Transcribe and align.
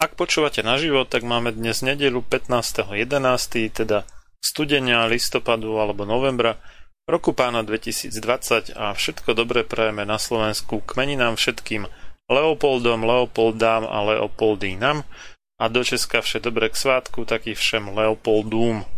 Ak 0.00 0.16
počúvate 0.16 0.64
naživo, 0.64 1.04
tak 1.04 1.28
máme 1.28 1.52
dnes 1.52 1.84
nedelu 1.84 2.24
15.11., 2.24 3.04
teda 3.68 4.08
studenia, 4.40 5.04
listopadu 5.04 5.76
alebo 5.76 6.08
novembra 6.08 6.56
roku 7.04 7.36
pána 7.36 7.60
2020 7.60 8.72
a 8.80 8.96
všetko 8.96 9.36
dobré 9.36 9.60
prajeme 9.60 10.08
na 10.08 10.16
Slovensku 10.16 10.80
kmeninám 10.88 11.36
všetkým 11.36 11.84
Leopoldom, 12.32 13.04
Leopoldám 13.04 13.84
a 13.84 13.98
Leopoldínam 14.16 15.04
a 15.60 15.64
do 15.68 15.84
Česka 15.84 16.24
vše 16.24 16.40
dobré 16.40 16.72
k 16.72 16.80
svátku, 16.80 17.28
taký 17.28 17.52
všem 17.52 17.92
Leopoldúm. 17.92 18.88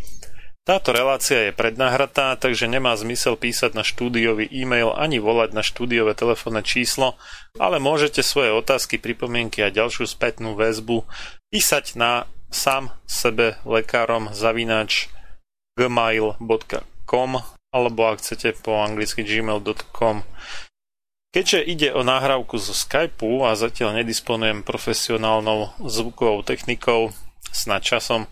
Táto 0.62 0.95
relácia 0.95 1.50
je 1.50 1.59
prednahratá, 1.59 2.39
takže 2.39 2.71
nemá 2.71 2.95
zmysel 2.95 3.34
písať 3.34 3.75
na 3.75 3.83
štúdiový 3.83 4.47
e-mail 4.47 4.95
ani 4.95 5.19
volať 5.19 5.59
na 5.59 5.62
štúdiové 5.67 6.15
telefónne 6.15 6.62
číslo, 6.62 7.19
ale 7.59 7.83
môžete 7.83 8.23
svoje 8.23 8.55
otázky, 8.55 9.03
pripomienky 9.03 9.59
a 9.67 9.75
ďalšiu 9.75 10.06
spätnú 10.06 10.55
väzbu 10.55 11.03
písať 11.50 11.99
na 11.99 12.31
sám 12.55 12.95
sebe 13.11 13.59
lekárom 13.67 14.31
zavinač 14.31 15.11
gmail.com 15.75 17.31
alebo 17.73 18.00
ak 18.06 18.23
chcete 18.23 18.62
po 18.62 18.79
anglicky 18.87 19.27
gmail.com. 19.27 20.23
Keďže 21.33 21.59
ide 21.65 21.89
o 21.91 22.05
nahrávku 22.05 22.61
zo 22.61 22.77
Skypeu 22.77 23.49
a 23.49 23.56
zatiaľ 23.59 24.05
nedisponujem 24.05 24.62
profesionálnou 24.62 25.75
zvukovou 25.81 26.44
technikou, 26.44 27.11
snad 27.50 27.82
časom 27.82 28.31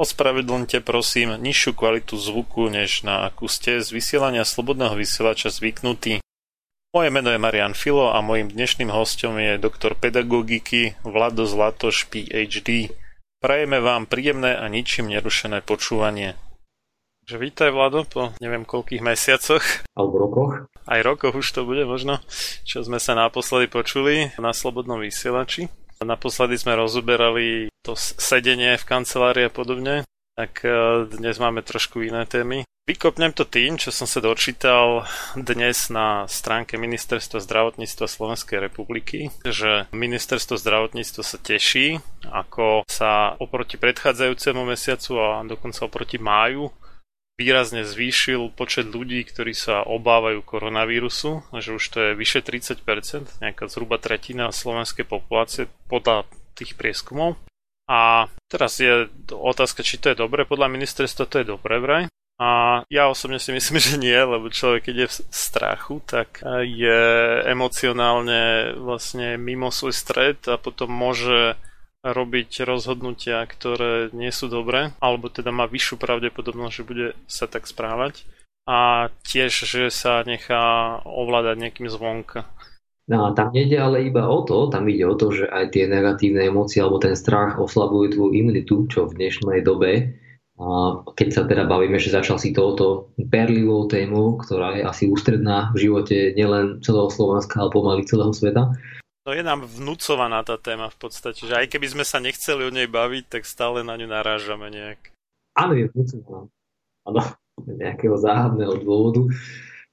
Ospravedlňte 0.00 0.80
prosím 0.80 1.36
nižšiu 1.36 1.76
kvalitu 1.76 2.16
zvuku, 2.16 2.72
než 2.72 3.04
na 3.04 3.28
akú 3.28 3.52
ste 3.52 3.84
z 3.84 3.92
vysielania 3.92 4.48
slobodného 4.48 4.96
vysielača 4.96 5.52
zvyknutí. 5.52 6.24
Moje 6.96 7.08
meno 7.12 7.28
je 7.28 7.36
Marian 7.36 7.76
Filo 7.76 8.08
a 8.08 8.24
mojim 8.24 8.48
dnešným 8.48 8.88
hostom 8.88 9.36
je 9.36 9.60
doktor 9.60 9.92
pedagogiky 9.92 10.96
Vlado 11.04 11.44
Zlatoš, 11.44 12.08
PhD. 12.08 12.96
Prajeme 13.44 13.84
vám 13.84 14.08
príjemné 14.08 14.56
a 14.56 14.72
ničím 14.72 15.12
nerušené 15.12 15.60
počúvanie. 15.68 16.32
Takže 17.28 17.36
vítaj 17.36 17.68
Vlado 17.68 18.08
po 18.08 18.32
neviem 18.40 18.64
koľkých 18.64 19.04
mesiacoch. 19.04 19.84
Alebo 19.92 20.16
rokoch. 20.16 20.64
Aj 20.88 21.00
rokoch 21.04 21.36
už 21.36 21.44
to 21.52 21.68
bude 21.68 21.84
možno, 21.84 22.24
čo 22.64 22.80
sme 22.80 22.96
sa 22.96 23.12
naposledy 23.12 23.68
počuli 23.68 24.32
na 24.40 24.56
Slobodnom 24.56 24.96
vysielači. 24.96 25.68
Naposledy 26.00 26.56
sme 26.56 26.80
rozoberali 26.80 27.68
to 27.84 27.92
sedenie 27.96 28.80
v 28.80 28.88
kancelárii 28.88 29.44
a 29.44 29.52
podobne, 29.52 30.08
tak 30.32 30.64
e, 30.64 31.04
dnes 31.12 31.36
máme 31.36 31.60
trošku 31.60 32.00
iné 32.00 32.24
témy. 32.24 32.64
Vykopnem 32.88 33.36
to 33.36 33.44
tým, 33.44 33.76
čo 33.76 33.92
som 33.92 34.08
sa 34.08 34.24
dočítal 34.24 35.04
dnes 35.36 35.92
na 35.92 36.24
stránke 36.24 36.80
Ministerstva 36.80 37.44
zdravotníctva 37.44 38.08
Slovenskej 38.08 38.64
republiky, 38.64 39.28
že 39.44 39.92
Ministerstvo 39.92 40.56
zdravotníctva 40.56 41.20
sa 41.20 41.36
teší, 41.36 42.00
ako 42.32 42.88
sa 42.88 43.36
oproti 43.36 43.76
predchádzajúcemu 43.76 44.62
mesiacu 44.64 45.20
a 45.20 45.44
dokonca 45.44 45.84
oproti 45.84 46.16
máju 46.16 46.72
výrazne 47.40 47.88
zvýšil 47.88 48.52
počet 48.52 48.92
ľudí, 48.92 49.24
ktorí 49.24 49.56
sa 49.56 49.80
obávajú 49.80 50.44
koronavírusu, 50.44 51.40
že 51.56 51.72
už 51.72 51.84
to 51.88 51.98
je 52.04 52.10
vyše 52.12 52.44
30%, 52.44 52.84
nejaká 53.40 53.64
zhruba 53.72 53.96
tretina 53.96 54.52
slovenskej 54.52 55.08
populácie 55.08 55.72
podľa 55.88 56.28
tých 56.52 56.76
prieskumov. 56.76 57.40
A 57.88 58.28
teraz 58.52 58.76
je 58.76 59.08
otázka, 59.32 59.80
či 59.80 59.96
to 59.96 60.12
je 60.12 60.20
dobre, 60.20 60.44
podľa 60.44 60.68
ministerstva 60.68 61.24
to 61.24 61.40
je 61.40 61.46
dobre 61.48 61.80
vraj. 61.80 62.04
A 62.40 62.80
ja 62.88 63.12
osobne 63.12 63.36
si 63.36 63.52
myslím, 63.52 63.80
že 63.88 63.96
nie, 63.96 64.16
lebo 64.16 64.52
človek, 64.52 64.92
keď 64.92 64.96
je 64.96 65.08
v 65.08 65.16
strachu, 65.32 65.96
tak 66.04 66.44
je 66.60 67.00
emocionálne 67.48 68.76
vlastne 68.76 69.40
mimo 69.40 69.72
svoj 69.72 69.96
stred 69.96 70.44
a 70.44 70.60
potom 70.60 70.92
môže 70.92 71.56
robiť 72.00 72.64
rozhodnutia, 72.64 73.44
ktoré 73.44 74.08
nie 74.16 74.32
sú 74.32 74.48
dobré, 74.48 74.96
alebo 75.04 75.28
teda 75.28 75.52
má 75.52 75.68
vyššiu 75.68 76.00
pravdepodobnosť, 76.00 76.74
že 76.74 76.88
bude 76.88 77.06
sa 77.28 77.44
tak 77.44 77.68
správať 77.68 78.24
a 78.64 79.08
tiež, 79.28 79.52
že 79.68 79.92
sa 79.92 80.24
nechá 80.24 80.98
ovládať 81.04 81.56
nejakým 81.60 81.88
zvonka. 81.92 82.48
No 83.10 83.34
tam 83.34 83.50
nejde 83.50 83.74
ale 83.74 84.06
iba 84.06 84.30
o 84.30 84.46
to, 84.46 84.70
tam 84.70 84.86
ide 84.86 85.02
o 85.02 85.18
to, 85.18 85.34
že 85.34 85.50
aj 85.50 85.74
tie 85.74 85.90
negatívne 85.90 86.46
emócie 86.46 86.78
alebo 86.78 87.02
ten 87.02 87.18
strach 87.18 87.58
oslabujú 87.58 88.14
tvoju 88.14 88.32
imunitu, 88.38 88.86
čo 88.86 89.10
v 89.10 89.18
dnešnej 89.18 89.66
dobe 89.66 90.14
A 90.60 91.00
keď 91.16 91.28
sa 91.32 91.42
teda 91.48 91.64
bavíme, 91.64 91.96
že 91.96 92.12
začal 92.12 92.36
si 92.36 92.52
touto 92.52 93.16
perlivou 93.32 93.88
tému, 93.88 94.36
ktorá 94.44 94.76
je 94.76 94.84
asi 94.84 95.08
ústredná 95.08 95.72
v 95.72 95.88
živote 95.88 96.36
nielen 96.36 96.84
celého 96.84 97.08
Slovenska, 97.08 97.64
ale 97.64 97.72
pomaly 97.72 98.04
celého 98.04 98.28
sveta. 98.36 98.68
No 99.28 99.36
je 99.36 99.44
nám 99.44 99.68
vnúcovaná 99.68 100.40
tá 100.40 100.56
téma 100.56 100.88
v 100.88 100.96
podstate, 100.96 101.44
že 101.44 101.52
aj 101.52 101.68
keby 101.68 101.92
sme 101.92 102.04
sa 102.08 102.24
nechceli 102.24 102.64
o 102.64 102.72
nej 102.72 102.88
baviť, 102.88 103.28
tak 103.28 103.42
stále 103.44 103.84
na 103.84 104.00
ňu 104.00 104.08
narážame 104.08 104.72
nejak. 104.72 105.12
Áno, 105.60 105.76
je 105.76 105.92
vnúcovaná. 105.92 106.48
Áno, 107.04 107.20
nejakého 107.68 108.16
záhadného 108.16 108.80
dôvodu. 108.80 109.28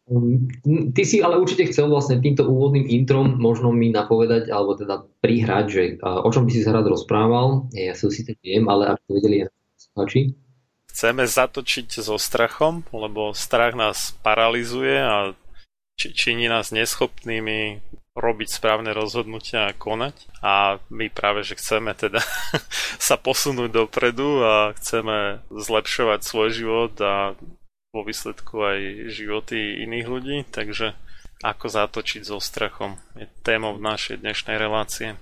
Um, 0.08 0.48
ty 0.96 1.04
si 1.04 1.20
ale 1.20 1.36
určite 1.36 1.68
chcel 1.68 1.92
vlastne 1.92 2.24
týmto 2.24 2.48
úvodným 2.48 2.88
introm 2.88 3.36
možno 3.36 3.76
mi 3.76 3.92
napovedať, 3.92 4.48
alebo 4.48 4.80
teda 4.80 5.04
prihrať, 5.20 5.66
že 5.68 5.82
o 6.00 6.30
čom 6.32 6.48
by 6.48 6.52
si 6.56 6.64
sa 6.64 6.72
rád 6.72 6.88
rozprával. 6.88 7.68
Ja 7.76 7.92
si 7.92 8.24
to 8.24 8.32
viem, 8.40 8.72
ale 8.72 8.96
ak 8.96 9.04
to 9.04 9.20
vedeli 9.20 9.44
poslucháči. 9.76 10.40
Chceme 10.88 11.28
zatočiť 11.28 12.00
so 12.00 12.16
strachom, 12.16 12.88
lebo 12.96 13.36
strach 13.36 13.76
nás 13.76 14.16
paralizuje 14.24 14.96
a 14.96 15.36
či, 16.00 16.16
činí 16.16 16.48
nás 16.48 16.72
neschopnými 16.72 17.84
robiť 18.18 18.50
správne 18.50 18.98
rozhodnutia 18.98 19.70
a 19.70 19.78
konať. 19.78 20.16
A 20.42 20.82
my 20.90 21.14
práve, 21.14 21.46
že 21.46 21.54
chceme 21.54 21.94
teda 21.94 22.20
sa 23.08 23.16
posunúť 23.16 23.70
dopredu 23.70 24.42
a 24.42 24.74
chceme 24.74 25.46
zlepšovať 25.54 26.20
svoj 26.26 26.50
život 26.50 26.94
a 27.00 27.38
vo 27.94 28.02
výsledku 28.02 28.62
aj 28.62 28.80
životy 29.14 29.86
iných 29.86 30.08
ľudí, 30.10 30.38
takže 30.50 30.98
ako 31.46 31.66
zatočiť 31.70 32.22
so 32.26 32.42
strachom 32.42 32.98
je 33.14 33.30
témou 33.46 33.78
našej 33.78 34.26
dnešnej 34.26 34.58
relácie. 34.58 35.18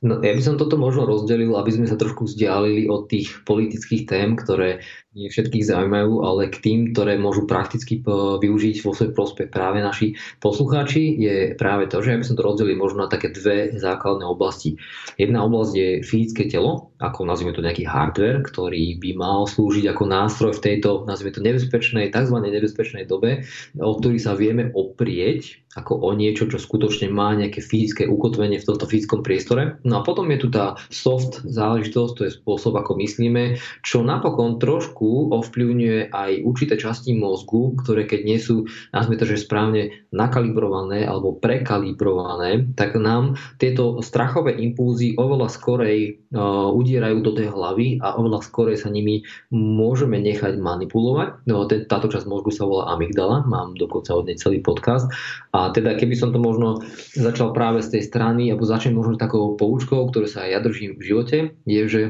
No, 0.00 0.16
ja 0.24 0.32
by 0.32 0.40
som 0.40 0.56
toto 0.56 0.80
možno 0.80 1.04
rozdelil, 1.04 1.52
aby 1.60 1.76
sme 1.76 1.84
sa 1.84 1.96
trošku 1.96 2.24
vzdialili 2.24 2.88
od 2.88 3.04
tých 3.04 3.44
politických 3.44 4.08
tém, 4.08 4.32
ktoré 4.32 4.80
nie 5.10 5.26
všetkých 5.26 5.66
zaujímajú, 5.66 6.22
ale 6.22 6.54
k 6.54 6.62
tým, 6.62 6.78
ktoré 6.94 7.18
môžu 7.18 7.42
prakticky 7.50 7.98
využiť 8.06 8.86
vo 8.86 8.94
svoj 8.94 9.10
prospech 9.10 9.50
práve 9.50 9.82
naši 9.82 10.14
poslucháči, 10.38 11.18
je 11.18 11.36
práve 11.58 11.90
to, 11.90 11.98
že 11.98 12.14
ja 12.14 12.20
by 12.22 12.26
som 12.26 12.38
to 12.38 12.46
rozdelil 12.46 12.78
možno 12.78 13.02
na 13.02 13.10
také 13.10 13.34
dve 13.34 13.74
základné 13.74 14.22
oblasti. 14.22 14.78
Jedna 15.18 15.42
oblasť 15.42 15.72
je 15.74 15.88
fyzické 16.06 16.46
telo, 16.46 16.94
ako 17.02 17.26
nazvime 17.26 17.50
to 17.50 17.64
nejaký 17.64 17.82
hardware, 17.90 18.46
ktorý 18.46 19.02
by 19.02 19.10
mal 19.18 19.50
slúžiť 19.50 19.90
ako 19.90 20.04
nástroj 20.06 20.52
v 20.54 20.62
tejto, 20.62 21.02
nazvime 21.10 21.34
to 21.34 21.42
nebezpečnej, 21.42 22.14
tzv. 22.14 22.36
nebezpečnej 22.38 23.02
dobe, 23.10 23.42
o 23.82 23.90
ktorý 23.98 24.18
sa 24.22 24.38
vieme 24.38 24.70
oprieť 24.78 25.58
ako 25.78 26.02
o 26.02 26.10
niečo, 26.18 26.50
čo 26.50 26.58
skutočne 26.58 27.14
má 27.14 27.30
nejaké 27.38 27.62
fyzické 27.62 28.02
ukotvenie 28.10 28.58
v 28.58 28.66
tomto 28.66 28.90
fyzickom 28.90 29.22
priestore. 29.22 29.78
No 29.86 30.02
a 30.02 30.06
potom 30.06 30.26
je 30.34 30.42
tu 30.42 30.48
tá 30.50 30.74
soft 30.90 31.46
záležitosť, 31.46 32.12
to 32.18 32.22
je 32.26 32.34
spôsob, 32.34 32.74
ako 32.74 32.98
myslíme, 32.98 33.54
čo 33.86 34.02
napokon 34.02 34.58
trošku 34.58 34.99
ovplyvňuje 35.32 36.12
aj 36.12 36.30
určité 36.44 36.76
časti 36.76 37.16
mozgu, 37.16 37.78
ktoré 37.80 38.04
keď 38.04 38.20
nie 38.26 38.36
sú, 38.36 38.68
nazme 38.92 39.16
to, 39.16 39.24
že 39.24 39.40
správne 39.40 40.04
nakalibrované 40.12 41.08
alebo 41.08 41.38
prekalibrované, 41.38 42.76
tak 42.76 43.00
nám 43.00 43.40
tieto 43.56 44.04
strachové 44.04 44.58
impulzy 44.60 45.16
oveľa 45.16 45.48
skorej 45.48 46.20
uh, 46.34 46.68
udierajú 46.74 47.24
do 47.24 47.32
tej 47.32 47.48
hlavy 47.50 48.02
a 48.04 48.18
oveľa 48.20 48.44
skorej 48.44 48.76
sa 48.76 48.92
nimi 48.92 49.24
môžeme 49.54 50.20
nechať 50.20 50.60
manipulovať. 50.60 51.48
No, 51.48 51.64
táto 51.66 52.10
časť 52.10 52.26
mozgu 52.28 52.52
sa 52.52 52.68
volá 52.68 52.92
amygdala, 52.92 53.46
mám 53.48 53.78
dokonca 53.78 54.12
od 54.12 54.28
nej 54.28 54.36
celý 54.36 54.60
podcast 54.60 55.08
a 55.56 55.72
teda 55.72 55.96
keby 55.96 56.14
som 56.14 56.30
to 56.34 56.38
možno 56.38 56.82
začal 57.16 57.54
práve 57.56 57.80
z 57.80 57.98
tej 57.98 58.02
strany, 58.06 58.50
alebo 58.50 58.68
začnem 58.68 58.94
možno 58.94 59.16
takou 59.16 59.54
poučkou, 59.54 60.08
ktorú 60.10 60.26
sa 60.26 60.46
aj 60.46 60.50
ja 60.50 60.60
držím 60.60 60.98
v 60.98 61.06
živote, 61.06 61.36
je, 61.64 61.82
že, 61.86 62.02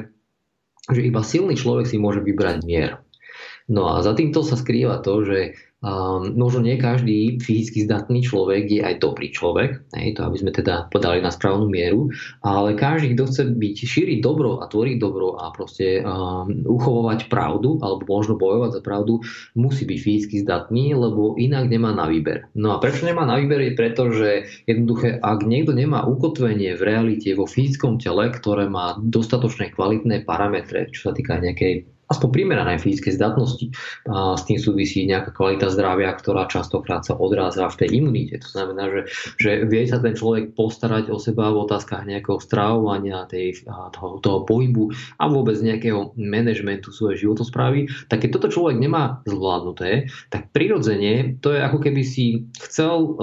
že 0.88 1.00
iba 1.04 1.20
silný 1.20 1.58
človek 1.58 1.84
si 1.84 2.00
môže 2.00 2.24
vybrať 2.24 2.64
mier. 2.64 3.04
No 3.68 3.92
a 3.92 4.00
za 4.00 4.16
týmto 4.16 4.40
sa 4.40 4.56
skrýva 4.56 5.04
to, 5.04 5.22
že 5.22 5.38
Um, 5.80 6.36
možno 6.36 6.60
nie 6.60 6.76
každý 6.76 7.40
fyzicky 7.40 7.88
zdatný 7.88 8.20
človek 8.20 8.68
je 8.68 8.84
aj 8.84 9.00
dobrý 9.00 9.32
človek, 9.32 9.80
hej, 9.96 10.12
to 10.12 10.28
aby 10.28 10.36
sme 10.36 10.52
teda 10.52 10.92
podali 10.92 11.24
na 11.24 11.32
správnu 11.32 11.72
mieru, 11.72 12.12
ale 12.44 12.76
každý, 12.76 13.16
kto 13.16 13.24
chce 13.24 13.42
byť 13.56 13.76
šíriť 13.88 14.18
dobro 14.20 14.60
a 14.60 14.68
tvoriť 14.68 14.96
dobro 15.00 15.40
a 15.40 15.48
proste 15.48 16.04
um, 16.04 16.68
uchovovať 16.68 17.32
pravdu 17.32 17.80
alebo 17.80 18.04
možno 18.04 18.36
bojovať 18.36 18.76
za 18.76 18.80
pravdu, 18.84 19.24
musí 19.56 19.88
byť 19.88 19.98
fyzicky 20.04 20.36
zdatný, 20.44 20.92
lebo 20.92 21.40
inak 21.40 21.72
nemá 21.72 21.96
na 21.96 22.12
výber. 22.12 22.52
No 22.52 22.76
a 22.76 22.80
prečo 22.80 23.08
nemá 23.08 23.24
na 23.24 23.40
výber 23.40 23.64
je 23.64 23.72
preto, 23.72 24.12
že 24.12 24.52
jednoduché, 24.68 25.16
ak 25.16 25.48
niekto 25.48 25.72
nemá 25.72 26.04
ukotvenie 26.04 26.76
v 26.76 26.82
realite 26.84 27.32
vo 27.32 27.48
fyzickom 27.48 27.96
tele, 27.96 28.28
ktoré 28.28 28.68
má 28.68 29.00
dostatočne 29.00 29.72
kvalitné 29.72 30.28
parametre, 30.28 30.92
čo 30.92 31.08
sa 31.08 31.16
týka 31.16 31.40
nejakej 31.40 31.88
aspoň 32.10 32.28
primeranej 32.34 32.82
fyzickej 32.82 33.14
zdatnosti. 33.14 33.66
A 34.10 34.34
s 34.34 34.42
tým 34.44 34.58
súvisí 34.58 35.06
nejaká 35.06 35.30
kvalita 35.30 35.70
zdravia, 35.70 36.10
ktorá 36.18 36.50
častokrát 36.50 37.06
sa 37.06 37.14
odráza 37.14 37.70
v 37.70 37.86
tej 37.86 38.02
imunite. 38.02 38.42
To 38.42 38.48
znamená, 38.50 38.90
že, 38.90 39.00
že 39.38 39.50
vie 39.70 39.86
sa 39.86 40.02
ten 40.02 40.18
človek 40.18 40.58
postarať 40.58 41.14
o 41.14 41.22
seba 41.22 41.54
v 41.54 41.62
otázkach 41.70 42.02
nejakého 42.02 42.42
stravovania, 42.42 43.30
tej, 43.30 43.62
toho, 43.94 44.18
toho 44.18 44.42
pohybu 44.42 44.90
a 45.22 45.30
vôbec 45.30 45.54
nejakého 45.62 46.18
manažmentu 46.18 46.90
svojej 46.90 47.22
životosprávy. 47.22 47.86
Tak 48.10 48.26
keď 48.26 48.42
toto 48.42 48.48
človek 48.50 48.76
nemá 48.82 49.22
zvládnuté, 49.30 50.10
tak 50.34 50.50
prirodzene 50.50 51.38
to 51.38 51.54
je 51.54 51.60
ako 51.62 51.78
keby 51.78 52.02
si 52.02 52.50
chcel, 52.58 53.14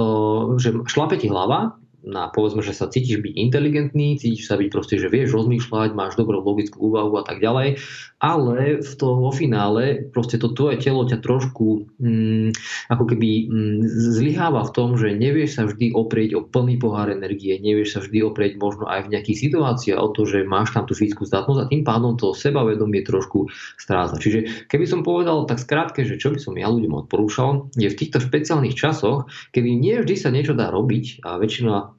že 0.56 0.72
šlape 0.88 1.20
hlava, 1.26 1.74
na 2.08 2.32
povedzme, 2.32 2.64
že 2.64 2.72
sa 2.72 2.88
cítiš 2.88 3.20
byť 3.20 3.34
inteligentný, 3.36 4.16
cítiš 4.16 4.48
sa 4.48 4.56
byť 4.56 4.68
proste, 4.72 4.96
že 4.96 5.12
vieš 5.12 5.36
rozmýšľať, 5.36 5.92
máš 5.92 6.16
dobrú 6.16 6.40
logickú 6.40 6.90
úvahu 6.90 7.20
a 7.20 7.24
tak 7.28 7.44
ďalej, 7.44 7.84
ale 8.18 8.82
v 8.82 8.92
to, 8.98 9.08
vo 9.20 9.30
finále 9.30 10.08
proste 10.10 10.40
to 10.40 10.56
tvoje 10.56 10.80
telo 10.82 11.06
ťa 11.06 11.20
trošku 11.22 11.86
mm, 12.00 12.50
ako 12.90 13.04
keby 13.14 13.30
mm, 13.46 13.78
zlyháva 14.18 14.66
v 14.66 14.74
tom, 14.74 14.96
že 14.96 15.14
nevieš 15.14 15.60
sa 15.60 15.64
vždy 15.68 15.94
oprieť 15.94 16.40
o 16.40 16.42
plný 16.42 16.80
pohár 16.80 17.12
energie, 17.12 17.60
nevieš 17.60 17.94
sa 17.94 18.00
vždy 18.02 18.24
oprieť 18.24 18.58
možno 18.58 18.88
aj 18.88 19.06
v 19.06 19.12
nejakých 19.14 19.52
situáciách 19.52 20.00
o 20.00 20.10
to, 20.16 20.24
že 20.26 20.48
máš 20.48 20.74
tam 20.74 20.88
tú 20.88 20.96
fyzickú 20.96 21.28
zdatnosť 21.28 21.60
a 21.62 21.70
tým 21.70 21.84
pádom 21.84 22.16
to 22.16 22.32
sebavedomie 22.32 23.04
trošku 23.04 23.52
stráza. 23.78 24.16
Čiže 24.18 24.70
keby 24.72 24.86
som 24.88 25.06
povedal 25.06 25.46
tak 25.46 25.62
skrátke, 25.62 26.08
že 26.08 26.18
čo 26.18 26.32
by 26.34 26.40
som 26.40 26.56
ja 26.56 26.72
ľuďom 26.72 27.06
odporúčal, 27.06 27.70
je 27.76 27.92
v 27.92 28.00
týchto 28.00 28.24
špeciálnych 28.24 28.74
časoch, 28.74 29.30
kedy 29.52 29.78
nie 29.78 30.00
vždy 30.00 30.16
sa 30.18 30.30
niečo 30.34 30.58
dá 30.58 30.72
robiť 30.74 31.22
a 31.22 31.38
väčšina 31.38 31.97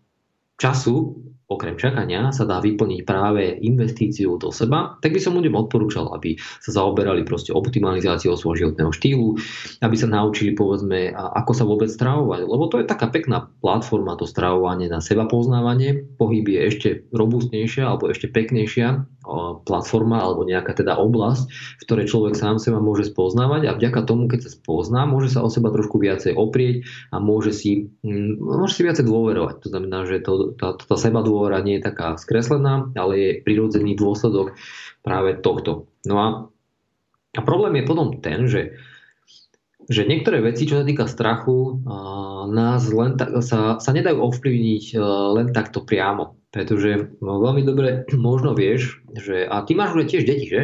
času, 0.58 1.24
okrem 1.48 1.80
čakania, 1.80 2.28
sa 2.28 2.44
dá 2.44 2.60
vyplniť 2.60 3.08
práve 3.08 3.56
investíciu 3.64 4.36
do 4.36 4.52
seba, 4.52 5.00
tak 5.00 5.16
by 5.16 5.20
som 5.22 5.32
ľuďom 5.32 5.56
odporúčal, 5.56 6.12
aby 6.12 6.36
sa 6.60 6.76
zaoberali 6.76 7.24
proste 7.24 7.56
optimalizáciou 7.56 8.36
svojho 8.36 8.68
životného 8.68 8.92
štýlu, 8.92 9.28
aby 9.80 9.96
sa 9.96 10.12
naučili 10.12 10.52
povedzme, 10.52 11.08
ako 11.16 11.52
sa 11.56 11.64
vôbec 11.64 11.88
stravovať. 11.88 12.44
Lebo 12.44 12.68
to 12.68 12.84
je 12.84 12.90
taká 12.90 13.08
pekná 13.08 13.48
platforma, 13.64 14.20
to 14.20 14.28
stravovanie 14.28 14.92
na 14.92 15.00
seba 15.00 15.24
poznávanie. 15.24 16.04
Pohyb 16.20 16.44
je 16.44 16.60
ešte 16.68 16.88
robustnejšia 17.16 17.88
alebo 17.88 18.12
ešte 18.12 18.28
peknejšia 18.28 19.08
platforma 19.62 20.24
alebo 20.24 20.48
nejaká 20.48 20.72
teda 20.72 20.96
oblasť, 20.96 21.44
v 21.50 21.82
ktorej 21.84 22.06
človek 22.08 22.34
sám 22.34 22.56
seba 22.56 22.80
môže 22.80 23.08
spoznávať 23.12 23.68
a 23.68 23.76
vďaka 23.76 24.00
tomu, 24.08 24.26
keď 24.26 24.48
sa 24.48 24.50
spozná, 24.56 25.04
môže 25.04 25.32
sa 25.34 25.44
o 25.44 25.52
seba 25.52 25.68
trošku 25.68 26.00
viacej 26.00 26.32
oprieť 26.34 26.88
a 27.12 27.20
môže 27.20 27.52
si, 27.52 27.92
mm, 28.00 28.40
môže 28.40 28.80
si 28.80 28.82
viacej 28.88 29.04
dôverovať. 29.04 29.54
To 29.64 29.68
znamená, 29.68 29.98
že 30.08 30.24
to, 30.24 30.56
tá, 30.56 30.74
tá 30.74 30.96
seba 30.96 31.20
dôvera 31.20 31.60
nie 31.60 31.78
je 31.78 31.86
taká 31.86 32.16
skreslená, 32.16 32.88
ale 32.96 33.12
je 33.16 33.30
prirodzený 33.44 33.94
dôsledok 33.94 34.56
práve 35.04 35.36
tohto. 35.38 35.86
No 36.08 36.14
a, 36.18 36.26
a 37.36 37.40
problém 37.44 37.80
je 37.80 37.88
potom 37.88 38.08
ten, 38.18 38.48
že 38.48 38.80
že 39.88 40.04
niektoré 40.04 40.44
veci, 40.44 40.68
čo 40.68 40.80
sa 40.80 40.84
týka 40.84 41.08
strachu, 41.08 41.80
nás 42.52 42.84
len 42.92 43.16
tak, 43.16 43.40
sa, 43.40 43.80
sa 43.80 43.90
nedajú 43.96 44.20
ovplyvniť 44.20 44.84
len 45.34 45.56
takto 45.56 45.80
priamo. 45.80 46.36
Pretože 46.48 47.20
no, 47.20 47.40
veľmi 47.40 47.62
dobre 47.64 47.88
možno 48.16 48.52
vieš, 48.52 49.00
že... 49.16 49.48
A 49.48 49.64
ty 49.64 49.72
máš 49.72 49.96
už 49.96 50.08
tiež 50.08 50.28
deti, 50.28 50.48
že? 50.48 50.62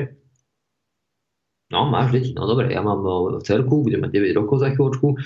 No, 1.72 1.88
máš 1.88 2.12
deti, 2.12 2.30
no 2.36 2.44
dobre, 2.44 2.70
ja 2.70 2.84
mám 2.84 3.00
no, 3.02 3.40
cerku, 3.40 3.82
budem 3.82 4.04
mať 4.04 4.12
9 4.12 4.38
rokov 4.38 4.62
za 4.62 4.70
chvíľočku 4.70 5.16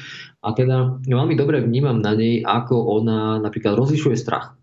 a 0.41 0.49
teda 0.55 1.03
veľmi 1.05 1.35
dobre 1.35 1.61
vnímam 1.61 1.99
na 1.99 2.15
nej, 2.15 2.41
ako 2.47 3.03
ona 3.03 3.43
napríklad 3.43 3.75
rozlišuje 3.75 4.17
strach. 4.17 4.55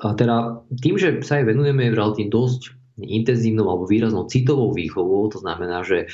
A 0.00 0.06
teda 0.16 0.64
tým, 0.80 0.96
že 0.96 1.20
sa 1.26 1.42
jej 1.42 1.44
venujeme 1.44 1.92
relatívne 1.92 2.32
dosť 2.32 2.79
intenzívnou 3.02 3.66
alebo 3.68 3.84
výraznou 3.88 4.28
citovou 4.28 4.72
výchovou, 4.76 5.32
to 5.32 5.40
znamená, 5.40 5.80
že 5.84 6.08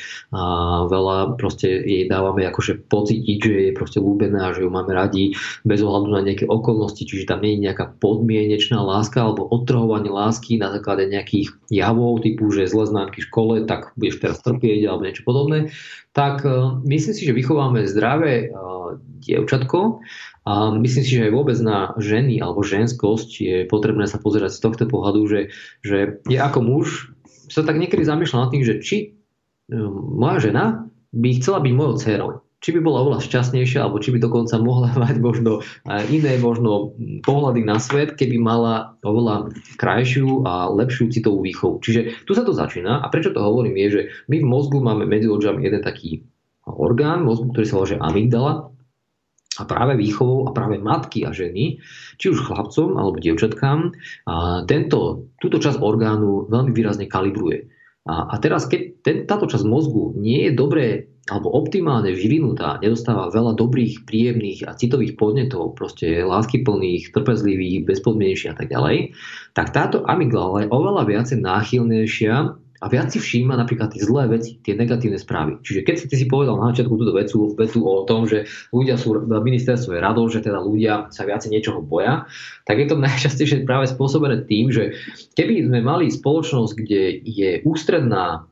veľa 0.87 1.37
proste 1.37 1.67
jej 1.69 2.07
dávame 2.07 2.47
akože 2.47 2.87
pocítiť, 2.87 3.39
že 3.43 3.55
je 3.69 3.73
proste 3.75 3.99
ľúbená, 3.99 4.55
že 4.55 4.63
ju 4.63 4.71
máme 4.71 4.95
radi 4.95 5.35
bez 5.67 5.83
ohľadu 5.83 6.11
na 6.15 6.23
nejaké 6.23 6.47
okolnosti, 6.47 7.03
čiže 7.03 7.29
tam 7.29 7.43
nie 7.43 7.59
je 7.59 7.65
nejaká 7.71 7.99
podmienečná 7.99 8.79
láska 8.79 9.27
alebo 9.27 9.51
odtrhovanie 9.51 10.11
lásky 10.11 10.57
na 10.57 10.71
základe 10.71 11.09
nejakých 11.11 11.53
javov 11.73 12.23
typu, 12.23 12.49
že 12.55 12.71
zle 12.71 12.87
známky 12.87 13.23
v 13.23 13.29
škole, 13.29 13.55
tak 13.67 13.95
budeš 13.99 14.23
teraz 14.23 14.39
trpieť 14.43 14.87
alebo 14.87 15.07
niečo 15.07 15.27
podobné, 15.27 15.75
tak 16.17 16.47
uh, 16.49 16.81
myslím 16.89 17.15
si, 17.15 17.23
že 17.29 17.37
vychováme 17.37 17.85
zdravé 17.85 18.49
uh, 18.49 18.97
dievčatko 19.21 20.01
a 20.47 20.71
myslím 20.79 21.03
si, 21.03 21.19
že 21.19 21.27
aj 21.27 21.35
vôbec 21.35 21.59
na 21.59 21.91
ženy 21.99 22.39
alebo 22.39 22.63
ženskosť 22.63 23.31
je 23.43 23.57
potrebné 23.67 24.07
sa 24.07 24.23
pozerať 24.23 24.55
z 24.55 24.63
tohto 24.63 24.85
pohľadu, 24.87 25.27
že, 25.27 25.41
že 25.83 26.23
je 26.23 26.39
ako 26.39 26.63
muž 26.63 27.11
sa 27.51 27.67
tak 27.67 27.83
niekedy 27.83 28.07
zamýšľam 28.07 28.47
nad 28.47 28.53
tým, 28.55 28.63
že 28.63 28.79
či 28.79 28.97
moja 30.15 30.39
žena 30.39 30.87
by 31.11 31.43
chcela 31.43 31.59
byť 31.59 31.73
mojou 31.75 31.95
dcerou. 31.99 32.31
Či 32.57 32.73
by 32.73 32.81
bola 32.83 33.03
oveľa 33.05 33.21
šťastnejšia, 33.27 33.85
alebo 33.85 34.01
či 34.01 34.15
by 34.15 34.19
dokonca 34.23 34.55
mohla 34.63 34.95
mať 35.03 35.19
možno 35.19 35.67
iné 36.15 36.39
možno 36.39 36.95
pohľady 37.27 37.67
na 37.67 37.83
svet, 37.83 38.15
keby 38.15 38.39
mala 38.39 38.95
oveľa 39.03 39.51
krajšiu 39.83 40.47
a 40.47 40.71
lepšiu 40.71 41.11
citovú 41.11 41.43
výchovu. 41.43 41.83
Čiže 41.83 42.23
tu 42.23 42.39
sa 42.39 42.47
to 42.47 42.55
začína. 42.55 43.03
A 43.03 43.07
prečo 43.11 43.35
to 43.35 43.43
hovorím 43.43 43.75
je, 43.83 43.89
že 43.91 44.01
my 44.31 44.39
v 44.43 44.47
mozgu 44.47 44.79
máme 44.79 45.11
medzi 45.11 45.27
očami 45.27 45.67
jeden 45.67 45.83
taký 45.83 46.23
orgán 46.67 47.27
mozgu, 47.27 47.51
ktorý 47.51 47.67
sa 47.67 47.75
volá 47.79 47.99
amygdala 48.03 48.76
a 49.57 49.63
práve 49.65 49.97
výchovou 49.97 50.47
a 50.49 50.51
práve 50.53 50.77
matky 50.77 51.25
a 51.25 51.33
ženy, 51.33 51.81
či 52.21 52.27
už 52.29 52.45
chlapcom 52.45 53.01
alebo 53.01 53.17
dievčatkám, 53.17 53.97
tento, 54.69 55.33
túto 55.41 55.57
časť 55.57 55.81
orgánu 55.81 56.51
veľmi 56.53 56.77
výrazne 56.77 57.09
kalibruje. 57.09 57.73
A, 58.07 58.31
a 58.31 58.35
teraz, 58.39 58.71
keď 58.71 58.83
ten, 59.03 59.17
táto 59.27 59.51
časť 59.51 59.67
mozgu 59.67 60.15
nie 60.15 60.47
je 60.47 60.53
dobre 60.55 61.11
alebo 61.27 61.51
optimálne 61.59 62.15
vyvinutá, 62.15 62.79
nedostáva 62.79 63.35
veľa 63.35 63.59
dobrých, 63.59 64.07
príjemných 64.07 64.63
a 64.71 64.79
citových 64.79 65.19
podnetov, 65.19 65.75
proste 65.75 66.23
láskyplných, 66.23 67.11
trpezlivých, 67.11 67.83
bezpodmienejších 67.83 68.55
a 68.55 68.57
tak 68.63 68.71
ďalej, 68.71 69.11
tak 69.51 69.75
táto 69.75 70.07
amygdala 70.07 70.63
je 70.63 70.71
oveľa 70.71 71.03
viacej 71.03 71.43
náchylnejšia 71.43 72.35
a 72.81 72.87
viac 72.93 73.09
si 73.09 73.19
všíma 73.23 73.57
napríklad 73.57 73.95
tie 73.95 74.05
zlé 74.05 74.29
veci, 74.29 74.61
tie 74.61 74.77
negatívne 74.77 75.17
správy. 75.17 75.63
Čiže 75.65 75.81
keď 75.87 75.95
si, 75.97 76.05
ty 76.13 76.17
si 76.21 76.27
povedal 76.29 76.61
na 76.61 76.73
začiatku 76.75 76.95
túto 76.99 77.15
vecu, 77.17 77.57
vetu 77.57 77.81
o 77.87 78.05
tom, 78.05 78.29
že 78.29 78.45
ľudia 78.75 79.01
sú, 79.01 79.17
ministerstvo 79.25 79.97
je 79.97 80.01
rado, 80.01 80.21
že 80.29 80.45
teda 80.45 80.61
ľudia 80.61 81.09
sa 81.09 81.25
viacej 81.25 81.53
niečoho 81.55 81.81
boja, 81.81 82.29
tak 82.69 82.83
je 82.83 82.87
to 82.91 83.01
najčastejšie 83.07 83.65
práve 83.65 83.89
spôsobené 83.89 84.45
tým, 84.45 84.69
že 84.69 84.93
keby 85.39 85.71
sme 85.71 85.81
mali 85.81 86.13
spoločnosť, 86.13 86.73
kde 86.77 87.03
je 87.25 87.51
ústredná 87.65 88.45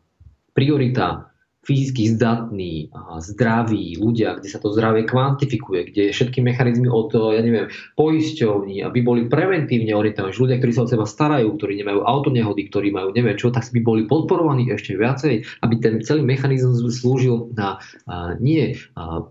priorita 0.55 1.34
fyzicky 1.65 2.13
zdatní, 2.15 2.93
zdraví 3.19 3.97
ľudia, 3.97 4.37
kde 4.37 4.49
sa 4.53 4.61
to 4.61 4.71
zdravie 4.71 5.09
kvantifikuje, 5.09 5.91
kde 5.91 6.13
všetky 6.13 6.45
mechanizmy 6.45 6.93
od, 6.93 7.11
ja 7.13 7.41
neviem, 7.41 7.73
poisťovní, 7.97 8.85
aby 8.85 8.99
boli 9.01 9.27
preventívne 9.27 9.97
orientovaní, 9.97 10.37
ľudia, 10.37 10.61
ktorí 10.61 10.73
sa 10.77 10.85
o 10.85 10.91
seba 10.93 11.09
starajú, 11.09 11.57
ktorí 11.57 11.81
nemajú 11.81 12.05
autonehody, 12.05 12.69
ktorí 12.69 12.93
majú 12.93 13.17
neviem 13.17 13.35
čo, 13.41 13.49
tak 13.49 13.65
by 13.73 13.81
boli 13.81 14.03
podporovaní 14.05 14.69
ešte 14.69 14.95
viacej, 14.95 15.65
aby 15.65 15.75
ten 15.81 15.95
celý 16.05 16.21
mechanizmus 16.21 16.85
slúžil 17.01 17.49
na 17.57 17.81
a, 18.05 18.37
nie 18.37 18.77
a, 18.95 19.25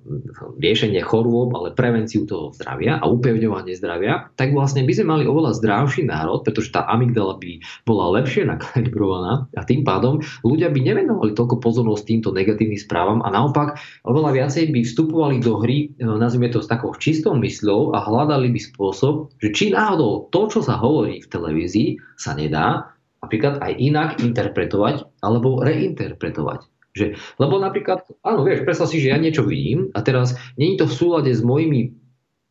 riešenie 0.57 1.05
chorôb, 1.05 1.53
ale 1.53 1.77
prevenciu 1.77 2.25
toho 2.25 2.49
zdravia 2.57 2.97
a 2.97 3.05
upevňovanie 3.05 3.77
zdravia, 3.77 4.33
tak 4.33 4.57
vlastne 4.57 4.81
by 4.81 4.93
sme 4.97 5.05
mali 5.05 5.23
oveľa 5.29 5.61
zdravší 5.61 6.09
národ, 6.09 6.41
pretože 6.41 6.73
tá 6.73 6.89
amygdala 6.89 7.37
by 7.37 7.61
bola 7.85 8.17
lepšie 8.17 8.49
nakalibrovaná 8.49 9.45
a 9.53 9.61
tým 9.61 9.85
pádom 9.85 10.23
ľudia 10.41 10.73
by 10.73 10.79
nevenovali 10.81 11.37
toľko 11.37 11.61
pozornosť 11.61 12.03
tým 12.09 12.21
týmto 12.23 12.39
negatívnym 12.39 12.79
správam 12.79 13.19
a 13.19 13.27
naopak 13.27 13.75
oveľa 14.07 14.31
viacej 14.31 14.71
by 14.71 14.79
vstupovali 14.87 15.43
do 15.43 15.59
hry, 15.59 15.91
e, 15.99 16.07
nazvime 16.07 16.47
to 16.47 16.63
s 16.63 16.71
takou 16.71 16.95
čistou 16.95 17.35
mysľou 17.35 17.91
a 17.91 17.99
hľadali 17.99 18.47
by 18.47 18.59
spôsob, 18.63 19.35
že 19.43 19.51
či 19.51 19.65
náhodou 19.75 20.31
to, 20.31 20.47
čo 20.47 20.63
sa 20.63 20.79
hovorí 20.79 21.19
v 21.19 21.27
televízii, 21.27 21.89
sa 22.15 22.31
nedá 22.31 22.95
napríklad 23.19 23.59
aj 23.59 23.75
inak 23.75 24.09
interpretovať 24.23 25.19
alebo 25.19 25.59
reinterpretovať. 25.59 26.71
Že, 26.95 27.19
lebo 27.43 27.59
napríklad, 27.59 28.07
áno, 28.23 28.47
vieš, 28.47 28.63
predstav 28.63 28.87
si, 28.87 29.03
že 29.03 29.11
ja 29.11 29.19
niečo 29.19 29.43
vidím 29.43 29.91
a 29.91 29.99
teraz 29.99 30.39
není 30.55 30.79
to 30.79 30.87
v 30.87 30.95
súlade 30.95 31.31
s 31.35 31.43
mojimi 31.43 31.91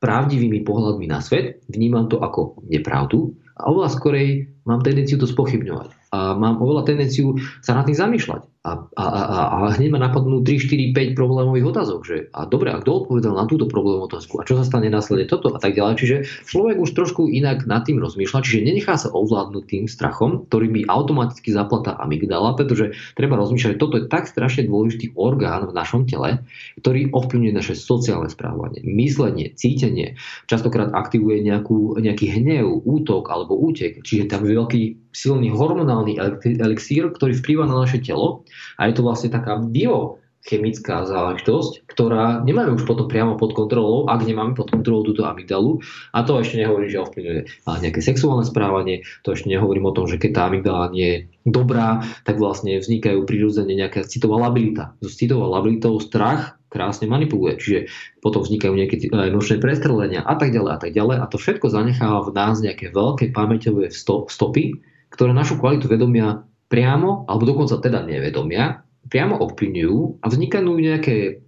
pravdivými 0.02 0.67
pohľadmi 0.67 1.07
na 1.09 1.25
svet, 1.25 1.64
vnímam 1.73 2.12
to 2.12 2.21
ako 2.21 2.61
nepravdu 2.69 3.33
a 3.57 3.71
oveľa 3.73 3.88
skorej 3.95 4.51
mám 4.64 4.81
tendenciu 4.83 5.19
to 5.19 5.26
spochybňovať. 5.26 5.90
A 6.12 6.37
mám 6.37 6.61
oveľa 6.61 6.92
tendenciu 6.92 7.40
sa 7.64 7.73
nad 7.73 7.88
tým 7.88 7.97
zamýšľať. 7.97 8.45
A, 8.62 8.78
a, 8.95 9.04
a, 9.11 9.38
a 9.50 9.57
hneď 9.75 9.90
ma 9.90 9.99
napadnú 9.99 10.38
3, 10.38 10.95
4, 10.95 10.95
5 10.95 11.19
problémových 11.19 11.75
otázok, 11.75 12.00
že 12.07 12.16
a 12.31 12.47
dobre, 12.47 12.71
a 12.71 12.78
kto 12.78 13.02
odpovedal 13.02 13.35
na 13.35 13.50
túto 13.50 13.66
problémovú 13.66 14.07
otázku? 14.07 14.38
A 14.38 14.47
čo 14.47 14.54
sa 14.54 14.62
stane 14.62 14.87
následne? 14.87 15.26
Toto 15.26 15.50
a 15.50 15.59
tak 15.59 15.75
ďalej. 15.75 15.99
Čiže 15.99 16.16
človek 16.47 16.78
už 16.78 16.95
trošku 16.95 17.26
inak 17.26 17.66
nad 17.66 17.83
tým 17.83 17.99
rozmýšľa, 17.99 18.45
čiže 18.47 18.62
nenechá 18.62 18.95
sa 18.95 19.11
ovládnuť 19.11 19.64
tým 19.66 19.85
strachom, 19.90 20.47
ktorý 20.47 20.78
by 20.78 20.81
automaticky 20.87 21.50
zaplatá 21.50 21.99
amygdala, 21.99 22.54
pretože 22.54 22.95
treba 23.19 23.35
rozmýšľať, 23.35 23.83
toto 23.83 23.99
je 23.99 24.07
tak 24.07 24.31
strašne 24.31 24.71
dôležitý 24.71 25.19
orgán 25.19 25.66
v 25.66 25.75
našom 25.75 26.07
tele, 26.07 26.47
ktorý 26.78 27.11
ovplyvňuje 27.11 27.59
naše 27.59 27.75
sociálne 27.75 28.31
správanie, 28.31 28.78
myslenie, 28.87 29.59
cítenie, 29.59 30.14
častokrát 30.47 30.95
aktivuje 30.95 31.42
nejakú, 31.42 31.99
nejaký 31.99 32.31
hnev, 32.31 32.87
útok 32.87 33.26
alebo 33.26 33.59
útek, 33.59 34.07
čiže 34.07 34.31
tam 34.31 34.47
veľký 34.52 35.12
silný 35.12 35.52
hormonálny 35.52 36.16
elixír, 36.44 37.12
ktorý 37.12 37.37
vplýva 37.37 37.64
na 37.68 37.85
naše 37.85 38.00
telo 38.00 38.44
a 38.80 38.88
je 38.88 38.94
to 38.97 39.04
vlastne 39.04 39.28
taká 39.28 39.61
biochemická 39.61 41.04
záležitosť, 41.04 41.85
ktorá 41.88 42.40
nemáme 42.40 42.73
už 42.76 42.88
potom 42.88 43.09
priamo 43.09 43.37
pod 43.37 43.52
kontrolou, 43.52 44.09
ak 44.09 44.25
nemáme 44.25 44.56
pod 44.56 44.73
kontrolou 44.73 45.04
túto 45.04 45.28
amygdalu. 45.28 45.85
A 46.16 46.25
to 46.25 46.40
ešte 46.40 46.61
nehovorím, 46.64 46.88
že 46.88 47.02
ovplyvňuje 47.04 47.40
nejaké 47.68 48.00
sexuálne 48.00 48.49
správanie, 48.49 49.04
to 49.26 49.37
ešte 49.37 49.52
nehovorím 49.52 49.90
o 49.90 49.97
tom, 49.97 50.09
že 50.09 50.16
keď 50.16 50.30
tá 50.32 50.42
amygdala 50.49 50.88
nie 50.97 51.09
je 51.09 51.18
dobrá, 51.44 52.00
tak 52.25 52.40
vlastne 52.40 52.80
vznikajú 52.80 53.28
prirodzene 53.28 53.76
nejaká 53.76 54.09
citová 54.09 54.40
labilita. 54.49 54.97
So 55.04 55.12
citovou 55.12 55.52
labilitou 55.52 56.00
strach 56.00 56.56
krásne 56.73 57.05
manipuluje. 57.05 57.61
Čiže 57.61 57.79
potom 58.25 58.41
vznikajú 58.41 58.73
nejaké 58.73 59.12
nočné 59.12 59.61
prestrelenia 59.61 60.25
a 60.25 60.35
tak 60.41 60.57
ďalej 60.57 60.73
a 60.73 60.79
tak 60.81 60.97
ďalej. 60.97 61.17
A 61.21 61.29
to 61.29 61.37
všetko 61.37 61.69
zanecháva 61.69 62.25
v 62.25 62.33
nás 62.33 62.64
nejaké 62.64 62.88
veľké 62.88 63.37
pamäťové 63.37 63.93
stopy, 63.93 64.81
ktoré 65.12 65.37
našu 65.37 65.61
kvalitu 65.61 65.93
vedomia 65.93 66.49
priamo, 66.73 67.29
alebo 67.29 67.45
dokonca 67.45 67.76
teda 67.85 68.00
nevedomia, 68.09 68.81
priamo 69.12 69.37
ovplyvňujú 69.45 70.25
a 70.25 70.26
vznikajú 70.33 70.73
nejaké 70.73 71.45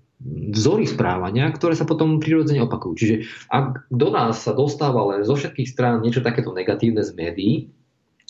vzory 0.53 0.85
správania, 0.85 1.49
ktoré 1.49 1.73
sa 1.73 1.89
potom 1.89 2.21
prirodzene 2.21 2.61
opakujú. 2.65 2.93
Čiže 2.93 3.17
ak 3.49 3.89
do 3.89 4.09
nás 4.13 4.45
sa 4.45 4.53
dostáva 4.53 5.01
len 5.17 5.25
zo 5.25 5.37
všetkých 5.37 5.69
strán 5.69 6.05
niečo 6.05 6.21
takéto 6.21 6.53
negatívne 6.53 7.01
z 7.01 7.13
médií, 7.17 7.55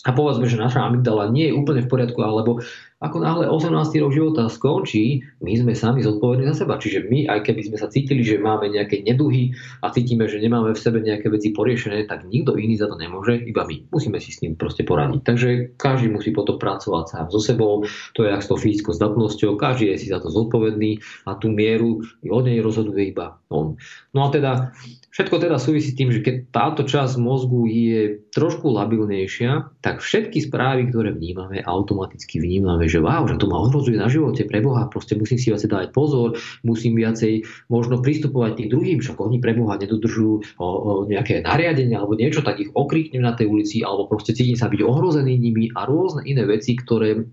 a 0.05 0.13
povedzme, 0.13 0.45
že 0.45 0.61
naša 0.61 0.85
amygdala 0.85 1.33
nie 1.33 1.49
je 1.49 1.57
úplne 1.57 1.81
v 1.81 1.89
poriadku, 1.89 2.21
alebo 2.21 2.61
ako 3.05 3.21
náhle 3.21 3.45
18. 3.45 4.01
rok 4.01 4.11
života 4.11 4.49
skončí, 4.49 5.21
my 5.45 5.53
sme 5.53 5.77
sami 5.77 6.01
zodpovední 6.01 6.49
za 6.49 6.65
seba. 6.65 6.81
Čiže 6.81 7.05
my, 7.05 7.29
aj 7.29 7.45
keby 7.45 7.61
sme 7.69 7.77
sa 7.77 7.85
cítili, 7.85 8.25
že 8.25 8.41
máme 8.41 8.73
nejaké 8.73 9.05
neduhy 9.05 9.53
a 9.85 9.93
cítime, 9.93 10.25
že 10.25 10.41
nemáme 10.41 10.73
v 10.73 10.81
sebe 10.81 11.05
nejaké 11.05 11.29
veci 11.29 11.53
poriešené, 11.53 12.09
tak 12.09 12.25
nikto 12.25 12.57
iný 12.57 12.81
za 12.81 12.89
to 12.89 12.97
nemôže, 12.97 13.37
iba 13.45 13.61
my. 13.63 13.85
Musíme 13.93 14.17
si 14.17 14.33
s 14.33 14.41
tým 14.41 14.57
proste 14.57 14.81
poradiť. 14.81 15.21
Takže 15.21 15.49
každý 15.77 16.09
musí 16.09 16.33
potom 16.33 16.57
pracovať 16.57 17.05
sám 17.13 17.25
so 17.29 17.37
sebou, 17.37 17.85
to 18.17 18.25
je 18.25 18.33
ak 18.33 18.41
s 18.41 18.49
tou 18.49 18.57
fyzickou 18.57 18.97
zdatnosťou, 18.97 19.61
každý 19.61 19.93
je 19.93 20.01
si 20.01 20.07
za 20.09 20.17
to 20.17 20.33
zodpovedný 20.33 20.97
a 21.29 21.37
tú 21.37 21.53
mieru 21.53 22.01
od 22.25 22.43
nej 22.43 22.57
rozhoduje 22.59 23.13
iba 23.13 23.37
on. 23.53 23.77
No 24.11 24.19
a 24.25 24.33
teda 24.33 24.73
Všetko 25.15 25.47
teda 25.47 25.55
súvisí 25.55 25.95
s 25.95 25.99
tým, 25.99 26.11
že 26.11 26.19
keď 26.19 26.51
táto 26.51 26.83
časť 26.83 27.15
mozgu 27.23 27.71
je 27.71 28.19
trošku 28.35 28.67
labilnejšia, 28.67 29.79
tak 29.79 30.03
všetky 30.03 30.43
správy, 30.43 30.91
ktoré 30.91 31.15
vnímame, 31.15 31.63
automaticky 31.63 32.43
vnímame, 32.43 32.83
že 32.91 32.94
wow, 32.99 33.23
že 33.25 33.39
to 33.39 33.49
ma 33.49 33.63
ohrozuje 33.63 33.97
na 33.97 34.11
živote, 34.11 34.45
preboha, 34.45 34.87
proste 34.91 35.15
musím 35.15 35.39
si 35.41 35.49
viacej 35.49 35.69
dávať 35.71 35.89
pozor, 35.95 36.35
musím 36.61 36.99
viacej 36.99 37.43
možno 37.71 37.99
pristupovať 37.99 38.61
tým 38.61 38.69
druhým, 38.71 38.97
však 39.01 39.17
oni 39.17 39.37
preboha 39.39 39.79
nedodržujú 39.79 40.33
o, 40.59 40.67
o 40.67 40.91
nejaké 41.07 41.41
nariadenia 41.41 41.99
alebo 41.99 42.19
niečo, 42.19 42.45
tak 42.45 42.61
ich 42.61 42.71
okriknem 42.71 43.23
na 43.23 43.33
tej 43.33 43.49
ulici, 43.49 43.81
alebo 43.81 44.07
proste 44.11 44.35
cítim 44.35 44.59
sa 44.59 44.69
byť 44.71 44.81
ohrozený 44.83 45.35
nimi 45.39 45.71
a 45.73 45.87
rôzne 45.87 46.23
iné 46.27 46.43
veci, 46.45 46.75
ktoré 46.77 47.25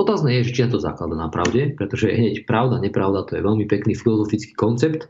Otázne 0.00 0.32
je, 0.40 0.48
či 0.48 0.64
sa 0.64 0.72
to 0.72 0.80
zaklada 0.80 1.12
na 1.12 1.28
pravde, 1.28 1.76
pretože 1.76 2.08
hneď 2.08 2.48
pravda, 2.48 2.80
nepravda, 2.80 3.20
to 3.28 3.36
je 3.36 3.44
veľmi 3.44 3.68
pekný 3.68 3.92
filozofický 3.92 4.56
koncept. 4.56 5.04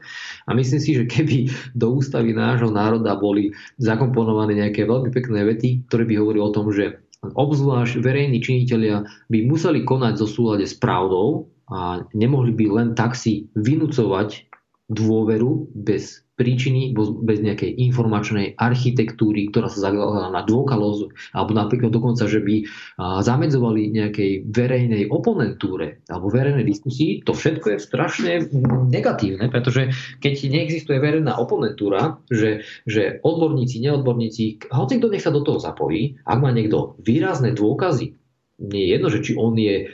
A 0.50 0.58
myslím 0.58 0.82
si, 0.82 0.98
že 0.98 1.06
keby 1.06 1.46
do 1.78 1.94
ústavy 1.94 2.34
nášho 2.34 2.74
národa 2.74 3.14
boli 3.14 3.54
zakomponované 3.78 4.58
nejaké 4.58 4.90
veľmi 4.90 5.14
pekné 5.14 5.46
vety, 5.46 5.86
ktoré 5.86 6.02
by 6.10 6.14
hovorili 6.18 6.42
o 6.42 6.50
tom, 6.50 6.74
že 6.74 6.98
obzvlášť 7.22 8.00
verejní 8.00 8.40
činitelia 8.40 9.04
by 9.28 9.44
museli 9.44 9.84
konať 9.84 10.24
zo 10.24 10.26
súlade 10.26 10.64
s 10.64 10.72
pravdou 10.76 11.52
a 11.68 12.02
nemohli 12.16 12.56
by 12.56 12.66
len 12.72 12.88
tak 12.96 13.12
si 13.14 13.46
vynúcovať 13.54 14.48
dôveru 14.90 15.70
bez 15.76 16.24
príčiny, 16.40 16.96
bez 16.96 17.44
nejakej 17.44 17.76
informačnej 17.92 18.56
architektúry, 18.56 19.52
ktorá 19.52 19.68
sa 19.68 19.92
zakladá 19.92 20.32
na 20.32 20.40
dôkalozu, 20.40 21.12
alebo 21.36 21.52
napríklad 21.52 21.92
dokonca, 21.92 22.24
že 22.24 22.40
by 22.40 22.64
zamedzovali 23.20 23.92
nejakej 23.92 24.48
verejnej 24.48 25.12
oponentúre 25.12 26.00
alebo 26.08 26.32
verejnej 26.32 26.64
diskusii, 26.64 27.20
to 27.28 27.36
všetko 27.36 27.76
je 27.76 27.78
strašne 27.84 28.32
negatívne, 28.88 29.52
pretože 29.52 29.92
keď 30.24 30.32
neexistuje 30.48 30.96
verejná 30.96 31.36
oponentúra, 31.36 32.16
že, 32.32 32.64
že 32.88 33.20
odborníci, 33.20 33.84
neodborníci, 33.84 34.72
hoci 34.72 34.96
kto 34.96 35.12
nech 35.12 35.20
sa 35.20 35.36
do 35.36 35.44
toho 35.44 35.60
zapojí, 35.60 36.16
ak 36.24 36.38
má 36.40 36.48
niekto 36.56 36.96
výrazné 37.04 37.52
dôkazy, 37.52 38.16
nie 38.60 38.88
je 38.88 38.92
jedno, 38.96 39.08
že 39.12 39.20
či 39.20 39.32
on 39.36 39.56
je 39.56 39.92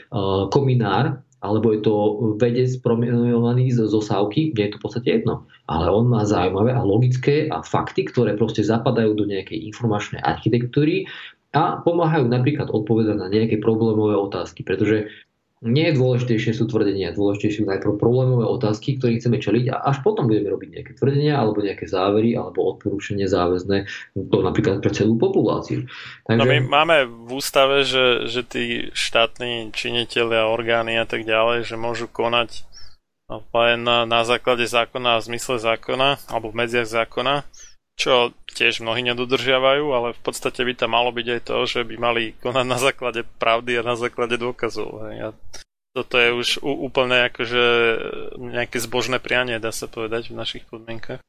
kominár 0.51 1.26
alebo 1.47 1.71
je 1.71 1.79
to 1.79 1.95
vedec 2.35 2.67
promenovaný 2.83 3.71
z 3.71 3.87
zosávky, 3.87 4.51
mne 4.51 4.63
je 4.67 4.71
to 4.75 4.79
v 4.79 4.83
podstate 4.83 5.07
jedno. 5.07 5.47
Ale 5.71 5.87
on 5.87 6.11
má 6.11 6.27
zaujímavé 6.27 6.75
a 6.75 6.83
logické 6.83 7.47
a 7.47 7.63
fakty, 7.63 8.11
ktoré 8.11 8.35
proste 8.35 8.67
zapadajú 8.67 9.15
do 9.15 9.23
nejakej 9.23 9.63
informačnej 9.71 10.19
architektúry 10.19 11.07
a 11.55 11.79
pomáhajú 11.79 12.27
napríklad 12.27 12.67
odpovedať 12.67 13.15
na 13.15 13.31
nejaké 13.31 13.63
problémové 13.63 14.19
otázky. 14.19 14.67
Pretože 14.67 15.07
nie 15.65 15.89
je 15.89 15.97
dôležitejšie 15.97 16.53
sú 16.53 16.69
tvrdenia, 16.69 17.17
dôležitejšie 17.17 17.65
sú 17.65 17.69
najprv 17.69 17.97
problémové 17.97 18.45
otázky, 18.45 19.01
ktoré 19.01 19.17
chceme 19.17 19.41
čeliť 19.41 19.73
a 19.73 19.89
až 19.89 20.05
potom 20.05 20.29
budeme 20.29 20.53
robiť 20.53 20.69
nejaké 20.69 20.91
tvrdenia 20.93 21.33
alebo 21.33 21.65
nejaké 21.65 21.89
závery 21.89 22.37
alebo 22.37 22.77
odporúčanie 22.77 23.25
záväzné 23.25 23.89
to 24.13 24.37
napríklad 24.45 24.85
pre 24.85 24.93
celú 24.93 25.17
populáciu. 25.17 25.89
Takže... 26.29 26.37
No 26.37 26.45
my 26.45 26.57
máme 26.61 26.97
v 27.09 27.41
ústave, 27.41 27.81
že, 27.81 28.29
že 28.29 28.45
tí 28.45 28.93
štátni 28.93 29.73
činiteľi 29.73 30.45
a 30.45 30.49
orgány 30.53 30.93
a 31.01 31.09
tak 31.09 31.25
ďalej, 31.25 31.65
že 31.65 31.73
môžu 31.73 32.05
konať 32.05 32.69
len 33.27 33.81
na, 33.81 34.05
na 34.05 34.21
základe 34.23 34.69
zákona 34.69 35.17
a 35.17 35.19
v 35.19 35.27
zmysle 35.33 35.57
zákona 35.57 36.21
alebo 36.29 36.53
v 36.53 36.63
medziach 36.63 36.87
zákona 36.87 37.43
čo 37.97 38.29
tiež 38.57 38.81
mnohí 38.81 39.05
nedodržiavajú, 39.05 39.85
ale 39.93 40.07
v 40.17 40.21
podstate 40.25 40.65
by 40.65 40.73
tam 40.73 40.97
malo 40.97 41.13
byť 41.13 41.27
aj 41.29 41.41
to, 41.45 41.55
že 41.69 41.79
by 41.85 41.95
mali 42.01 42.33
konať 42.41 42.65
na 42.65 42.79
základe 42.81 43.21
pravdy 43.37 43.77
a 43.77 43.85
na 43.85 43.93
základe 43.93 44.41
dôkazov. 44.41 45.05
A 45.05 45.29
toto 45.93 46.15
je 46.17 46.29
už 46.33 46.49
úplne 46.65 47.29
akože 47.29 47.65
nejaké 48.37 48.77
zbožné 48.81 49.21
prianie, 49.21 49.61
dá 49.61 49.69
sa 49.69 49.85
povedať, 49.85 50.33
v 50.33 50.39
našich 50.41 50.65
podmienkach. 50.65 51.21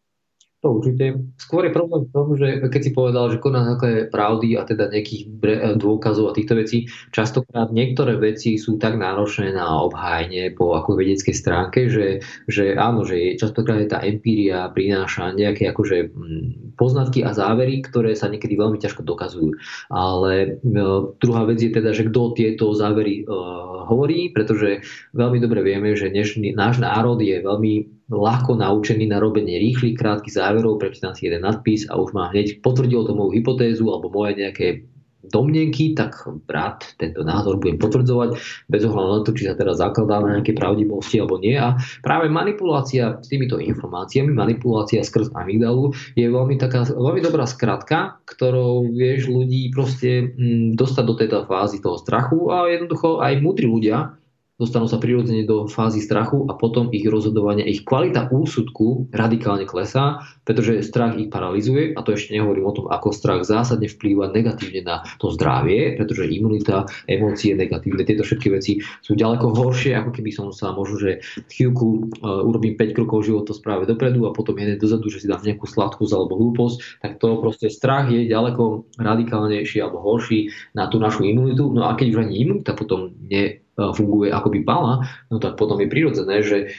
To 0.59 0.83
určite. 0.83 1.23
Skôr 1.39 1.71
je 1.71 1.77
problém 1.77 2.03
v 2.03 2.11
tom, 2.11 2.35
že 2.35 2.67
keď 2.67 2.81
si 2.83 2.91
povedal, 2.91 3.31
že 3.31 3.39
koná 3.39 3.63
na 3.63 3.79
pravdy 4.11 4.59
a 4.59 4.67
teda 4.67 4.91
nejakých 4.91 5.23
eh, 5.31 5.79
dôkazov 5.79 6.35
a 6.35 6.37
týchto 6.37 6.59
vecí, 6.59 6.91
častokrát 7.15 7.71
niektoré 7.71 8.19
veci 8.19 8.59
sú 8.59 8.75
tak 8.75 8.99
náročné 8.99 9.55
na 9.55 9.79
obhájenie 9.87 10.51
po 10.51 10.75
ako 10.75 10.99
vedeckej 10.99 11.31
stránke, 11.31 11.87
že, 11.87 12.27
že 12.51 12.75
áno, 12.75 13.07
že 13.07 13.39
častokrát 13.39 13.87
tá 13.87 14.03
empíria 14.03 14.67
prináša 14.75 15.31
nejaké 15.31 15.71
akože 15.71 16.11
mm, 16.11 16.75
poznatky 16.75 17.23
a 17.23 17.31
závery, 17.31 17.79
ktoré 17.87 18.19
sa 18.19 18.27
niekedy 18.27 18.59
veľmi 18.59 18.83
ťažko 18.83 19.07
dokazujú. 19.07 19.55
Ale 19.95 20.59
uh, 20.59 21.15
druhá 21.23 21.47
vec 21.47 21.63
je 21.63 21.71
teda, 21.71 21.95
že 21.95 22.11
kto 22.11 22.35
tieto 22.35 22.75
závery 22.75 23.23
uh, 23.23 23.87
hovorí, 23.87 24.35
pretože 24.35 24.83
veľmi 25.15 25.39
dobre 25.39 25.63
vieme, 25.63 25.95
že 25.95 26.11
dnešný, 26.11 26.59
náš 26.59 26.83
národ 26.83 27.23
je 27.23 27.39
veľmi 27.39 27.98
ľahko 28.09 28.57
naučený 28.57 29.09
na 29.09 29.21
robenie 29.21 29.61
rýchlych, 29.61 29.97
krátkych 30.01 30.33
záverov, 30.33 30.81
prečítam 30.81 31.13
si 31.13 31.29
jeden 31.29 31.45
nadpis 31.45 31.89
a 31.93 32.01
už 32.01 32.17
mám 32.17 32.33
hneď 32.33 32.65
potvrdil 32.65 33.05
to 33.05 33.13
moju 33.13 33.37
hypotézu 33.37 33.85
alebo 33.93 34.09
moje 34.09 34.41
nejaké 34.41 34.89
domnenky, 35.29 35.93
tak 35.93 36.15
rád 36.49 36.95
tento 36.97 37.21
názor 37.21 37.61
budem 37.61 37.77
potvrdzovať 37.77 38.39
bez 38.71 38.83
ohľadu 38.87 39.11
na 39.13 39.21
to, 39.27 39.31
či 39.37 39.51
sa 39.51 39.55
teraz 39.59 39.83
zakladá 39.83 40.23
na 40.25 40.39
nejaké 40.39 40.57
pravdivosti 40.57 41.21
alebo 41.21 41.37
nie. 41.43 41.59
A 41.59 41.77
práve 42.01 42.31
manipulácia 42.33 43.21
s 43.21 43.27
týmito 43.29 43.61
informáciami, 43.61 44.33
manipulácia 44.33 45.05
skrz 45.05 45.35
amygdalu 45.37 45.93
je 46.17 46.27
veľmi, 46.27 46.57
taká, 46.57 46.87
veľmi 46.89 47.21
dobrá 47.21 47.45
skratka, 47.45 48.23
ktorou 48.25 48.89
vieš 48.89 49.29
ľudí 49.29 49.69
proste 49.75 50.33
mm, 50.33 50.79
dostať 50.79 51.05
do 51.05 51.15
tejto 51.19 51.39
fázy 51.45 51.83
toho 51.83 52.01
strachu 52.01 52.49
a 52.55 52.71
jednoducho 52.71 53.21
aj 53.21 53.43
múdri 53.43 53.69
ľudia 53.69 54.17
dostanú 54.59 54.91
sa 54.91 54.99
prirodzene 54.99 55.47
do 55.47 55.71
fázy 55.71 56.03
strachu 56.03 56.51
a 56.51 56.59
potom 56.59 56.91
ich 56.91 57.07
rozhodovanie, 57.07 57.63
ich 57.63 57.87
kvalita 57.87 58.27
úsudku 58.35 59.07
radikálne 59.15 59.63
klesá, 59.65 60.27
pretože 60.43 60.83
strach 60.83 61.15
ich 61.15 61.31
paralizuje 61.31 61.95
a 61.95 62.03
to 62.03 62.19
ešte 62.19 62.35
nehovorím 62.35 62.67
o 62.67 62.75
tom, 62.75 62.87
ako 62.91 63.15
strach 63.15 63.47
zásadne 63.47 63.87
vplýva 63.87 64.35
negatívne 64.35 64.83
na 64.83 65.07
to 65.23 65.31
zdravie, 65.31 65.95
pretože 65.95 66.27
imunita, 66.27 66.91
emócie 67.07 67.55
negatívne, 67.55 68.03
tieto 68.03 68.27
všetky 68.27 68.51
veci 68.51 68.83
sú 69.07 69.15
ďaleko 69.15 69.55
horšie, 69.55 69.95
ako 69.95 70.11
keby 70.11 70.31
som 70.35 70.51
sa 70.51 70.75
možno, 70.75 70.99
že 70.99 71.23
chvíľku 71.55 72.19
uh, 72.19 72.43
urobím 72.43 72.75
5 72.75 72.99
krokov 72.99 73.31
života 73.31 73.55
správe 73.55 73.87
dopredu 73.87 74.27
a 74.27 74.35
potom 74.35 74.59
jeden 74.59 74.75
dozadu, 74.75 75.07
že 75.07 75.23
si 75.23 75.31
dám 75.31 75.47
nejakú 75.47 75.71
sladkosť 75.71 76.11
alebo 76.11 76.35
hlúposť, 76.35 76.99
tak 76.99 77.23
to 77.23 77.39
proste 77.39 77.71
strach 77.71 78.11
je 78.11 78.27
ďaleko 78.27 78.91
radikálnejší 78.99 79.79
alebo 79.79 80.03
horší 80.03 80.51
na 80.75 80.91
tú 80.91 80.99
našu 80.99 81.23
imunitu. 81.23 81.71
No 81.71 81.87
a 81.87 81.95
keď 81.95 82.07
už 82.11 82.19
ani 82.27 82.35
imunita 82.43 82.75
potom 82.75 83.15
ne 83.23 83.68
funguje 83.79 84.35
ako 84.35 84.51
by 84.51 84.59
mala, 84.67 84.95
no 85.31 85.39
tak 85.39 85.55
potom 85.55 85.79
je 85.79 85.87
prirodzené, 85.87 86.43
že 86.43 86.75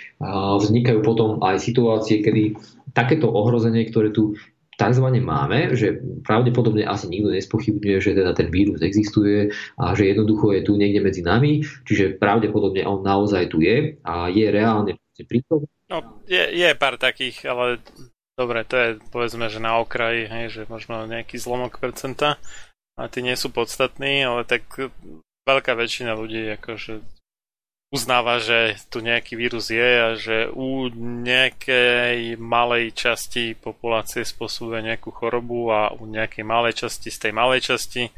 vznikajú 0.60 1.00
potom 1.00 1.40
aj 1.40 1.64
situácie, 1.64 2.20
kedy 2.20 2.60
takéto 2.92 3.32
ohrozenie, 3.32 3.88
ktoré 3.88 4.12
tu 4.12 4.36
tzv. 4.80 5.08
máme, 5.20 5.76
že 5.76 6.00
pravdepodobne 6.24 6.88
asi 6.88 7.12
nikto 7.12 7.36
nespochybňuje, 7.36 7.98
že 8.00 8.16
teda 8.16 8.32
ten 8.32 8.48
vírus 8.48 8.80
existuje 8.80 9.52
a 9.76 9.92
že 9.92 10.08
jednoducho 10.08 10.56
je 10.56 10.62
tu 10.64 10.80
niekde 10.80 11.04
medzi 11.04 11.20
nami, 11.20 11.68
čiže 11.84 12.16
pravdepodobne 12.16 12.88
on 12.88 13.04
naozaj 13.04 13.52
tu 13.52 13.60
je 13.60 14.00
a 14.08 14.32
je 14.32 14.48
reálne 14.48 14.96
prítomný. 15.20 15.68
No, 15.92 16.24
je, 16.32 16.40
je 16.56 16.70
pár 16.80 16.96
takých, 16.96 17.44
ale 17.44 17.84
dobre, 18.40 18.64
to 18.64 18.76
je 18.80 18.90
povedzme, 19.12 19.52
že 19.52 19.60
na 19.60 19.84
okraji, 19.84 20.32
hej, 20.32 20.46
že 20.48 20.62
možno 20.72 21.04
nejaký 21.04 21.36
zlomok 21.36 21.76
percenta 21.84 22.40
a 22.96 23.12
tí 23.12 23.20
nie 23.20 23.36
sú 23.36 23.52
podstatní, 23.52 24.24
ale 24.24 24.48
tak 24.48 24.64
veľká 25.50 25.74
väčšina 25.74 26.14
ľudí 26.14 26.54
akože 26.62 27.02
uznáva, 27.90 28.38
že 28.38 28.78
tu 28.94 29.02
nejaký 29.02 29.34
vírus 29.34 29.74
je 29.74 29.90
a 29.98 30.10
že 30.14 30.50
u 30.54 30.94
nejakej 31.26 32.38
malej 32.38 32.94
časti 32.94 33.58
populácie 33.58 34.22
spôsobuje 34.22 34.94
nejakú 34.94 35.10
chorobu 35.10 35.74
a 35.74 35.90
u 35.98 36.06
nejakej 36.06 36.46
malej 36.46 36.86
časti 36.86 37.10
z 37.10 37.18
tej 37.18 37.34
malej 37.34 37.66
časti 37.66 38.14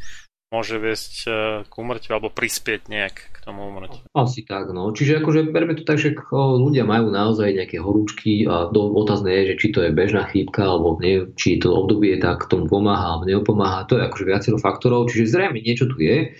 môže 0.51 0.75
viesť 0.75 1.13
e, 1.23 1.31
k 1.63 1.71
umrťu 1.71 2.11
alebo 2.11 2.27
prispieť 2.27 2.91
nejak 2.91 3.15
k 3.31 3.37
tomu 3.39 3.71
umrťu. 3.71 4.11
Asi 4.11 4.43
tak, 4.43 4.75
no. 4.75 4.91
Čiže 4.91 5.23
akože 5.23 5.47
berme 5.47 5.79
to 5.79 5.87
tak, 5.87 5.95
že 5.95 6.11
ľudia 6.35 6.83
majú 6.83 7.07
naozaj 7.07 7.55
nejaké 7.55 7.79
horúčky 7.79 8.43
a 8.43 8.67
do, 8.67 8.91
otázne 8.91 9.31
je, 9.31 9.55
že 9.55 9.59
či 9.63 9.67
to 9.71 9.79
je 9.87 9.95
bežná 9.95 10.27
chýbka 10.27 10.67
alebo 10.67 10.99
nie, 10.99 11.31
či 11.39 11.55
to 11.55 11.71
obdobie 11.71 12.19
tak 12.19 12.51
tomu 12.51 12.67
pomáha 12.67 13.15
alebo 13.15 13.31
neopomáha. 13.31 13.87
To 13.87 13.95
je 13.95 14.03
akože 14.11 14.27
viacero 14.27 14.57
faktorov, 14.59 15.07
čiže 15.07 15.31
zrejme 15.31 15.63
niečo 15.63 15.87
tu 15.87 16.03
je 16.03 16.35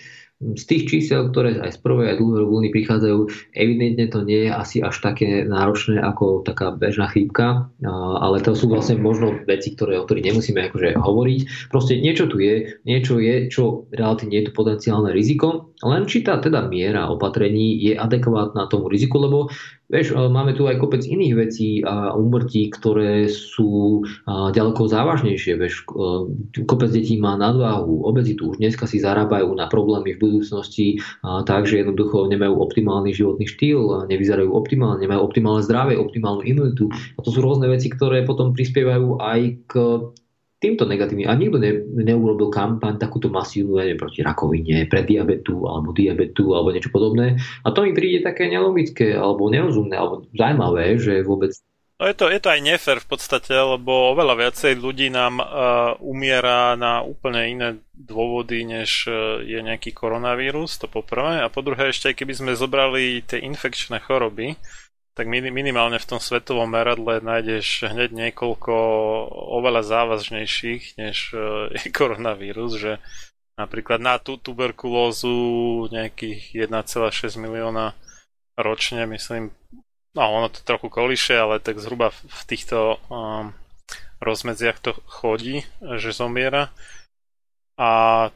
z 0.58 0.64
tých 0.66 0.82
čísel, 0.90 1.30
ktoré 1.30 1.62
aj 1.62 1.74
z 1.74 1.78
prvej 1.78 2.12
aj 2.12 2.16
druhej 2.18 2.44
vlny 2.50 2.68
prichádzajú, 2.74 3.20
evidentne 3.54 4.06
to 4.10 4.26
nie 4.26 4.46
je 4.46 4.50
asi 4.50 4.76
až 4.82 4.98
také 4.98 5.46
náročné 5.46 6.02
ako 6.02 6.42
taká 6.42 6.74
bežná 6.74 7.06
chrípka, 7.06 7.70
ale 8.18 8.42
to 8.42 8.58
sú 8.58 8.66
vlastne 8.66 8.98
možno 8.98 9.38
veci, 9.46 9.78
ktoré, 9.78 10.02
o 10.02 10.04
ktorých 10.04 10.34
nemusíme 10.34 10.60
akože 10.68 10.98
hovoriť. 10.98 11.40
Proste 11.70 12.02
niečo 12.02 12.26
tu 12.26 12.42
je, 12.42 12.82
niečo 12.82 13.22
je, 13.22 13.46
čo 13.46 13.86
relatívne 13.94 14.42
je 14.42 14.46
to 14.50 14.52
potenciálne 14.52 15.14
riziko, 15.14 15.72
len 15.82 16.06
či 16.10 16.26
tá 16.26 16.42
teda 16.42 16.66
miera 16.66 17.06
opatrení 17.10 17.78
je 17.78 17.94
adekvátna 17.94 18.66
tomu 18.66 18.90
riziku, 18.90 19.22
lebo 19.22 19.50
Vieš, 19.92 20.16
máme 20.16 20.56
tu 20.56 20.64
aj 20.64 20.80
kopec 20.80 21.04
iných 21.04 21.34
vecí 21.36 21.84
a 21.84 22.16
umrtí, 22.16 22.72
ktoré 22.72 23.28
sú 23.28 24.00
ďaleko 24.26 24.88
závažnejšie. 24.88 25.60
Vieš, 25.60 25.84
kopec 26.64 26.88
detí 26.88 27.20
má 27.20 27.36
nadváhu, 27.36 28.08
obezitu. 28.08 28.50
Už 28.50 28.56
dneska 28.56 28.88
si 28.88 29.04
zarábajú 29.04 29.52
na 29.52 29.68
problémy 29.68 30.16
v 30.16 30.22
budúcnosti 30.24 30.96
tak, 31.44 31.68
že 31.68 31.84
jednoducho 31.84 32.24
nemajú 32.32 32.56
optimálny 32.56 33.12
životný 33.12 33.44
štýl, 33.44 34.08
nevyzerajú 34.08 34.48
optimálne, 34.48 35.04
nemajú 35.04 35.20
optimálne 35.20 35.60
zdravie, 35.60 36.00
optimálnu 36.00 36.40
imunitu. 36.40 36.88
A 36.88 37.20
to 37.20 37.28
sú 37.28 37.44
rôzne 37.44 37.68
veci, 37.68 37.92
ktoré 37.92 38.24
potom 38.24 38.56
prispievajú 38.56 39.20
aj 39.20 39.40
k 39.68 39.72
týmto 40.62 40.86
negatívnym. 40.86 41.26
A 41.26 41.34
nikto 41.34 41.58
ne, 41.58 41.82
neurobil 42.06 42.46
kampaň 42.54 42.94
takúto 43.02 43.26
masívnu, 43.26 43.82
neviem, 43.82 43.98
proti 43.98 44.22
rakovine, 44.22 44.86
pre 44.86 45.02
diabetu, 45.02 45.66
alebo 45.66 45.90
diabetu, 45.90 46.54
alebo 46.54 46.70
niečo 46.70 46.94
podobné. 46.94 47.34
A 47.66 47.74
to 47.74 47.82
mi 47.82 47.90
príde 47.90 48.22
také 48.22 48.46
nelogické, 48.46 49.18
alebo 49.18 49.50
nerozumné, 49.50 49.98
alebo 49.98 50.22
zaujímavé, 50.30 51.02
že 51.02 51.26
vôbec 51.26 51.50
No 52.02 52.10
je 52.10 52.18
to, 52.18 52.34
je 52.34 52.42
to 52.42 52.50
aj 52.50 52.66
nefér 52.66 52.98
v 52.98 53.14
podstate, 53.14 53.54
lebo 53.54 54.10
oveľa 54.10 54.34
viacej 54.34 54.74
ľudí 54.74 55.06
nám 55.06 55.38
uh, 55.38 55.94
umiera 56.02 56.74
na 56.74 56.98
úplne 56.98 57.46
iné 57.46 57.68
dôvody, 57.94 58.66
než 58.66 59.06
uh, 59.06 59.38
je 59.38 59.62
nejaký 59.62 59.94
koronavírus, 59.94 60.82
to 60.82 60.90
poprvé. 60.90 61.38
A 61.38 61.46
po 61.46 61.62
druhé 61.62 61.94
ešte, 61.94 62.10
keby 62.10 62.34
sme 62.34 62.58
zobrali 62.58 63.22
tie 63.22 63.46
infekčné 63.46 64.02
choroby, 64.02 64.58
tak 65.12 65.28
minimálne 65.28 66.00
v 66.00 66.08
tom 66.08 66.20
svetovom 66.20 66.72
meradle 66.72 67.20
nájdeš 67.20 67.84
hneď 67.84 68.10
niekoľko 68.12 68.74
oveľa 69.60 69.82
závažnejších, 69.84 70.96
než 70.96 71.36
e, 71.36 71.36
je 71.76 71.86
koronavírus, 71.92 72.80
že 72.80 72.92
napríklad 73.60 74.00
na 74.00 74.16
tú 74.16 74.40
tuberkulózu 74.40 75.86
nejakých 75.92 76.66
1,6 76.68 77.36
milióna 77.36 77.92
ročne, 78.56 79.04
myslím, 79.04 79.52
no 80.16 80.22
ono 80.24 80.48
to 80.48 80.64
trochu 80.64 80.88
koliše, 80.88 81.36
ale 81.36 81.60
tak 81.60 81.80
zhruba 81.80 82.12
v 82.12 82.42
týchto 82.48 83.00
um, 83.08 83.52
rozmedziach 84.20 84.78
to 84.80 84.92
chodí, 85.08 85.64
že 85.96 86.16
zomiera. 86.16 86.72
A 87.80 88.28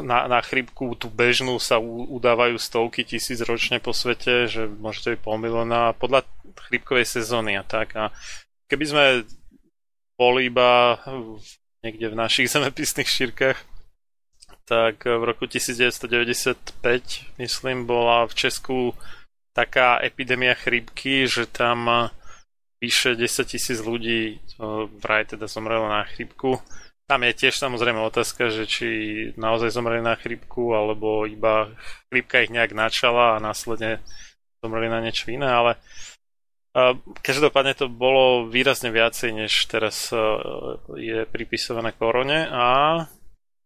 na, 0.00 0.28
na 0.28 0.40
chrypku 0.44 0.94
tú 1.00 1.08
bežnú 1.08 1.56
sa 1.56 1.80
udávajú 1.80 2.60
stovky 2.60 3.04
tisíc 3.04 3.40
ročne 3.40 3.80
po 3.80 3.96
svete, 3.96 4.48
že 4.48 4.68
môžete 4.68 5.16
byť 5.16 5.20
pol 5.24 5.36
milióna 5.40 5.96
podľa 5.96 6.28
chrypkovej 6.68 7.06
sezóny 7.08 7.56
a 7.56 7.64
tak. 7.64 7.96
A 7.96 8.12
keby 8.68 8.84
sme 8.84 9.04
boli 10.16 10.52
iba 10.52 11.00
niekde 11.80 12.12
v 12.12 12.18
našich 12.18 12.50
zemepisných 12.54 13.08
šírkach, 13.08 13.58
tak 14.66 15.06
v 15.06 15.22
roku 15.22 15.46
1995, 15.46 17.38
myslím, 17.38 17.86
bola 17.86 18.26
v 18.26 18.34
Česku 18.34 18.98
taká 19.54 20.02
epidémia 20.02 20.58
chrípky, 20.58 21.24
že 21.24 21.46
tam 21.46 22.10
vyše 22.82 23.16
10 23.16 23.46
tisíc 23.46 23.78
ľudí 23.80 24.42
vraj 25.00 25.24
teda 25.24 25.48
zomrelo 25.48 25.88
na 25.88 26.04
chrípku 26.04 26.60
tam 27.06 27.22
je 27.22 27.32
tiež 27.38 27.54
samozrejme 27.54 28.02
otázka, 28.02 28.50
že 28.50 28.66
či 28.66 28.88
naozaj 29.38 29.70
zomreli 29.70 30.02
na 30.02 30.18
chrípku, 30.18 30.74
alebo 30.74 31.22
iba 31.24 31.70
chrípka 32.10 32.42
ich 32.42 32.50
nejak 32.50 32.74
načala 32.74 33.38
a 33.38 33.42
následne 33.42 34.02
zomreli 34.58 34.90
na 34.90 34.98
niečo 34.98 35.30
iné, 35.30 35.46
ale 35.46 35.78
každopádne 37.24 37.72
to 37.72 37.86
bolo 37.88 38.50
výrazne 38.50 38.92
viacej, 38.92 39.32
než 39.32 39.52
teraz 39.70 40.12
je 40.92 41.24
pripisované 41.30 41.96
korone 41.96 42.44
a 42.50 42.66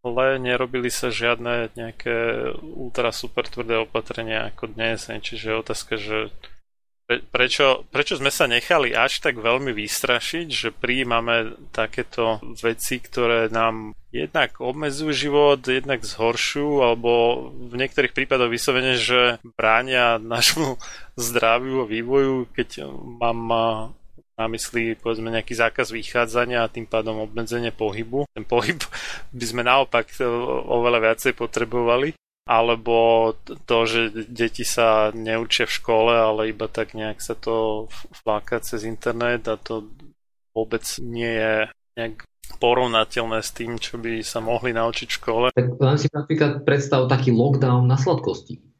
ale 0.00 0.40
nerobili 0.40 0.88
sa 0.88 1.12
žiadne 1.12 1.76
nejaké 1.76 2.48
ultra 2.56 3.12
super 3.12 3.44
tvrdé 3.44 3.84
opatrenia 3.84 4.48
ako 4.48 4.72
dnes, 4.72 5.12
čiže 5.12 5.60
otázka, 5.60 6.00
že 6.00 6.32
prečo, 7.18 7.82
prečo 7.90 8.14
sme 8.14 8.30
sa 8.30 8.46
nechali 8.46 8.94
až 8.94 9.18
tak 9.18 9.42
veľmi 9.42 9.74
vystrašiť, 9.74 10.46
že 10.46 10.68
prijímame 10.70 11.58
takéto 11.74 12.38
veci, 12.62 13.02
ktoré 13.02 13.50
nám 13.50 13.98
jednak 14.14 14.62
obmedzujú 14.62 15.10
život, 15.10 15.58
jednak 15.66 16.06
zhoršujú, 16.06 16.86
alebo 16.86 17.10
v 17.50 17.74
niektorých 17.74 18.14
prípadoch 18.14 18.50
vyslovene, 18.50 18.94
že 18.94 19.42
bránia 19.58 20.22
našmu 20.22 20.78
zdraviu 21.18 21.82
a 21.82 21.90
vývoju, 21.90 22.46
keď 22.54 22.86
mám 23.18 23.38
na 24.40 24.48
mysli 24.48 24.96
povedzme 24.96 25.28
nejaký 25.28 25.52
zákaz 25.52 25.92
vychádzania 25.92 26.64
a 26.64 26.72
tým 26.72 26.88
pádom 26.88 27.20
obmedzenie 27.28 27.76
pohybu. 27.76 28.24
Ten 28.32 28.48
pohyb 28.48 28.80
by 29.36 29.44
sme 29.44 29.60
naopak 29.60 30.08
oveľa 30.64 31.12
viacej 31.12 31.36
potrebovali 31.36 32.16
alebo 32.48 33.32
to, 33.68 33.78
že 33.86 34.00
deti 34.26 34.66
sa 34.66 35.14
neučia 35.14 35.68
v 35.68 35.76
škole, 35.76 36.12
ale 36.12 36.50
iba 36.50 36.66
tak 36.66 36.96
nejak 36.96 37.22
sa 37.22 37.38
to 37.38 37.86
fláka 38.10 38.58
cez 38.60 38.82
internet 38.84 39.46
a 39.46 39.60
to 39.60 39.86
vôbec 40.56 40.82
nie 40.98 41.30
je 41.30 41.54
nejak 41.94 42.24
porovnateľné 42.58 43.40
s 43.40 43.54
tým, 43.54 43.78
čo 43.78 44.00
by 44.02 44.26
sa 44.26 44.42
mohli 44.42 44.74
naučiť 44.74 45.08
v 45.08 45.18
škole. 45.22 45.46
Tak 45.54 45.78
len 45.78 45.96
si 45.96 46.10
napríklad 46.10 46.66
predstav 46.66 47.06
taký 47.06 47.30
lockdown 47.30 47.86
na 47.86 47.94
sladkosti 47.94 48.70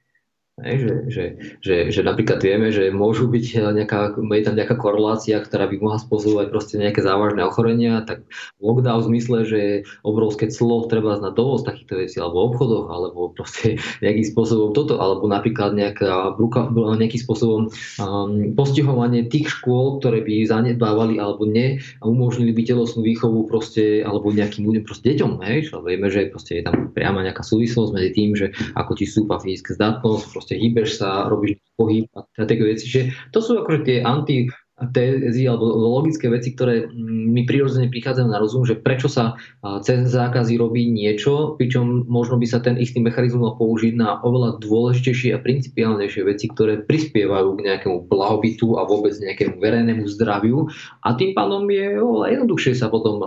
že, 0.61 0.95
že, 1.09 1.25
že, 1.65 1.77
že 1.89 2.01
napríklad 2.05 2.45
vieme, 2.45 2.69
že 2.69 2.93
môžu 2.93 3.27
byť 3.33 3.45
nejaká, 3.73 4.17
je 4.17 4.45
tam 4.45 4.57
nejaká 4.57 4.77
korelácia, 4.77 5.41
ktorá 5.41 5.69
by 5.69 5.77
mohla 5.81 5.99
spôsobovať 6.01 6.47
proste 6.53 6.75
nejaké 6.77 7.01
závažné 7.01 7.45
ochorenia, 7.45 8.05
tak 8.05 8.29
lockdown 8.61 9.01
v 9.01 9.09
zmysle, 9.17 9.39
že 9.49 9.61
obrovské 10.05 10.53
clo 10.53 10.85
treba 10.89 11.17
na 11.17 11.33
dovoz 11.33 11.65
takýchto 11.65 11.95
vecí, 12.05 12.17
alebo 12.21 12.53
obchodoch, 12.53 12.87
alebo 12.93 13.33
proste 13.33 13.81
nejakým 14.05 14.27
spôsobom 14.27 14.77
toto, 14.77 15.01
alebo 15.01 15.25
napríklad 15.27 15.73
nejaká, 15.73 16.37
nejakým 16.37 17.21
spôsobom 17.21 17.73
um, 18.01 18.53
postihovanie 18.53 19.27
tých 19.33 19.49
škôl, 19.49 20.01
ktoré 20.01 20.21
by 20.21 20.45
zanedbávali 20.45 21.17
alebo 21.17 21.49
ne 21.49 21.81
a 22.01 22.05
umožnili 22.05 22.53
by 22.53 22.63
telesnú 22.67 23.01
výchovu 23.05 23.49
proste, 23.49 24.05
alebo 24.05 24.29
nejakým 24.29 24.67
ľuďom 24.67 24.85
proste 24.85 25.17
deťom, 25.17 25.41
hej, 25.47 25.73
vieme, 25.85 26.09
že 26.13 26.29
proste 26.29 26.61
je 26.61 26.63
tam 26.67 26.93
priama 26.93 27.25
nejaká 27.25 27.41
súvislosť 27.41 27.91
medzi 27.97 28.11
tým, 28.13 28.31
že 28.37 28.53
ako 28.77 28.93
ti 28.99 29.05
stúpa 29.09 29.41
fyzická 29.41 29.77
zdatnosť, 29.79 30.25
proste 30.31 30.50
proste 30.51 30.67
hýbeš 30.67 30.91
sa, 30.99 31.31
robíš 31.31 31.63
pohyb 31.79 32.11
a 32.19 32.27
také 32.35 32.67
veci. 32.67 32.91
Že 32.91 33.01
to 33.31 33.39
sú 33.39 33.63
akože 33.63 33.87
tie 33.87 33.97
anti 34.03 34.51
tézy 34.89 35.45
alebo 35.45 35.69
logické 35.69 36.33
veci, 36.33 36.57
ktoré 36.57 36.89
mm, 36.89 37.29
mi 37.29 37.45
prirodzene 37.45 37.93
prichádzajú 37.93 38.29
na 38.33 38.41
rozum, 38.41 38.65
že 38.65 38.81
prečo 38.81 39.13
sa 39.13 39.37
cez 39.85 40.09
zákazy 40.09 40.57
robí 40.57 40.89
niečo, 40.89 41.61
pričom 41.61 42.09
možno 42.09 42.41
by 42.41 42.47
sa 42.49 42.65
ten 42.65 42.81
istý 42.81 43.05
mechanizmus 43.05 43.41
mal 43.41 43.55
použiť 43.61 43.93
na 43.97 44.17
oveľa 44.25 44.57
dôležitejšie 44.65 45.37
a 45.37 45.43
principiálnejšie 45.43 46.23
veci, 46.25 46.49
ktoré 46.49 46.81
prispievajú 46.89 47.61
k 47.61 47.65
nejakému 47.69 48.09
blahobytu 48.09 48.81
a 48.81 48.89
vôbec 48.89 49.13
nejakému 49.21 49.61
verejnému 49.61 50.09
zdraviu. 50.17 50.73
A 51.05 51.13
tým 51.13 51.37
pádom 51.37 51.69
je 51.69 52.01
oveľa 52.01 52.27
jednoduchšie 52.41 52.73
sa 52.81 52.89
potom 52.89 53.21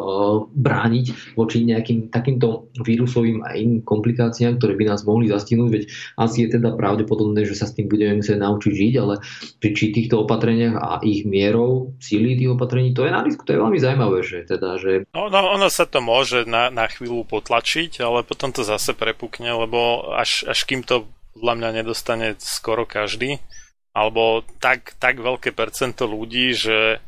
brániť 0.58 1.38
voči 1.38 1.62
nejakým 1.70 2.10
takýmto 2.10 2.74
vírusovým 2.82 3.46
a 3.46 3.54
iným 3.54 3.86
komplikáciám, 3.86 4.58
ktoré 4.58 4.74
by 4.74 4.90
nás 4.90 5.06
mohli 5.06 5.30
zastihnúť, 5.30 5.70
veď 5.70 5.84
asi 6.18 6.50
je 6.50 6.58
teda 6.58 6.74
pravdepodobné, 6.74 7.46
že 7.46 7.54
sa 7.54 7.70
s 7.70 7.78
tým 7.78 7.92
budeme 7.92 8.24
musieť 8.24 8.42
naučiť 8.42 8.74
žiť, 8.74 8.94
ale 8.98 9.22
pri 9.62 9.72
týchto 9.74 10.26
opatreniach 10.26 10.76
a 10.80 10.90
ich 11.04 11.28
mier 11.28 11.43
mierou 11.44 11.92
síly 12.00 12.40
tých 12.40 12.56
opatrení, 12.56 12.96
to 12.96 13.04
je 13.04 13.12
na 13.12 13.20
risku, 13.20 13.44
to 13.44 13.52
je 13.52 13.60
veľmi 13.60 13.76
zaujímavé, 13.76 14.24
že 14.24 14.48
teda, 14.48 14.80
že... 14.80 15.04
No, 15.12 15.28
no, 15.28 15.40
ono 15.52 15.68
sa 15.68 15.84
to 15.84 16.00
môže 16.00 16.48
na, 16.48 16.72
na 16.72 16.88
chvíľu 16.88 17.28
potlačiť, 17.28 18.00
ale 18.00 18.24
potom 18.24 18.56
to 18.56 18.64
zase 18.64 18.96
prepukne, 18.96 19.52
lebo 19.52 20.08
až, 20.16 20.48
až 20.48 20.64
kým 20.64 20.88
to 20.88 21.04
podľa 21.36 21.54
mňa 21.60 21.70
nedostane 21.84 22.40
skoro 22.40 22.88
každý, 22.88 23.44
alebo 23.92 24.48
tak, 24.64 24.96
tak 24.98 25.20
veľké 25.20 25.52
percento 25.52 26.08
ľudí, 26.08 26.56
že 26.56 27.04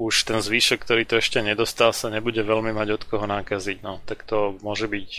už 0.00 0.24
ten 0.24 0.40
zvýšok, 0.40 0.78
ktorý 0.80 1.02
to 1.04 1.20
ešte 1.20 1.44
nedostal, 1.44 1.92
sa 1.92 2.08
nebude 2.08 2.40
veľmi 2.40 2.72
mať 2.72 2.88
od 2.96 3.02
koho 3.04 3.26
nákaziť. 3.28 3.84
No, 3.84 4.00
tak 4.08 4.24
to 4.24 4.56
môže 4.64 4.88
byť 4.88 5.10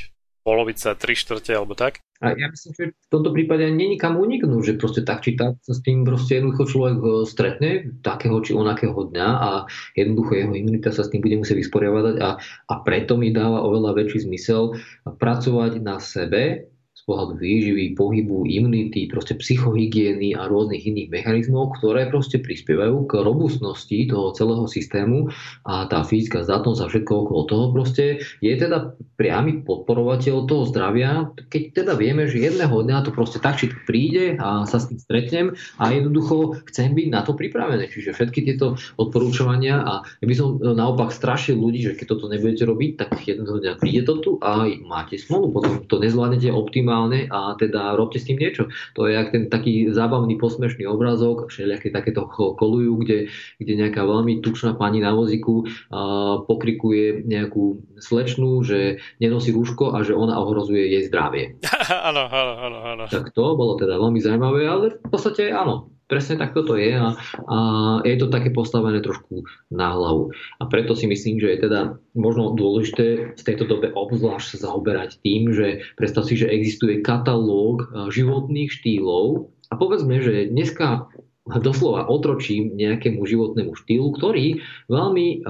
polovica, 0.42 0.98
tri 0.98 1.14
štvrte 1.14 1.54
alebo 1.54 1.78
tak. 1.78 2.02
A 2.22 2.38
ja 2.38 2.54
myslím, 2.54 2.72
že 2.78 2.86
v 2.94 3.08
tomto 3.10 3.34
prípade 3.34 3.66
není 3.74 3.98
kam 3.98 4.14
uniknúť, 4.22 4.62
že 4.62 4.78
proste 4.78 5.02
tak 5.02 5.26
či 5.26 5.34
tak 5.34 5.58
sa 5.66 5.74
s 5.74 5.82
tým 5.82 6.06
proste 6.06 6.38
jednoducho 6.38 6.70
človek 6.70 6.98
e, 7.02 7.08
stretne 7.26 7.70
takého 8.06 8.38
či 8.46 8.54
onakého 8.54 8.94
dňa 8.94 9.28
a 9.28 9.50
jednoducho 9.98 10.38
jeho 10.38 10.54
imunita 10.54 10.94
sa 10.94 11.02
s 11.02 11.10
tým 11.10 11.26
bude 11.26 11.42
musieť 11.42 11.58
vysporiavať 11.66 12.22
a, 12.22 12.38
a 12.70 12.74
preto 12.86 13.18
mi 13.18 13.34
dáva 13.34 13.66
oveľa 13.66 13.98
väčší 13.98 14.30
zmysel 14.30 14.78
pracovať 15.10 15.82
na 15.82 15.98
sebe, 15.98 16.71
z 17.02 17.10
pohľadu 17.10 17.42
výživy, 17.42 17.98
pohybu, 17.98 18.46
imunity, 18.46 19.10
proste 19.10 19.34
psychohygieny 19.34 20.38
a 20.38 20.46
rôznych 20.46 20.86
iných 20.86 21.10
mechanizmov, 21.10 21.74
ktoré 21.82 22.06
proste 22.14 22.38
prispievajú 22.38 23.10
k 23.10 23.26
robustnosti 23.26 23.98
toho 24.06 24.30
celého 24.38 24.70
systému 24.70 25.34
a 25.66 25.90
tá 25.90 26.06
fyzická 26.06 26.46
zdatnosť 26.46 26.80
a 26.86 26.90
všetko 26.94 27.12
okolo 27.26 27.42
toho 27.50 27.66
proste 27.74 28.22
je 28.46 28.54
teda 28.54 28.94
priamy 29.18 29.66
podporovateľ 29.66 30.46
toho 30.46 30.70
zdravia, 30.70 31.34
keď 31.50 31.82
teda 31.82 31.94
vieme, 31.98 32.30
že 32.30 32.38
jedného 32.38 32.86
dňa 32.86 33.10
to 33.10 33.10
proste 33.10 33.42
tak 33.42 33.58
či 33.58 33.74
príde 33.90 34.38
a 34.38 34.70
sa 34.70 34.78
s 34.78 34.94
tým 34.94 35.02
stretnem 35.02 35.48
a 35.82 35.90
jednoducho 35.90 36.62
chcem 36.70 36.94
byť 36.94 37.08
na 37.10 37.26
to 37.26 37.34
pripravený. 37.34 37.90
Čiže 37.90 38.14
všetky 38.14 38.46
tieto 38.46 38.78
odporúčania 39.02 39.82
a 39.82 40.06
ja 40.06 40.26
by 40.30 40.36
som 40.38 40.62
naopak 40.62 41.10
strašil 41.10 41.58
ľudí, 41.58 41.82
že 41.82 41.98
keď 41.98 42.06
toto 42.14 42.30
nebudete 42.30 42.62
robiť, 42.70 42.92
tak 43.02 43.10
jedného 43.26 43.58
dňa 43.58 43.74
príde 43.82 44.06
to 44.06 44.14
tu 44.22 44.32
a 44.46 44.70
máte 44.86 45.18
smolu, 45.18 45.50
potom 45.50 45.82
to 45.90 45.98
nezvládnete 45.98 46.54
optimálne 46.54 46.91
optimálne 46.92 47.32
a 47.32 47.56
teda 47.56 47.96
robte 47.96 48.20
s 48.20 48.28
tým 48.28 48.36
niečo. 48.36 48.68
To 49.00 49.08
je 49.08 49.16
jak 49.16 49.32
ten 49.32 49.48
taký 49.48 49.88
zábavný 49.96 50.36
posmešný 50.36 50.84
obrazok, 50.84 51.48
všelijaké 51.48 51.88
takéto 51.96 52.28
kolujú, 52.28 53.00
kde, 53.00 53.32
kde 53.64 53.74
nejaká 53.80 54.04
veľmi 54.04 54.44
tučná 54.44 54.76
pani 54.76 55.00
na 55.00 55.16
voziku 55.16 55.64
uh, 55.64 56.44
pokrikuje 56.44 57.24
nejakú 57.24 57.80
slečnú, 57.96 58.60
že 58.68 59.00
nenosí 59.24 59.56
rúško 59.56 59.96
a 59.96 60.04
že 60.04 60.12
ona 60.12 60.36
ohrozuje 60.44 60.92
jej 61.00 61.08
zdravie. 61.08 61.56
Áno, 62.12 62.28
áno, 62.28 62.54
áno, 62.60 62.80
áno. 62.82 63.04
Tak 63.08 63.32
to 63.36 63.54
bolo 63.54 63.78
teda 63.78 63.96
veľmi 64.00 64.20
zaujímavé, 64.20 64.64
ale 64.66 64.86
v 65.00 65.10
podstate 65.12 65.54
áno, 65.54 65.92
presne 66.12 66.36
tak 66.36 66.52
toto 66.52 66.76
je 66.76 66.92
a, 66.92 67.16
a 67.48 67.58
je 68.04 68.20
to 68.20 68.28
také 68.28 68.52
postavené 68.52 69.00
trošku 69.00 69.48
na 69.72 69.96
hlavu. 69.96 70.36
A 70.60 70.68
preto 70.68 70.92
si 70.92 71.08
myslím, 71.08 71.40
že 71.40 71.56
je 71.56 71.64
teda 71.72 71.96
možno 72.12 72.52
dôležité 72.60 73.32
v 73.40 73.46
tejto 73.48 73.72
dobe 73.72 73.96
obzvlášť 73.96 74.60
sa 74.60 74.68
zaoberať 74.68 75.24
tým, 75.24 75.56
že 75.56 75.88
predstav 75.96 76.28
si, 76.28 76.36
že 76.36 76.52
existuje 76.52 77.00
katalóg 77.00 77.88
životných 78.12 78.68
štýlov 78.68 79.48
a 79.72 79.80
povedzme, 79.80 80.20
že 80.20 80.52
dneska 80.52 81.08
doslova 81.42 82.06
otročím 82.06 82.78
nejakému 82.78 83.26
životnému 83.26 83.74
štýlu, 83.74 84.14
ktorý 84.14 84.62
veľmi 84.94 85.42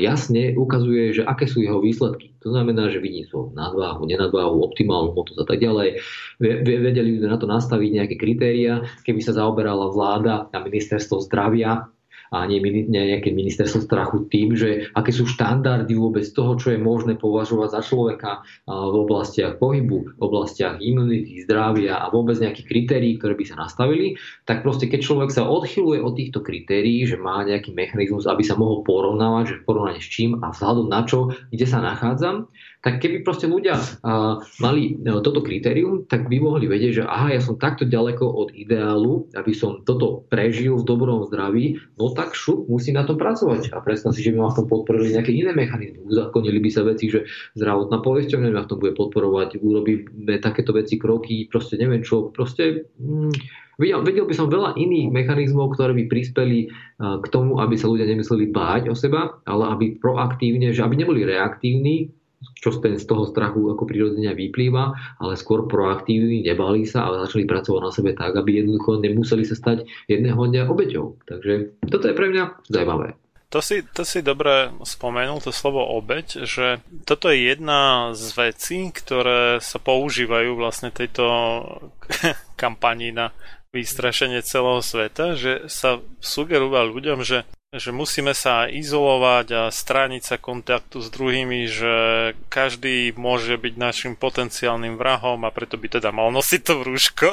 jasne 0.00 0.56
ukazuje, 0.56 1.20
že 1.20 1.22
aké 1.28 1.44
sú 1.44 1.60
jeho 1.60 1.84
výsledky. 1.84 2.32
To 2.40 2.52
znamená, 2.52 2.88
že 2.88 3.00
vidí 3.00 3.28
svoju 3.28 3.52
nadváhu, 3.52 4.08
nenadváhu, 4.08 4.64
optimálnu 4.64 5.12
motu 5.12 5.36
a 5.36 5.44
tak 5.44 5.60
ďalej. 5.60 6.00
Vedeli 6.40 7.20
by 7.20 7.28
na 7.28 7.36
to 7.36 7.44
nastaviť 7.44 7.90
nejaké 7.92 8.16
kritéria, 8.16 8.88
keby 9.04 9.20
sa 9.20 9.36
zaoberala 9.36 9.92
vláda 9.92 10.48
a 10.48 10.56
ministerstvo 10.64 11.20
zdravia 11.28 11.92
a 12.32 12.48
nie, 12.48 12.60
nejaké 12.88 13.32
ministerstvo 13.34 13.84
strachu 13.84 14.30
tým, 14.32 14.56
že 14.56 14.88
aké 14.96 15.10
sú 15.12 15.28
štandardy 15.28 15.92
vôbec 15.96 16.24
toho, 16.32 16.56
čo 16.56 16.72
je 16.72 16.80
možné 16.80 17.20
považovať 17.20 17.68
za 17.74 17.80
človeka 17.84 18.44
v 18.64 18.94
oblastiach 18.94 19.60
pohybu, 19.60 20.16
v 20.16 20.20
oblastiach 20.22 20.80
imunity, 20.80 21.44
zdravia 21.44 22.00
a 22.00 22.08
vôbec 22.08 22.40
nejakých 22.40 22.68
kritérií, 22.68 23.12
ktoré 23.20 23.36
by 23.36 23.44
sa 23.44 23.56
nastavili, 23.60 24.16
tak 24.48 24.64
proste 24.64 24.88
keď 24.88 25.00
človek 25.04 25.30
sa 25.32 25.44
odchyluje 25.44 26.00
od 26.00 26.14
týchto 26.16 26.40
kritérií, 26.40 27.04
že 27.04 27.20
má 27.20 27.44
nejaký 27.44 27.76
mechanizmus, 27.76 28.24
aby 28.24 28.46
sa 28.46 28.56
mohol 28.56 28.86
porovnávať, 28.86 29.44
že 29.44 29.56
porovnať 29.64 29.96
s 30.00 30.08
čím 30.08 30.30
a 30.40 30.52
vzhľadom 30.52 30.86
na 30.88 31.02
čo, 31.04 31.32
kde 31.52 31.66
sa 31.68 31.82
nachádzam, 31.82 32.48
tak 32.84 33.00
keby 33.00 33.24
proste 33.24 33.48
ľudia 33.48 33.80
mali 34.60 35.00
uh, 35.00 35.24
toto 35.24 35.40
kritérium, 35.40 36.04
tak 36.04 36.28
by 36.28 36.36
mohli 36.36 36.68
vedieť, 36.68 37.00
že 37.00 37.02
aha, 37.08 37.32
ja 37.32 37.40
som 37.40 37.56
takto 37.56 37.88
ďaleko 37.88 38.28
od 38.28 38.52
ideálu, 38.52 39.32
aby 39.32 39.56
som 39.56 39.80
toto 39.88 40.28
prežil 40.28 40.76
v 40.76 40.84
dobrom 40.84 41.24
zdraví, 41.24 41.80
no 41.96 42.12
tak 42.12 42.36
šup, 42.36 42.68
musím 42.68 43.00
na 43.00 43.08
tom 43.08 43.16
pracovať. 43.16 43.72
A 43.72 43.80
predstav 43.80 44.12
si, 44.12 44.20
že 44.20 44.36
by 44.36 44.44
ma 44.44 44.52
v 44.52 44.58
tom 44.60 44.66
podporili 44.68 45.16
nejaké 45.16 45.32
iné 45.32 45.56
mechanizmy. 45.56 46.04
Uzakonili 46.04 46.60
by 46.60 46.70
sa 46.70 46.84
veci, 46.84 47.08
že 47.08 47.24
zdravotná 47.56 48.04
poisťovňa 48.04 48.52
ma 48.52 48.68
v 48.68 48.68
tom 48.68 48.76
bude 48.76 48.92
podporovať, 48.92 49.64
urobíme 49.64 50.36
takéto 50.44 50.76
veci, 50.76 51.00
kroky, 51.00 51.48
proste 51.48 51.80
neviem 51.80 52.04
čo, 52.04 52.28
proste... 52.28 52.92
Mm, 53.00 53.32
Videl, 53.74 54.06
videl 54.06 54.22
by 54.30 54.34
som 54.38 54.46
veľa 54.46 54.78
iných 54.78 55.10
mechanizmov, 55.10 55.74
ktoré 55.74 55.98
by 55.98 56.06
prispeli 56.06 56.70
k 56.94 57.26
tomu, 57.26 57.58
aby 57.58 57.74
sa 57.74 57.90
ľudia 57.90 58.06
nemysleli 58.06 58.54
báť 58.54 58.86
o 58.86 58.94
seba, 58.94 59.42
ale 59.42 59.64
aby 59.74 59.86
proaktívne, 59.98 60.70
že 60.70 60.86
aby 60.86 61.02
neboli 61.02 61.26
reaktívni, 61.26 62.14
čo 62.56 62.74
z 62.74 63.04
toho 63.04 63.24
strachu 63.28 63.72
ako 63.72 63.84
prirodzene 63.88 64.32
vyplýva, 64.36 65.18
ale 65.20 65.40
skôr 65.40 65.64
proaktívni, 65.68 66.44
nebali 66.44 66.84
sa, 66.84 67.08
ale 67.08 67.24
začali 67.24 67.48
pracovať 67.48 67.80
na 67.80 67.92
sebe 67.92 68.10
tak, 68.12 68.36
aby 68.36 68.62
jednoducho 68.62 69.00
nemuseli 69.00 69.44
sa 69.44 69.56
stať 69.56 69.88
jedného 70.08 70.40
dňa 70.40 70.68
obeťou. 70.68 71.20
Takže 71.28 71.52
toto 71.88 72.04
je 72.08 72.14
pre 72.16 72.28
mňa 72.30 72.44
zaujímavé. 72.68 73.16
To 73.54 73.62
si, 73.62 73.86
to 73.86 74.02
si 74.02 74.18
dobre 74.18 74.74
spomenul, 74.82 75.38
to 75.38 75.54
slovo 75.54 75.86
obeď, 75.94 76.42
že 76.42 76.82
toto 77.06 77.30
je 77.30 77.54
jedna 77.54 78.10
z 78.10 78.26
vecí, 78.34 78.90
ktoré 78.90 79.62
sa 79.62 79.78
používajú 79.78 80.58
vlastne 80.58 80.90
tejto 80.90 81.22
kampani 82.60 83.14
na 83.14 83.30
vystrašenie 83.70 84.42
celého 84.42 84.82
sveta, 84.82 85.38
že 85.38 85.70
sa 85.70 86.02
sugeruje 86.18 86.94
ľuďom, 86.94 87.22
že, 87.22 87.46
že 87.74 87.90
musíme 87.90 88.30
sa 88.38 88.70
izolovať 88.70 89.46
a 89.50 89.62
strániť 89.74 90.22
sa 90.22 90.36
kontaktu 90.38 91.02
s 91.02 91.08
druhými, 91.10 91.66
že 91.66 91.94
každý 92.46 93.10
môže 93.18 93.58
byť 93.58 93.74
našim 93.74 94.12
potenciálnym 94.14 94.94
vrahom 94.94 95.42
a 95.42 95.50
preto 95.50 95.74
by 95.74 95.98
teda 95.98 96.14
mal 96.14 96.30
nosiť 96.30 96.60
to 96.62 96.74
rúško 96.86 97.30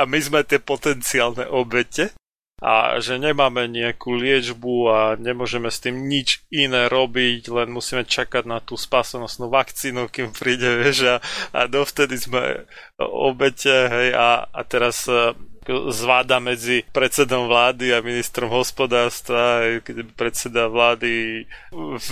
a 0.00 0.02
my 0.08 0.18
sme 0.18 0.40
tie 0.48 0.60
potenciálne 0.60 1.44
obete. 1.44 2.16
A 2.56 3.04
že 3.04 3.20
nemáme 3.20 3.68
nejakú 3.68 4.16
liečbu 4.16 4.88
a 4.88 5.00
nemôžeme 5.20 5.68
s 5.68 5.76
tým 5.76 6.08
nič 6.08 6.40
iné 6.48 6.88
robiť, 6.88 7.52
len 7.52 7.68
musíme 7.68 8.08
čakať 8.08 8.48
na 8.48 8.64
tú 8.64 8.80
spasonosnú 8.80 9.52
vakcínu, 9.52 10.08
kým 10.08 10.32
príde, 10.32 10.80
vieš, 10.80 11.04
a, 11.04 11.16
a 11.52 11.68
dovtedy 11.68 12.16
sme 12.16 12.64
obete, 12.96 13.68
hej, 13.68 14.16
a, 14.16 14.48
a 14.48 14.60
teraz 14.64 15.04
zváda 15.90 16.38
medzi 16.38 16.86
predsedom 16.94 17.50
vlády 17.50 17.94
a 17.94 18.04
ministrom 18.04 18.50
hospodárstva, 18.50 19.80
keď 19.82 20.06
predseda 20.14 20.70
vlády 20.70 21.44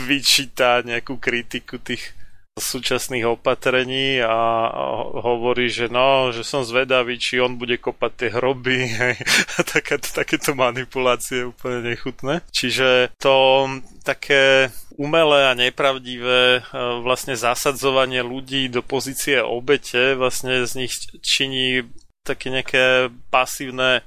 vyčíta 0.07 0.83
nejakú 0.83 1.19
kritiku 1.19 1.79
tých 1.79 2.15
súčasných 2.55 3.27
opatrení 3.27 4.23
a 4.23 4.71
hovorí, 5.19 5.67
že 5.67 5.91
no, 5.91 6.31
že 6.31 6.47
som 6.47 6.63
zvedavý, 6.63 7.19
či 7.19 7.43
on 7.43 7.59
bude 7.59 7.83
kopať 7.83 8.13
tie 8.15 8.31
hroby 8.31 8.79
a 9.59 9.61
takéto, 9.67 10.07
takéto 10.15 10.55
manipulácie 10.55 11.51
úplne 11.51 11.83
nechutné. 11.83 12.47
Čiže 12.55 13.11
to 13.19 13.67
také 14.07 14.71
umelé 14.95 15.51
a 15.51 15.59
nepravdivé 15.59 16.63
e, 16.63 16.81
vlastne 17.03 17.35
zasadzovanie 17.35 18.23
ľudí 18.23 18.71
do 18.71 18.87
pozície 18.87 19.43
obete 19.43 20.15
vlastne 20.15 20.63
z 20.63 20.87
nich 20.87 20.95
činí 21.27 21.83
také 22.25 22.49
nejaké 22.49 23.13
pasívne 23.29 24.01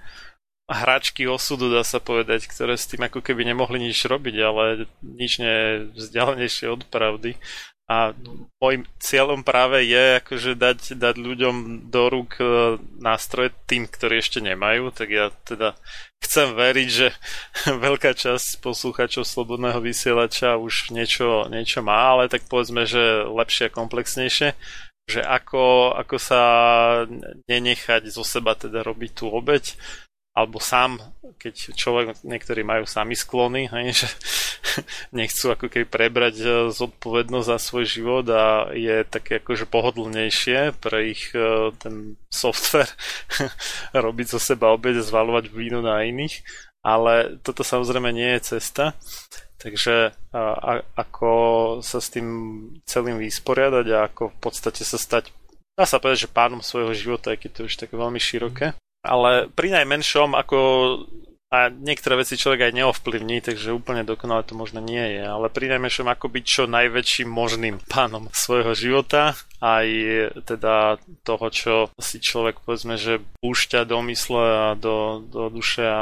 hračky 0.67 1.23
osudu, 1.23 1.71
dá 1.71 1.85
sa 1.87 2.03
povedať, 2.03 2.51
ktoré 2.51 2.75
s 2.75 2.91
tým 2.91 3.07
ako 3.07 3.23
keby 3.23 3.47
nemohli 3.47 3.79
nič 3.79 4.03
robiť, 4.03 4.35
ale 4.43 4.63
nič 4.99 5.39
nie 5.39 5.87
vzdialenejšie 5.95 6.67
od 6.67 6.83
pravdy. 6.91 7.39
A 7.87 8.11
môjim 8.59 8.83
cieľom 8.99 9.47
práve 9.47 9.87
je 9.87 10.19
akože 10.19 10.59
dať, 10.59 10.99
dať 10.99 11.15
ľuďom 11.23 11.87
do 11.87 12.03
rúk 12.11 12.35
e, 12.35 12.75
nástroje 12.99 13.55
tým, 13.63 13.87
ktorí 13.87 14.19
ešte 14.19 14.43
nemajú, 14.43 14.91
tak 14.91 15.07
ja 15.07 15.31
teda 15.47 15.79
chcem 16.19 16.51
veriť, 16.51 16.89
že 16.91 17.15
veľká 17.87 18.11
časť 18.11 18.59
poslucháčov 18.59 19.23
Slobodného 19.23 19.79
vysielača 19.79 20.59
už 20.59 20.91
niečo, 20.91 21.47
niečo 21.47 21.79
má, 21.79 22.11
ale 22.11 22.27
tak 22.27 22.43
povedzme, 22.51 22.83
že 22.83 23.23
lepšie 23.23 23.71
a 23.71 23.75
komplexnejšie, 23.79 24.51
že 25.07 25.23
ako, 25.23 25.95
ako 25.95 26.15
sa 26.19 26.41
nenechať 27.47 28.11
zo 28.11 28.27
seba 28.27 28.59
teda 28.59 28.83
robiť 28.83 29.11
tú 29.15 29.31
obeď, 29.31 29.79
alebo 30.37 30.61
sám, 30.61 31.01
keď 31.41 31.73
človek, 31.73 32.21
niektorí 32.21 32.61
majú 32.61 32.85
sami 32.85 33.17
sklony, 33.17 33.65
hej, 33.73 33.87
že 34.05 34.07
nechcú 35.09 35.49
ako 35.49 35.65
keby 35.65 35.85
prebrať 35.89 36.35
e, 36.37 36.47
zodpovednosť 36.69 37.47
za 37.49 37.57
svoj 37.57 37.85
život 37.89 38.25
a 38.29 38.69
je 38.75 39.01
také 39.01 39.41
akože 39.41 39.65
pohodlnejšie 39.65 40.77
pre 40.77 41.17
ich 41.17 41.33
e, 41.33 41.73
ten 41.81 42.21
software 42.29 42.91
robiť 44.05 44.27
zo 44.29 44.39
seba 44.43 44.69
obed 44.69 44.93
a 44.93 45.01
zvalovať 45.01 45.49
vínu 45.49 45.81
na 45.81 46.05
iných, 46.05 46.45
ale 46.85 47.41
toto 47.41 47.65
samozrejme 47.65 48.13
nie 48.13 48.37
je 48.37 48.59
cesta. 48.59 48.93
Takže 49.57 50.13
a, 50.33 50.85
ako 50.93 51.29
sa 51.81 51.97
s 51.97 52.13
tým 52.13 52.27
celým 52.85 53.17
vysporiadať 53.17 53.85
a 53.93 54.05
ako 54.05 54.29
v 54.33 54.37
podstate 54.37 54.85
sa 54.85 55.01
stať, 55.01 55.33
dá 55.73 55.85
sa 55.89 55.97
povedať, 55.97 56.29
že 56.29 56.35
pánom 56.35 56.61
svojho 56.61 56.93
života, 56.93 57.33
aj 57.33 57.41
keď 57.41 57.51
to 57.53 57.61
už 57.65 57.73
také 57.77 57.97
veľmi 57.97 58.21
široké. 58.21 58.77
Ale 59.01 59.49
pri 59.53 59.81
najmenšom 59.81 60.37
ako 60.37 60.59
a 61.47 61.71
niektoré 61.71 62.19
veci 62.19 62.35
človek 62.35 62.67
aj 62.67 62.75
neovplyvní, 62.75 63.39
takže 63.39 63.71
úplne 63.71 64.03
dokonale 64.03 64.43
to 64.43 64.51
možno 64.51 64.83
nie 64.83 65.15
je, 65.15 65.23
ale 65.23 65.47
pri 65.47 65.71
najmenšom 65.71 66.11
ako 66.11 66.27
byť 66.27 66.43
čo 66.43 66.63
najväčším 66.67 67.29
možným 67.31 67.79
pánom 67.87 68.27
svojho 68.35 68.75
života, 68.75 69.31
aj 69.63 69.87
teda 70.43 70.99
toho, 71.23 71.47
čo 71.47 71.73
si 72.03 72.19
človek 72.19 72.59
povedzme, 72.67 72.99
že 72.99 73.23
púšťa 73.39 73.87
do 73.87 74.03
mysle 74.11 74.43
a 74.43 74.67
do, 74.75 75.23
do 75.23 75.47
duše 75.47 75.87
a 75.87 76.01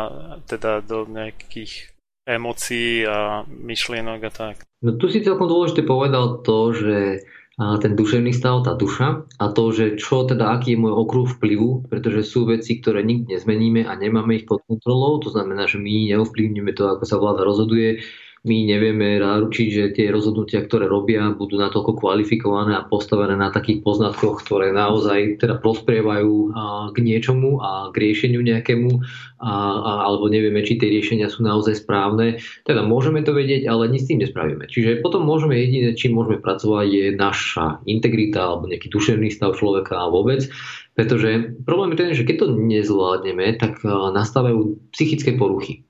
teda 0.50 0.82
do 0.82 1.06
nejakých 1.06 1.94
emócií 2.26 3.06
a 3.06 3.46
myšlienok 3.48 4.20
a 4.26 4.32
tak. 4.34 4.56
No 4.82 4.98
tu 4.98 5.08
si 5.08 5.22
celkom 5.22 5.46
dôležité 5.46 5.86
povedal 5.86 6.42
to, 6.42 6.74
že 6.74 7.26
ten 7.56 7.96
duševný 7.96 8.36
stav, 8.36 8.68
tá 8.68 8.76
duša 8.76 9.24
a 9.40 9.46
to, 9.48 9.72
že 9.72 9.96
čo 9.96 10.28
teda, 10.28 10.60
aký 10.60 10.76
je 10.76 10.82
môj 10.84 10.94
okruh 11.08 11.28
vplyvu, 11.40 11.88
pretože 11.88 12.28
sú 12.28 12.44
veci, 12.44 12.84
ktoré 12.84 13.00
nikdy 13.00 13.32
nezmeníme 13.32 13.88
a 13.88 13.96
nemáme 13.96 14.44
ich 14.44 14.46
pod 14.50 14.60
kontrolou, 14.68 15.24
to 15.24 15.32
znamená, 15.32 15.64
že 15.64 15.80
my 15.80 16.12
neovplyvníme 16.12 16.76
to, 16.76 16.92
ako 16.92 17.08
sa 17.08 17.16
vláda 17.16 17.48
rozhoduje, 17.48 18.04
my 18.46 18.58
nevieme 18.70 19.18
zaručiť, 19.18 19.68
že 19.74 19.84
tie 19.98 20.14
rozhodnutia, 20.14 20.62
ktoré 20.62 20.86
robia, 20.86 21.34
budú 21.34 21.58
natoľko 21.58 21.98
kvalifikované 21.98 22.78
a 22.78 22.86
postavené 22.86 23.34
na 23.34 23.50
takých 23.50 23.82
poznatkoch, 23.82 24.46
ktoré 24.46 24.70
naozaj 24.70 25.42
teda 25.42 25.58
prosprievajú 25.58 26.54
k 26.94 26.98
niečomu 27.02 27.58
a 27.58 27.90
k 27.90 28.06
riešeniu 28.06 28.46
nejakému, 28.46 29.02
a, 29.42 29.52
a, 29.82 29.92
alebo 30.06 30.30
nevieme, 30.30 30.62
či 30.62 30.78
tie 30.78 30.94
riešenia 30.94 31.26
sú 31.34 31.42
naozaj 31.42 31.82
správne. 31.82 32.38
Teda 32.70 32.86
môžeme 32.86 33.26
to 33.26 33.34
vedieť, 33.34 33.66
ale 33.66 33.90
nič 33.90 34.06
s 34.06 34.10
tým 34.14 34.22
nespravíme. 34.22 34.70
Čiže 34.70 35.02
potom 35.02 35.26
môžeme 35.26 35.58
jediné, 35.58 35.98
čím 35.98 36.14
môžeme 36.14 36.38
pracovať, 36.38 36.86
je 36.86 37.06
naša 37.18 37.82
integrita 37.90 38.46
alebo 38.46 38.70
nejaký 38.70 38.94
duševný 38.94 39.34
stav 39.34 39.58
človeka 39.58 39.98
a 39.98 40.14
vôbec. 40.14 40.46
Pretože 40.94 41.58
problém 41.66 41.98
je 41.98 42.00
ten, 42.00 42.10
že 42.14 42.24
keď 42.24 42.36
to 42.46 42.48
nezvládneme, 42.56 43.58
tak 43.58 43.82
nastávajú 44.14 44.78
psychické 44.94 45.34
poruchy 45.34 45.84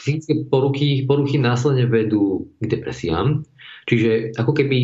psychické 0.00 0.48
poruchy, 0.48 1.04
poruchy 1.04 1.36
následne 1.36 1.84
vedú 1.84 2.48
k 2.58 2.72
depresiám. 2.72 3.44
Čiže 3.84 4.34
ako 4.40 4.52
keby 4.56 4.78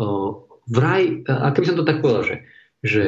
uh, 0.00 0.32
vraj, 0.72 1.20
ako 1.28 1.58
by 1.60 1.66
som 1.68 1.76
to 1.76 1.84
tak 1.84 2.00
povedal, 2.00 2.24
že, 2.24 2.36
že, 2.80 3.04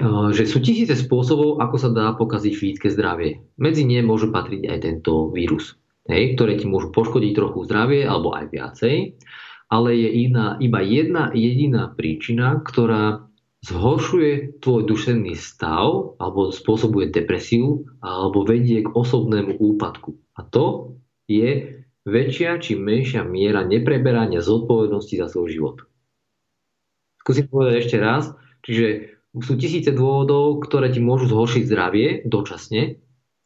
uh, 0.00 0.32
že 0.32 0.48
sú 0.48 0.64
tisíce 0.64 0.96
spôsobov, 0.96 1.60
ako 1.60 1.76
sa 1.76 1.88
dá 1.92 2.16
pokaziť 2.16 2.52
fyzické 2.56 2.88
zdravie. 2.88 3.44
Medzi 3.60 3.84
ne 3.84 4.00
môže 4.00 4.32
patriť 4.32 4.64
aj 4.64 4.78
tento 4.80 5.28
vírus, 5.28 5.76
hej, 6.08 6.34
ktoré 6.34 6.56
ti 6.56 6.64
môžu 6.64 6.88
poškodiť 6.96 7.32
trochu 7.36 7.68
zdravie 7.68 8.08
alebo 8.08 8.32
aj 8.32 8.48
viacej, 8.48 8.96
ale 9.68 9.90
je 9.92 10.08
iná, 10.24 10.56
iba 10.64 10.80
jedna 10.80 11.28
jediná 11.36 11.92
príčina, 11.92 12.64
ktorá 12.64 13.27
zhoršuje 13.66 14.62
tvoj 14.62 14.86
duševný 14.86 15.34
stav 15.34 16.14
alebo 16.22 16.54
spôsobuje 16.54 17.10
depresiu 17.10 17.90
alebo 17.98 18.46
vedie 18.46 18.86
k 18.86 18.92
osobnému 18.94 19.58
úpadku. 19.58 20.14
A 20.38 20.46
to 20.46 20.94
je 21.26 21.82
väčšia 22.06 22.62
či 22.62 22.78
menšia 22.78 23.26
miera 23.26 23.66
nepreberania 23.66 24.40
zodpovednosti 24.40 25.14
za 25.18 25.26
svoj 25.26 25.48
život. 25.50 25.76
Skúsim 27.20 27.50
povedať 27.50 27.74
ešte 27.84 27.98
raz. 27.98 28.30
Čiže 28.64 28.86
sú 29.42 29.54
tisíce 29.60 29.92
dôvodov, 29.92 30.64
ktoré 30.64 30.88
ti 30.88 31.02
môžu 31.02 31.28
zhoršiť 31.28 31.62
zdravie 31.68 32.06
dočasne. 32.24 33.02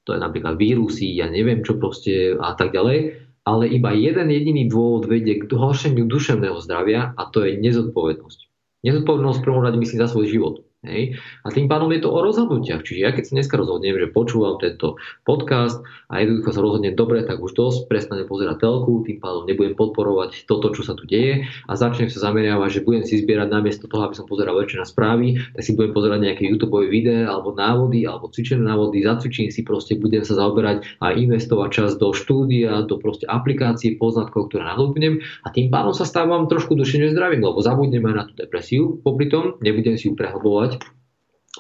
To 0.07 0.15
je 0.15 0.21
napríklad 0.21 0.59
vírusy, 0.59 1.11
ja 1.15 1.31
neviem 1.31 1.63
čo 1.63 1.79
proste 1.79 2.37
a 2.39 2.55
tak 2.55 2.71
ďalej. 2.71 3.23
Ale 3.43 3.67
iba 3.67 3.91
jeden 3.91 4.31
jediný 4.31 4.71
dôvod 4.71 5.11
vedie 5.11 5.43
k 5.43 5.51
horšeniu 5.51 6.07
duševného 6.07 6.63
zdravia 6.63 7.11
a 7.19 7.23
to 7.27 7.43
je 7.43 7.59
nezodpovednosť. 7.59 8.52
Nezodpovednosť 8.83 9.39
v 9.39 9.47
prvom 9.47 9.63
rade 9.63 9.79
myslím 9.79 10.03
za 10.03 10.11
svoj 10.11 10.27
život. 10.27 10.55
Hej? 10.83 11.15
A 11.47 11.55
tým 11.55 11.71
pádom 11.71 11.95
je 11.95 12.03
to 12.03 12.11
o 12.11 12.19
rozhodnutiach. 12.19 12.83
Čiže 12.83 12.99
ja 12.99 13.15
keď 13.15 13.23
sa 13.31 13.33
dneska 13.39 13.55
rozhodnem, 13.55 13.95
že 13.95 14.11
počúvam 14.11 14.59
tento 14.59 14.99
podcast 15.23 15.79
a 16.11 16.19
jednoducho 16.19 16.51
sa 16.51 16.59
rozhodnem 16.59 16.99
dobre, 16.99 17.23
tak 17.23 17.39
už 17.39 17.55
dosť 17.55 17.87
prestanem 17.87 18.27
pozerať 18.27 18.59
telku, 18.59 19.07
tým 19.07 19.23
pádom 19.23 19.47
nebudem 19.47 19.79
podporovať 19.79 20.43
toto, 20.51 20.75
čo 20.75 20.83
sa 20.83 20.99
tu 20.99 21.07
deje 21.07 21.47
a 21.71 21.73
začnem 21.79 22.11
sa 22.11 22.27
zameriavať, 22.27 22.69
že 22.69 22.81
budem 22.83 23.07
si 23.07 23.23
zbierať 23.23 23.49
namiesto 23.55 23.87
toho, 23.87 24.11
aby 24.11 24.19
som 24.19 24.27
pozeral 24.27 24.59
večer 24.59 24.83
na 24.83 24.87
správy, 24.87 25.39
tak 25.55 25.63
si 25.63 25.79
budem 25.79 25.95
pozerať 25.95 26.19
nejaké 26.19 26.51
YouTube 26.51 26.75
videá 26.91 27.31
alebo 27.31 27.55
návody 27.55 28.03
alebo 28.03 28.27
cvičené 28.27 28.67
návody, 28.67 29.07
zacvičím 29.07 29.55
si 29.55 29.63
proste, 29.63 29.95
budem 29.95 30.27
sa 30.27 30.35
zaoberať 30.35 30.83
a 30.99 31.15
investovať 31.15 31.69
čas 31.71 31.91
do 31.95 32.11
štúdia, 32.11 32.83
do 32.91 32.99
proste 32.99 33.31
aplikácie, 33.31 33.95
poznatkov, 33.95 34.51
ktoré 34.51 34.67
nadobudnem 34.67 35.23
a 35.47 35.49
tým 35.55 35.71
pádom 35.71 35.95
sa 35.95 36.03
stávam 36.03 36.51
trošku 36.51 36.75
duševne 36.75 37.15
zdravým, 37.15 37.39
lebo 37.39 37.63
zabudnem 37.63 38.03
aj 38.11 38.15
na 38.19 38.25
tú 38.27 38.35
depresiu, 38.35 38.99
popri 39.07 39.31
tom 39.31 39.55
nebudem 39.63 39.95
si 39.95 40.11
ju 40.11 40.19
prehlbovať 40.19 40.72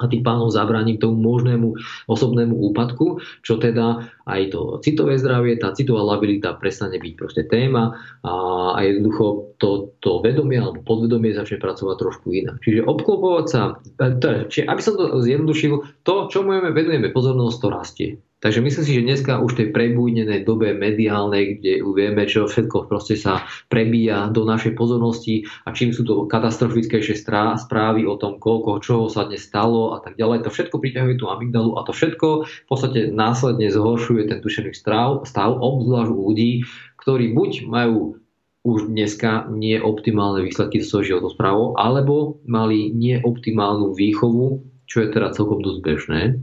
a 0.02 0.10
tým 0.10 0.26
pánom 0.26 0.50
zabránim 0.50 0.98
tomu 0.98 1.22
možnému 1.22 1.78
osobnému 2.10 2.58
úpadku, 2.74 3.22
čo 3.46 3.62
teda 3.62 4.10
aj 4.26 4.42
to 4.50 4.82
citové 4.82 5.16
zdravie, 5.18 5.58
tá 5.62 5.70
citová 5.70 6.02
labilita 6.02 6.58
prestane 6.58 6.98
byť 6.98 7.12
proste 7.14 7.42
téma 7.46 7.94
a, 8.26 8.32
a 8.74 8.80
jednoducho 8.82 9.54
to, 9.62 9.94
to 10.02 10.18
vedomie 10.18 10.58
alebo 10.58 10.82
podvedomie 10.82 11.30
začne 11.30 11.62
pracovať 11.62 11.96
trošku 12.02 12.34
inak. 12.34 12.58
Čiže 12.66 12.82
obklopovať 12.82 13.46
sa, 13.46 13.78
teda, 13.94 14.50
čiže 14.50 14.66
aby 14.66 14.80
som 14.82 14.94
to 14.98 15.22
zjednodušil, 15.22 16.02
to, 16.02 16.14
čo 16.26 16.42
môžeme 16.42 16.74
venujeme 16.74 17.08
pozornosť, 17.14 17.56
to 17.62 17.68
rastie. 17.70 18.10
Takže 18.42 18.58
myslím 18.58 18.84
si, 18.84 18.92
že 18.98 19.06
dneska 19.06 19.38
už 19.38 19.54
tej 19.54 19.68
prebújnenej 19.70 20.42
dobe 20.42 20.74
mediálnej, 20.74 21.62
kde 21.62 21.78
vieme, 21.94 22.26
čo 22.26 22.50
všetko 22.50 22.90
proste 22.90 23.14
sa 23.14 23.46
prebíja 23.70 24.34
do 24.34 24.42
našej 24.42 24.74
pozornosti 24.74 25.46
a 25.62 25.70
čím 25.70 25.94
sú 25.94 26.02
to 26.02 26.26
katastrofickejšie 26.26 27.22
správy 27.22 28.02
o 28.02 28.18
tom, 28.18 28.42
koľko 28.42 28.82
čoho 28.82 29.06
sa 29.06 29.30
dnes 29.30 29.46
stalo 29.46 29.94
a 29.94 30.02
tak 30.02 30.18
ďalej, 30.18 30.42
to 30.42 30.50
všetko 30.50 30.74
priťahuje 30.74 31.22
tú 31.22 31.30
amygdalu 31.30 31.78
a 31.78 31.86
to 31.86 31.94
všetko 31.94 32.28
v 32.42 32.66
podstate 32.66 33.14
následne 33.14 33.70
zhoršuje 33.70 34.26
ten 34.26 34.42
duševný 34.42 34.74
stav, 34.74 35.22
stav 35.22 35.54
obzvlášť 35.62 36.10
u 36.10 36.18
ľudí, 36.18 36.66
ktorí 36.98 37.38
buď 37.38 37.70
majú 37.70 38.18
už 38.66 38.90
dneska 38.90 39.46
nie 39.54 39.78
optimálne 39.78 40.42
výsledky 40.42 40.82
zo 40.82 40.98
svojho 40.98 41.18
životosprávou, 41.18 41.78
alebo 41.78 42.42
mali 42.42 42.90
neoptimálnu 42.90 43.94
výchovu, 43.94 44.66
čo 44.90 45.06
je 45.06 45.14
teda 45.14 45.30
celkom 45.30 45.62
dosť 45.62 45.78
bežné 45.82 46.42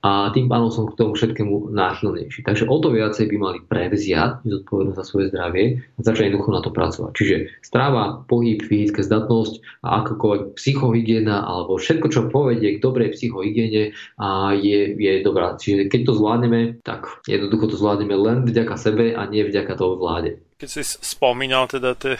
a 0.00 0.32
tým 0.32 0.48
pádom 0.48 0.72
som 0.72 0.84
k 0.88 0.96
tomu 0.96 1.12
všetkému 1.12 1.76
náchylnejší. 1.76 2.40
Takže 2.40 2.64
o 2.64 2.76
to 2.80 2.88
viacej 2.88 3.28
by 3.28 3.36
mali 3.36 3.58
prevziať 3.60 4.40
zodpovednosť 4.48 4.96
za 4.96 5.04
svoje 5.04 5.26
zdravie 5.28 5.84
a 5.96 6.00
začať 6.00 6.32
jednoducho 6.32 6.50
na 6.56 6.64
to 6.64 6.70
pracovať. 6.72 7.12
Čiže 7.12 7.36
stráva, 7.60 8.24
pohyb, 8.24 8.64
fyzická 8.64 9.04
zdatnosť 9.04 9.84
a 9.84 10.00
akokoľvek 10.00 10.42
psychohygiena 10.56 11.44
alebo 11.44 11.76
všetko, 11.76 12.06
čo 12.08 12.32
povedie 12.32 12.80
k 12.80 12.82
dobrej 12.82 13.12
psychohygiene 13.12 13.92
a 14.16 14.56
je, 14.56 14.96
je 14.96 15.12
dobrá. 15.20 15.60
Čiže 15.60 15.92
keď 15.92 16.00
to 16.08 16.12
zvládneme, 16.16 16.60
tak 16.80 17.20
jednoducho 17.28 17.76
to 17.76 17.76
zvládneme 17.76 18.16
len 18.16 18.48
vďaka 18.48 18.80
sebe 18.80 19.12
a 19.12 19.28
nie 19.28 19.44
vďaka 19.44 19.76
toho 19.76 20.00
vláde. 20.00 20.40
Keď 20.56 20.68
si 20.68 20.82
spomínal 20.84 21.68
teda 21.68 21.92
tie 21.92 22.16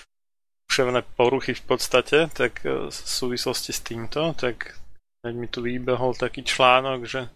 duševné 0.68 1.00
poruchy 1.16 1.56
v 1.56 1.64
podstate, 1.64 2.28
tak 2.36 2.60
e, 2.68 2.92
v 2.92 2.92
súvislosti 2.92 3.72
s 3.72 3.80
týmto, 3.80 4.36
tak 4.36 4.83
Teď 5.24 5.34
mi 5.40 5.48
tu 5.48 5.64
vybehol 5.64 6.12
taký 6.12 6.44
článok, 6.44 7.08
že 7.08 7.32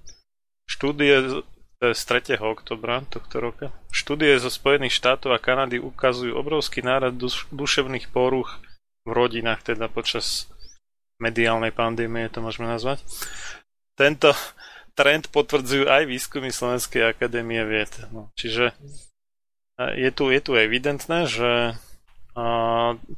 štúdie 0.69 1.41
z 1.81 2.01
3. 2.05 2.37
oktobra 2.37 3.01
tohto 3.09 3.41
roka. 3.41 3.67
Štúdie 3.89 4.37
zo 4.37 4.53
Spojených 4.53 4.93
štátov 4.93 5.33
a 5.33 5.41
Kanady 5.41 5.81
ukazujú 5.81 6.37
obrovský 6.37 6.85
nárad 6.85 7.17
duš- 7.17 7.49
duševných 7.49 8.13
poruch 8.13 8.61
v 9.09 9.11
rodinách, 9.17 9.73
teda 9.73 9.89
počas 9.89 10.53
mediálnej 11.17 11.73
pandémie, 11.73 12.29
to 12.29 12.45
môžeme 12.45 12.69
nazvať. 12.69 13.01
Tento 13.97 14.37
trend 14.93 15.33
potvrdzujú 15.33 15.89
aj 15.89 16.05
výskumy 16.05 16.53
Slovenskej 16.53 17.09
akadémie 17.09 17.65
vied. 17.65 17.91
No, 18.13 18.29
čiže 18.37 18.77
je 19.79 20.11
tu, 20.11 20.29
je 20.29 20.41
tu 20.45 20.53
evidentné, 20.59 21.25
že 21.25 21.79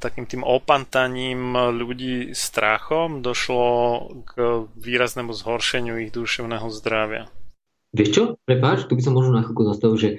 takým 0.01 0.25
tým 0.25 0.43
opantaním 0.43 1.53
ľudí 1.53 2.33
strachom 2.33 3.21
došlo 3.21 3.69
k 4.25 4.65
výraznému 4.81 5.31
zhoršeniu 5.37 6.01
ich 6.03 6.11
duševného 6.11 6.69
zdravia. 6.73 7.29
Vieš 7.91 8.11
čo? 8.11 8.23
Prepáč, 8.47 8.87
tu 8.87 8.95
by 8.95 9.03
som 9.03 9.15
možno 9.19 9.39
na 9.39 9.43
chvíľku 9.43 9.67
zastavil, 9.67 9.97
že 9.99 10.11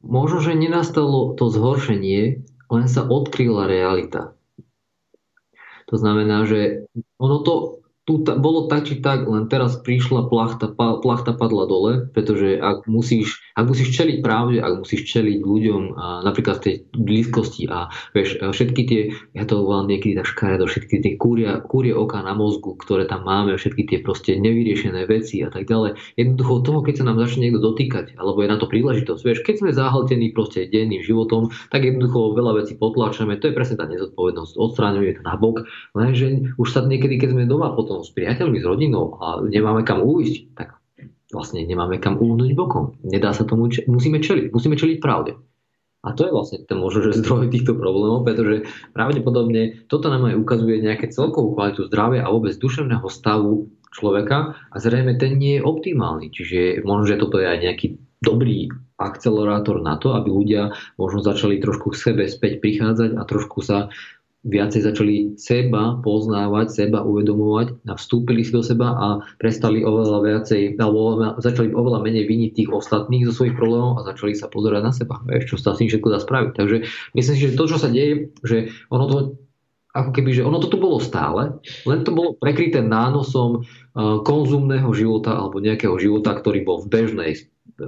možno, 0.00 0.40
že 0.40 0.56
nenastalo 0.56 1.36
to 1.36 1.52
zhoršenie, 1.52 2.42
len 2.70 2.86
sa 2.88 3.04
odkryla 3.04 3.68
realita. 3.68 4.32
To 5.90 5.98
znamená, 5.98 6.46
že 6.46 6.86
ono 7.18 7.42
to 7.42 7.79
tu 8.10 8.26
ta, 8.26 8.34
bolo 8.34 8.66
tak 8.66 8.90
či 8.90 8.98
tak, 8.98 9.22
len 9.30 9.46
teraz 9.46 9.78
prišla 9.78 10.26
plachta, 10.26 10.74
plachta 10.74 11.30
padla 11.30 11.70
dole, 11.70 12.10
pretože 12.10 12.58
ak 12.58 12.90
musíš, 12.90 13.38
ak 13.54 13.70
musíš 13.70 13.94
čeliť 13.94 14.18
pravde, 14.18 14.58
ak 14.58 14.82
musíš 14.82 15.06
čeliť 15.14 15.38
ľuďom 15.38 15.94
a 15.94 16.26
napríklad 16.26 16.58
v 16.58 16.64
tej 16.66 16.76
blízkosti 16.90 17.70
a 17.70 17.86
vieš, 18.10 18.42
všetky 18.42 18.82
tie, 18.82 19.00
ja 19.38 19.46
to 19.46 19.62
volám 19.62 19.86
niekedy 19.86 20.18
tak 20.18 20.26
škaredo, 20.26 20.66
všetky 20.66 20.98
tie 20.98 21.14
kúria, 21.14 21.62
kúrie 21.62 21.94
oka 21.94 22.18
na 22.18 22.34
mozgu, 22.34 22.74
ktoré 22.82 23.06
tam 23.06 23.22
máme, 23.22 23.54
všetky 23.54 23.86
tie 23.86 23.98
proste 24.02 24.34
nevyriešené 24.42 25.06
veci 25.06 25.46
a 25.46 25.48
tak 25.54 25.70
ďalej. 25.70 25.94
Jednoducho 26.18 26.66
toho, 26.66 26.80
keď 26.82 26.94
sa 26.98 27.04
nám 27.06 27.22
začne 27.22 27.46
niekto 27.46 27.62
dotýkať, 27.62 28.18
alebo 28.18 28.42
je 28.42 28.50
na 28.50 28.58
to 28.58 28.66
príležitosť, 28.66 29.22
vieš, 29.22 29.38
keď 29.46 29.54
sme 29.62 29.70
zahltení 29.70 30.34
proste 30.34 30.66
denným 30.66 31.06
životom, 31.06 31.54
tak 31.70 31.86
jednoducho 31.86 32.34
veľa 32.34 32.58
vecí 32.58 32.74
potláčame, 32.74 33.38
to 33.38 33.46
je 33.46 33.54
presne 33.54 33.78
tá 33.78 33.86
nezodpovednosť, 33.86 34.58
odstráňuje 34.58 35.14
to 35.14 35.22
na 35.22 35.38
bok, 35.38 35.62
lenže 35.94 36.58
už 36.58 36.66
sa 36.66 36.82
niekedy, 36.82 37.22
keď 37.22 37.38
sme 37.38 37.46
doma 37.46 37.70
potom 37.70 37.99
s 38.02 38.10
priateľmi, 38.12 38.58
s 38.60 38.66
rodinou 38.66 39.16
a 39.20 39.40
nemáme 39.44 39.84
kam 39.84 40.02
ujsť, 40.02 40.56
tak 40.56 40.80
vlastne 41.30 41.62
nemáme 41.62 42.02
kam 42.02 42.18
uhnúť 42.18 42.52
bokom. 42.58 42.98
Nedá 43.06 43.30
sa 43.30 43.46
tomu, 43.46 43.70
musíme 43.86 44.18
čeliť, 44.18 44.50
musíme 44.50 44.74
čeliť 44.74 44.98
pravde. 44.98 45.38
A 46.00 46.16
to 46.16 46.24
je 46.24 46.32
vlastne 46.32 46.64
ten 46.64 46.80
možno, 46.80 47.12
že 47.12 47.20
zdroj 47.20 47.52
týchto 47.52 47.76
problémov, 47.76 48.24
pretože 48.24 48.64
pravdepodobne 48.96 49.84
toto 49.84 50.08
nám 50.08 50.32
aj 50.32 50.40
ukazuje 50.40 50.80
nejaké 50.80 51.12
celkovú 51.12 51.52
kvalitu 51.52 51.92
zdravia 51.92 52.24
a 52.24 52.32
vôbec 52.32 52.56
duševného 52.56 53.04
stavu 53.12 53.68
človeka 53.92 54.56
a 54.72 54.76
zrejme 54.80 55.20
ten 55.20 55.36
nie 55.36 55.60
je 55.60 55.66
optimálny. 55.66 56.32
Čiže 56.32 56.88
možno, 56.88 57.04
že 57.04 57.20
toto 57.20 57.36
je 57.36 57.46
aj 57.52 57.58
nejaký 57.60 57.86
dobrý 58.24 58.72
akcelerátor 58.96 59.84
na 59.84 60.00
to, 60.00 60.16
aby 60.16 60.28
ľudia 60.32 60.72
možno 60.96 61.20
začali 61.20 61.60
trošku 61.60 61.92
k 61.92 62.00
sebe 62.00 62.24
späť 62.28 62.64
prichádzať 62.64 63.16
a 63.16 63.22
trošku 63.28 63.60
sa 63.60 63.92
viacej 64.40 64.80
začali 64.80 65.16
seba 65.36 66.00
poznávať, 66.00 66.72
seba 66.72 67.04
uvedomovať 67.04 67.84
vstúpili 67.92 68.40
si 68.40 68.56
do 68.56 68.64
seba 68.64 68.96
a 68.96 69.08
prestali 69.36 69.84
oveľa 69.84 70.18
viacej, 70.24 70.80
alebo 70.80 71.36
začali 71.36 71.76
oveľa 71.76 72.00
menej 72.00 72.24
viniť 72.24 72.50
tých 72.56 72.70
ostatných 72.72 73.28
zo 73.28 73.36
svojich 73.36 73.52
problémov 73.52 74.00
a 74.00 74.08
začali 74.08 74.32
sa 74.32 74.48
pozerať 74.48 74.80
na 74.80 74.92
seba. 74.96 75.20
Vieš, 75.28 75.44
čo 75.52 75.56
sa 75.60 75.76
s 75.76 75.84
tým 75.84 75.92
všetko 75.92 76.08
dá 76.08 76.18
spraviť. 76.24 76.52
Takže 76.56 76.76
myslím 77.12 77.34
si, 77.36 77.42
že 77.44 77.56
to, 77.56 77.64
čo 77.68 77.76
sa 77.76 77.92
deje, 77.92 78.32
že 78.40 78.72
ono 78.88 79.04
to 79.12 79.18
ako 79.90 80.10
keby, 80.14 80.30
že 80.30 80.46
ono 80.46 80.62
to 80.62 80.70
tu 80.70 80.78
bolo 80.78 81.02
stále, 81.02 81.58
len 81.82 82.06
to 82.06 82.14
bolo 82.14 82.38
prekryté 82.38 82.78
nánosom 82.78 83.66
uh, 83.66 84.22
konzumného 84.22 84.86
života 84.94 85.34
alebo 85.34 85.58
nejakého 85.58 85.98
života, 85.98 86.38
ktorý 86.38 86.62
bol 86.62 86.78
v 86.86 86.90
bežnej 86.94 87.30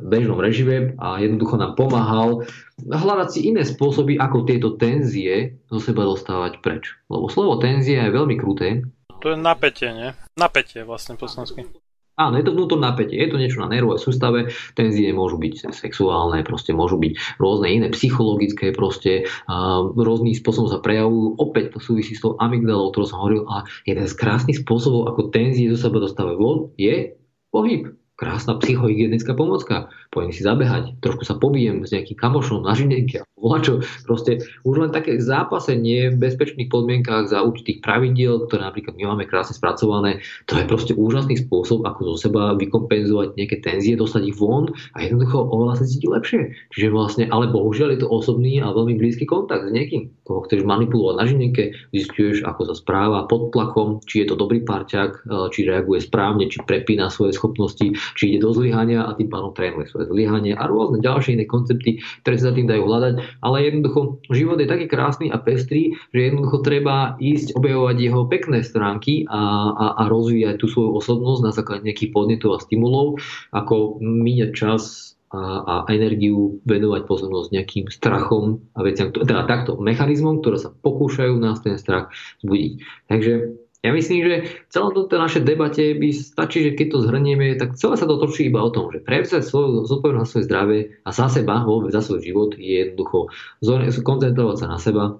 bežnom 0.01 0.41
režime 0.41 0.97
a 0.97 1.21
jednoducho 1.21 1.61
nám 1.61 1.77
pomáhal 1.77 2.49
hľadať 2.81 3.29
si 3.29 3.41
iné 3.53 3.69
spôsoby, 3.69 4.17
ako 4.17 4.49
tieto 4.49 4.81
tenzie 4.81 5.61
zo 5.69 5.77
seba 5.77 6.09
dostávať 6.09 6.65
preč. 6.65 6.97
Lebo 7.13 7.29
slovo 7.29 7.61
tenzia 7.61 8.09
je 8.09 8.17
veľmi 8.17 8.41
kruté. 8.41 8.89
To 9.21 9.33
je 9.33 9.39
napätie, 9.39 9.93
nie? 9.93 10.11
Napätie 10.35 10.83
vlastne 10.83 11.21
po 11.21 11.29
slovensky. 11.29 11.69
Áno, 12.13 12.37
je 12.37 12.45
to 12.45 12.53
vnútorné 12.53 12.93
napätie, 12.93 13.17
je 13.17 13.33
to 13.33 13.41
niečo 13.41 13.65
na 13.65 13.73
nervovej 13.73 13.97
sústave, 13.97 14.53
tenzie 14.77 15.09
môžu 15.17 15.41
byť 15.41 15.73
sexuálne, 15.73 16.45
proste 16.45 16.77
môžu 16.77 17.01
byť 17.01 17.41
rôzne 17.41 17.73
iné 17.73 17.89
psychologické, 17.89 18.69
proste 18.77 19.25
a 19.49 19.81
rôznym 19.81 20.37
spôsobom 20.37 20.69
sa 20.69 20.85
prejavujú. 20.85 21.41
Opäť 21.41 21.73
to 21.73 21.79
súvisí 21.81 22.13
s 22.13 22.21
tou 22.21 22.37
amygdalou, 22.37 22.93
ktorú 22.93 23.07
som 23.09 23.25
hovoril 23.25 23.49
a 23.49 23.65
jeden 23.89 24.05
z 24.05 24.13
krásnych 24.13 24.61
spôsobov, 24.61 25.09
ako 25.09 25.33
tenzie 25.33 25.73
zo 25.73 25.89
seba 25.89 26.05
dostávajú 26.05 26.37
von, 26.37 26.59
je 26.77 27.17
pohyb 27.49 27.97
krásna 28.23 28.55
psychohygienická 28.63 29.35
pomocka. 29.35 29.91
Pojem 30.15 30.31
si 30.31 30.47
zabehať, 30.47 31.03
trošku 31.03 31.27
sa 31.27 31.35
pobijem 31.35 31.83
s 31.83 31.91
nejakým 31.91 32.15
kamošom 32.15 32.63
na 32.63 32.79
žinenke, 32.79 33.27
volačo. 33.35 33.83
Proste 34.07 34.47
už 34.63 34.87
len 34.87 34.91
také 34.95 35.19
zápasenie 35.19 36.15
v 36.15 36.21
bezpečných 36.23 36.71
podmienkách 36.71 37.35
za 37.35 37.43
určitých 37.43 37.83
pravidiel, 37.83 38.47
ktoré 38.47 38.63
napríklad 38.63 38.95
my 38.95 39.11
máme 39.11 39.25
krásne 39.27 39.59
spracované, 39.59 40.23
to 40.47 40.55
je 40.55 40.71
proste 40.71 40.95
úžasný 40.95 41.43
spôsob, 41.43 41.83
ako 41.83 42.15
zo 42.15 42.31
seba 42.31 42.55
vykompenzovať 42.55 43.35
nejaké 43.35 43.59
tenzie, 43.59 43.99
dostať 43.99 44.31
ich 44.31 44.39
von 44.39 44.71
a 44.95 45.03
jednoducho 45.03 45.43
oveľa 45.43 45.83
sa 45.83 45.89
cíti 45.91 46.07
lepšie. 46.07 46.55
Čiže 46.71 46.95
vlastne, 46.95 47.25
ale 47.27 47.51
bohužiaľ 47.51 47.99
je 47.99 48.07
to 48.07 48.13
osobný 48.13 48.63
a 48.63 48.71
veľmi 48.71 48.95
blízky 48.95 49.27
kontakt 49.27 49.67
s 49.67 49.75
niekým, 49.75 50.15
koho 50.23 50.47
chceš 50.47 50.63
manipulovať 50.63 51.15
na 51.19 51.25
žinenke, 51.27 51.75
zistuješ, 51.91 52.47
ako 52.47 52.71
sa 52.71 52.75
správa 52.79 53.27
pod 53.27 53.51
tlakom, 53.51 53.99
či 54.07 54.23
je 54.23 54.31
to 54.31 54.39
dobrý 54.39 54.63
parťák, 54.63 55.27
či 55.51 55.67
reaguje 55.67 55.99
správne, 56.05 56.47
či 56.47 56.63
prepína 56.63 57.11
svoje 57.11 57.35
schopnosti, 57.35 57.91
či 58.15 58.35
ide 58.35 58.45
do 58.45 58.51
zlyhania 58.53 59.05
a 59.05 59.17
tým 59.17 59.29
pádom 59.33 59.53
trénuje 59.53 59.89
svoje 59.91 60.11
zlyhanie 60.11 60.53
a 60.57 60.65
rôzne 60.69 61.01
ďalšie 61.01 61.39
iné 61.39 61.47
koncepty, 61.49 62.01
ktoré 62.25 62.37
sa 62.39 62.55
tým 62.55 62.69
dajú 62.69 62.85
hľadať. 62.85 63.15
Ale 63.45 63.57
jednoducho 63.65 64.23
život 64.33 64.59
je 64.61 64.69
taký 64.69 64.87
krásny 64.89 65.29
a 65.29 65.39
pestrý, 65.41 65.97
že 66.13 66.21
jednoducho 66.33 66.65
treba 66.65 67.17
ísť 67.19 67.57
objavovať 67.57 67.97
jeho 67.99 68.21
pekné 68.29 68.61
stránky 68.63 69.25
a, 69.29 69.43
a, 69.73 69.87
a 70.01 70.03
rozvíjať 70.09 70.57
tú 70.61 70.67
svoju 70.69 70.91
osobnosť 70.99 71.41
na 71.43 71.53
základe 71.53 71.87
nejakých 71.87 72.13
podnetov 72.13 72.57
a 72.57 72.63
stimulov, 72.63 73.19
ako 73.51 74.03
míňať 74.03 74.51
čas 74.53 75.13
a, 75.33 75.41
a 75.65 75.75
energiu 75.89 76.61
venovať 76.69 77.09
pozornosť 77.09 77.49
nejakým 77.57 77.85
strachom 77.89 78.61
a 78.77 78.85
veciam, 78.85 79.09
teda 79.09 79.49
takto 79.49 79.81
mechanizmom, 79.81 80.45
ktoré 80.45 80.61
sa 80.61 80.69
pokúšajú 80.69 81.41
nás 81.41 81.65
ten 81.65 81.81
strach 81.81 82.13
zbudiť. 82.45 82.73
Takže 83.09 83.33
ja 83.83 83.91
myslím, 83.91 84.19
že 84.23 84.35
v 84.47 84.71
celom 84.71 84.95
tomto 84.95 85.19
našej 85.19 85.43
debate 85.43 85.99
by 85.99 86.09
stačí, 86.15 86.63
že 86.63 86.79
keď 86.79 86.87
to 86.87 86.99
zhrnieme, 87.03 87.59
tak 87.59 87.75
celé 87.75 87.99
sa 87.99 88.07
to 88.07 88.15
točí 88.23 88.47
iba 88.47 88.63
o 88.63 88.71
tom, 88.71 88.95
že 88.95 89.03
prevzať 89.03 89.43
svoju 89.43 89.91
zodpovednosť 89.91 90.23
na 90.23 90.31
svoje 90.31 90.47
zdravie 90.47 90.81
a 91.03 91.11
za 91.11 91.27
seba, 91.27 91.67
vôbec 91.67 91.91
za 91.91 91.99
svoj 91.99 92.23
život 92.23 92.55
je 92.55 92.87
jednoducho 92.87 93.27
koncentrovať 94.07 94.57
sa 94.57 94.67
na 94.71 94.79
seba, 94.79 95.19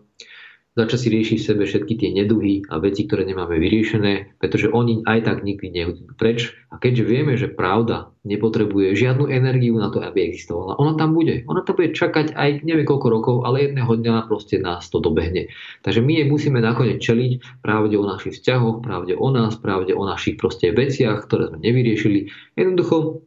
začať 0.73 0.99
si 0.99 1.09
riešiť 1.13 1.39
v 1.39 1.49
sebe 1.53 1.63
všetky 1.69 1.95
tie 2.01 2.11
neduhy 2.17 2.65
a 2.73 2.81
veci, 2.81 3.05
ktoré 3.05 3.29
nemáme 3.29 3.61
vyriešené, 3.61 4.41
pretože 4.41 4.73
oni 4.73 5.05
aj 5.05 5.29
tak 5.29 5.39
nikdy 5.45 5.69
neudú 5.69 6.09
preč. 6.17 6.57
A 6.73 6.81
keďže 6.81 7.05
vieme, 7.05 7.37
že 7.37 7.53
pravda 7.53 8.13
nepotrebuje 8.25 8.97
žiadnu 8.97 9.29
energiu 9.29 9.77
na 9.77 9.93
to, 9.93 10.01
aby 10.01 10.33
existovala, 10.33 10.81
ona 10.81 10.97
tam 10.97 11.13
bude. 11.13 11.45
Ona 11.45 11.67
tam 11.67 11.77
bude 11.77 11.93
čakať 11.93 12.33
aj 12.33 12.65
neviem 12.65 12.89
koľko 12.89 13.09
rokov, 13.13 13.37
ale 13.45 13.69
jedného 13.69 13.93
dňa 13.93 14.31
proste 14.31 14.57
nás 14.63 14.89
to 14.89 15.03
dobehne. 15.03 15.53
Takže 15.85 16.01
my 16.01 16.13
jej 16.23 16.27
musíme 16.31 16.63
nakoniec 16.63 17.03
čeliť 17.05 17.61
pravde 17.61 17.99
o 18.01 18.09
našich 18.09 18.41
vzťahoch, 18.41 18.81
pravde 18.81 19.19
o 19.19 19.29
nás, 19.29 19.59
pravde 19.61 19.93
o 19.93 20.07
našich 20.09 20.41
proste 20.41 20.73
veciach, 20.73 21.29
ktoré 21.29 21.53
sme 21.53 21.61
nevyriešili. 21.61 22.33
Jednoducho 22.57 23.27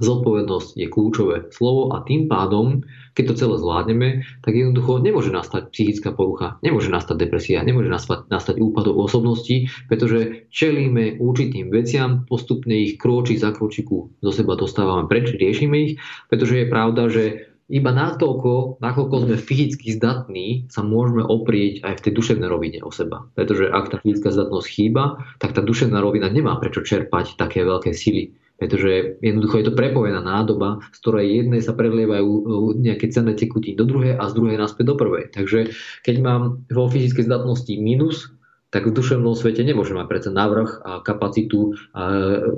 Zodpovednosť 0.00 0.80
je 0.80 0.86
kľúčové 0.90 1.36
slovo 1.54 1.92
a 1.94 2.02
tým 2.02 2.26
pádom, 2.26 2.82
keď 3.14 3.24
to 3.30 3.34
celé 3.38 3.54
zvládneme, 3.60 4.08
tak 4.42 4.52
jednoducho 4.58 4.98
nemôže 4.98 5.30
nastať 5.30 5.70
psychická 5.70 6.10
porucha, 6.10 6.58
nemôže 6.66 6.90
nastať 6.90 7.16
depresia, 7.20 7.62
nemôže 7.62 7.92
nastať, 7.92 8.26
nastať 8.26 8.58
úpadok 8.58 8.96
osobnosti, 8.98 9.70
pretože 9.86 10.50
čelíme 10.50 11.22
určitým 11.22 11.70
veciam, 11.70 12.26
postupne 12.26 12.74
ich 12.74 12.98
kročí 12.98 13.38
za 13.38 13.54
kročiku 13.54 14.10
zo 14.20 14.30
seba 14.32 14.58
dostávame 14.58 15.06
preč, 15.06 15.30
riešime 15.30 15.76
ich, 15.78 15.92
pretože 16.26 16.64
je 16.64 16.66
pravda, 16.66 17.06
že 17.12 17.24
iba 17.72 17.96
natoľko, 17.96 18.76
nakoľko 18.84 19.24
sme 19.24 19.36
fyzicky 19.40 19.96
zdatní, 19.96 20.68
sa 20.68 20.84
môžeme 20.84 21.24
oprieť 21.24 21.80
aj 21.80 21.94
v 21.96 22.02
tej 22.04 22.12
duševnej 22.12 22.48
rovine 22.52 22.78
o 22.84 22.92
seba. 22.92 23.24
Pretože 23.32 23.72
ak 23.72 23.88
tá 23.88 23.96
fyzická 24.04 24.36
zdatnosť 24.36 24.68
chýba, 24.68 25.16
tak 25.40 25.56
tá 25.56 25.64
duševná 25.64 25.96
rovina 26.04 26.28
nemá 26.28 26.60
prečo 26.60 26.84
čerpať 26.84 27.40
také 27.40 27.64
veľké 27.64 27.96
sily 27.96 28.36
pretože 28.58 29.18
jednoducho 29.18 29.60
je 29.60 29.66
to 29.68 29.74
prepojená 29.74 30.22
nádoba, 30.22 30.80
z 30.94 30.98
ktorej 31.02 31.26
jednej 31.42 31.60
sa 31.60 31.74
prelievajú 31.74 32.30
uh, 32.30 32.70
nejaké 32.78 33.10
cenné 33.10 33.34
tekutiny 33.34 33.74
do 33.74 33.86
druhej 33.86 34.14
a 34.14 34.24
z 34.30 34.36
druhej 34.38 34.56
naspäť 34.56 34.94
do 34.94 34.96
prvej. 34.96 35.30
Takže 35.34 35.74
keď 36.06 36.16
mám 36.22 36.42
vo 36.70 36.86
fyzickej 36.86 37.26
zdatnosti 37.26 37.74
minus, 37.76 38.30
tak 38.74 38.90
v 38.90 38.96
duševnom 38.98 39.38
svete 39.38 39.62
nemôžem 39.62 39.94
mať 39.94 40.10
predsa 40.10 40.30
navrh 40.34 40.82
a 40.82 40.98
kapacitu 40.98 41.78
a 41.94 42.02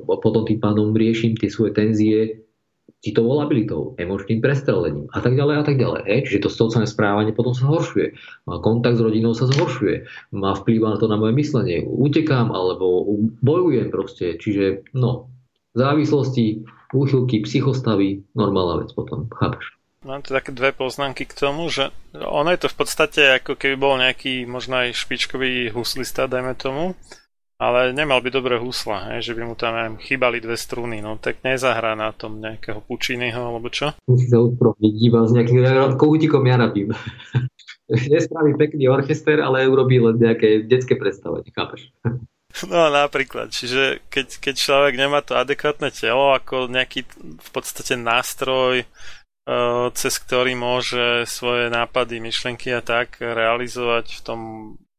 potom 0.08 0.48
tým 0.48 0.56
pánom 0.56 0.96
riešim 0.96 1.36
tie 1.36 1.52
svoje 1.52 1.76
tenzie 1.76 2.46
citovou 3.04 3.36
labilitou, 3.36 3.92
emočným 4.00 4.40
prestrelením 4.40 5.12
a 5.12 5.20
tak 5.20 5.36
ďalej 5.36 5.56
a 5.60 5.64
tak 5.68 5.76
ďalej. 5.76 6.02
Hej. 6.08 6.20
Čiže 6.26 6.42
to 6.42 6.50
sociálne 6.50 6.88
správanie 6.88 7.36
potom 7.36 7.52
sa 7.52 7.68
zhoršuje. 7.68 8.16
Kontakt 8.64 8.96
s 8.96 9.04
rodinou 9.04 9.36
sa 9.36 9.44
zhoršuje. 9.44 10.08
Má 10.32 10.56
vplyv 10.56 10.88
na 10.88 10.96
to 10.96 11.06
na 11.06 11.20
moje 11.20 11.36
myslenie. 11.36 11.84
Utekám 11.84 12.48
alebo 12.48 13.04
bojujem 13.44 13.92
proste. 13.92 14.40
Čiže 14.40 14.88
no, 14.96 15.28
závislosti, 15.76 16.64
úchylky, 16.96 17.44
psychostavy, 17.44 18.24
normálna 18.32 18.82
vec 18.82 18.90
potom, 18.96 19.28
chápeš? 19.28 19.76
Mám 20.06 20.22
tu 20.22 20.30
také 20.32 20.54
dve 20.54 20.70
poznámky 20.70 21.26
k 21.26 21.34
tomu, 21.34 21.66
že 21.66 21.90
ono 22.14 22.54
je 22.54 22.62
to 22.62 22.68
v 22.70 22.76
podstate 22.78 23.42
ako 23.42 23.58
keby 23.58 23.74
bol 23.74 23.98
nejaký 23.98 24.46
možno 24.46 24.86
aj 24.86 24.94
špičkový 24.94 25.74
huslista, 25.74 26.30
dajme 26.30 26.54
tomu, 26.54 26.94
ale 27.58 27.90
nemal 27.90 28.22
by 28.22 28.30
dobré 28.30 28.54
husla, 28.60 29.16
hej, 29.16 29.32
že 29.32 29.32
by 29.34 29.42
mu 29.48 29.58
tam 29.58 29.74
aj 29.74 29.98
chýbali 30.04 30.38
dve 30.38 30.54
struny, 30.54 31.02
no 31.02 31.18
tak 31.18 31.42
nezahrá 31.42 31.98
na 31.98 32.14
tom 32.14 32.38
nejakého 32.38 32.84
Pučínyho 32.86 33.50
alebo 33.50 33.66
čo? 33.72 33.96
Musí 34.06 34.30
sa 34.30 34.44
usproviť 34.44 34.94
iba 35.00 35.24
s 35.24 35.32
nejakým 35.34 35.64
kohutikom 35.98 36.44
ja 36.46 36.60
napím. 36.60 36.94
Nespraví 38.12 38.54
pekný 38.54 38.86
orchester, 38.86 39.40
ale 39.40 39.66
urobí 39.66 39.98
len 39.98 40.20
nejaké 40.20 40.68
detské 40.68 40.94
predstavenie, 40.94 41.50
chápeš? 41.50 41.90
No 42.72 42.88
napríklad, 42.88 43.52
čiže 43.52 44.00
keď, 44.08 44.40
keď 44.40 44.54
človek 44.56 44.94
nemá 44.96 45.20
to 45.20 45.36
adekvátne 45.36 45.92
telo 45.92 46.32
ako 46.32 46.72
nejaký 46.72 47.04
v 47.20 47.48
podstate 47.52 48.00
nástroj, 48.00 48.84
uh, 48.84 49.92
cez 49.92 50.14
ktorý 50.16 50.56
môže 50.56 51.28
svoje 51.28 51.68
nápady, 51.68 52.20
myšlenky 52.20 52.72
a 52.72 52.80
tak 52.80 53.20
realizovať 53.20 54.06
v 54.08 54.20
tom 54.24 54.40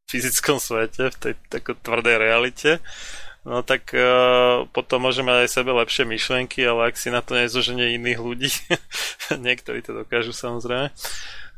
fyzickom 0.08 0.62
svete, 0.62 1.12
v 1.12 1.18
tej 1.18 1.34
tako 1.50 1.76
tvrdej 1.82 2.16
realite, 2.22 2.72
no 3.44 3.66
tak 3.66 3.92
uh, 3.92 4.70
potom 4.70 5.10
môže 5.10 5.26
mať 5.26 5.48
aj 5.48 5.50
sebe 5.50 5.72
lepšie 5.74 6.06
myšlenky, 6.08 6.62
ale 6.64 6.94
ak 6.94 6.96
si 6.96 7.10
na 7.10 7.26
to 7.26 7.36
nezoženie 7.36 7.98
iných 7.98 8.20
ľudí, 8.22 8.52
niektorí 9.48 9.82
to 9.82 9.98
dokážu 9.98 10.32
samozrejme, 10.32 10.94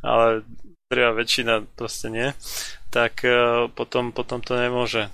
ale 0.01 0.47
treba 0.89 1.13
väčšina 1.13 1.69
proste 1.77 2.07
nie, 2.09 2.27
tak 2.89 3.21
uh, 3.21 3.69
potom, 3.69 4.09
potom 4.09 4.41
to 4.41 4.57
nemôže 4.57 5.11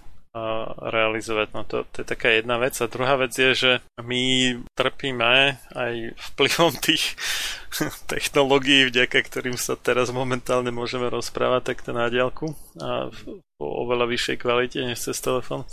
realizovať. 0.92 1.48
No 1.56 1.62
to, 1.64 1.88
to 1.90 2.04
je 2.04 2.08
taká 2.08 2.36
jedna 2.36 2.60
vec. 2.60 2.76
A 2.80 2.92
druhá 2.92 3.16
vec 3.16 3.32
je, 3.32 3.52
že 3.56 3.72
my 4.04 4.56
trpíme 4.76 5.58
aj 5.72 5.94
vplyvom 6.36 6.76
tých 6.84 7.16
technológií, 8.12 8.92
vďaka 8.92 9.24
ktorým 9.24 9.56
sa 9.56 9.80
teraz 9.80 10.12
momentálne 10.12 10.70
môžeme 10.76 11.08
rozprávať 11.08 11.76
takto 11.76 11.96
na 11.96 12.12
diálku 12.12 12.52
a 12.80 13.08
po 13.56 13.66
oveľa 13.88 14.12
vyššej 14.12 14.38
kvalite 14.44 14.80
než 14.84 15.00
cez 15.00 15.18
telefón. 15.24 15.64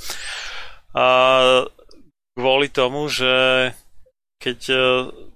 A 0.94 1.06
kvôli 2.38 2.70
tomu, 2.70 3.10
že 3.10 3.74
keď 4.42 4.60
e, 4.66 4.76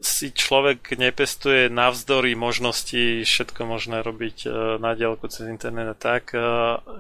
si 0.03 0.35
človek 0.35 0.99
nepestuje 0.99 1.71
navzdory 1.71 2.35
možnosti 2.35 3.23
všetko 3.23 3.63
možné 3.63 4.03
robiť 4.03 4.37
e, 4.43 4.49
na 4.83 4.99
diálku 4.99 5.31
cez 5.31 5.47
internet 5.47 5.95
a 5.95 5.97
tak, 5.97 6.35
e, 6.35 6.43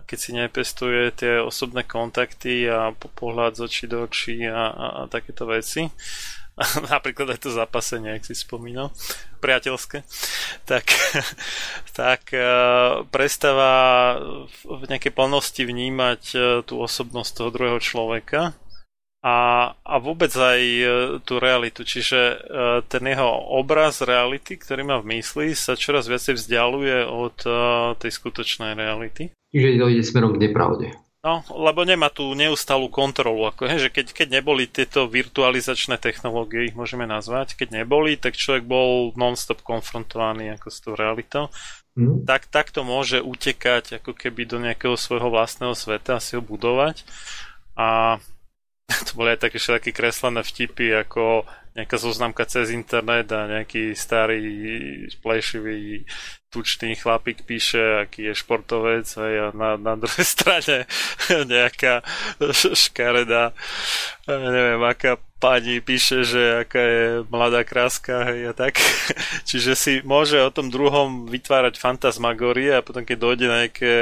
keď 0.06 0.18
si 0.18 0.30
nepestuje 0.30 1.10
tie 1.18 1.42
osobné 1.42 1.82
kontakty 1.82 2.70
a 2.70 2.94
pohľad 2.94 3.58
z 3.58 3.60
očí 3.66 3.84
do 3.90 4.06
očí 4.06 4.46
a, 4.46 4.70
a, 4.70 4.86
a 4.86 5.00
takéto 5.10 5.50
veci, 5.50 5.90
napríklad 6.94 7.34
aj 7.34 7.42
to 7.42 7.50
zapasenie, 7.50 8.14
ak 8.14 8.22
si 8.22 8.38
spomínal, 8.38 8.94
priateľské, 9.42 10.06
tak, 10.62 10.86
tak 11.98 12.30
prestáva 13.10 13.74
v 14.62 14.82
nejakej 14.86 15.10
plnosti 15.10 15.58
vnímať 15.58 16.22
tú 16.70 16.78
osobnosť 16.78 17.30
toho 17.34 17.50
druhého 17.50 17.82
človeka 17.82 18.54
a, 19.26 19.34
a 19.82 19.94
vôbec 19.98 20.30
aj 20.30 20.60
e, 20.62 20.84
tú 21.26 21.42
realitu. 21.42 21.82
Čiže 21.82 22.20
e, 22.22 22.36
ten 22.86 23.02
jeho 23.02 23.26
obraz 23.58 23.98
reality, 23.98 24.54
ktorý 24.54 24.86
má 24.86 25.02
v 25.02 25.18
mysli, 25.18 25.58
sa 25.58 25.74
čoraz 25.74 26.06
viacej 26.06 26.38
vzdialuje 26.38 27.02
od 27.10 27.36
e, 27.42 27.50
tej 27.98 28.10
skutočnej 28.22 28.78
reality. 28.78 29.34
Čiže 29.50 29.82
to 29.82 29.90
ide 29.90 30.04
smerom 30.06 30.38
k 30.38 30.46
nepravde. 30.46 30.94
No, 31.26 31.42
lebo 31.58 31.82
nemá 31.82 32.06
tú 32.06 32.38
neustalú 32.38 32.86
kontrolu. 32.86 33.50
Ako, 33.50 33.66
he, 33.66 33.82
že 33.82 33.90
keď, 33.90 34.14
keď 34.14 34.28
neboli 34.38 34.70
tieto 34.70 35.10
virtualizačné 35.10 35.98
technológie, 35.98 36.70
ich 36.70 36.78
môžeme 36.78 37.02
nazvať, 37.02 37.58
keď 37.58 37.82
neboli, 37.82 38.14
tak 38.14 38.38
človek 38.38 38.62
bol 38.62 39.10
non-stop 39.18 39.58
konfrontovaný 39.66 40.54
ako 40.54 40.68
s 40.70 40.78
tou 40.78 40.94
realitou. 40.94 41.50
Mm. 41.98 42.22
Tak, 42.30 42.46
tak 42.46 42.70
to 42.70 42.86
môže 42.86 43.18
utekať 43.18 43.98
ako 43.98 44.14
keby 44.14 44.46
do 44.46 44.62
nejakého 44.62 44.94
svojho 44.94 45.34
vlastného 45.34 45.74
sveta 45.74 46.14
a 46.14 46.22
si 46.22 46.38
ho 46.38 46.42
budovať. 46.46 47.02
A 47.74 48.22
to 49.06 49.12
boli 49.18 49.34
aj 49.34 49.50
také 49.50 49.58
všetky 49.58 49.90
kreslené 49.90 50.42
vtipy, 50.42 50.94
ako 51.06 51.46
nejaká 51.76 51.96
zoznamka 52.00 52.48
cez 52.48 52.72
internet 52.72 53.28
a 53.36 53.44
nejaký 53.44 53.92
starý 53.92 54.40
splešivý 55.12 56.08
tučný 56.48 56.96
chlapík 56.96 57.44
píše, 57.44 58.00
aký 58.00 58.32
je 58.32 58.34
športovec 58.34 59.04
a 59.20 59.52
na, 59.52 59.76
na 59.76 59.92
druhej 60.00 60.24
strane 60.34 60.88
nejaká 61.52 62.00
škaredá 62.72 63.52
neviem, 64.26 64.80
aká 64.80 65.20
pani 65.36 65.84
píše, 65.84 66.24
že 66.24 66.64
aká 66.64 66.80
je 66.80 67.04
mladá 67.28 67.60
kráska 67.60 68.24
hej, 68.32 68.50
a 68.50 68.52
tak. 68.56 68.80
Čiže 69.44 69.72
si 69.76 69.92
môže 70.00 70.40
o 70.40 70.48
tom 70.48 70.72
druhom 70.72 71.28
vytvárať 71.28 71.76
fantasmagorie 71.76 72.72
a 72.72 72.80
potom 72.80 73.04
keď 73.04 73.16
dojde 73.20 73.46
na 73.46 73.68
nejaké 73.68 73.94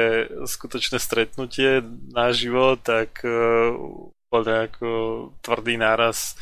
skutočné 0.47 0.97
stretnutie 0.97 1.83
naživo, 2.15 2.79
tak 2.79 3.19
úplne 4.25 4.67
ako 4.67 4.89
tvrdý 5.45 5.77
náraz 5.77 6.33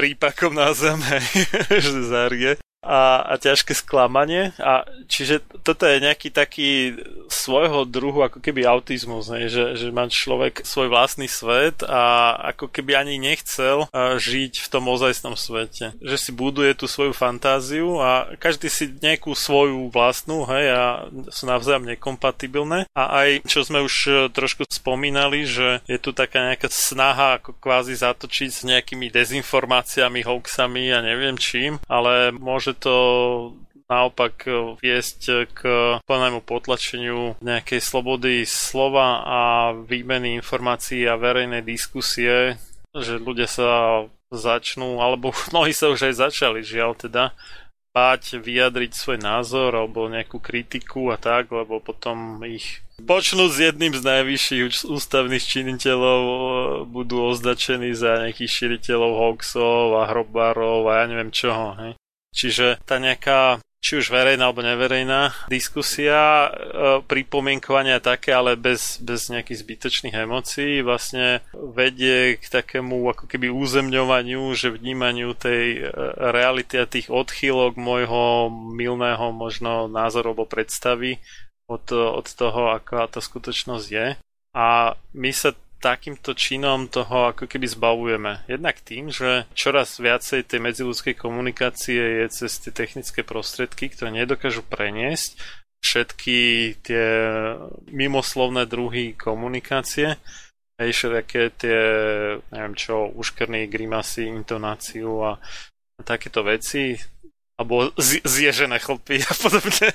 rýpakom 0.00 0.54
na 0.54 0.70
zem, 0.70 1.02
že 1.82 1.90
zárie 2.06 2.56
a, 2.82 3.24
a 3.24 3.34
ťažké 3.36 3.74
sklamanie. 3.74 4.54
A 4.62 4.86
čiže 5.10 5.42
toto 5.66 5.84
je 5.84 6.02
nejaký 6.02 6.30
taký 6.32 6.96
svojho 7.26 7.84
druhu 7.84 8.22
ako 8.22 8.38
keby 8.38 8.64
autizmus, 8.64 9.28
ne? 9.28 9.50
Že, 9.50 9.76
že 9.76 9.88
má 9.90 10.06
človek 10.06 10.62
svoj 10.62 10.88
vlastný 10.90 11.26
svet 11.26 11.82
a 11.82 12.34
ako 12.54 12.70
keby 12.70 12.94
ani 12.96 13.18
nechcel 13.18 13.90
žiť 13.94 14.62
v 14.62 14.70
tom 14.70 14.86
ozajstnom 14.86 15.34
svete. 15.34 15.98
Že 15.98 16.16
si 16.16 16.30
buduje 16.30 16.72
tú 16.78 16.86
svoju 16.86 17.12
fantáziu 17.12 17.98
a 17.98 18.30
každý 18.38 18.70
si 18.70 18.94
nejakú 19.02 19.34
svoju 19.34 19.90
vlastnú, 19.90 20.46
hej, 20.46 20.66
a 20.72 20.84
sú 21.30 21.50
navzájom 21.50 21.86
nekompatibilné. 21.90 22.86
A 22.94 23.02
aj, 23.26 23.44
čo 23.50 23.66
sme 23.66 23.82
už 23.82 23.94
e, 24.06 24.12
trošku 24.30 24.64
spomínali, 24.70 25.44
že 25.44 25.82
je 25.90 25.98
tu 25.98 26.14
taká 26.14 26.54
nejaká 26.54 26.70
snaha 26.70 27.42
ako 27.42 27.58
kvázi 27.58 27.98
zatočiť 27.98 28.50
s 28.50 28.62
nejakými 28.62 29.10
dezinformáciami, 29.10 30.22
hoaxami 30.22 30.94
a 30.94 31.02
neviem 31.02 31.34
čím, 31.36 31.78
ale 31.90 32.30
môže 32.32 32.65
to 32.74 32.96
naopak 33.86 34.50
viesť 34.82 35.46
k 35.54 35.60
plnému 36.02 36.42
potlačeniu 36.42 37.38
nejakej 37.38 37.78
slobody 37.78 38.42
slova 38.42 39.22
a 39.22 39.40
výmeny 39.78 40.34
informácií 40.42 41.06
a 41.06 41.14
verejnej 41.14 41.62
diskusie, 41.62 42.58
že 42.90 43.22
ľudia 43.22 43.46
sa 43.46 43.70
začnú, 44.34 44.98
alebo 44.98 45.30
mnohí 45.54 45.70
sa 45.70 45.90
už 45.90 46.10
aj 46.10 46.14
začali, 46.30 46.66
žiaľ 46.66 46.98
teda, 46.98 47.30
báť 47.96 48.44
vyjadriť 48.44 48.92
svoj 48.92 49.18
názor 49.24 49.72
alebo 49.72 50.04
nejakú 50.04 50.36
kritiku 50.36 51.08
a 51.08 51.16
tak, 51.16 51.48
lebo 51.48 51.80
potom 51.80 52.44
ich 52.44 52.84
počnú 53.00 53.48
s 53.48 53.56
jedným 53.56 53.96
z 53.96 54.04
najvyšších 54.04 54.84
ústavných 54.84 55.40
činiteľov 55.40 56.20
budú 56.92 57.24
označení 57.32 57.96
za 57.96 58.20
nejakých 58.20 58.52
širiteľov 58.52 59.12
hoaxov 59.16 59.96
a 59.96 60.12
hrobárov 60.12 60.84
a 60.92 60.92
ja 61.00 61.04
neviem 61.08 61.32
čoho. 61.32 61.72
Hej. 61.80 61.96
Čiže 62.36 62.84
tá 62.84 63.00
nejaká 63.00 63.64
či 63.86 64.02
už 64.02 64.10
verejná 64.10 64.50
alebo 64.50 64.66
neverejná 64.66 65.46
diskusia, 65.46 66.18
e, 66.18 66.48
pripomienkovania 67.06 68.02
také, 68.02 68.34
ale 68.34 68.58
bez, 68.58 68.98
bez 68.98 69.30
nejakých 69.30 69.62
zbytočných 69.62 70.16
emócií 70.26 70.82
vlastne 70.82 71.44
vedie 71.54 72.34
k 72.34 72.44
takému 72.50 72.98
ako 73.06 73.30
keby 73.30 73.46
územňovaniu, 73.46 74.42
že 74.58 74.74
vnímaniu 74.74 75.38
tej 75.38 75.86
e, 75.86 76.02
reality 76.18 76.82
a 76.82 76.90
tých 76.90 77.14
odchýlok 77.14 77.78
môjho 77.78 78.50
milného 78.50 79.30
možno 79.30 79.86
názoru 79.86 80.34
alebo 80.34 80.50
predstavy 80.50 81.22
od, 81.70 81.86
od 81.94 82.26
toho, 82.26 82.74
aká 82.74 83.06
tá 83.06 83.22
skutočnosť 83.22 83.86
je. 83.86 84.06
A 84.56 84.98
my 85.14 85.30
sa 85.30 85.54
takýmto 85.86 86.34
činom 86.34 86.90
toho 86.90 87.30
ako 87.30 87.46
keby 87.46 87.70
zbavujeme. 87.70 88.42
Jednak 88.50 88.82
tým, 88.82 89.14
že 89.14 89.46
čoraz 89.54 90.02
viacej 90.02 90.42
tej 90.42 90.58
medziludskej 90.58 91.14
komunikácie 91.14 92.26
je 92.26 92.26
cez 92.34 92.58
tie 92.58 92.74
technické 92.74 93.22
prostriedky, 93.22 93.86
ktoré 93.94 94.10
nedokážu 94.10 94.66
preniesť 94.66 95.38
všetky 95.78 96.38
tie 96.82 97.06
mimoslovné 97.94 98.66
druhy 98.66 99.14
komunikácie, 99.14 100.18
aj 100.82 100.90
všetké 100.90 101.42
tie, 101.54 101.78
neviem 102.50 102.74
čo, 102.74 103.06
uškrný, 103.14 103.70
grimasy, 103.70 104.26
intonáciu 104.26 105.22
a 105.22 105.38
takéto 106.02 106.42
veci, 106.42 106.98
alebo 107.56 107.88
zježené 108.24 108.76
chlpy 108.78 109.24
a 109.24 109.32
podobne. 109.32 109.88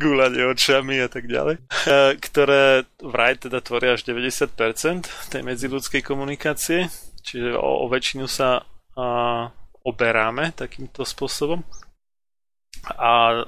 Gulanie 0.00 0.48
očami 0.48 1.04
a 1.04 1.08
tak 1.12 1.28
ďalej. 1.28 1.60
E, 1.60 2.16
ktoré 2.16 2.88
vraj 2.96 3.36
teda 3.36 3.60
tvoria 3.60 3.92
až 3.92 4.08
90% 4.08 5.28
tej 5.28 5.42
medziludskej 5.44 6.00
komunikácie. 6.00 6.88
Čiže 7.20 7.60
o, 7.60 7.84
o 7.84 7.86
väčšinu 7.92 8.24
sa 8.24 8.64
a, 8.96 9.52
oberáme 9.84 10.56
takýmto 10.56 11.04
spôsobom. 11.04 11.60
A 12.96 13.44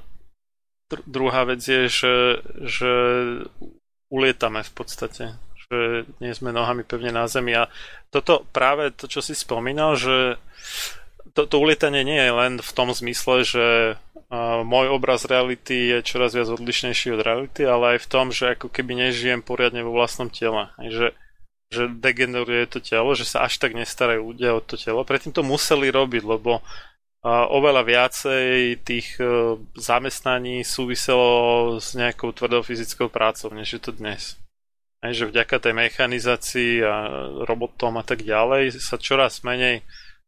dr- 0.93 1.07
druhá 1.09 1.49
vec 1.49 1.65
je, 1.65 1.89
že, 1.89 2.15
že 2.69 2.93
ulietame 4.13 4.61
v 4.61 4.73
podstate 4.77 5.25
že 5.71 6.11
nie 6.19 6.35
sme 6.35 6.51
nohami 6.51 6.83
pevne 6.83 7.15
na 7.15 7.31
zemi. 7.31 7.55
A 7.55 7.71
toto 8.11 8.43
práve 8.51 8.91
to, 8.91 9.07
čo 9.07 9.23
si 9.23 9.39
spomínal, 9.39 9.95
že 9.95 10.35
to, 11.31 11.47
to 11.47 11.63
ulietanie 11.63 12.03
nie 12.03 12.19
je 12.19 12.33
len 12.35 12.53
v 12.59 12.71
tom 12.75 12.91
zmysle, 12.91 13.47
že 13.47 13.67
uh, 13.95 14.67
môj 14.67 14.91
obraz 14.91 15.23
reality 15.31 15.95
je 15.95 15.99
čoraz 16.03 16.35
viac 16.35 16.51
odlišnejší 16.51 17.15
od 17.15 17.23
reality, 17.23 17.63
ale 17.63 17.97
aj 17.97 17.99
v 18.03 18.11
tom, 18.11 18.27
že 18.35 18.59
ako 18.59 18.67
keby 18.67 18.99
nežijem 18.99 19.47
poriadne 19.47 19.87
vo 19.87 19.95
vlastnom 19.95 20.27
tele. 20.27 20.75
Že, 20.83 21.15
že 21.71 21.83
degeneruje 21.87 22.67
to 22.67 22.83
telo, 22.83 23.15
že 23.15 23.23
sa 23.23 23.47
až 23.47 23.63
tak 23.63 23.79
nestarajú 23.79 24.35
ľudia 24.35 24.59
o 24.59 24.61
to 24.61 24.75
telo. 24.75 25.07
Predtým 25.07 25.31
to 25.31 25.47
museli 25.47 25.87
robiť, 25.87 26.27
lebo 26.27 26.59
uh, 26.59 27.47
oveľa 27.47 27.87
viacej 27.87 28.83
tých 28.83 29.23
uh, 29.23 29.55
zamestnaní 29.79 30.67
súviselo 30.67 31.79
s 31.79 31.95
nejakou 31.95 32.35
tvrdou 32.35 32.67
fyzickou 32.67 33.07
prácou, 33.07 33.55
než 33.55 33.79
je 33.79 33.83
to 33.87 33.95
dnes. 33.95 34.35
Aj, 35.01 35.17
že 35.17 35.25
vďaka 35.25 35.57
tej 35.65 35.73
mechanizácii 35.73 36.85
a 36.85 36.97
robotom 37.49 37.97
a 37.97 38.05
tak 38.05 38.21
ďalej 38.21 38.77
sa 38.77 39.01
čoraz 39.01 39.41
menej 39.41 39.81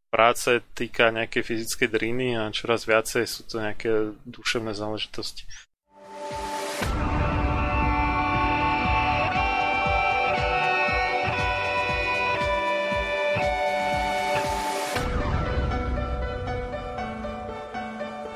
práce 0.09 0.65
týka 0.73 1.13
nejakej 1.13 1.45
fyzickej 1.45 1.89
driny 1.93 2.27
a 2.33 2.49
čoraz 2.49 2.89
viacej 2.89 3.25
sú 3.29 3.45
to 3.45 3.61
nejaké 3.61 4.17
duševné 4.25 4.73
záležitosti. 4.73 5.45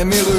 Slovo, 0.00 0.10
které 0.10 0.22
miluju 0.22 0.29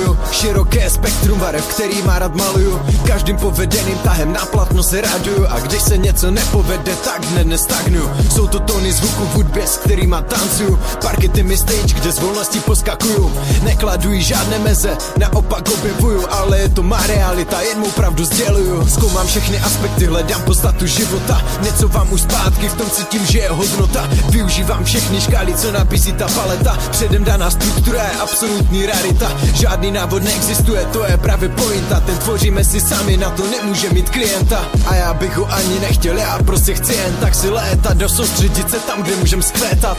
Široké 0.42 0.90
spektrum 0.90 1.40
barev, 1.40 1.62
který 1.68 2.02
má 2.02 2.20
rád 2.20 2.36
maluju. 2.36 2.82
Každým 3.08 3.38
povedeným 3.38 3.98
tahem 3.98 4.34
na 4.34 4.46
platno 4.46 4.84
se 4.84 5.02
A 5.50 5.60
když 5.60 5.82
se 5.82 5.98
něco 5.98 6.32
nepovede, 6.32 6.96
tak 7.06 7.22
dne 7.26 7.44
nestagnuju. 7.44 8.10
Jsou 8.34 8.48
to 8.48 8.60
tóny 8.60 8.94
zvuku 8.94 9.26
v 9.26 9.34
hudbě, 9.34 9.68
s 9.68 9.78
kterýma 9.78 10.22
tancuju. 10.22 10.80
Parkety 11.02 11.44
mi 11.44 11.58
stage, 11.58 11.94
kde 11.94 12.12
z 12.12 12.20
volnosti 12.20 12.60
poskakuju. 12.60 13.34
Nekladují 13.64 14.24
žádné 14.24 14.60
meze, 14.60 14.98
naopak 15.18 15.70
objevuju. 15.70 16.26
Ale 16.30 16.60
je 16.60 16.70
to 16.70 16.84
má 16.84 17.08
realita, 17.08 17.62
jen 17.62 17.80
mou 17.80 17.92
pravdu 17.92 18.26
sděluju. 18.26 18.90
Zkoumám 18.90 19.28
všechny 19.28 19.60
aspekty, 19.60 20.06
hledám 20.06 20.42
podstatu 20.42 20.86
života. 20.86 21.42
Něco 21.62 21.88
vám 21.88 22.14
už 22.14 22.22
zpátky, 22.22 22.68
v 22.68 22.74
tom 22.74 22.90
cítím, 22.90 23.26
že 23.26 23.40
je 23.40 23.50
hodnota. 23.50 24.10
Využívám 24.30 24.84
všechny 24.84 25.22
škály, 25.22 25.54
co 25.54 25.72
nabízí 25.72 26.14
ta 26.14 26.28
paleta. 26.28 26.78
Předem 26.92 27.24
daná 27.24 27.52
struktura 27.52 28.04
je 28.04 28.20
absolutní 28.22 28.86
rarita. 28.86 29.32
Žádný 29.54 29.92
návod 29.92 30.31
neexistuje, 30.32 30.86
to 30.86 31.06
je 31.06 31.18
právě 31.18 31.50
pointa. 31.50 32.00
Ten 32.00 32.18
tvoříme 32.18 32.64
si 32.64 32.82
sami, 32.82 33.18
na 33.18 33.30
to 33.30 33.44
nemůže 33.48 33.90
mít 33.90 34.10
klienta. 34.10 34.66
A 34.88 34.96
já 34.96 35.14
bych 35.14 35.38
ho 35.38 35.54
ani 35.54 35.80
nechtěl, 35.80 36.18
já 36.18 36.40
prostě 36.46 36.74
chci 36.74 36.94
jen 36.94 37.16
tak 37.16 37.36
si 37.36 37.50
létat. 37.50 37.98
Do 37.98 38.10
soustředit 38.10 38.70
se 38.70 38.80
tam, 38.80 39.04
kde 39.04 39.16
můžem 39.16 39.42
skvétat. 39.42 39.98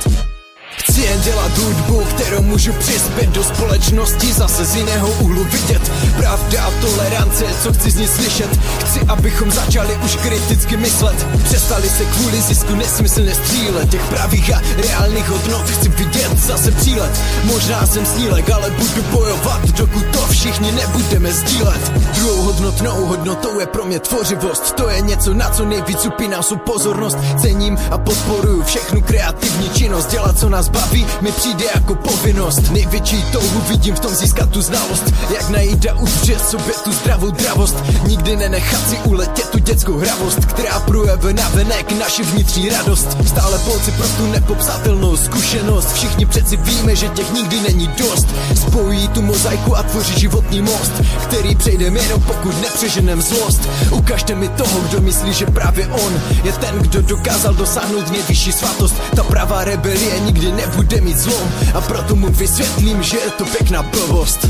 Chci 0.77 1.01
jen 1.01 1.21
dělat 1.21 1.59
hudbu, 1.59 2.05
kterou 2.05 2.43
můžu 2.43 2.73
přispět 2.73 3.31
do 3.31 3.45
společnosti 3.45 4.33
Zase 4.33 4.65
z 4.65 4.77
jiného 4.77 5.09
úhlu 5.09 5.45
vidět. 5.45 5.93
Pravda 6.17 6.65
a 6.65 6.71
tolerance, 6.81 7.45
co 7.63 7.73
chci 7.73 7.91
z 7.91 7.97
ní 7.97 8.09
slyšet. 8.09 8.61
Chci, 8.85 9.01
abychom 9.09 9.51
začali 9.51 9.97
už 10.05 10.17
kriticky 10.17 10.77
myslet. 10.77 11.27
Přestali 11.45 11.89
se 11.89 12.05
kvůli 12.05 12.41
zisku 12.41 12.75
nesmyslně 12.75 13.35
střílet 13.35 13.91
Těch 13.91 14.05
pravých 14.05 14.55
a 14.55 14.61
reálných 14.77 15.29
hodnot 15.29 15.71
chci 15.71 15.89
vidět 15.89 16.12
zase 16.43 16.71
přílet 16.71 17.21
Možná 17.45 17.87
jsem 17.87 18.07
snílek, 18.07 18.51
ale 18.51 18.71
budu 18.71 19.03
bojovat 19.11 19.61
Dokud 19.77 20.05
to 20.13 20.27
všichni 20.27 20.73
nebudeme 20.73 21.33
sdílet. 21.33 21.93
Druhou 22.15 22.43
hodnotnou 22.43 23.07
hodnotou 23.07 23.61
je 23.61 23.67
pro 23.67 23.85
mě 23.85 23.99
tvořivost. 23.99 24.73
To 24.73 24.89
je 24.89 25.01
něco, 25.01 25.35
na 25.35 25.51
co 25.51 25.65
nejvíc 25.65 26.07
upínám 26.07 26.43
svou 26.43 26.57
pozornost. 26.57 27.19
Cením 27.41 27.79
a 27.91 27.99
podporuju 27.99 28.63
všechnu 28.63 29.03
kreativní 29.03 29.71
činnost. 29.71 30.07
Dělat, 30.07 30.39
co 30.39 30.49
nás 30.49 30.69
baví, 30.69 31.07
mi 31.21 31.33
přijde 31.33 31.65
jako 31.75 31.95
povinnost. 31.95 32.71
Největší 32.71 33.25
touhu 33.33 33.61
vidím 33.69 33.95
v 33.95 34.01
tom 34.01 34.15
získat 34.15 34.51
tu 34.51 34.63
znalost. 34.63 35.15
Jak 35.35 35.49
najít 35.49 35.87
a 35.87 35.95
udržet 35.95 36.49
sobě 36.49 36.75
tu 36.85 36.93
zdravou 36.93 37.31
dravost. 37.31 37.77
Nikdy 38.07 38.37
nenechat 38.37 38.89
si 38.89 38.97
uletět 38.97 39.49
tu 39.49 39.59
dětskou 39.59 39.99
hravost 39.99 40.45
Která 40.45 40.81
projeve 40.81 41.33
na 41.33 41.49
venek 41.49 41.93
naši 41.93 42.23
vnitřní 42.23 42.69
radost. 42.69 43.17
Stále 43.27 43.59
polci 43.59 43.91
pro 43.91 44.07
tu 44.09 44.27
nepopsatelnou 44.27 45.17
zkušenost. 45.17 45.93
Všichni 45.93 46.27
přeci 46.33 46.57
víme, 46.57 46.97
že 46.97 47.09
těch 47.09 47.33
nikdy 47.33 47.61
není 47.61 47.87
dost 47.87 48.29
Spojí 48.55 49.09
tu 49.09 49.23
mozaiku 49.23 49.77
a 49.77 49.83
tvoří 49.83 50.21
život 50.21 50.43
životní 50.43 50.63
most, 50.63 50.93
který 51.23 51.55
přejdem 51.55 51.97
jenom 51.97 52.23
pokud 52.23 52.63
nepřeženem 52.63 53.23
zlost. 53.23 53.69
Ukažte 53.91 54.35
mi 54.35 54.49
toho, 54.49 54.81
kdo 54.81 55.01
myslí, 55.01 55.33
že 55.33 55.47
právě 55.47 55.87
on 55.87 56.21
je 56.45 56.53
ten, 56.53 56.79
kdo 56.79 57.03
dokázal 57.03 57.55
dosáhnout 57.55 58.11
nejvyšší 58.11 58.53
svatost. 58.53 58.95
Ta 59.17 59.23
pravá 59.23 59.65
rebelie 59.65 60.21
nikdy 60.21 60.53
nebude 60.53 61.01
mít 61.01 61.19
zlom 61.19 61.53
a 61.75 61.81
proto 61.81 62.17
mu 62.17 62.29
vysvětlím, 62.29 63.03
že 63.03 63.17
je 63.17 63.31
to 63.31 63.45
pěkná 63.45 63.83
blbost. 63.83 64.49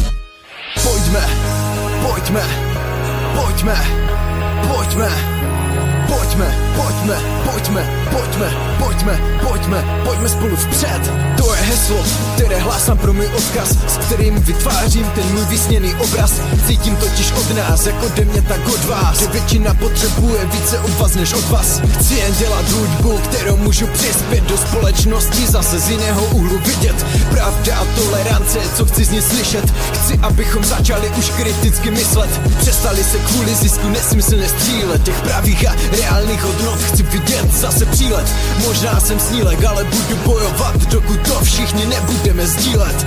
Pojďme, 0.82 1.28
pojďme, 2.02 2.42
pojďme, 3.34 3.76
pojďme. 4.68 5.42
Pojďme, 6.08 6.71
pojďme, 6.76 7.16
pojďme, 7.44 7.82
pojďme, 8.10 8.48
pojďme, 8.78 9.20
pojďme, 9.42 9.84
pojďme 10.04 10.28
spolu 10.28 10.56
vpřed. 10.56 11.02
To 11.36 11.54
je 11.54 11.60
heslo, 11.60 12.04
které 12.34 12.58
hlásám 12.58 12.98
pro 12.98 13.12
můj 13.12 13.26
odkaz, 13.26 13.68
s 13.88 13.96
kterým 13.96 14.42
vytvářím 14.42 15.06
ten 15.14 15.24
můj 15.32 15.44
vysněný 15.44 15.94
obraz. 15.94 16.32
Cítím 16.66 16.96
totiž 16.96 17.32
od 17.32 17.56
nás, 17.56 17.86
jako 17.86 18.06
ode 18.06 18.24
mě, 18.24 18.42
tak 18.42 18.68
od 18.68 18.84
vás, 18.84 19.18
že 19.18 19.26
většina 19.26 19.74
potřebuje 19.74 20.46
více 20.46 20.78
od 20.78 20.98
vás 20.98 21.14
než 21.14 21.32
od 21.32 21.48
vás. 21.48 21.80
Chci 21.98 22.14
jen 22.14 22.34
dělat 22.34 22.70
hudbu, 22.70 23.18
kterou 23.18 23.56
můžu 23.56 23.86
přispět 23.86 24.44
do 24.44 24.58
společnosti, 24.58 25.46
zase 25.46 25.78
z 25.78 25.90
jiného 25.90 26.24
úhlu 26.24 26.58
vidět. 26.58 27.06
Pravda 27.30 27.76
a 27.76 27.84
tolerance, 27.96 28.58
co 28.76 28.84
chci 28.84 29.04
z 29.04 29.10
ní 29.10 29.22
slyšet. 29.22 29.72
Chci, 29.92 30.18
abychom 30.22 30.64
začali 30.64 31.10
už 31.18 31.30
kriticky 31.30 31.90
myslet. 31.90 32.30
Přestali 32.58 33.04
se 33.04 33.18
kvůli 33.18 33.54
zisku 33.54 33.88
nesmyslně 33.88 34.48
střílet 34.48 35.02
těch 35.02 35.20
pravých 35.20 35.68
a 35.68 35.74
reálnych 36.00 36.44
hodnot 36.62 36.82
chci 36.82 37.02
vidět 37.02 37.52
zase 37.52 37.86
přílet. 37.86 38.34
Možná 38.66 39.00
jsem 39.00 39.20
snílek, 39.20 39.64
ale 39.64 39.84
budu 39.84 40.16
bojovat, 40.24 40.76
dokud 40.86 41.28
to 41.28 41.44
všichni 41.44 41.86
nebudeme 41.86 42.46
sdílet 42.46 43.06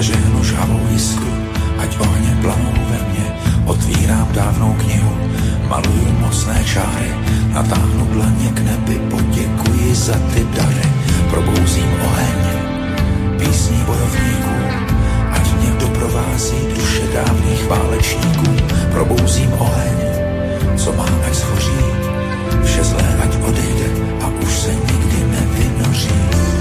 Zažehnu 0.00 0.44
žhavou 0.44 0.80
jiskru, 0.92 1.32
ať 1.78 2.00
ohně 2.00 2.32
planou 2.40 2.72
ve 2.90 2.98
mně. 3.08 3.26
Otvírám 3.66 4.28
dávnou 4.32 4.72
knihu, 4.72 5.12
maluju 5.68 6.12
mocné 6.20 6.64
čáry, 6.64 7.12
natáhnu 7.52 8.06
dlaně 8.12 8.48
k 8.54 8.60
nebi, 8.60 8.94
poděkuji 9.10 9.94
za 9.94 10.16
ty 10.32 10.46
dary. 10.56 10.88
Probouzím 11.30 11.90
oheň, 12.04 12.40
písní 13.38 13.76
bojovníků, 13.76 14.56
ať 15.32 15.52
mě 15.52 15.70
doprovází 15.80 16.60
duše 16.76 17.02
dávných 17.14 17.68
válečníků. 17.68 18.56
Probouzím 18.92 19.52
oheň, 19.52 19.98
co 20.76 20.92
má 20.92 21.08
ať 21.28 21.34
schoří, 21.34 21.80
vše 22.64 22.84
zlé 22.84 23.08
ať 23.24 23.36
odejde 23.48 23.88
a 24.24 24.26
už 24.46 24.52
se 24.52 24.72
nikdy 24.72 25.18
nevynoří. 25.28 26.59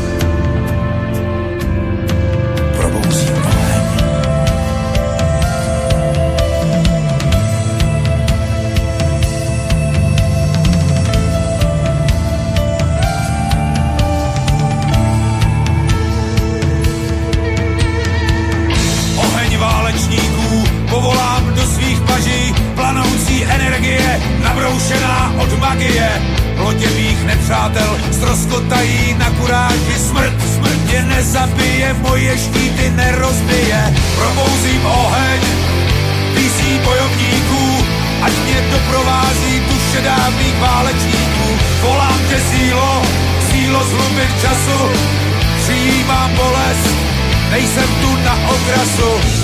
Od 25.39 25.59
magie. 25.59 26.09
Lodě 26.57 26.89
mých 26.89 27.25
nepřátel 27.25 27.97
stroskotají 28.11 28.68
je 31.59 31.93
nezabije, 31.93 31.93
moje 32.01 32.37
štíty 32.37 32.85
nerozbije. 32.95 33.81
Probouzím 34.15 34.85
oheň, 34.85 35.41
písí 36.35 36.79
bojovníků, 36.83 37.85
ať 38.21 38.33
mě 38.45 38.59
doprovází 38.71 39.53
duše 39.67 40.01
dávných 40.01 40.59
válečníků. 40.59 41.47
Volám 41.81 42.19
tě 42.29 42.37
sílo, 42.39 43.01
sílo 43.51 43.83
z 43.83 44.41
času, 44.41 44.79
přijímám 45.63 46.35
bolest, 46.35 46.89
nejsem 47.51 47.89
tu 48.01 48.15
na 48.23 48.33
okrasu. 48.49 49.39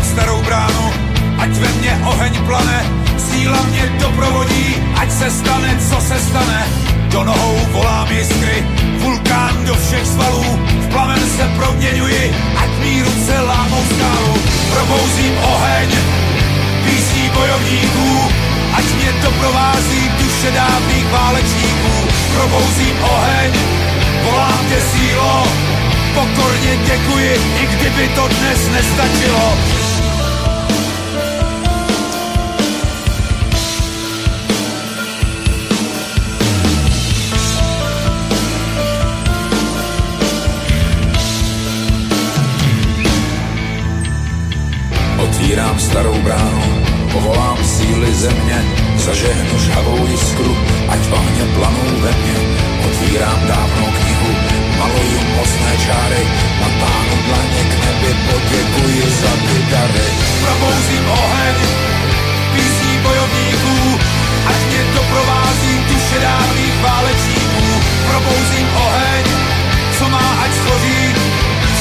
Starou 0.00 0.42
bránu, 0.42 0.92
ať 1.38 1.48
ve 1.48 1.68
mně 1.68 2.00
oheň 2.04 2.46
plane, 2.46 2.99
síla 3.30 3.62
mě 3.62 3.84
doprovodí, 4.00 4.76
ať 4.96 5.10
se 5.10 5.30
stane, 5.30 5.78
co 5.88 6.00
se 6.00 6.18
stane. 6.18 6.66
Do 7.10 7.24
nohou 7.24 7.58
volám 7.72 8.12
jiskry, 8.12 8.64
vulkán 8.98 9.64
do 9.66 9.74
všech 9.74 10.06
svalů, 10.06 10.44
v 10.80 10.88
plamen 10.88 11.22
se 11.36 11.44
proměňuji, 11.56 12.34
ať 12.56 12.70
mý 12.82 13.02
ruce 13.02 13.40
lámou 13.40 13.82
skálu. 13.94 14.34
Probouzím 14.72 15.34
oheň, 15.42 15.88
písní 16.84 17.28
bojovníků, 17.28 18.10
ať 18.74 18.84
mě 18.84 19.12
doprovází 19.22 20.10
duše 20.18 20.50
dávných 20.50 21.06
válečníků. 21.12 21.94
Probouzím 22.34 22.96
oheň, 23.02 23.52
volám 24.24 24.64
tě 24.68 24.80
sílo, 24.80 25.46
pokorně 26.14 26.76
děkuji, 26.86 27.40
i 27.62 27.66
kdyby 27.66 28.08
to 28.08 28.28
dnes 28.28 28.68
nestačilo. 28.72 29.79
Starou 45.80 46.14
bránu, 46.22 46.62
povolám 47.12 47.58
síly 47.64 48.14
země, 48.14 48.58
zažehnu 48.96 49.58
žhavou 49.58 50.06
jiskru, 50.06 50.56
ať 50.88 51.00
ohně 51.10 51.44
planou 51.56 51.90
ve 52.04 52.12
mně. 52.20 52.36
Otvírám 52.86 53.40
dávnou 53.48 53.88
knihu, 53.98 54.30
maluju 54.78 55.20
mocné 55.36 55.72
čáry, 55.86 56.22
natáhnu 56.60 57.16
dlaně 57.26 57.62
k 57.70 57.74
nebi, 57.84 58.10
poděkuji 58.26 59.02
za 59.22 59.32
ty 59.46 59.56
dary. 59.70 60.08
Probouzím 60.42 61.04
oheň, 61.10 61.56
písní 62.52 62.94
bojovníků, 63.02 63.76
ať 64.46 64.58
mě 64.68 64.82
doprovází 64.94 65.74
duše 65.88 66.18
dávných 66.20 66.76
válečníků. 66.82 67.66
Probouzím 68.08 68.68
oheň, 68.86 69.24
co 69.98 70.08
má 70.08 70.26
ať 70.44 70.50
schoří, 70.54 71.02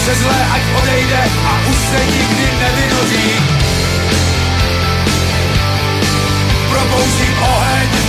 vše 0.02 0.16
zlé 0.16 0.40
ať 0.56 0.62
odejde 0.84 1.22
a 1.46 1.52
už 1.70 1.78
se 1.92 2.00
nikdy 2.16 2.46
nevynoří. 2.60 3.69
Probouzím 6.70 7.34
oheň, 7.42 8.09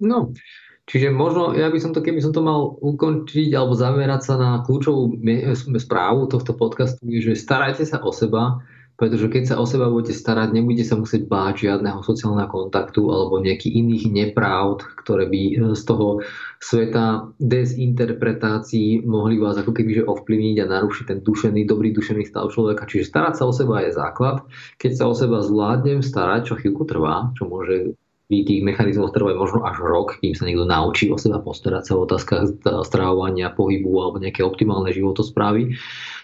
No, 0.00 0.32
čiže 0.88 1.12
možno, 1.12 1.52
ja 1.52 1.68
by 1.68 1.78
som 1.78 1.92
to, 1.92 2.00
keby 2.00 2.24
som 2.24 2.32
to 2.32 2.40
mal 2.40 2.80
ukončiť 2.80 3.52
alebo 3.52 3.76
zamerať 3.76 4.20
sa 4.24 4.34
na 4.40 4.50
kľúčovú 4.64 5.20
správu 5.76 6.26
tohto 6.26 6.56
podcastu, 6.56 7.04
je, 7.04 7.20
že 7.20 7.36
starajte 7.36 7.84
sa 7.84 8.00
o 8.00 8.10
seba, 8.10 8.64
pretože 9.00 9.32
keď 9.32 9.44
sa 9.48 9.56
o 9.56 9.64
seba 9.64 9.88
budete 9.88 10.12
starať, 10.12 10.52
nebudete 10.52 10.84
sa 10.84 11.00
musieť 11.00 11.24
báť 11.24 11.64
žiadneho 11.64 12.04
sociálneho 12.04 12.52
kontaktu 12.52 13.00
alebo 13.08 13.40
nejakých 13.40 13.80
iných 13.80 14.04
nepravd, 14.12 14.84
ktoré 15.00 15.24
by 15.24 15.40
e, 15.40 15.52
z 15.72 15.82
toho 15.88 16.20
sveta 16.60 17.32
dezinterpretácií 17.40 19.00
mohli 19.08 19.40
vás 19.40 19.56
ako 19.56 19.72
keby 19.72 20.04
že 20.04 20.04
ovplyvniť 20.04 20.56
a 20.60 20.68
narušiť 20.68 21.04
ten 21.08 21.24
dušený, 21.24 21.64
dobrý 21.64 21.96
dušený 21.96 22.28
stav 22.28 22.52
človeka. 22.52 22.84
Čiže 22.84 23.08
starať 23.08 23.34
sa 23.40 23.48
o 23.48 23.56
seba 23.56 23.80
je 23.88 23.96
základ. 23.96 24.44
Keď 24.76 24.92
sa 24.92 25.08
o 25.08 25.16
seba 25.16 25.40
zvládnem 25.40 26.04
starať, 26.04 26.52
čo 26.52 26.60
chvíľku 26.60 26.84
trvá, 26.84 27.32
čo 27.40 27.48
môže 27.48 27.96
tých 28.30 28.62
mechanizmov 28.62 29.10
trvajú 29.10 29.34
možno 29.34 29.66
až 29.66 29.82
rok, 29.82 30.22
kým 30.22 30.38
sa 30.38 30.46
niekto 30.46 30.62
naučí 30.62 31.10
o 31.10 31.18
seba 31.18 31.42
postarať 31.42 31.82
sa 31.82 31.92
o 31.98 32.06
otázkach 32.06 32.62
stravovania, 32.86 33.50
pohybu 33.50 33.90
alebo 33.98 34.22
nejaké 34.22 34.46
optimálne 34.46 34.94
životosprávy, 34.94 35.74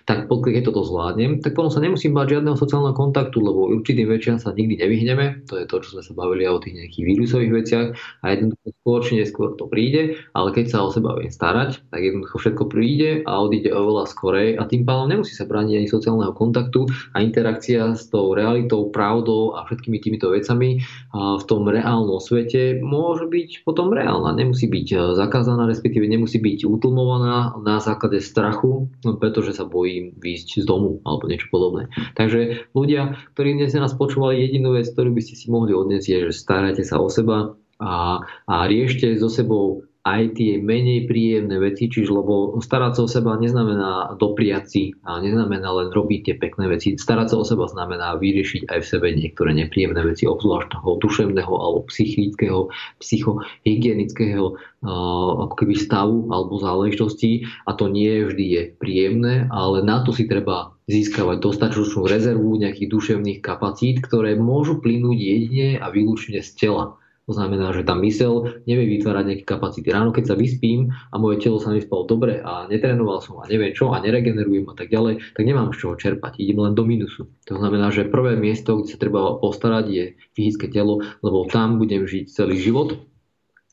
tak 0.06 0.30
keď 0.30 0.70
toto 0.70 0.86
zvládnem, 0.86 1.42
tak 1.42 1.58
potom 1.58 1.66
sa 1.66 1.82
nemusím 1.82 2.14
bať 2.14 2.38
žiadneho 2.38 2.54
sociálneho 2.54 2.94
kontaktu, 2.94 3.42
lebo 3.42 3.66
určitým 3.74 4.06
väčšiam 4.06 4.38
sa 4.38 4.54
nikdy 4.54 4.78
nevyhneme. 4.78 5.42
To 5.50 5.58
je 5.58 5.66
to, 5.66 5.82
čo 5.82 5.98
sme 5.98 6.02
sa 6.06 6.12
bavili 6.14 6.46
o 6.46 6.62
tých 6.62 6.78
nejakých 6.78 7.04
vírusových 7.10 7.52
veciach 7.52 7.86
a 8.22 8.26
jednoducho 8.30 8.66
skôr 8.86 8.98
či 9.02 9.12
neskôr 9.18 9.58
to 9.58 9.66
príde, 9.66 10.14
ale 10.30 10.54
keď 10.54 10.64
sa 10.70 10.78
o 10.86 10.94
seba 10.94 11.18
viem 11.18 11.34
starať, 11.34 11.90
tak 11.90 12.00
jednoducho 12.06 12.38
všetko 12.38 12.64
príde 12.70 13.26
a 13.26 13.32
odíde 13.42 13.74
oveľa 13.74 14.06
skorej 14.06 14.54
a 14.54 14.62
tým 14.70 14.86
pádom 14.86 15.10
nemusí 15.10 15.34
sa 15.34 15.42
brániť 15.42 15.74
ani 15.74 15.88
sociálneho 15.90 16.30
kontaktu 16.30 16.86
a 17.10 17.26
interakcia 17.26 17.98
s 17.98 18.06
tou 18.06 18.30
realitou, 18.30 18.86
pravdou 18.94 19.58
a 19.58 19.66
všetkými 19.66 19.98
týmito 19.98 20.30
vecami 20.30 20.86
v 21.10 21.44
tom 21.50 21.66
reálnom 21.66 22.22
svete 22.22 22.78
môže 22.78 23.26
byť 23.26 23.66
potom 23.66 23.90
reálna. 23.90 24.30
Nemusí 24.38 24.70
byť 24.70 24.88
e, 24.92 24.96
zakázaná, 25.18 25.66
respektíve 25.66 26.06
nemusí 26.06 26.38
byť 26.38 26.68
utlmovaná 26.68 27.56
na 27.60 27.82
základe 27.82 28.22
strachu, 28.22 28.86
pretože 29.18 29.56
sa 29.56 29.66
bojí 29.66 29.95
im 29.96 30.06
výjsť 30.16 30.62
z 30.62 30.66
domu 30.68 31.00
alebo 31.02 31.26
niečo 31.26 31.48
podobné. 31.48 31.88
Takže 32.14 32.70
ľudia, 32.76 33.16
ktorí 33.32 33.56
dnes 33.56 33.72
nás 33.76 33.96
počúvali, 33.96 34.44
jedinú 34.44 34.76
vec, 34.76 34.86
ktorú 34.92 35.16
by 35.16 35.22
ste 35.24 35.34
si 35.34 35.46
mohli 35.48 35.72
odniesť, 35.72 36.06
je, 36.06 36.18
že 36.30 36.32
starajte 36.36 36.82
sa 36.84 37.00
o 37.00 37.08
seba 37.08 37.56
a, 37.80 38.20
a 38.48 38.54
riešte 38.68 39.16
so 39.16 39.28
sebou 39.28 39.84
aj 40.06 40.38
tie 40.38 40.62
menej 40.62 41.10
príjemné 41.10 41.58
veci, 41.58 41.90
čiže 41.90 42.14
lebo 42.14 42.54
starať 42.62 42.92
sa 42.94 43.00
o 43.02 43.08
seba 43.10 43.34
neznamená 43.34 44.14
dopriať 44.22 44.64
si 44.70 44.82
a 45.02 45.18
neznamená 45.18 45.66
len 45.82 45.90
robiť 45.90 46.20
tie 46.30 46.34
pekné 46.38 46.70
veci. 46.70 46.94
Starať 46.94 47.34
sa 47.34 47.36
o 47.42 47.44
seba 47.44 47.66
znamená 47.66 48.14
vyriešiť 48.14 48.70
aj 48.70 48.78
v 48.78 48.86
sebe 48.86 49.10
niektoré 49.10 49.50
nepríjemné 49.58 50.06
veci, 50.06 50.30
obzvlášť 50.30 50.78
toho 50.78 51.02
duševného 51.02 51.50
alebo 51.50 51.82
psychického, 51.90 52.70
psychohygienického 53.02 54.54
ako 54.86 55.54
keby 55.58 55.74
stavu 55.74 56.30
alebo 56.30 56.62
záležitosti 56.62 57.42
a 57.66 57.74
to 57.74 57.90
nie 57.90 58.22
vždy 58.22 58.44
je 58.46 58.62
príjemné, 58.78 59.50
ale 59.50 59.82
na 59.82 60.06
to 60.06 60.14
si 60.14 60.30
treba 60.30 60.78
získavať 60.86 61.42
dostatočnú 61.42 62.06
rezervu 62.06 62.54
nejakých 62.62 62.92
duševných 62.94 63.40
kapacít, 63.42 64.06
ktoré 64.06 64.38
môžu 64.38 64.78
plynúť 64.78 65.18
jedine 65.18 65.82
a 65.82 65.90
výlučne 65.90 66.46
z 66.46 66.50
tela 66.54 66.94
to 67.26 67.34
znamená, 67.34 67.74
že 67.74 67.82
tá 67.82 67.98
mysel 67.98 68.62
nevie 68.70 68.86
vytvárať 68.96 69.24
nejaké 69.26 69.44
kapacity. 69.44 69.90
Ráno, 69.90 70.14
keď 70.14 70.30
sa 70.30 70.36
vyspím 70.38 70.94
a 71.10 71.18
moje 71.18 71.42
telo 71.42 71.58
sa 71.58 71.74
vyspalo 71.74 72.06
dobre 72.06 72.38
a 72.38 72.70
netrénoval 72.70 73.18
som 73.18 73.42
a 73.42 73.50
neviem 73.50 73.74
čo 73.74 73.90
a 73.90 73.98
neregenerujem 73.98 74.70
a 74.70 74.74
tak 74.78 74.94
ďalej, 74.94 75.34
tak 75.34 75.42
nemám 75.42 75.74
z 75.74 75.82
čoho 75.82 75.98
čerpať. 75.98 76.38
Idem 76.38 76.62
len 76.62 76.78
do 76.78 76.86
minusu. 76.86 77.26
To 77.50 77.58
znamená, 77.58 77.90
že 77.90 78.06
prvé 78.06 78.38
miesto, 78.38 78.78
kde 78.78 78.94
sa 78.94 78.98
treba 79.02 79.42
postarať, 79.42 79.84
je 79.90 80.04
fyzické 80.38 80.70
telo, 80.70 81.02
lebo 81.26 81.50
tam 81.50 81.82
budem 81.82 82.06
žiť 82.06 82.30
celý 82.30 82.62
život 82.62 82.94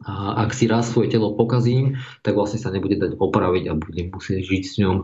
a 0.03 0.43
ak 0.43 0.51
si 0.51 0.67
raz 0.67 0.91
svoje 0.91 1.15
telo 1.15 1.35
pokazím, 1.35 1.99
tak 2.21 2.35
vlastne 2.35 2.59
sa 2.59 2.71
nebude 2.71 2.99
dať 2.99 3.15
opraviť 3.17 3.63
a 3.71 3.77
budem 3.79 4.11
musieť 4.11 4.43
žiť 4.43 4.63
s 4.63 4.75
ňom 4.83 4.95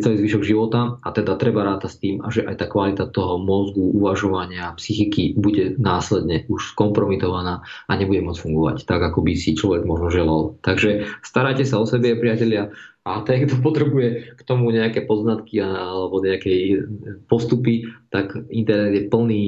celý 0.00 0.16
zvyšok 0.20 0.42
života 0.44 1.00
a 1.00 1.08
teda 1.12 1.40
treba 1.40 1.64
rátať 1.64 1.90
s 1.90 2.00
tým, 2.00 2.14
že 2.28 2.44
aj 2.44 2.56
tá 2.60 2.66
kvalita 2.68 3.08
toho 3.08 3.40
mozgu, 3.40 3.82
uvažovania, 3.96 4.76
psychiky 4.76 5.36
bude 5.36 5.74
následne 5.80 6.44
už 6.52 6.76
kompromitovaná 6.76 7.64
a 7.88 7.92
nebude 7.96 8.20
môcť 8.24 8.40
fungovať 8.44 8.76
tak, 8.84 9.00
ako 9.00 9.24
by 9.24 9.32
si 9.34 9.56
človek 9.56 9.88
možno 9.88 10.08
želal. 10.12 10.40
Takže 10.60 11.08
starajte 11.24 11.64
sa 11.64 11.80
o 11.80 11.88
sebe, 11.88 12.16
priatelia, 12.16 12.72
a 13.06 13.22
ten, 13.22 13.46
kto 13.46 13.62
potrebuje 13.62 14.34
k 14.34 14.40
tomu 14.42 14.74
nejaké 14.74 15.06
poznatky 15.06 15.62
alebo 15.62 16.18
nejaké 16.18 16.82
postupy, 17.30 17.86
tak 18.10 18.34
internet 18.50 18.92
je 18.98 19.04
plný 19.06 19.44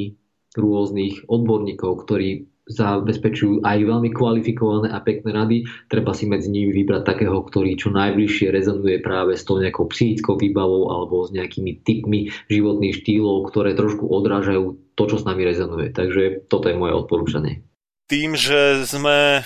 rôznych 0.55 1.27
odborníkov, 1.27 2.07
ktorí 2.07 2.47
zabezpečujú 2.69 3.65
aj 3.65 3.79
veľmi 3.81 4.13
kvalifikované 4.13 4.93
a 4.93 5.01
pekné 5.01 5.31
rady. 5.33 5.57
Treba 5.89 6.13
si 6.13 6.29
medzi 6.29 6.53
nimi 6.53 6.71
vybrať 6.73 7.03
takého, 7.03 7.41
ktorý 7.41 7.81
čo 7.81 7.89
najbližšie 7.91 8.53
rezonuje 8.53 9.01
práve 9.01 9.35
s 9.35 9.49
tou 9.49 9.57
nejakou 9.57 9.89
psychickou 9.89 10.37
výbavou 10.37 10.93
alebo 10.93 11.25
s 11.25 11.33
nejakými 11.33 11.81
typmi 11.83 12.29
životných 12.53 12.95
štýlov, 13.01 13.49
ktoré 13.49 13.73
trošku 13.73 14.05
odrážajú 14.05 14.77
to, 14.95 15.03
čo 15.09 15.17
s 15.17 15.25
nami 15.25 15.49
rezonuje. 15.49 15.91
Takže 15.97 16.47
toto 16.47 16.69
je 16.69 16.77
moje 16.77 16.93
odporúčanie. 16.93 17.65
Tým, 18.09 18.41
že 18.41 18.89
sme 18.89 19.45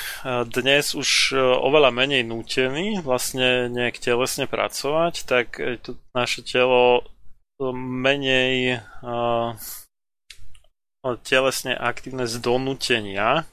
dnes 0.54 0.94
už 0.94 1.34
oveľa 1.38 1.90
menej 1.90 2.22
nútení 2.22 3.02
vlastne 3.02 3.66
nejak 3.66 3.98
telesne 3.98 4.46
pracovať, 4.46 5.26
tak 5.26 5.58
to 5.82 5.98
naše 6.14 6.46
telo 6.46 7.02
menej 7.74 8.78
telesne 11.26 11.74
aktívne 11.74 12.30
z 12.30 12.38
donútenia, 12.38 13.44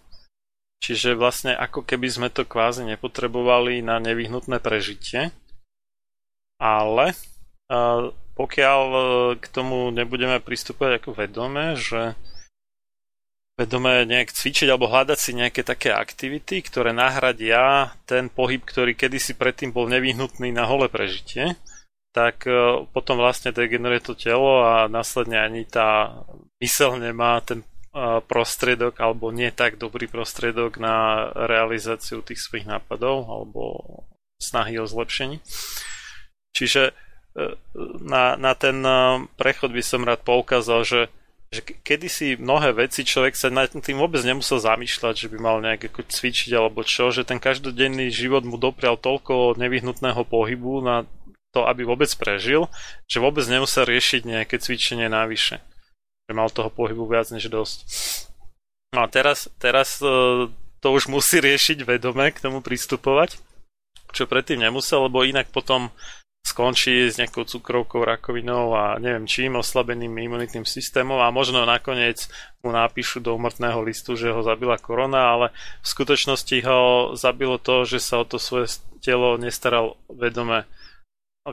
čiže 0.79 1.17
vlastne 1.17 1.57
ako 1.57 1.81
keby 1.81 2.07
sme 2.07 2.29
to 2.29 2.45
kvázi 2.45 2.85
nepotrebovali 2.85 3.81
na 3.81 3.97
nevyhnutné 3.97 4.61
prežitie. 4.61 5.33
Ale 6.61 7.17
pokiaľ 8.39 8.81
e, 8.89 9.01
k 9.37 9.45
tomu 9.51 9.91
nebudeme 9.91 10.39
pristúpať 10.39 11.03
ako 11.03 11.11
vedome, 11.11 11.75
že 11.75 12.15
vedome 13.59 14.07
nejak 14.07 14.31
cvičiť 14.31 14.71
alebo 14.71 14.87
hľadať 14.87 15.19
si 15.19 15.31
nejaké 15.35 15.67
také 15.67 15.91
aktivity, 15.91 16.63
ktoré 16.63 16.95
nahradia 16.95 17.91
ten 18.07 18.31
pohyb, 18.31 18.63
ktorý 18.63 18.95
kedysi 18.95 19.35
predtým 19.35 19.75
bol 19.75 19.91
nevyhnutný 19.91 20.55
na 20.55 20.63
holé 20.63 20.87
prežitie, 20.87 21.59
tak 22.13 22.49
e, 22.49 22.85
potom 22.89 23.21
vlastne 23.21 23.53
degeneruje 23.53 24.01
to 24.01 24.13
telo 24.17 24.65
a 24.65 24.89
následne 24.89 25.37
ani 25.37 25.65
tá 25.65 26.21
mysel 26.59 26.97
nemá 26.99 27.39
ten 27.41 27.63
prostriedok 28.29 29.01
alebo 29.01 29.33
nie 29.33 29.49
tak 29.49 29.81
dobrý 29.81 30.05
prostriedok 30.05 30.77
na 30.77 31.27
realizáciu 31.33 32.21
tých 32.21 32.37
svojich 32.37 32.69
nápadov 32.69 33.25
alebo 33.25 33.61
snahy 34.37 34.77
o 34.77 34.85
zlepšení. 34.85 35.41
Čiže 36.53 36.81
e, 36.89 36.93
na, 38.05 38.37
na 38.37 38.53
ten 38.53 38.79
e, 38.85 39.25
prechod 39.35 39.73
by 39.73 39.83
som 39.83 40.05
rád 40.05 40.21
poukázal, 40.21 40.85
že, 40.85 41.01
že 41.49 41.65
kedysi 41.81 42.37
mnohé 42.37 42.77
veci 42.77 43.01
človek 43.01 43.33
sa 43.33 43.49
nad 43.49 43.73
tým 43.73 43.97
vôbec 43.97 44.21
nemusel 44.21 44.61
zamýšľať, 44.61 45.25
že 45.25 45.27
by 45.33 45.37
mal 45.41 45.57
nejak 45.59 45.89
ako 45.89 46.07
cvičiť 46.07 46.53
alebo 46.53 46.85
čo, 46.85 47.09
že 47.09 47.25
ten 47.25 47.41
každodenný 47.41 48.13
život 48.13 48.45
mu 48.45 48.61
doprial 48.61 49.01
toľko 49.01 49.57
nevyhnutného 49.57 50.23
pohybu 50.29 50.85
na 50.85 51.09
to, 51.53 51.65
aby 51.65 51.81
vôbec 51.85 52.09
prežil, 52.17 52.69
že 53.09 53.23
vôbec 53.23 53.45
nemusel 53.49 53.89
riešiť 53.89 54.21
nejaké 54.25 54.61
cvičenie 54.61 55.09
návyše 55.09 55.61
že 56.29 56.37
mal 56.37 56.53
toho 56.53 56.69
pohybu 56.69 57.09
viac 57.09 57.25
než 57.33 57.49
dosť. 57.49 57.77
No 58.93 59.01
a 59.01 59.09
teraz, 59.09 59.49
teraz 59.57 59.97
e, 59.97 60.05
to 60.77 60.87
už 60.93 61.09
musí 61.09 61.41
riešiť 61.41 61.81
vedome 61.81 62.29
k 62.29 62.37
tomu 62.37 62.61
pristupovať, 62.61 63.41
čo 64.13 64.29
predtým 64.29 64.61
nemusel, 64.61 65.09
lebo 65.09 65.25
inak 65.25 65.49
potom 65.49 65.89
skončí 66.45 67.09
s 67.09 67.17
nejakou 67.17 67.49
cukrovkou, 67.49 68.05
rakovinou 68.05 68.77
a 68.77 69.01
neviem 69.01 69.25
čím, 69.25 69.57
oslabeným 69.57 70.13
imunitným 70.13 70.69
systémom 70.69 71.17
a 71.17 71.33
možno 71.33 71.65
nakoniec 71.65 72.29
mu 72.61 72.69
napíšu 72.69 73.25
do 73.25 73.33
umrtného 73.33 73.81
listu, 73.81 74.13
že 74.13 74.29
ho 74.29 74.45
zabila 74.45 74.77
korona, 74.77 75.33
ale 75.33 75.47
v 75.81 75.87
skutočnosti 75.89 76.57
ho 76.69 76.81
zabilo 77.17 77.57
to, 77.57 77.89
že 77.89 77.97
sa 77.97 78.21
o 78.21 78.25
to 78.25 78.37
svoje 78.37 78.77
telo 79.01 79.33
nestaral 79.41 79.97
vedome. 80.13 80.69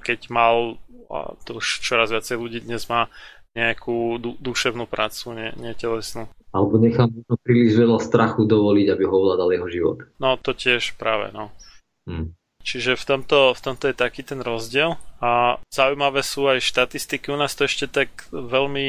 Keď 0.00 0.30
mal, 0.32 0.80
a 1.10 1.34
to 1.46 1.58
už 1.60 1.80
čoraz 1.84 2.12
viacej 2.12 2.36
ľudí 2.36 2.58
dnes 2.64 2.86
má 2.90 3.08
nejakú 3.56 4.20
du- 4.20 4.38
duševnú 4.38 4.84
prácu, 4.84 5.32
nie, 5.32 5.48
nie 5.56 5.72
telesnú. 5.72 6.28
Alebo 6.52 6.76
nechám 6.76 7.08
možno 7.08 7.36
príliš 7.40 7.76
veľa 7.76 8.00
strachu 8.00 8.44
dovoliť, 8.44 8.86
aby 8.92 9.02
ho 9.08 9.14
ovládal 9.16 9.48
jeho 9.56 9.68
život. 9.68 9.98
No 10.20 10.36
to 10.36 10.52
tiež 10.52 10.96
práve, 11.00 11.32
no. 11.32 11.52
Hmm. 12.04 12.36
Čiže 12.66 12.98
v 12.98 13.04
tomto, 13.06 13.54
v 13.54 13.60
tomto 13.62 13.84
je 13.86 13.94
taký 13.94 14.26
ten 14.26 14.42
rozdiel 14.42 14.98
a 15.22 15.62
zaujímavé 15.70 16.26
sú 16.26 16.50
aj 16.50 16.66
štatistiky. 16.66 17.30
U 17.30 17.38
nás 17.38 17.54
to 17.54 17.62
ešte 17.62 17.86
tak 17.86 18.10
veľmi 18.34 18.88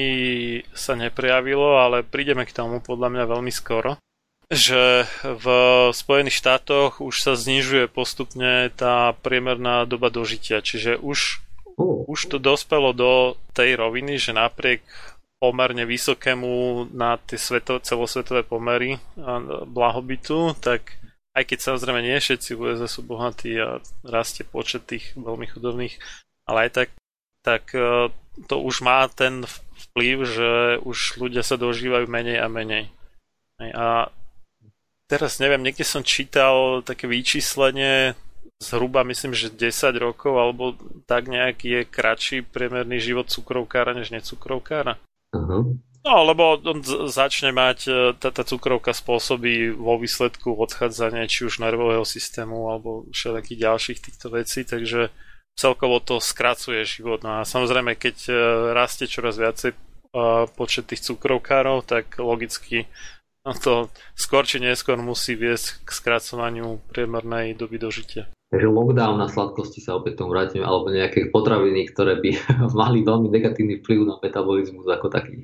sa 0.73 0.97
neprejavilo, 0.97 1.77
ale 1.77 2.01
prídeme 2.01 2.41
k 2.49 2.55
tomu 2.57 2.81
podľa 2.81 3.13
mňa 3.13 3.23
veľmi 3.29 3.53
skoro 3.53 4.01
že 4.47 5.03
v 5.23 5.45
Spojených 5.91 6.39
štátoch 6.39 7.03
už 7.03 7.15
sa 7.19 7.33
znižuje 7.35 7.91
postupne 7.91 8.71
tá 8.71 9.11
priemerná 9.19 9.83
doba 9.83 10.07
dožitia, 10.07 10.63
čiže 10.63 10.95
už, 10.95 11.43
už 12.07 12.19
to 12.31 12.37
dospelo 12.39 12.95
do 12.95 13.35
tej 13.51 13.75
roviny, 13.75 14.15
že 14.15 14.31
napriek 14.31 14.87
pomerne 15.37 15.85
vysokému 15.85 16.87
na 16.95 17.19
tie 17.21 17.37
sveto, 17.37 17.77
celosvetové 17.83 18.41
pomery 18.41 18.97
blahobytu, 19.67 20.57
tak 20.57 20.97
aj 21.37 21.43
keď 21.45 21.59
samozrejme 21.61 22.01
nie 22.01 22.17
všetci 22.17 22.57
v 22.57 22.73
USA 22.73 22.89
sú 22.89 23.05
bohatí 23.05 23.53
a 23.61 23.77
rastie 24.01 24.41
počet 24.41 24.89
tých 24.89 25.13
veľmi 25.13 25.45
chudobných, 25.45 25.93
ale 26.49 26.65
aj 26.65 26.69
tak, 26.73 26.89
tak 27.45 27.63
e, 27.77 28.09
to 28.49 28.55
už 28.57 28.81
má 28.81 29.05
ten 29.13 29.45
vplyv, 29.93 30.17
že 30.25 30.49
už 30.81 31.21
ľudia 31.21 31.45
sa 31.45 31.53
dožívajú 31.61 32.09
menej 32.09 32.41
a 32.41 32.49
menej. 32.49 32.89
A 33.61 34.09
teraz 35.07 35.39
neviem, 35.39 35.63
niekde 35.63 35.87
som 35.87 36.03
čítal 36.03 36.83
také 36.83 37.07
vyčíslenie, 37.07 38.13
zhruba 38.59 39.07
myslím, 39.07 39.33
že 39.33 39.53
10 39.53 39.95
rokov 40.01 40.33
alebo 40.35 40.73
tak 41.05 41.29
nejak 41.29 41.57
je 41.63 41.81
kratší 41.85 42.41
priemerný 42.43 42.99
život 42.99 43.29
cukrovkára 43.29 43.93
než 43.93 44.09
necukrovkára. 44.09 44.97
Uh-huh. 45.33 45.77
No, 46.07 46.23
lebo 46.23 46.55
on 46.63 46.79
začne 47.11 47.51
mať, 47.51 47.79
e, 47.87 47.93
tá, 48.15 48.31
tá 48.31 48.47
cukrovka 48.47 48.95
spôsobí 48.95 49.75
vo 49.75 49.99
výsledku 49.99 50.55
odchádzanie 50.55 51.27
či 51.27 51.43
už 51.43 51.59
nervového 51.59 52.07
systému 52.07 52.71
alebo 52.71 53.03
všetkých 53.11 53.59
ďalších 53.59 53.99
týchto 53.99 54.31
vecí, 54.31 54.63
takže 54.63 55.11
celkovo 55.59 55.99
to 55.99 56.23
skracuje 56.23 56.87
život. 56.87 57.27
No 57.27 57.41
a 57.41 57.45
samozrejme, 57.45 57.99
keď 57.99 58.17
e, 58.29 58.33
rastie 58.71 59.11
čoraz 59.11 59.35
viacej 59.35 59.75
e, 59.75 59.77
počet 60.55 60.87
tých 60.87 61.03
cukrovkárov, 61.03 61.83
tak 61.83 62.15
logicky 62.23 62.87
no 63.47 63.55
to 63.55 63.87
skôr 64.19 64.43
či 64.43 64.59
neskôr 64.59 64.99
musí 64.99 65.39
viesť 65.39 65.87
k 65.87 65.89
skracovaniu 65.95 66.83
priemernej 66.91 67.55
doby 67.55 67.79
dožitia. 67.79 68.27
Takže 68.47 68.63
lockdown 68.71 69.19
na 69.19 69.27
sladkosti 69.27 69.83
sa 69.83 69.99
opäť 69.99 70.23
tomu 70.23 70.31
vrátime, 70.31 70.63
alebo 70.63 70.87
nejaké 70.87 71.27
potraviny, 71.35 71.91
ktoré 71.91 72.15
by 72.15 72.31
mali 72.79 73.03
veľmi 73.03 73.27
negatívny 73.27 73.83
vplyv 73.83 74.07
na 74.07 74.15
metabolizmus 74.23 74.87
ako 74.87 75.11
taký 75.11 75.43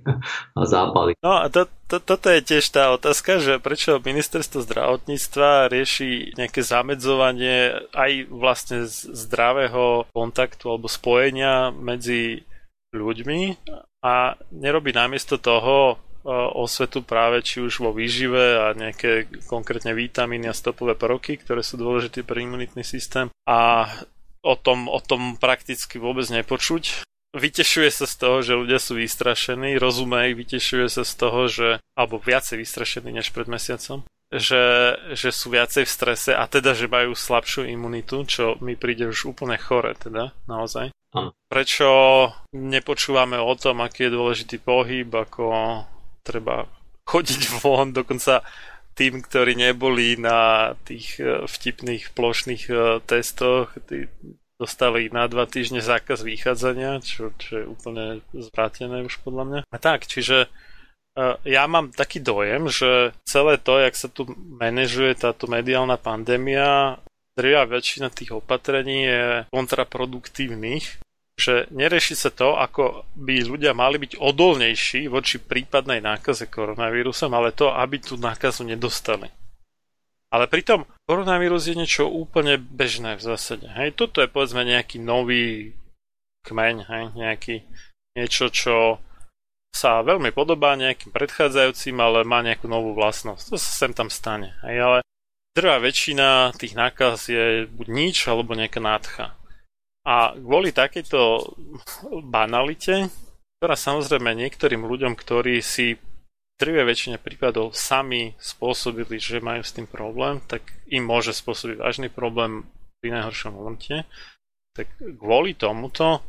a 0.55 0.63
zápaly. 0.63 1.19
No 1.19 1.43
a 1.43 1.51
to, 1.51 1.67
to, 1.91 1.99
toto 1.99 2.31
je 2.31 2.39
tiež 2.39 2.63
tá 2.71 2.95
otázka, 2.95 3.43
že 3.43 3.59
prečo 3.59 3.99
ministerstvo 3.99 4.63
zdravotníctva 4.63 5.67
rieši 5.67 6.39
nejaké 6.39 6.63
zamedzovanie 6.63 7.91
aj 7.91 8.11
vlastne 8.31 8.87
zdravého 8.87 10.07
kontaktu 10.15 10.63
alebo 10.71 10.87
spojenia 10.87 11.75
medzi 11.75 12.47
ľuďmi 12.95 13.67
a 13.99 14.39
nerobí 14.55 14.95
namiesto 14.95 15.35
toho 15.35 15.99
osvetu 16.31 17.03
práve 17.03 17.43
či 17.43 17.59
už 17.59 17.83
vo 17.83 17.91
výžive 17.91 18.55
a 18.59 18.71
nejaké 18.71 19.27
konkrétne 19.47 19.91
vitamíny 19.91 20.47
a 20.47 20.55
stopové 20.55 20.95
prvky, 20.95 21.43
ktoré 21.43 21.59
sú 21.61 21.75
dôležité 21.75 22.23
pre 22.23 22.43
imunitný 22.43 22.83
systém 22.83 23.27
a 23.43 23.91
o 24.43 24.55
tom, 24.55 24.87
o 24.91 24.99
tom 24.99 25.39
prakticky 25.39 25.99
vôbec 25.99 26.27
nepočuť. 26.27 27.07
Vytešuje 27.33 27.89
sa 27.89 28.05
z 28.05 28.15
toho, 28.19 28.37
že 28.45 28.53
ľudia 28.53 28.77
sú 28.77 28.93
vystrašení, 28.99 29.81
rozumej, 29.81 30.37
vytešuje 30.37 30.87
sa 30.87 31.03
z 31.03 31.13
toho, 31.17 31.49
že, 31.49 31.69
alebo 31.97 32.21
viacej 32.21 32.61
vystrašení 32.61 33.09
než 33.09 33.33
pred 33.33 33.49
mesiacom, 33.49 34.05
že, 34.29 34.95
že 35.17 35.29
sú 35.33 35.49
viacej 35.49 35.83
v 35.89 35.91
strese 35.91 36.31
a 36.37 36.45
teda, 36.45 36.77
že 36.77 36.85
majú 36.85 37.17
slabšiu 37.17 37.65
imunitu, 37.65 38.21
čo 38.29 38.61
mi 38.61 38.77
príde 38.77 39.09
už 39.09 39.33
úplne 39.33 39.57
chore, 39.57 39.97
teda, 39.97 40.37
naozaj. 40.45 40.93
Prečo 41.49 41.89
nepočúvame 42.53 43.37
o 43.37 43.53
tom, 43.57 43.81
aký 43.81 44.09
je 44.09 44.15
dôležitý 44.17 44.57
pohyb, 44.61 45.09
ako 45.09 45.45
treba 46.23 46.65
chodiť 47.03 47.41
von, 47.61 47.91
dokonca 47.91 48.41
tým, 48.93 49.21
ktorí 49.25 49.57
neboli 49.57 50.15
na 50.15 50.73
tých 50.85 51.17
e, 51.17 51.45
vtipných 51.49 52.13
plošných 52.13 52.63
e, 52.69 52.73
testoch, 53.03 53.73
tí 53.89 54.07
dostali 54.61 55.09
na 55.09 55.25
dva 55.25 55.49
týždne 55.49 55.81
zákaz 55.81 56.21
vychádzania, 56.21 57.01
čo, 57.01 57.33
čo 57.35 57.51
je 57.59 57.65
úplne 57.65 58.21
zvrátené 58.31 59.01
už 59.03 59.19
podľa 59.25 59.43
mňa. 59.49 59.59
A 59.67 59.77
tak, 59.81 60.05
čiže 60.05 60.45
e, 60.45 60.47
ja 61.43 61.65
mám 61.65 61.89
taký 61.89 62.21
dojem, 62.21 62.69
že 62.69 63.17
celé 63.25 63.57
to, 63.57 63.81
jak 63.81 63.97
sa 63.97 64.07
tu 64.07 64.29
manažuje 64.37 65.17
táto 65.17 65.49
mediálna 65.49 65.97
pandémia, 65.97 67.01
drvia 67.33 67.65
väčšina 67.65 68.13
tých 68.13 68.37
opatrení 68.37 69.09
je 69.09 69.21
kontraproduktívnych 69.49 71.01
že 71.33 71.65
nereši 71.73 72.13
sa 72.13 72.29
to, 72.29 72.55
ako 72.55 73.09
by 73.17 73.41
ľudia 73.41 73.73
mali 73.73 73.97
byť 73.97 74.21
odolnejší 74.21 75.09
voči 75.09 75.41
prípadnej 75.41 75.99
nákaze 75.99 76.45
koronavírusom, 76.47 77.33
ale 77.33 77.55
to, 77.55 77.73
aby 77.73 77.97
tú 77.97 78.15
nákazu 78.21 78.63
nedostali. 78.69 79.33
Ale 80.33 80.49
pritom 80.49 80.89
koronavírus 81.05 81.69
je 81.69 81.77
niečo 81.77 82.09
úplne 82.09 82.57
bežné 82.57 83.17
v 83.17 83.21
zásade. 83.21 83.69
Hej, 83.69 83.93
toto 83.93 84.17
je 84.17 84.29
povedzme 84.29 84.65
nejaký 84.65 84.97
nový 84.97 85.77
kmeň, 86.41 86.75
hej, 86.89 87.03
nejaký 87.13 87.55
niečo, 88.17 88.49
čo 88.49 88.97
sa 89.73 90.05
veľmi 90.05 90.29
podobá 90.33 90.77
nejakým 90.77 91.09
predchádzajúcim, 91.09 91.97
ale 91.97 92.25
má 92.25 92.41
nejakú 92.45 92.65
novú 92.69 92.93
vlastnosť. 92.93 93.45
To 93.49 93.57
sa 93.57 93.71
sem 93.85 93.91
tam 93.93 94.09
stane. 94.09 94.53
Hej, 94.65 94.77
ale 94.81 94.97
drvá 95.53 95.77
väčšina 95.81 96.53
tých 96.57 96.77
nákaz 96.77 97.29
je 97.29 97.69
buď 97.69 97.87
nič, 97.89 98.25
alebo 98.25 98.57
nejaká 98.57 98.81
nádcha. 98.81 99.37
A 100.03 100.35
kvôli 100.35 100.75
takejto 100.75 101.19
banalite, 102.27 103.07
ktorá 103.59 103.79
samozrejme 103.79 104.35
niektorým 104.35 104.83
ľuďom, 104.83 105.15
ktorí 105.15 105.63
si 105.63 105.95
v 105.95 106.85
väčšine 106.87 107.19
prípadov 107.19 107.75
sami 107.75 108.39
spôsobili, 108.39 109.19
že 109.19 109.43
majú 109.43 109.67
s 109.67 109.75
tým 109.75 109.83
problém, 109.83 110.39
tak 110.47 110.63
im 110.87 111.03
môže 111.03 111.35
spôsobiť 111.35 111.75
vážny 111.79 112.07
problém 112.07 112.63
pri 113.03 113.19
najhoršom 113.19 113.51
momente. 113.51 114.07
Tak 114.71 114.87
kvôli 115.19 115.59
tomuto 115.59 116.23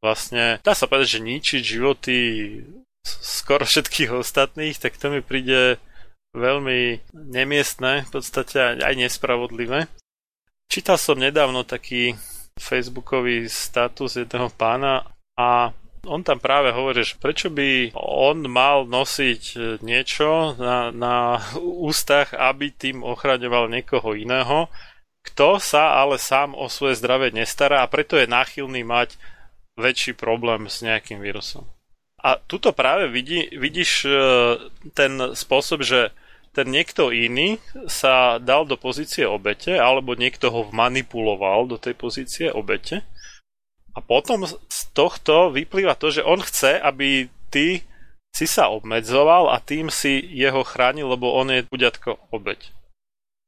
vlastne 0.00 0.64
dá 0.64 0.72
sa 0.72 0.88
povedať, 0.88 1.20
že 1.20 1.28
ničiť 1.28 1.60
životy 1.60 2.16
skoro 3.04 3.68
všetkých 3.68 4.16
ostatných, 4.16 4.80
tak 4.80 4.96
to 4.96 5.12
mi 5.12 5.20
príde 5.20 5.76
veľmi 6.32 7.00
nemiestné, 7.12 8.08
v 8.08 8.10
podstate 8.12 8.80
aj 8.80 8.94
nespravodlivé. 8.96 9.88
Čítal 10.72 10.96
som 10.96 11.20
nedávno 11.20 11.64
taký 11.68 12.16
facebookový 12.56 13.46
status 13.46 14.16
jedného 14.16 14.48
pána 14.56 15.04
a 15.36 15.70
on 16.06 16.22
tam 16.22 16.38
práve 16.38 16.70
hovorí, 16.70 17.02
že 17.02 17.18
prečo 17.18 17.50
by 17.50 17.92
on 17.98 18.46
mal 18.46 18.86
nosiť 18.86 19.76
niečo 19.82 20.54
na, 20.54 20.94
na 20.94 21.42
ústach, 21.60 22.30
aby 22.32 22.70
tým 22.70 23.02
ochraňoval 23.02 23.66
niekoho 23.68 24.14
iného, 24.14 24.70
kto 25.26 25.58
sa 25.58 25.98
ale 25.98 26.22
sám 26.22 26.54
o 26.54 26.70
svoje 26.70 27.02
zdravie 27.02 27.34
nestará 27.34 27.82
a 27.82 27.90
preto 27.90 28.14
je 28.14 28.30
náchylný 28.30 28.86
mať 28.86 29.18
väčší 29.74 30.14
problém 30.14 30.70
s 30.70 30.80
nejakým 30.80 31.18
vírusom. 31.18 31.66
A 32.22 32.38
tuto 32.38 32.72
práve 32.72 33.10
vidí, 33.12 33.50
vidíš 33.52 34.06
e, 34.06 34.10
ten 34.96 35.36
spôsob, 35.36 35.84
že 35.84 36.14
ten 36.56 36.72
niekto 36.72 37.12
iný 37.12 37.60
sa 37.84 38.40
dal 38.40 38.64
do 38.64 38.80
pozície 38.80 39.28
obete, 39.28 39.76
alebo 39.76 40.16
niekto 40.16 40.48
ho 40.48 40.72
manipuloval 40.72 41.68
do 41.68 41.76
tej 41.76 41.92
pozície 41.92 42.48
obete. 42.48 43.04
A 43.92 44.00
potom 44.00 44.48
z 44.48 44.80
tohto 44.96 45.52
vyplýva 45.52 46.00
to, 46.00 46.08
že 46.08 46.24
on 46.24 46.40
chce, 46.40 46.80
aby 46.80 47.28
ty 47.52 47.84
si 48.32 48.48
sa 48.48 48.72
obmedzoval 48.72 49.52
a 49.52 49.60
tým 49.60 49.92
si 49.92 50.16
jeho 50.32 50.64
chránil, 50.64 51.12
lebo 51.12 51.28
on 51.36 51.52
je 51.52 51.68
buďatko 51.68 52.32
obeť. 52.32 52.72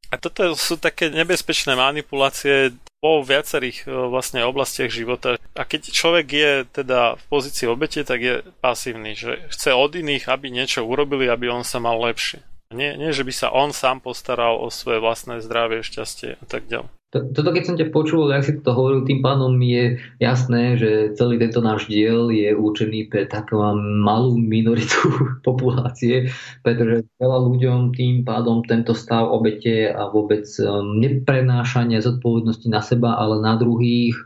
A 0.08 0.16
toto 0.16 0.56
sú 0.56 0.80
také 0.80 1.12
nebezpečné 1.12 1.76
manipulácie 1.76 2.72
vo 3.04 3.20
viacerých 3.20 3.84
e, 3.84 3.92
vlastne 4.08 4.40
oblastiach 4.48 4.88
života. 4.88 5.36
A 5.52 5.62
keď 5.68 5.92
človek 5.92 6.26
je 6.32 6.52
teda 6.72 7.20
v 7.20 7.24
pozícii 7.28 7.68
obete, 7.68 8.00
tak 8.08 8.20
je 8.24 8.40
pasívny, 8.64 9.12
že 9.12 9.44
chce 9.52 9.76
od 9.76 9.92
iných, 9.92 10.32
aby 10.32 10.48
niečo 10.48 10.88
urobili, 10.88 11.28
aby 11.28 11.52
on 11.52 11.60
sa 11.60 11.76
mal 11.76 12.00
lepšie. 12.00 12.40
Nie, 12.68 13.00
nie, 13.00 13.16
že 13.16 13.24
by 13.24 13.32
sa 13.32 13.48
on 13.48 13.72
sám 13.72 14.04
postaral 14.04 14.60
o 14.60 14.68
svoje 14.68 15.00
vlastné 15.00 15.40
zdravie, 15.40 15.80
šťastie 15.80 16.36
a 16.36 16.44
tak 16.44 16.68
ďalej. 16.68 16.92
Toto 17.08 17.56
keď 17.56 17.64
som 17.64 17.80
ťa 17.80 17.88
počul, 17.88 18.28
ak 18.28 18.44
si 18.44 18.60
to 18.60 18.76
hovoril, 18.76 19.00
tým 19.08 19.24
pánom 19.24 19.56
je 19.56 19.96
jasné, 20.20 20.76
že 20.76 21.16
celý 21.16 21.40
tento 21.40 21.64
náš 21.64 21.88
diel 21.88 22.28
je 22.28 22.52
určený 22.52 23.08
pre 23.08 23.24
takú 23.24 23.64
malú 24.04 24.36
minoritu 24.36 25.08
populácie, 25.48 26.28
pretože 26.60 27.08
veľa 27.16 27.38
ľuďom 27.48 27.96
tým 27.96 28.28
pádom 28.28 28.60
tento 28.68 28.92
stav 28.92 29.24
obete 29.24 29.88
a 29.88 30.12
vôbec 30.12 30.44
um, 30.60 31.00
neprenášanie 31.00 32.04
zodpovednosti 32.04 32.68
na 32.68 32.84
seba, 32.84 33.16
ale 33.16 33.40
na 33.40 33.56
druhých 33.56 34.16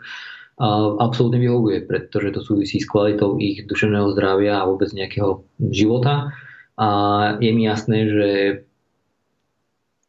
absolútne 0.99 1.43
vyhovuje, 1.43 1.89
pretože 1.91 2.39
to 2.39 2.41
súvisí 2.45 2.79
s 2.79 2.87
kvalitou 2.87 3.41
ich 3.43 3.67
duševného 3.67 4.15
zdravia 4.15 4.63
a 4.63 4.69
vôbec 4.69 4.95
nejakého 4.95 5.43
života. 5.73 6.31
A 6.81 6.89
je 7.37 7.51
mi 7.53 7.69
jasné, 7.69 7.99
že 8.09 8.31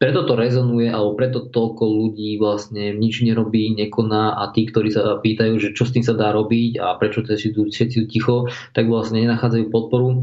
preto 0.04 0.28
to 0.28 0.36
rezonuje, 0.36 0.92
alebo 0.92 1.16
preto 1.16 1.48
toľko 1.48 1.84
ľudí 1.88 2.36
vlastne 2.36 2.92
nič 2.92 3.24
nerobí, 3.24 3.72
nekoná 3.72 4.36
a 4.36 4.52
tí, 4.52 4.68
ktorí 4.68 4.92
sa 4.92 5.16
pýtajú, 5.16 5.56
že 5.64 5.72
čo 5.72 5.88
s 5.88 5.96
tým 5.96 6.04
sa 6.04 6.12
dá 6.12 6.36
robiť 6.36 6.76
a 6.76 7.00
prečo 7.00 7.24
tu 7.24 7.32
všetci 7.72 8.12
ticho, 8.12 8.52
tak 8.76 8.92
vlastne 8.92 9.24
nenachádzajú 9.24 9.72
podporu, 9.72 10.20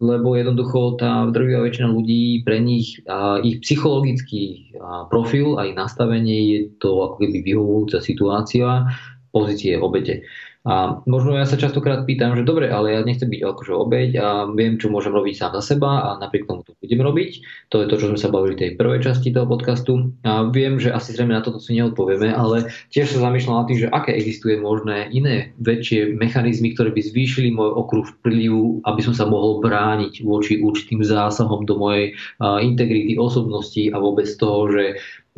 lebo 0.00 0.28
jednoducho 0.36 1.00
tá 1.00 1.24
drvivá 1.32 1.64
väčšina 1.64 1.88
ľudí, 1.88 2.44
pre 2.44 2.60
nich 2.60 3.00
a 3.08 3.40
ich 3.40 3.64
psychologický 3.64 4.76
profil 5.08 5.56
a 5.56 5.64
ich 5.64 5.76
nastavenie 5.76 6.38
je 6.52 6.58
to 6.84 7.00
ako 7.00 7.16
keby 7.16 7.40
vyhovujúca 7.40 8.04
situácia 8.04 8.92
pozície 9.32 9.78
obete. 9.80 10.26
A 10.60 11.00
možno 11.08 11.40
ja 11.40 11.48
sa 11.48 11.56
častokrát 11.56 12.04
pýtam, 12.04 12.36
že 12.36 12.44
dobre, 12.44 12.68
ale 12.68 12.92
ja 12.92 13.00
nechcem 13.00 13.32
byť 13.32 13.40
akože 13.40 13.72
obeď 13.72 14.10
a 14.20 14.28
viem, 14.52 14.76
čo 14.76 14.92
môžem 14.92 15.08
robiť 15.08 15.32
sám 15.40 15.56
za 15.56 15.72
seba 15.72 16.04
a 16.04 16.08
napriek 16.20 16.44
tomu 16.44 16.60
to 16.68 16.76
budem 16.84 17.00
robiť. 17.00 17.30
To 17.72 17.80
je 17.80 17.88
to, 17.88 17.96
čo 17.96 18.06
sme 18.12 18.20
sa 18.20 18.28
bavili 18.28 18.52
v 18.56 18.60
tej 18.60 18.70
prvej 18.76 19.00
časti 19.00 19.32
toho 19.32 19.48
podcastu. 19.48 20.12
A 20.20 20.44
viem, 20.52 20.76
že 20.76 20.92
asi 20.92 21.16
zrejme 21.16 21.32
na 21.32 21.40
toto 21.40 21.64
si 21.64 21.72
neodpovieme, 21.80 22.28
ale 22.36 22.68
tiež 22.92 23.08
sa 23.08 23.24
zamýšľam 23.24 23.64
nad 23.64 23.66
tým, 23.72 23.80
že 23.80 23.88
aké 23.88 24.12
existuje 24.12 24.60
možné 24.60 25.08
iné 25.16 25.56
väčšie 25.64 26.12
mechanizmy, 26.20 26.76
ktoré 26.76 26.92
by 26.92 27.08
zvýšili 27.08 27.48
môj 27.56 27.80
okruh 27.80 28.04
vplyvu, 28.20 28.84
aby 28.84 29.00
som 29.00 29.16
sa 29.16 29.24
mohol 29.24 29.64
brániť 29.64 30.20
voči 30.28 30.60
určitým 30.60 31.00
zásahom 31.00 31.64
do 31.64 31.80
mojej 31.80 32.12
integrity 32.40 33.16
osobnosti 33.16 33.88
a 33.88 33.96
vôbec 33.96 34.28
toho, 34.36 34.68
že 34.68 34.84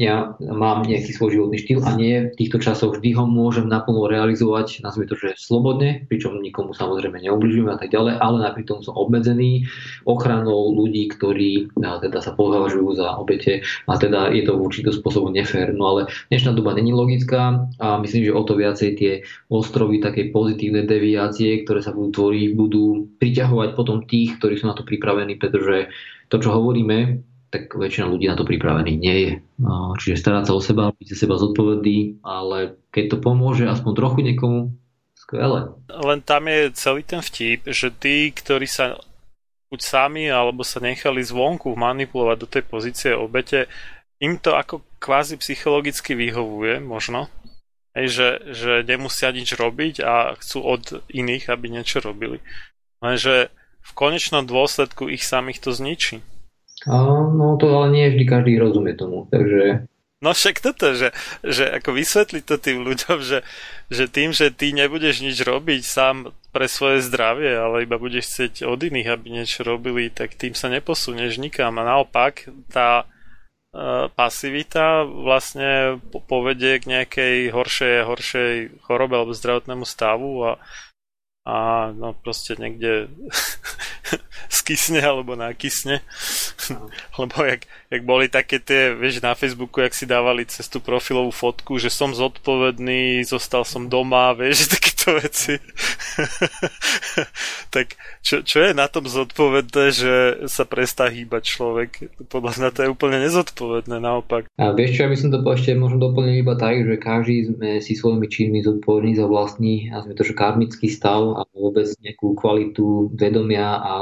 ja 0.02 0.34
mám 0.42 0.82
nejaký 0.82 1.14
svoj 1.14 1.38
životný 1.38 1.62
štýl 1.62 1.78
a 1.86 1.94
nie 1.94 2.26
v 2.26 2.34
týchto 2.34 2.58
časoch 2.58 2.98
vždy 2.98 3.14
ho 3.14 3.22
môžem 3.22 3.70
naplno 3.70 4.10
realizovať, 4.10 4.82
nazvime 4.82 5.06
to, 5.06 5.14
že 5.14 5.38
slobodne, 5.38 6.02
pričom 6.10 6.42
nikomu 6.42 6.74
samozrejme 6.74 7.22
neubližujem 7.22 7.70
a 7.70 7.78
tak 7.78 7.94
ďalej, 7.94 8.18
ale 8.18 8.36
napriek 8.42 8.66
tomu 8.66 8.82
som 8.82 8.98
obmedzený 8.98 9.70
ochranou 10.02 10.74
ľudí, 10.74 11.06
ktorí 11.14 11.70
teda 11.78 12.18
sa 12.18 12.34
považujú 12.34 12.98
za 12.98 13.14
obete 13.14 13.62
a 13.86 13.94
teda 13.94 14.34
je 14.34 14.42
to 14.42 14.58
v 14.58 14.64
určitom 14.66 14.90
spôsobu 14.90 15.30
nefér. 15.30 15.70
No 15.70 15.94
ale 15.94 16.10
dnešná 16.34 16.58
doba 16.58 16.74
není 16.74 16.90
logická 16.90 17.70
a 17.78 18.02
myslím, 18.02 18.26
že 18.26 18.34
o 18.34 18.42
to 18.42 18.58
viacej 18.58 18.90
tie 18.98 19.12
ostrovy 19.54 20.02
takej 20.02 20.34
pozitívnej 20.34 20.82
deviácie, 20.82 21.62
ktoré 21.62 21.78
sa 21.78 21.94
budú 21.94 22.10
tvoriť, 22.10 22.58
budú 22.58 23.06
priťahovať 23.22 23.78
potom 23.78 24.02
tých, 24.02 24.34
ktorí 24.42 24.58
sú 24.58 24.66
na 24.66 24.74
to 24.74 24.82
pripravení, 24.82 25.38
pretože 25.38 25.94
to, 26.26 26.42
čo 26.42 26.58
hovoríme, 26.58 27.22
tak 27.52 27.68
väčšina 27.68 28.08
ľudí 28.08 28.32
na 28.32 28.34
to 28.40 28.48
pripravených 28.48 28.98
nie 28.98 29.16
je. 29.20 29.32
Čiže 30.00 30.24
starať 30.24 30.48
sa 30.48 30.52
o 30.56 30.60
seba, 30.64 30.96
byť 30.96 31.08
za 31.12 31.16
seba 31.28 31.36
zodpovedný, 31.36 32.24
ale 32.24 32.80
keď 32.88 33.04
to 33.12 33.16
pomôže 33.20 33.68
aspoň 33.68 33.92
trochu 33.92 34.18
niekomu, 34.24 34.72
skvelé. 35.12 35.68
Len 35.92 36.20
tam 36.24 36.48
je 36.48 36.72
celý 36.72 37.04
ten 37.04 37.20
vtip, 37.20 37.68
že 37.68 37.92
tí, 37.92 38.32
ktorí 38.32 38.64
sa 38.64 38.96
buď 39.68 39.80
sami, 39.84 40.32
alebo 40.32 40.64
sa 40.64 40.80
nechali 40.80 41.20
zvonku 41.20 41.76
manipulovať 41.76 42.36
do 42.40 42.48
tej 42.48 42.64
pozície 42.64 43.10
obete, 43.12 43.68
im 44.16 44.40
to 44.40 44.56
ako 44.56 44.80
kvázi 44.96 45.36
psychologicky 45.36 46.16
vyhovuje, 46.16 46.80
možno. 46.80 47.28
Hej, 47.92 48.06
že, 48.08 48.28
že 48.56 48.72
nemusia 48.88 49.28
nič 49.28 49.52
robiť 49.52 50.00
a 50.00 50.32
chcú 50.40 50.64
od 50.64 51.04
iných, 51.12 51.52
aby 51.52 51.68
niečo 51.68 52.00
robili. 52.00 52.40
Lenže 53.04 53.52
v 53.84 53.90
konečnom 53.92 54.48
dôsledku 54.48 55.12
ich 55.12 55.20
samých 55.26 55.60
to 55.60 55.76
zničí. 55.76 56.24
A, 56.86 56.96
no 57.30 57.54
to 57.60 57.70
ale 57.70 57.94
nie 57.94 58.10
vždy 58.10 58.24
každý 58.26 58.52
rozumie 58.58 58.94
tomu, 58.98 59.30
takže... 59.30 59.86
No 60.22 60.30
však 60.30 60.62
toto, 60.62 60.94
že, 60.94 61.10
že 61.42 61.66
ako 61.66 61.98
vysvetliť 61.98 62.44
to 62.46 62.54
tým 62.54 62.86
ľuďom, 62.86 63.18
že, 63.26 63.42
že 63.90 64.06
tým, 64.06 64.30
že 64.30 64.54
ty 64.54 64.70
nebudeš 64.70 65.18
nič 65.18 65.42
robiť 65.42 65.82
sám 65.82 66.30
pre 66.54 66.70
svoje 66.70 67.02
zdravie, 67.02 67.50
ale 67.50 67.82
iba 67.82 67.98
budeš 67.98 68.30
chcieť 68.30 68.62
od 68.62 68.78
iných, 68.86 69.08
aby 69.10 69.26
niečo 69.34 69.66
robili, 69.66 70.14
tak 70.14 70.38
tým 70.38 70.54
sa 70.54 70.70
neposunieš 70.70 71.42
nikam. 71.42 71.74
A 71.82 71.82
naopak, 71.82 72.46
tá 72.70 73.02
uh, 73.02 74.06
pasivita 74.14 75.02
vlastne 75.02 75.98
povedie 76.30 76.78
k 76.78 76.86
nejakej 76.86 77.36
horšej, 77.50 78.06
horšej 78.06 78.52
chorobe 78.86 79.18
alebo 79.18 79.34
zdravotnému 79.34 79.82
stavu 79.82 80.54
a, 80.54 80.62
a 81.42 81.90
no 81.90 82.14
proste 82.14 82.54
niekde 82.54 83.10
skysne 84.62 85.02
alebo 85.02 85.34
nakysne. 85.34 85.98
Lebo 87.18 87.42
jak, 87.42 87.66
jak 87.90 88.02
boli 88.06 88.30
také 88.30 88.62
tie, 88.62 88.94
vieš, 88.94 89.18
na 89.18 89.34
Facebooku, 89.34 89.82
jak 89.82 89.94
si 89.94 90.06
dávali 90.06 90.46
cez 90.46 90.70
tú 90.70 90.78
profilovú 90.78 91.34
fotku, 91.34 91.82
že 91.82 91.90
som 91.90 92.14
zodpovedný, 92.14 93.26
zostal 93.26 93.66
som 93.66 93.90
doma, 93.90 94.30
vieš, 94.38 94.68
takéto 94.74 95.18
veci. 95.18 95.58
tak 97.74 97.98
čo, 98.22 98.46
čo 98.46 98.62
je 98.62 98.70
na 98.70 98.86
tom 98.86 99.10
zodpovedné, 99.10 99.84
že 99.90 100.14
sa 100.46 100.62
prestá 100.62 101.10
hýbať 101.10 101.42
človek? 101.42 101.90
Podľa 102.30 102.52
mňa 102.62 102.70
to 102.70 102.80
je 102.86 102.92
úplne 102.92 103.18
nezodpovedné, 103.18 103.98
naopak. 103.98 104.46
A 104.62 104.70
vieš 104.70 104.94
čo, 104.94 105.00
ja 105.06 105.10
by 105.10 105.18
som 105.18 105.34
to 105.34 105.42
ešte 105.42 105.74
možno 105.74 105.98
doplnil 105.98 106.38
iba 106.38 106.54
tak, 106.54 106.86
že 106.86 106.94
každý 107.02 107.50
sme 107.50 107.70
si 107.82 107.98
svojimi 107.98 108.30
činmi 108.30 108.62
zodpovední 108.62 109.18
za 109.18 109.26
vlastný, 109.26 109.90
a 109.90 110.06
sme 110.06 110.14
to, 110.14 110.22
že 110.22 110.38
karmický 110.38 110.86
stav 110.86 111.31
a 111.36 111.48
vôbec 111.56 111.88
nejakú 112.00 112.36
kvalitu 112.36 113.12
vedomia 113.16 113.78
a 113.80 113.94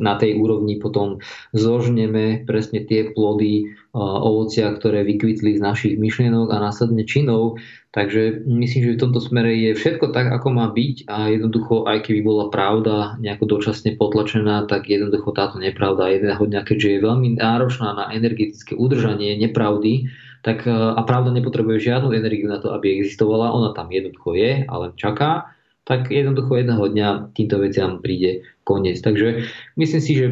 na 0.00 0.16
tej 0.16 0.40
úrovni 0.40 0.80
potom 0.80 1.20
zožneme 1.52 2.48
presne 2.48 2.80
tie 2.88 3.12
plody 3.12 3.68
ovocia, 3.92 4.72
ktoré 4.72 5.04
vykvitli 5.04 5.58
z 5.58 5.60
našich 5.60 5.94
myšlienok 6.00 6.48
a 6.48 6.64
následne 6.64 7.04
činov. 7.04 7.60
Takže 7.90 8.46
myslím, 8.48 8.82
že 8.86 8.94
v 8.96 9.02
tomto 9.02 9.20
smere 9.20 9.52
je 9.52 9.76
všetko 9.76 10.16
tak, 10.16 10.32
ako 10.32 10.48
má 10.54 10.72
byť 10.72 11.10
a 11.10 11.28
jednoducho, 11.28 11.84
aj 11.90 12.06
keby 12.06 12.24
bola 12.24 12.48
pravda 12.48 13.20
nejako 13.20 13.58
dočasne 13.58 13.98
potlačená, 13.98 14.64
tak 14.64 14.88
jednoducho 14.88 15.34
táto 15.36 15.60
nepravda 15.60 16.08
jedného 16.08 16.40
dňa, 16.40 16.60
keďže 16.64 16.88
je 16.96 17.04
veľmi 17.04 17.28
náročná 17.36 17.92
na 17.92 18.04
energetické 18.14 18.78
udržanie 18.78 19.36
nepravdy, 19.42 20.08
tak 20.40 20.64
a 20.70 20.96
pravda 21.04 21.36
nepotrebuje 21.36 21.84
žiadnu 21.84 22.16
energiu 22.16 22.48
na 22.48 22.62
to, 22.62 22.72
aby 22.72 22.96
existovala, 22.96 23.52
ona 23.52 23.76
tam 23.76 23.92
jednoducho 23.92 24.32
je, 24.38 24.64
ale 24.70 24.96
čaká 24.96 25.52
tak 25.90 26.06
jednoducho 26.06 26.54
jedného 26.54 26.86
dňa 26.86 27.08
týmto 27.34 27.58
veciam 27.58 27.98
príde 27.98 28.46
koniec. 28.62 29.02
Takže 29.02 29.50
myslím 29.74 29.98
si, 29.98 30.12
že 30.14 30.26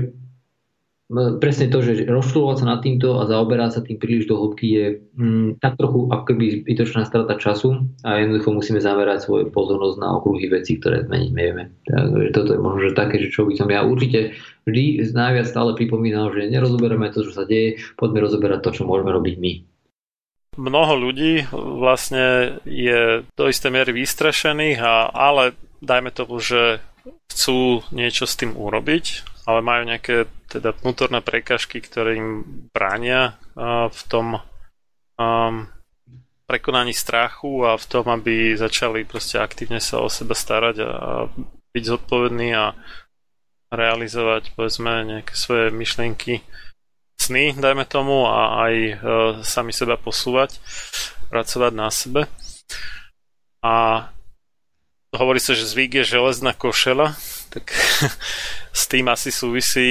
presne 1.41 1.73
to, 1.73 1.81
že 1.81 2.05
rozšľovať 2.05 2.57
sa 2.61 2.67
nad 2.69 2.85
týmto 2.85 3.17
a 3.17 3.25
zaoberať 3.25 3.71
sa 3.75 3.81
tým 3.81 3.97
príliš 3.97 4.29
do 4.29 4.37
hĺbky 4.37 4.67
je 4.69 4.87
mm, 5.17 5.49
tak 5.59 5.81
trochu 5.81 6.05
ako 6.13 6.25
keby 6.29 6.45
zbytočná 6.63 7.09
strata 7.09 7.35
času 7.41 7.89
a 8.05 8.21
jednoducho 8.21 8.53
musíme 8.53 8.77
zamerať 8.77 9.25
svoju 9.25 9.49
pozornosť 9.49 9.97
na 10.05 10.21
okruhy 10.21 10.53
veci, 10.53 10.77
ktoré 10.77 11.09
zmeniť 11.09 11.31
nevieme. 11.33 11.73
Takže 11.89 12.29
toto 12.37 12.51
je 12.55 12.61
možno 12.61 12.93
že 12.93 12.93
také, 12.93 13.17
že 13.25 13.33
čo 13.33 13.49
by 13.49 13.57
som 13.57 13.73
ja 13.73 13.89
určite 13.89 14.37
vždy 14.69 15.11
najviac 15.17 15.49
stále 15.49 15.73
pripomínal, 15.73 16.29
že 16.29 16.53
nerozoberáme 16.53 17.09
to, 17.11 17.25
čo 17.25 17.33
sa 17.33 17.49
deje, 17.49 17.81
poďme 17.97 18.29
rozoberať 18.29 18.69
to, 18.69 18.71
čo 18.77 18.83
môžeme 18.85 19.09
robiť 19.09 19.35
my 19.41 19.53
mnoho 20.59 20.99
ľudí 20.99 21.47
vlastne 21.55 22.59
je 22.67 23.23
do 23.39 23.45
isté 23.47 23.71
miery 23.71 23.95
vystrašených, 23.95 24.83
a, 24.83 25.09
ale 25.15 25.55
dajme 25.79 26.11
tomu, 26.11 26.43
že 26.43 26.83
chcú 27.31 27.87
niečo 27.95 28.27
s 28.27 28.35
tým 28.35 28.59
urobiť, 28.59 29.05
ale 29.47 29.63
majú 29.63 29.83
nejaké 29.87 30.27
teda 30.51 30.75
vnútorné 30.75 31.23
prekažky, 31.23 31.79
ktoré 31.79 32.19
im 32.19 32.43
bránia 32.75 33.39
uh, 33.55 33.87
v 33.89 34.01
tom 34.11 34.27
um, 35.17 35.71
prekonaní 36.49 36.97
strachu 36.97 37.69
a 37.69 37.77
v 37.77 37.87
tom, 37.87 38.09
aby 38.09 38.57
začali 38.57 39.05
proste 39.05 39.39
aktívne 39.39 39.79
sa 39.79 40.01
o 40.01 40.09
seba 40.09 40.33
starať 40.33 40.77
a, 40.81 40.91
a 40.91 41.13
byť 41.77 41.85
zodpovední 41.85 42.57
a 42.57 42.73
realizovať 43.69 44.57
povedzme 44.57 45.05
nejaké 45.05 45.37
svoje 45.37 45.69
myšlienky 45.69 46.41
sny, 47.29 47.53
dajme 47.61 47.85
tomu, 47.85 48.25
a 48.25 48.65
aj 48.69 48.75
e, 48.75 48.95
sami 49.45 49.77
seba 49.77 50.01
posúvať, 50.01 50.57
pracovať 51.29 51.73
na 51.77 51.93
sebe. 51.93 52.25
A 53.61 54.09
hovorí 55.13 55.37
sa, 55.37 55.53
že 55.53 55.69
zvyk 55.69 56.01
je 56.01 56.13
železná 56.17 56.57
košela, 56.57 57.13
tak 57.53 57.69
s 58.81 58.83
tým 58.89 59.13
asi 59.13 59.29
súvisí 59.29 59.91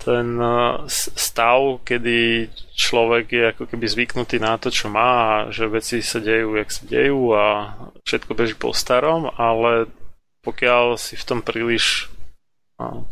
ten 0.00 0.40
e, 0.40 0.56
stav, 0.88 1.84
kedy 1.84 2.48
človek 2.72 3.26
je 3.28 3.44
ako 3.52 3.64
keby 3.68 3.84
zvyknutý 3.84 4.40
na 4.40 4.56
to, 4.56 4.72
čo 4.72 4.88
má 4.88 5.12
a 5.12 5.32
že 5.52 5.68
veci 5.68 6.00
sa 6.00 6.16
dejú, 6.16 6.56
jak 6.56 6.72
sa 6.72 6.82
dejú 6.88 7.36
a 7.36 7.76
všetko 8.08 8.32
beží 8.32 8.56
po 8.56 8.72
starom, 8.72 9.28
ale 9.36 9.92
pokiaľ 10.40 10.96
si 10.96 11.20
v 11.20 11.26
tom 11.28 11.40
príliš 11.44 12.08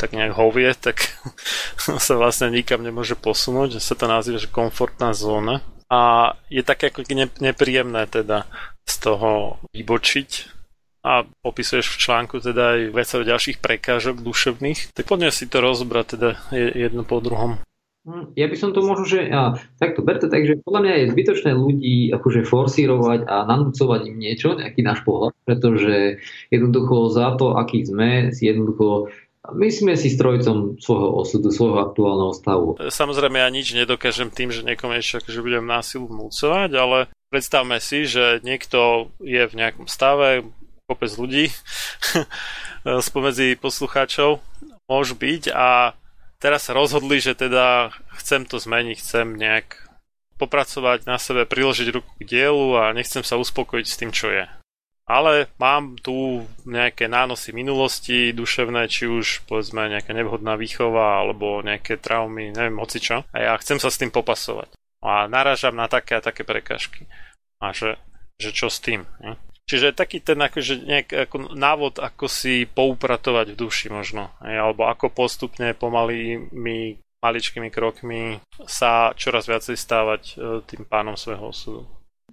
tak 0.01 0.17
nejak 0.17 0.35
hovie, 0.35 0.73
tak 0.75 1.13
sa 2.07 2.15
vlastne 2.17 2.53
nikam 2.53 2.81
nemôže 2.81 3.15
posunúť, 3.15 3.81
sa 3.81 3.95
to 3.95 4.09
nazýva, 4.09 4.41
že 4.41 4.51
komfortná 4.51 5.13
zóna. 5.13 5.61
A 5.89 6.33
je 6.53 6.61
také 6.61 6.93
ako 6.93 7.09
nepríjemné 7.41 8.05
teda 8.13 8.45
z 8.85 8.95
toho 9.01 9.57
vybočiť 9.73 10.59
a 11.01 11.25
opisuješ 11.41 11.95
v 11.95 12.01
článku 12.01 12.37
teda 12.45 12.77
aj 12.77 12.81
vecov 12.93 13.21
ďalších 13.25 13.59
prekážok 13.65 14.21
duševných, 14.21 14.93
tak 14.93 15.09
poďme 15.09 15.33
si 15.33 15.49
to 15.49 15.65
rozbrať 15.65 16.05
teda 16.19 16.31
jedno 16.53 17.09
po 17.09 17.25
druhom. 17.25 17.57
Hm, 18.09 18.33
ja 18.41 18.49
by 18.49 18.57
som 18.57 18.73
to 18.73 18.81
možno, 18.81 19.05
že 19.05 19.29
a, 19.29 19.61
takto 19.77 20.01
berte, 20.01 20.33
takže 20.33 20.65
podľa 20.65 20.81
mňa 20.81 20.95
je 20.97 21.13
zbytočné 21.13 21.51
ľudí 21.53 21.97
akože 22.17 22.41
forsírovať 22.49 23.29
a 23.29 23.45
nanúcovať 23.45 24.01
im 24.09 24.17
niečo, 24.17 24.57
nejaký 24.57 24.81
náš 24.81 25.05
pohľad, 25.05 25.37
pretože 25.45 26.23
jednoducho 26.49 27.13
za 27.13 27.37
to, 27.37 27.61
aký 27.61 27.85
sme, 27.85 28.33
si 28.33 28.49
jednoducho 28.49 29.13
Myslíme 29.49 29.97
si 29.97 30.13
strojcom 30.13 30.77
svojho 30.77 31.09
osudu, 31.25 31.49
svojho 31.49 31.81
aktuálneho 31.81 32.37
stavu. 32.37 32.77
Samozrejme 32.77 33.41
ja 33.41 33.49
nič 33.49 33.73
nedokážem 33.73 34.29
tým, 34.29 34.53
že 34.53 34.61
niekomu 34.61 35.01
ešte 35.01 35.25
akože 35.25 35.41
budem 35.41 35.65
násilu 35.65 36.05
vnúcovať, 36.05 36.71
ale 36.77 36.99
predstavme 37.33 37.81
si, 37.81 38.05
že 38.05 38.45
niekto 38.45 39.09
je 39.25 39.49
v 39.49 39.55
nejakom 39.57 39.89
stave, 39.89 40.45
kopec 40.89 41.13
ľudí 41.17 41.53
spomedzi 43.09 43.57
poslucháčov 43.61 44.41
môžu 44.89 45.15
byť 45.17 45.53
a 45.53 45.93
teraz 46.41 46.69
sa 46.69 46.73
rozhodli, 46.73 47.21
že 47.21 47.37
teda 47.37 47.93
chcem 48.21 48.49
to 48.49 48.57
zmeniť, 48.57 48.97
chcem 49.01 49.37
nejak 49.37 49.89
popracovať 50.41 51.05
na 51.05 51.21
sebe, 51.21 51.45
priložiť 51.45 51.89
ruku 51.93 52.09
k 52.21 52.25
dielu 52.25 52.81
a 52.81 52.95
nechcem 52.97 53.21
sa 53.21 53.37
uspokojiť 53.37 53.87
s 53.87 53.99
tým, 54.01 54.11
čo 54.15 54.33
je 54.33 54.49
ale 55.09 55.49
mám 55.57 55.97
tu 55.97 56.45
nejaké 56.69 57.09
nánosy 57.09 57.57
minulosti 57.57 58.37
duševné, 58.37 58.93
či 58.93 59.09
už 59.09 59.49
povedzme 59.49 59.89
nejaká 59.89 60.13
nevhodná 60.13 60.61
výchova 60.61 61.25
alebo 61.25 61.65
nejaké 61.65 61.97
traumy, 61.97 62.53
neviem 62.53 62.77
hoci 62.77 63.01
čo. 63.01 63.25
A 63.33 63.37
ja 63.41 63.53
chcem 63.57 63.81
sa 63.81 63.89
s 63.89 63.97
tým 63.97 64.13
popasovať. 64.13 64.77
A 65.01 65.25
narážam 65.25 65.73
na 65.73 65.89
také 65.89 66.21
a 66.21 66.25
také 66.25 66.45
prekažky. 66.45 67.09
A 67.65 67.73
že, 67.73 67.97
že 68.37 68.53
čo 68.53 68.69
s 68.69 68.85
tým? 68.85 69.09
Ne? 69.25 69.41
Čiže 69.69 69.97
taký 69.97 70.21
ten 70.21 70.41
akože 70.41 70.85
nejak, 70.85 71.09
ako 71.29 71.37
návod, 71.57 72.01
ako 72.01 72.29
si 72.29 72.69
poupratovať 72.69 73.53
v 73.53 73.61
duši 73.61 73.89
možno. 73.89 74.33
Ne? 74.45 74.61
Alebo 74.61 74.85
ako 74.89 75.09
postupne 75.13 75.73
pomalými 75.73 77.01
maličkými 77.19 77.69
krokmi 77.73 78.39
sa 78.65 79.13
čoraz 79.13 79.51
viacej 79.51 79.77
stávať 79.77 80.23
e, 80.25 80.33
tým 80.65 80.87
pánom 80.87 81.19
svojho 81.19 81.51
osudu. 81.51 81.83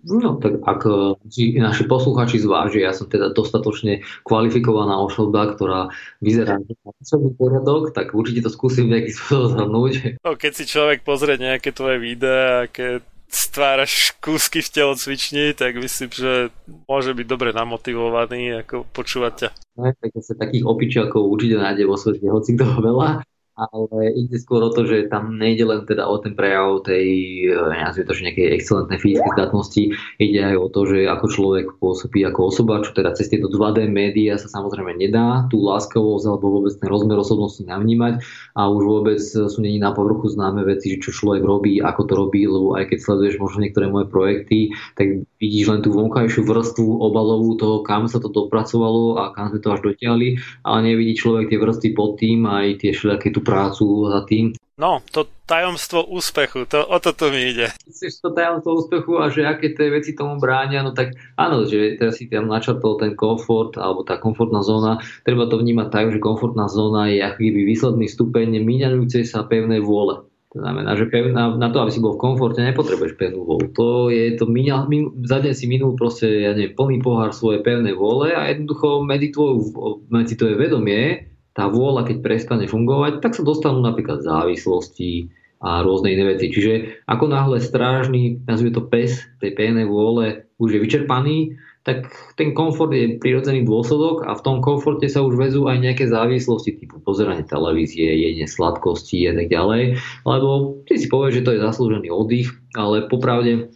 No 0.06 0.38
tak 0.38 0.62
ak 0.62 0.86
si 1.34 1.58
naši 1.58 1.90
posluchači 1.90 2.38
zvážia, 2.38 2.90
ja 2.90 2.94
som 2.94 3.10
teda 3.10 3.34
dostatočne 3.34 4.06
kvalifikovaná 4.22 5.02
osoba, 5.02 5.50
ktorá 5.50 5.90
vyzerá 6.22 6.62
na 6.62 6.94
osobný 7.02 7.34
poriadok, 7.34 7.90
tak 7.90 8.14
určite 8.14 8.46
to 8.46 8.54
skúsim 8.54 8.86
nejaký 8.86 9.18
spôsob 9.18 9.58
zhrnúť. 9.58 10.22
No, 10.22 10.38
keď 10.38 10.52
si 10.54 10.64
človek 10.70 11.02
pozrie 11.02 11.42
nejaké 11.42 11.74
tvoje 11.74 11.98
videá, 11.98 12.70
aké 12.70 13.02
stváraš 13.26 14.14
kúsky 14.22 14.62
v 14.62 14.70
telocvični, 14.70 15.58
tak 15.58 15.76
myslím, 15.82 16.14
že 16.14 16.54
môže 16.86 17.12
byť 17.18 17.26
dobre 17.26 17.50
namotivovaný 17.52 18.62
ako 18.62 18.86
počúvať 18.94 19.34
ťa. 19.34 19.50
No, 19.82 19.90
tak 19.90 20.12
sa 20.22 20.34
takých 20.38 20.64
opičiakov 20.64 21.34
určite 21.34 21.58
nájde 21.58 21.84
vo 21.90 21.98
svete, 21.98 22.30
hoci 22.30 22.54
kto 22.56 22.80
veľa 22.80 23.26
ale 23.56 24.12
ide 24.20 24.36
skôr 24.36 24.60
o 24.68 24.72
to, 24.72 24.84
že 24.84 25.08
tam 25.08 25.40
nejde 25.40 25.64
len 25.64 25.88
teda 25.88 26.04
o 26.12 26.20
ten 26.20 26.36
prejav 26.36 26.84
tej, 26.84 27.08
ja 27.56 27.96
to, 27.96 28.12
že 28.12 28.28
nejakej 28.28 28.52
excelentnej 28.60 29.00
fyzickej 29.00 29.32
zdatnosti, 29.32 29.84
ide 30.20 30.40
aj 30.44 30.56
o 30.60 30.68
to, 30.68 30.84
že 30.84 31.08
ako 31.08 31.26
človek 31.32 31.66
pôsobí 31.80 32.20
ako 32.28 32.52
osoba, 32.52 32.84
čo 32.84 32.92
teda 32.92 33.16
cez 33.16 33.32
tieto 33.32 33.48
2D 33.48 33.88
médiá 33.88 34.36
sa 34.36 34.52
samozrejme 34.52 35.00
nedá 35.00 35.48
tú 35.48 35.64
láskavosť 35.64 36.26
alebo 36.28 36.60
vôbec 36.60 36.76
ten 36.76 36.92
rozmer 36.92 37.16
osobnosti 37.16 37.64
navnímať. 37.64 38.20
A 38.60 38.68
už 38.68 38.84
vôbec 38.84 39.24
sú 39.24 39.60
není 39.64 39.80
na 39.80 39.96
povrchu 39.96 40.36
známe 40.36 40.68
veci, 40.68 41.00
čo 41.00 41.16
človek 41.16 41.44
robí, 41.48 41.80
ako 41.80 42.02
to 42.12 42.14
robí, 42.20 42.44
lebo 42.44 42.76
aj 42.76 42.92
keď 42.92 42.98
sleduješ 43.00 43.40
možno 43.40 43.64
niektoré 43.64 43.88
moje 43.88 44.12
projekty, 44.12 44.76
tak 45.00 45.24
vidíš 45.40 45.66
len 45.72 45.80
tú 45.80 45.96
vonkajšiu 45.96 46.44
vrstvu 46.44 46.88
obalovú 47.00 47.56
toho, 47.56 47.88
kam 47.88 48.12
sa 48.12 48.20
to 48.20 48.28
dopracovalo 48.28 49.16
a 49.16 49.32
kam 49.32 49.56
sme 49.56 49.64
to 49.64 49.72
až 49.72 49.80
dotiahli, 49.80 50.44
ale 50.68 50.80
nevidí 50.84 51.16
človek 51.16 51.48
tie 51.48 51.60
vrstvy 51.62 51.90
pod 51.96 52.20
tým 52.20 52.44
aj 52.44 52.84
tie 52.84 52.92
všelijaké 52.92 53.32
tu 53.32 53.45
prácu 53.46 54.10
za 54.10 54.26
tým. 54.26 54.58
No, 54.76 55.00
to 55.08 55.24
tajomstvo 55.48 56.04
úspechu, 56.04 56.68
to, 56.68 56.84
o 56.84 57.00
toto 57.00 57.32
mi 57.32 57.48
ide. 57.48 57.72
Chceš 57.88 58.20
to 58.20 58.36
tajomstvo 58.36 58.76
úspechu 58.76 59.24
a 59.24 59.32
že 59.32 59.48
aké 59.48 59.72
tie 59.72 59.88
veci 59.88 60.12
tomu 60.12 60.36
bránia, 60.36 60.84
no 60.84 60.92
tak 60.92 61.16
áno, 61.40 61.64
že 61.64 61.96
teraz 61.96 62.20
si 62.20 62.28
tam 62.28 62.52
načrtol 62.52 63.00
ten 63.00 63.16
komfort 63.16 63.80
alebo 63.80 64.04
tá 64.04 64.20
komfortná 64.20 64.60
zóna, 64.60 65.00
treba 65.24 65.48
to 65.48 65.64
vnímať 65.64 65.88
tak, 65.88 66.06
že 66.12 66.20
komfortná 66.20 66.68
zóna 66.68 67.08
je 67.08 67.24
akýby 67.24 67.64
výsledný 67.64 68.12
stupeň 68.12 68.60
míňajúcej 68.60 69.24
sa 69.24 69.48
pevnej 69.48 69.80
vôle. 69.80 70.28
To 70.56 70.64
znamená, 70.64 70.96
že 70.96 71.12
pevná, 71.12 71.52
na 71.56 71.68
to, 71.68 71.84
aby 71.84 71.92
si 71.92 72.00
bol 72.00 72.16
v 72.16 72.24
komforte, 72.24 72.64
nepotrebuješ 72.64 73.20
pevnú 73.20 73.44
vôľu. 73.44 73.76
To 73.76 74.08
je 74.08 74.40
to, 74.40 74.48
minia, 74.48 74.88
min, 74.88 75.12
za 75.28 75.44
deň 75.44 75.52
si 75.52 75.68
minul 75.68 76.00
proste, 76.00 76.32
ja 76.32 76.56
neviem, 76.56 76.72
plný 76.72 77.04
pohár 77.04 77.36
svojej 77.36 77.60
pevnej 77.60 77.92
vôle 77.92 78.32
a 78.32 78.48
jednoducho 78.48 79.04
medzi, 79.04 79.36
tvoju, 79.36 79.60
medzi 80.08 80.40
tvoje 80.40 80.56
vedomie 80.56 81.35
tá 81.56 81.72
vôľa, 81.72 82.04
keď 82.04 82.18
prestane 82.20 82.68
fungovať, 82.68 83.24
tak 83.24 83.32
sa 83.34 83.48
dostanú 83.48 83.80
napríklad 83.80 84.22
závislosti 84.22 85.32
a 85.64 85.82
rôzne 85.82 86.12
iné 86.12 86.36
veci. 86.36 86.52
Čiže 86.52 87.02
ako 87.08 87.32
náhle 87.32 87.64
strážny, 87.64 88.44
nazvime 88.44 88.76
to 88.76 88.84
pes 88.84 89.24
tej 89.40 89.56
pevnej 89.56 89.88
vôle, 89.88 90.46
už 90.60 90.76
je 90.76 90.84
vyčerpaný, 90.84 91.56
tak 91.86 92.10
ten 92.34 92.58
komfort 92.58 92.90
je 92.92 93.22
prirodzený 93.22 93.62
dôsledok 93.64 94.26
a 94.26 94.34
v 94.34 94.44
tom 94.44 94.58
komforte 94.60 95.06
sa 95.06 95.22
už 95.22 95.38
vezú 95.38 95.70
aj 95.70 95.80
nejaké 95.80 96.10
závislosti 96.10 96.82
typu 96.82 96.98
pozeranie 96.98 97.46
televízie, 97.46 98.10
jedenie 98.10 98.50
sladkosti 98.50 99.30
a 99.30 99.34
tak 99.38 99.48
ďalej. 99.54 100.02
Lebo 100.26 100.82
ty 100.90 100.98
si 100.98 101.06
povieš, 101.06 101.40
že 101.40 101.46
to 101.46 101.54
je 101.56 101.64
zaslúžený 101.64 102.10
oddych, 102.10 102.50
ale 102.74 103.06
popravde 103.06 103.70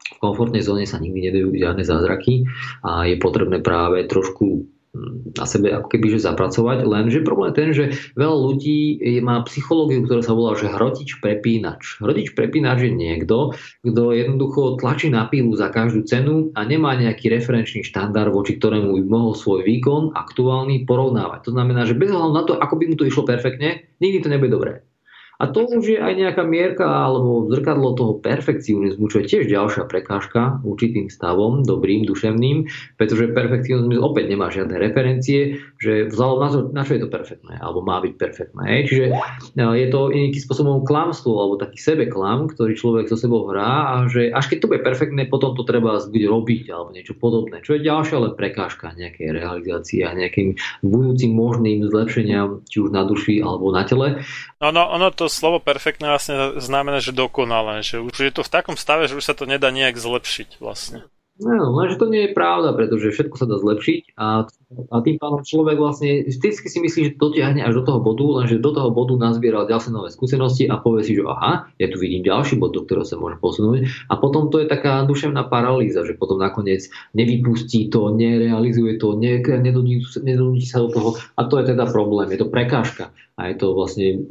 v 0.00 0.18
komfortnej 0.18 0.64
zóne 0.64 0.88
sa 0.88 0.98
nikdy 0.98 1.30
nedajú 1.30 1.52
žiadne 1.52 1.84
zázraky 1.84 2.48
a 2.80 3.04
je 3.06 3.20
potrebné 3.20 3.60
práve 3.60 4.08
trošku 4.08 4.64
na 5.38 5.46
sebe 5.46 5.70
ako 5.70 5.86
keby 5.86 6.18
že 6.18 6.26
zapracovať, 6.26 6.82
lenže 6.82 7.22
problém 7.22 7.54
je 7.54 7.58
ten, 7.58 7.70
že 7.70 7.84
veľa 8.18 8.36
ľudí 8.42 8.78
má 9.22 9.38
psychológiu, 9.46 10.02
ktorá 10.02 10.18
sa 10.26 10.34
volá, 10.34 10.58
že 10.58 10.66
hrotič 10.66 11.22
prepínač. 11.22 12.02
Hrotič 12.02 12.34
prepínač 12.34 12.90
je 12.90 12.92
niekto, 12.92 13.54
kto 13.86 14.02
jednoducho 14.10 14.82
tlačí 14.82 15.06
na 15.06 15.30
pílu 15.30 15.54
za 15.54 15.70
každú 15.70 16.02
cenu 16.10 16.50
a 16.58 16.66
nemá 16.66 16.98
nejaký 16.98 17.30
referenčný 17.30 17.86
štandard, 17.86 18.34
voči 18.34 18.58
ktorému 18.58 18.98
by 18.98 19.02
mohol 19.06 19.38
svoj 19.38 19.62
výkon 19.62 20.10
aktuálny 20.18 20.82
porovnávať. 20.90 21.46
To 21.46 21.54
znamená, 21.54 21.86
že 21.86 21.94
bez 21.94 22.10
hľadu 22.10 22.34
na 22.34 22.42
to, 22.42 22.58
ako 22.58 22.74
by 22.74 22.84
mu 22.90 22.98
to 22.98 23.06
išlo 23.06 23.22
perfektne, 23.22 23.86
nikdy 24.02 24.18
to 24.18 24.26
nebude 24.26 24.50
dobré. 24.50 24.82
A 25.40 25.48
to 25.48 25.64
už 25.64 25.96
je 25.96 25.96
aj 25.96 26.20
nejaká 26.20 26.44
mierka 26.44 26.84
alebo 26.84 27.48
zrkadlo 27.48 27.96
toho 27.96 28.20
perfekcionizmu, 28.20 29.08
čo 29.08 29.24
je 29.24 29.26
tiež 29.32 29.48
ďalšia 29.48 29.88
prekážka 29.88 30.60
určitým 30.60 31.08
stavom, 31.08 31.64
dobrým, 31.64 32.04
duševným, 32.04 32.68
pretože 33.00 33.32
perfekcionizmus 33.32 34.04
opäť 34.04 34.28
nemá 34.28 34.52
žiadne 34.52 34.76
referencie, 34.76 35.64
že 35.80 36.12
vzhľadom 36.12 36.38
na, 36.44 36.48
to, 36.52 36.58
na 36.76 36.82
čo 36.84 36.92
je 37.00 37.00
to 37.00 37.08
perfektné, 37.08 37.56
alebo 37.56 37.80
má 37.80 38.04
byť 38.04 38.14
perfektné. 38.20 38.84
Čiže 38.84 39.04
no, 39.56 39.72
je 39.72 39.86
to 39.88 40.12
nejakým 40.12 40.42
spôsobom 40.44 40.84
klamstvo, 40.84 41.32
alebo 41.32 41.56
taký 41.56 41.80
sebeklam, 41.80 42.52
ktorý 42.52 42.76
človek 42.76 43.08
so 43.08 43.16
sebou 43.16 43.48
hrá 43.48 43.96
a 43.96 44.12
že 44.12 44.28
až 44.28 44.52
keď 44.52 44.58
to 44.60 44.70
bude 44.76 44.84
perfektné, 44.84 45.24
potom 45.24 45.56
to 45.56 45.64
treba 45.64 45.96
bude 46.04 46.26
robiť 46.28 46.68
alebo 46.68 46.92
niečo 46.92 47.16
podobné. 47.16 47.64
Čo 47.64 47.80
je 47.80 47.88
ďalšia 47.88 48.20
ale 48.20 48.36
prekážka 48.36 48.92
nejakej 48.92 49.32
realizácie 49.32 50.04
a 50.04 50.12
nejakým 50.12 50.60
budúcim 50.84 51.32
možným 51.32 51.88
zlepšeniam, 51.88 52.60
či 52.68 52.84
už 52.84 52.92
na 52.92 53.08
duši 53.08 53.40
alebo 53.40 53.72
na 53.72 53.88
tele. 53.88 54.20
Ono, 54.60 54.82
ono 54.92 55.08
to 55.16 55.29
slovo 55.30 55.62
perfektné 55.62 56.10
vlastne 56.10 56.58
znamená, 56.58 56.98
že 56.98 57.14
dokonalé, 57.14 57.86
že 57.86 58.02
už 58.02 58.12
je 58.12 58.32
to 58.34 58.42
v 58.42 58.52
takom 58.52 58.76
stave, 58.76 59.06
že 59.06 59.16
už 59.16 59.24
sa 59.24 59.34
to 59.38 59.46
nedá 59.46 59.70
nejak 59.70 59.96
zlepšiť 59.96 60.58
vlastne. 60.58 61.06
No, 61.40 61.72
lenže 61.72 61.96
to 61.96 62.12
nie 62.12 62.28
je 62.28 62.36
pravda, 62.36 62.76
pretože 62.76 63.16
všetko 63.16 63.36
sa 63.40 63.46
dá 63.48 63.56
zlepšiť 63.56 64.12
a, 64.18 64.44
a 64.70 65.02
tým 65.02 65.18
pádom 65.18 65.42
človek 65.42 65.82
vlastne 65.82 66.30
vždycky 66.30 66.70
si 66.70 66.78
myslí, 66.78 67.00
že 67.10 67.18
dotiahne 67.18 67.58
až 67.58 67.82
do 67.82 67.90
toho 67.90 67.98
bodu, 67.98 68.22
lenže 68.22 68.62
do 68.62 68.70
toho 68.70 68.94
bodu 68.94 69.18
nazbieral 69.18 69.66
ďalšie 69.66 69.90
nové 69.90 70.14
skúsenosti 70.14 70.70
a 70.70 70.78
povie 70.78 71.02
si, 71.02 71.18
že 71.18 71.26
aha, 71.26 71.66
ja 71.82 71.90
tu 71.90 71.98
vidím 71.98 72.22
ďalší 72.22 72.54
bod, 72.54 72.78
do 72.78 72.86
ktorého 72.86 73.02
sa 73.02 73.18
môže 73.18 73.42
posunúť. 73.42 73.90
A 74.06 74.14
potom 74.14 74.46
to 74.46 74.62
je 74.62 74.70
taká 74.70 75.02
duševná 75.10 75.50
paralýza, 75.50 76.06
že 76.06 76.14
potom 76.14 76.38
nakoniec 76.38 76.86
nevypustí 77.18 77.90
to, 77.90 78.14
nerealizuje 78.14 78.94
to, 79.02 79.18
nedodí 79.18 80.06
sa 80.62 80.78
do 80.86 80.88
toho. 80.94 81.10
A 81.34 81.50
to 81.50 81.58
je 81.58 81.74
teda 81.74 81.90
problém, 81.90 82.30
je 82.30 82.38
to 82.38 82.46
prekážka. 82.46 83.10
A 83.40 83.48
je 83.48 83.56
to 83.56 83.72
vlastne 83.72 84.28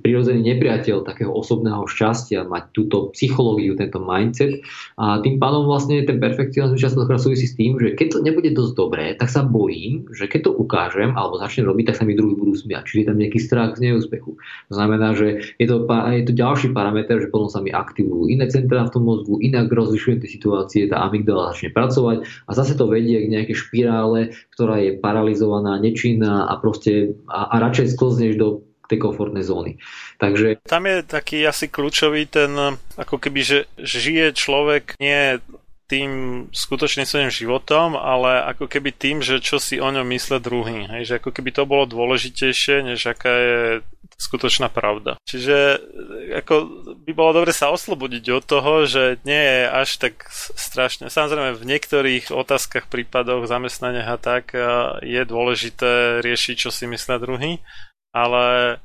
prirodzený 0.00 0.40
nepriateľ 0.56 1.04
takého 1.04 1.28
osobného 1.28 1.84
šťastia, 1.84 2.48
mať 2.48 2.72
túto 2.72 3.12
psychológiu, 3.12 3.76
tento 3.76 4.00
mindset. 4.00 4.64
A 4.96 5.20
tým 5.20 5.36
pádom 5.36 5.68
vlastne 5.68 6.00
ten 6.08 6.16
perfekcionizmus 6.16 6.80
častokrát 6.80 7.20
súvisí 7.20 7.52
s 7.52 7.52
tým, 7.52 7.76
že 7.76 7.92
keď 7.92 8.16
to 8.16 8.18
nebude 8.24 8.48
dosť 8.56 8.72
dobré, 8.72 9.12
tak 9.12 9.28
sa 9.28 9.44
bojím, 9.76 10.08
že 10.08 10.24
keď 10.24 10.40
to 10.48 10.56
ukážem 10.56 11.12
alebo 11.12 11.36
začnem 11.36 11.68
robiť, 11.68 11.92
tak 11.92 11.96
sa 12.00 12.04
mi 12.08 12.16
druhý 12.16 12.32
budú 12.32 12.56
smiať. 12.56 12.88
Čiže 12.88 12.98
je 13.04 13.08
tam 13.12 13.18
nejaký 13.20 13.38
strach 13.44 13.70
z 13.76 13.80
neúspechu. 13.84 14.40
To 14.40 14.72
znamená, 14.72 15.12
že 15.12 15.52
je 15.60 15.66
to, 15.68 15.84
je 16.16 16.24
to 16.24 16.32
ďalší 16.32 16.72
parameter, 16.72 17.20
že 17.20 17.28
potom 17.28 17.52
sa 17.52 17.60
mi 17.60 17.68
aktivujú 17.68 18.32
iné 18.32 18.48
centrá 18.48 18.88
v 18.88 18.92
tom 18.96 19.04
mozgu, 19.04 19.36
inak 19.44 19.68
rozlišujem 19.68 20.24
tie 20.24 20.30
situácie, 20.32 20.88
tá 20.88 21.04
amygdala 21.04 21.52
začne 21.52 21.76
pracovať 21.76 22.24
a 22.24 22.50
zase 22.56 22.72
to 22.74 22.88
vedie 22.88 23.20
k 23.20 23.32
nejakej 23.32 23.56
špirále, 23.68 24.32
ktorá 24.56 24.80
je 24.80 24.96
paralizovaná, 24.96 25.76
nečinná 25.76 26.48
a 26.48 26.56
proste 26.56 27.20
a, 27.28 27.52
a 27.52 27.56
radšej 27.60 27.92
sklzneš 27.92 28.34
do 28.40 28.48
tej 28.86 29.02
komfortnej 29.02 29.42
zóny. 29.42 29.82
Takže... 30.22 30.62
Tam 30.62 30.86
je 30.86 31.02
taký 31.02 31.42
asi 31.42 31.66
kľúčový 31.66 32.30
ten, 32.30 32.78
ako 32.94 33.18
keby, 33.18 33.40
že 33.42 33.58
žije 33.82 34.30
človek 34.38 34.94
nie 35.02 35.42
tým 35.86 36.10
skutočným 36.50 37.06
svojím 37.06 37.30
životom, 37.30 37.94
ale 37.94 38.42
ako 38.50 38.66
keby 38.66 38.90
tým, 38.90 39.22
že 39.22 39.38
čo 39.38 39.62
si 39.62 39.78
o 39.78 39.86
ňom 39.86 40.06
mysle 40.10 40.42
druhý. 40.42 40.90
Hej, 40.90 41.02
že 41.06 41.14
ako 41.22 41.30
keby 41.30 41.50
to 41.54 41.62
bolo 41.62 41.86
dôležitejšie, 41.86 42.82
než 42.82 43.06
aká 43.06 43.30
je 43.30 43.58
skutočná 44.18 44.66
pravda. 44.66 45.14
Čiže 45.28 45.78
ako 46.42 46.54
by 47.06 47.12
bolo 47.14 47.42
dobre 47.42 47.52
sa 47.54 47.70
oslobodiť 47.70 48.24
od 48.34 48.44
toho, 48.48 48.72
že 48.88 49.22
nie 49.22 49.38
je 49.38 49.62
až 49.68 49.90
tak 50.00 50.26
strašne. 50.56 51.06
Samozrejme 51.06 51.54
v 51.54 51.68
niektorých 51.68 52.34
otázkach, 52.34 52.90
prípadoch, 52.90 53.46
zamestnania 53.46 54.08
a 54.08 54.18
tak 54.18 54.56
je 55.04 55.22
dôležité 55.22 56.24
riešiť, 56.24 56.54
čo 56.66 56.70
si 56.72 56.88
myslia 56.90 57.22
druhý, 57.22 57.62
ale 58.10 58.78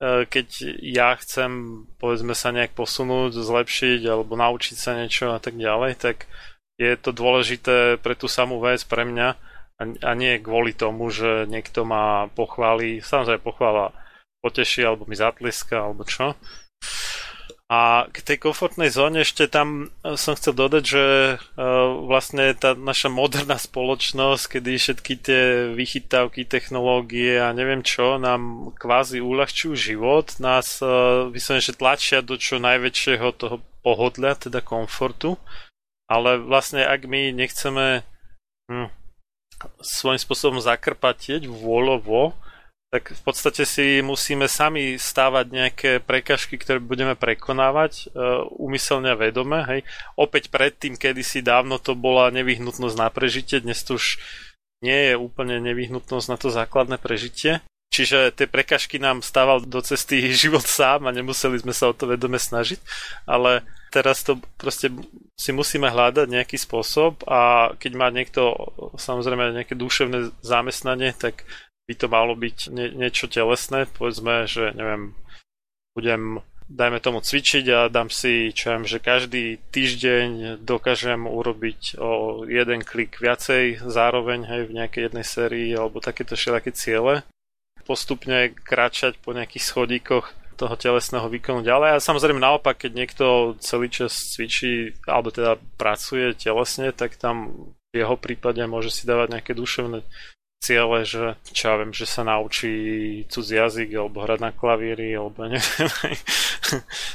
keď 0.00 0.78
ja 0.78 1.18
chcem 1.18 1.82
povedzme 1.98 2.30
sa 2.30 2.54
nejak 2.54 2.70
posunúť, 2.72 3.34
zlepšiť 3.34 4.06
alebo 4.06 4.38
naučiť 4.38 4.76
sa 4.78 4.94
niečo 4.94 5.34
a 5.34 5.42
tak 5.42 5.58
ďalej, 5.58 5.98
tak 5.98 6.30
je 6.78 6.94
to 6.94 7.10
dôležité 7.10 7.98
pre 7.98 8.14
tú 8.14 8.30
samú 8.30 8.62
vec 8.62 8.80
pre 8.86 9.02
mňa 9.02 9.28
a 9.78 10.10
nie 10.14 10.42
kvôli 10.42 10.74
tomu, 10.74 11.10
že 11.10 11.46
niekto 11.46 11.86
ma 11.86 12.26
pochváli, 12.34 12.98
samozrejme 12.98 13.42
pochvála 13.42 13.94
poteší 14.42 14.86
alebo 14.86 15.06
mi 15.06 15.14
zatliska 15.14 15.74
alebo 15.78 16.02
čo. 16.06 16.34
A 17.68 18.08
k 18.08 18.24
tej 18.24 18.40
komfortnej 18.40 18.88
zóne 18.88 19.28
ešte 19.28 19.44
tam 19.44 19.92
e, 20.00 20.16
som 20.16 20.32
chcel 20.32 20.56
dodať, 20.56 20.84
že 20.88 21.04
uh, 21.36 22.00
vlastne 22.08 22.56
tá 22.56 22.72
naša 22.72 23.12
moderná 23.12 23.60
spoločnosť, 23.60 24.56
kedy 24.56 24.70
všetky 24.80 25.12
tie 25.20 25.42
vychytávky, 25.76 26.48
technológie 26.48 27.36
a 27.36 27.52
neviem 27.52 27.84
čo 27.84 28.16
nám 28.16 28.72
kvázi 28.72 29.20
uľahčujú 29.20 29.76
život, 29.76 30.32
nás 30.40 30.80
uh, 30.80 31.28
vyslovene, 31.28 31.60
že 31.60 31.76
tlačia 31.76 32.24
do 32.24 32.40
čo 32.40 32.56
najväčšieho 32.56 33.36
toho 33.36 33.60
pohodlia, 33.84 34.32
teda 34.32 34.64
komfortu. 34.64 35.36
Ale 36.08 36.40
vlastne 36.40 36.82
ak 36.82 37.04
my 37.04 37.36
nechceme 37.36 38.02
hm, 38.72 38.88
svojím 39.78 40.20
spôsobom 40.20 40.58
zakrpatieť 40.58 41.44
vôľovo, 41.46 42.32
tak 42.88 43.12
v 43.12 43.20
podstate 43.20 43.68
si 43.68 44.00
musíme 44.00 44.48
sami 44.48 44.96
stávať 44.96 45.46
nejaké 45.52 45.90
prekažky, 46.00 46.56
ktoré 46.56 46.80
budeme 46.80 47.12
prekonávať 47.12 48.08
uh, 48.08 48.48
úmyselne 48.56 49.12
a 49.12 49.20
vedome. 49.20 49.60
Hej. 49.68 49.80
Opäť 50.16 50.48
predtým, 50.48 50.96
kedysi 50.96 51.44
dávno 51.44 51.76
to 51.76 51.92
bola 51.92 52.32
nevyhnutnosť 52.32 52.96
na 52.96 53.12
prežitie, 53.12 53.60
dnes 53.60 53.84
to 53.84 54.00
už 54.00 54.16
nie 54.80 55.12
je 55.12 55.14
úplne 55.20 55.60
nevyhnutnosť 55.60 56.26
na 56.32 56.36
to 56.40 56.48
základné 56.48 56.96
prežitie. 56.96 57.60
Čiže 57.92 58.32
tie 58.36 58.48
prekažky 58.48 58.96
nám 58.96 59.20
stával 59.20 59.64
do 59.64 59.84
cesty 59.84 60.24
život 60.32 60.64
sám 60.64 61.04
a 61.04 61.12
nemuseli 61.12 61.60
sme 61.60 61.76
sa 61.76 61.92
o 61.92 61.96
to 61.96 62.08
vedome 62.08 62.40
snažiť, 62.40 62.80
ale 63.28 63.68
teraz 63.88 64.24
to 64.24 64.38
proste 64.60 64.92
si 65.38 65.50
musíme 65.50 65.88
hľadať 65.88 66.26
nejaký 66.28 66.56
spôsob 66.60 67.24
a 67.28 67.72
keď 67.76 67.92
má 67.94 68.08
niekto 68.12 68.54
samozrejme 68.98 69.54
nejaké 69.54 69.74
duševné 69.78 70.32
zamestnanie, 70.44 71.14
tak 71.16 71.46
by 71.88 71.94
to 71.96 72.06
malo 72.12 72.36
byť 72.36 72.68
nie, 72.68 72.92
niečo 72.92 73.32
telesné, 73.32 73.88
povedzme, 73.88 74.44
že 74.44 74.76
neviem, 74.76 75.16
budem 75.96 76.44
dajme 76.68 77.00
tomu 77.00 77.24
cvičiť 77.24 77.64
a 77.72 77.88
dám 77.88 78.12
si, 78.12 78.52
čo 78.52 78.76
viem, 78.76 78.84
že 78.84 79.00
každý 79.00 79.56
týždeň 79.72 80.60
dokážem 80.60 81.24
urobiť 81.24 81.96
o 81.96 82.44
jeden 82.44 82.84
klik 82.84 83.16
viacej 83.16 83.80
zároveň 83.88 84.44
hej, 84.44 84.62
v 84.68 84.76
nejakej 84.76 85.02
jednej 85.08 85.24
sérii 85.24 85.72
alebo 85.72 86.04
takéto 86.04 86.36
všelijaké 86.36 86.76
ciele. 86.76 87.24
Postupne 87.88 88.52
kráčať 88.52 89.16
po 89.16 89.32
nejakých 89.32 89.64
schodíkoch 89.64 90.36
toho 90.58 90.74
telesného 90.74 91.30
výkonu 91.30 91.62
ďalej. 91.62 91.96
A 91.96 92.04
samozrejme 92.04 92.42
naopak, 92.42 92.82
keď 92.82 92.92
niekto 92.98 93.26
celý 93.62 93.86
čas 93.86 94.34
cvičí 94.34 94.98
alebo 95.06 95.30
teda 95.30 95.54
pracuje 95.78 96.34
telesne, 96.34 96.90
tak 96.90 97.14
tam 97.14 97.70
v 97.94 98.04
jeho 98.04 98.18
prípade 98.18 98.60
môže 98.66 98.90
si 98.90 99.06
dávať 99.06 99.38
nejaké 99.38 99.52
duševné 99.54 100.02
ciele, 100.58 101.06
že 101.06 101.38
čo 101.54 101.70
ja 101.70 101.74
viem, 101.78 101.94
že 101.94 102.02
sa 102.02 102.26
naučí 102.26 102.74
cudzí 103.30 103.54
jazyk 103.54 103.94
alebo 103.94 104.26
hrať 104.26 104.40
na 104.42 104.50
klavíri 104.50 105.14
alebo 105.14 105.46
neviem. 105.46 106.18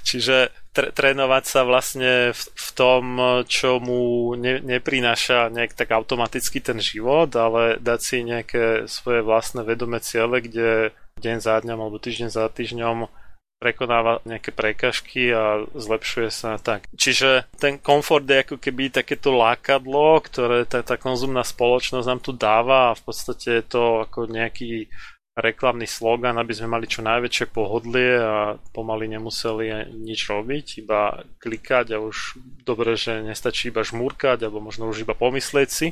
Čiže 0.08 0.50
trénovať 0.74 1.44
sa 1.44 1.62
vlastne 1.68 2.32
v, 2.32 2.42
v 2.42 2.70
tom, 2.74 3.04
čo 3.46 3.84
mu 3.84 4.34
ne- 4.40 4.64
neprináša 4.64 5.52
nejak 5.52 5.76
tak 5.76 5.92
automaticky 5.92 6.64
ten 6.64 6.80
život, 6.80 7.30
ale 7.36 7.78
dať 7.84 8.00
si 8.00 8.18
nejaké 8.24 8.88
svoje 8.88 9.22
vlastné 9.22 9.68
vedomé 9.68 10.00
ciele, 10.00 10.40
kde 10.40 10.96
deň 11.20 11.38
za 11.44 11.60
dňom 11.62 11.78
alebo 11.78 12.02
týždeň 12.02 12.30
za 12.32 12.48
týždňom 12.50 13.23
prekonáva 13.64 14.20
nejaké 14.28 14.52
prekažky 14.52 15.32
a 15.32 15.64
zlepšuje 15.72 16.28
sa 16.28 16.60
tak. 16.60 16.92
Čiže 16.92 17.48
ten 17.56 17.80
komfort 17.80 18.28
je 18.28 18.44
ako 18.44 18.60
keby 18.60 18.92
takéto 18.92 19.32
lákadlo, 19.32 20.20
ktoré 20.20 20.68
tá, 20.68 20.84
tá 20.84 21.00
konzumná 21.00 21.48
spoločnosť 21.48 22.08
nám 22.12 22.20
tu 22.20 22.36
dáva 22.36 22.92
a 22.92 22.98
v 23.00 23.02
podstate 23.08 23.64
je 23.64 23.64
to 23.64 24.04
ako 24.04 24.28
nejaký 24.28 24.92
reklamný 25.34 25.90
slogan, 25.90 26.38
aby 26.38 26.54
sme 26.54 26.78
mali 26.78 26.86
čo 26.86 27.02
najväčšie 27.02 27.50
pohodlie 27.50 28.22
a 28.22 28.54
pomaly 28.70 29.10
nemuseli 29.10 29.90
nič 29.90 30.30
robiť, 30.30 30.86
iba 30.86 31.26
klikať 31.42 31.98
a 31.98 32.04
už 32.04 32.38
dobre, 32.62 32.94
že 32.94 33.26
nestačí 33.26 33.74
iba 33.74 33.82
žmúrkať 33.82 34.46
alebo 34.46 34.62
možno 34.62 34.94
už 34.94 35.10
iba 35.10 35.18
pomyslieť 35.18 35.70
si, 35.74 35.88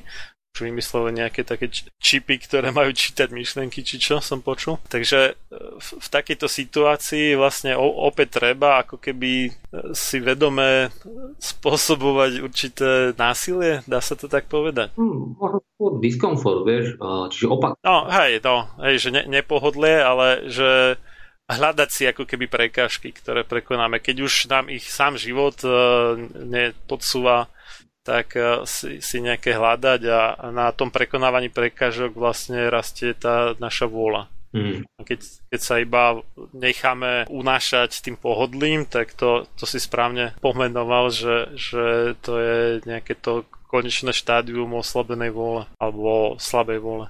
už 0.52 0.68
vymysleli 0.68 1.16
nejaké 1.16 1.48
také 1.48 1.72
čipy, 1.98 2.36
ktoré 2.44 2.70
majú 2.76 2.92
čítať 2.92 3.32
myšlenky, 3.32 3.82
či 3.82 3.98
čo 3.98 4.20
som 4.20 4.44
počul. 4.44 4.78
Takže 4.92 5.20
e, 5.32 5.34
v, 5.80 5.88
v 5.98 6.08
takejto 6.12 6.48
situácii 6.52 7.40
vlastne 7.40 7.80
opäť 7.80 8.44
treba 8.44 8.84
ako 8.84 9.00
keby 9.00 9.48
e, 9.48 9.52
si 9.96 10.20
vedome 10.20 10.92
spôsobovať 11.40 12.32
určité 12.44 13.16
násilie, 13.16 13.82
dá 13.88 14.04
sa 14.04 14.20
to 14.20 14.28
tak 14.28 14.52
povedať? 14.52 14.92
Hmm, 15.00 15.40
diskomfort, 16.04 16.68
vieš, 16.68 17.00
čiže 17.32 17.48
opak. 17.48 17.80
No, 17.82 18.12
hej, 18.12 18.44
no, 18.44 18.68
hej, 18.84 19.08
že 19.08 19.10
ne, 19.10 19.24
nepohodlie, 19.26 20.04
ale 20.04 20.52
že 20.52 21.00
hľadať 21.52 21.90
si 21.92 22.04
ako 22.08 22.24
keby 22.24 22.48
prekážky, 22.48 23.12
ktoré 23.12 23.44
prekonáme. 23.44 24.00
Keď 24.00 24.16
už 24.24 24.34
nám 24.48 24.72
ich 24.72 24.88
sám 24.88 25.20
život 25.20 25.60
uh, 25.68 26.16
nepodsúva 26.32 27.52
tak 28.02 28.38
eh, 28.38 28.66
si, 28.66 29.00
si 29.00 29.18
nejaké 29.22 29.56
hľadať 29.56 30.02
a, 30.10 30.22
a 30.38 30.46
na 30.50 30.70
tom 30.74 30.90
prekonávaní 30.90 31.50
prekážok 31.50 32.14
vlastne 32.18 32.70
rastie 32.70 33.14
tá 33.14 33.54
naša 33.58 33.88
vôľa. 33.88 34.30
Mm. 34.52 34.84
Keď, 35.00 35.20
keď 35.48 35.62
sa 35.64 35.80
iba 35.80 36.20
necháme 36.52 37.24
unášať 37.32 38.04
tým 38.04 38.20
pohodlím, 38.20 38.84
tak 38.84 39.16
to, 39.16 39.48
to 39.56 39.64
si 39.64 39.80
správne 39.80 40.36
pomenoval, 40.44 41.08
že, 41.08 41.56
že 41.56 42.16
to 42.20 42.36
je 42.36 42.60
nejaké 42.84 43.16
to 43.16 43.48
konečné 43.72 44.12
štádium 44.12 44.76
oslabenej 44.76 45.32
vôle 45.32 45.64
alebo 45.80 46.36
slabej 46.36 46.84
vôle. 46.84 47.08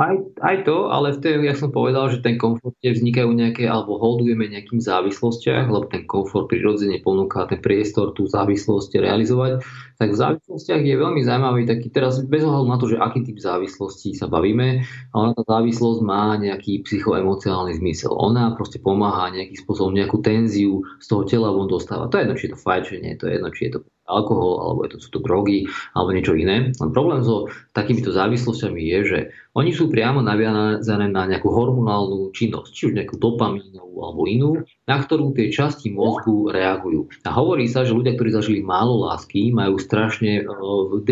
Aj, 0.00 0.16
aj 0.40 0.64
to, 0.64 0.88
ale 0.88 1.12
v 1.12 1.20
tej, 1.20 1.34
ja 1.44 1.52
som 1.52 1.68
povedal, 1.68 2.08
že 2.08 2.24
ten 2.24 2.40
komfort 2.40 2.72
vznikajú 2.80 3.28
nejaké, 3.28 3.68
alebo 3.68 4.00
holdujeme 4.00 4.48
nejakým 4.48 4.80
závislostiach, 4.80 5.68
lebo 5.68 5.84
ten 5.84 6.08
komfort 6.08 6.48
prirodzene 6.48 6.96
ponúka 7.04 7.44
ten 7.44 7.60
priestor 7.60 8.16
tú 8.16 8.24
závislosť 8.24 8.88
realizovať. 8.96 9.60
Tak 10.00 10.16
v 10.16 10.16
závislostiach 10.16 10.80
je 10.80 10.96
veľmi 10.96 11.20
zaujímavý 11.20 11.68
taký, 11.68 11.92
teraz 11.92 12.24
bez 12.24 12.40
ohľadu 12.40 12.66
na 12.72 12.80
to, 12.80 12.88
že 12.88 12.96
aký 13.04 13.20
typ 13.20 13.36
závislostí 13.36 14.16
sa 14.16 14.32
bavíme, 14.32 14.80
ale 15.12 15.36
tá 15.36 15.44
závislosť 15.44 16.00
má 16.00 16.40
nejaký 16.40 16.88
psychoemociálny 16.88 17.76
zmysel. 17.76 18.16
Ona 18.16 18.56
proste 18.56 18.80
pomáha 18.80 19.28
nejakým 19.28 19.60
spôsobom, 19.60 19.92
nejakú 19.92 20.24
tenziu 20.24 20.88
z 21.04 21.06
toho 21.12 21.28
tela 21.28 21.52
von 21.52 21.68
dostáva. 21.68 22.08
To 22.08 22.16
je 22.16 22.24
jedno, 22.24 22.40
či 22.40 22.48
je 22.48 22.52
to 22.56 22.64
fajčenie, 22.64 23.12
to 23.20 23.28
je 23.28 23.36
jedno, 23.36 23.52
či 23.52 23.68
je 23.68 23.72
to 23.76 23.80
alkohol, 24.08 24.58
alebo 24.60 24.78
je 24.84 24.90
to, 24.92 24.98
sú 24.98 25.08
to 25.14 25.20
drogy, 25.22 25.70
alebo 25.94 26.12
niečo 26.12 26.34
iné. 26.34 26.74
Len 26.74 26.90
problém 26.90 27.22
so 27.22 27.46
takýmito 27.72 28.10
závislosťami 28.10 28.82
je, 28.82 28.98
že 29.06 29.18
oni 29.52 29.70
sú 29.76 29.92
priamo 29.92 30.24
naviazané 30.24 31.12
na 31.12 31.28
nejakú 31.28 31.52
hormonálnu 31.52 32.32
činnosť, 32.32 32.70
či 32.72 32.82
už 32.88 32.96
nejakú 32.96 33.20
dopamínovú 33.20 34.00
alebo 34.00 34.22
inú, 34.24 34.50
na 34.88 34.96
ktorú 34.96 35.36
tie 35.36 35.52
časti 35.52 35.92
mozgu 35.92 36.48
reagujú. 36.48 37.12
A 37.28 37.30
hovorí 37.36 37.68
sa, 37.68 37.84
že 37.84 37.92
ľudia, 37.92 38.16
ktorí 38.16 38.32
zažili 38.32 38.60
málo 38.64 39.04
lásky, 39.06 39.52
majú 39.52 39.76
strašne 39.76 40.42
uh, 40.48 41.04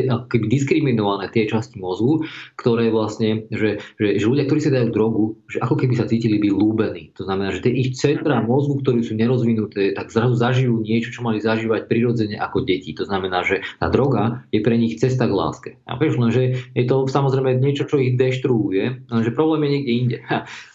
diskriminované 0.48 1.28
tie 1.30 1.44
časti 1.44 1.76
mozgu, 1.76 2.24
ktoré 2.56 2.88
vlastne, 2.88 3.46
že, 3.52 3.84
že, 4.00 4.18
že 4.18 4.24
ľudia, 4.24 4.48
ktorí 4.48 4.60
si 4.60 4.72
dajú 4.72 4.88
drogu, 4.90 5.24
že 5.52 5.60
ako 5.60 5.76
keby 5.76 5.94
sa 6.00 6.08
cítili 6.08 6.40
byť 6.40 6.52
lúbení. 6.56 7.12
To 7.20 7.28
znamená, 7.28 7.52
že 7.52 7.62
tie 7.68 7.76
ich 7.76 7.94
centra 8.00 8.40
mozgu, 8.40 8.80
ktorí 8.80 9.04
sú 9.04 9.14
nerozvinuté, 9.14 9.92
tak 9.92 10.08
zrazu 10.08 10.34
zažijú 10.40 10.80
niečo, 10.80 11.12
čo 11.12 11.20
mali 11.20 11.44
zažívať 11.44 11.86
prirodzene 11.86 12.40
ako 12.40 12.64
deti. 12.64 12.96
To 12.96 13.04
znamená, 13.04 13.44
že 13.44 13.60
tá 13.76 13.92
droga 13.92 14.42
je 14.50 14.64
pre 14.64 14.80
nich 14.80 14.96
cesta 14.96 15.28
k 15.28 15.36
láske. 15.36 15.70
A 15.84 16.00
vieš, 16.00 16.18
že 16.32 16.56
je 16.72 16.84
to 16.88 17.04
samozrejme 17.06 17.60
niečo, 17.60 17.84
čo 17.86 18.00
ich 18.00 18.16
deštruuje, 18.30 19.10
lenže 19.10 19.34
problém 19.34 19.66
je 19.66 19.70
niekde 19.74 19.92
inde. 19.92 20.18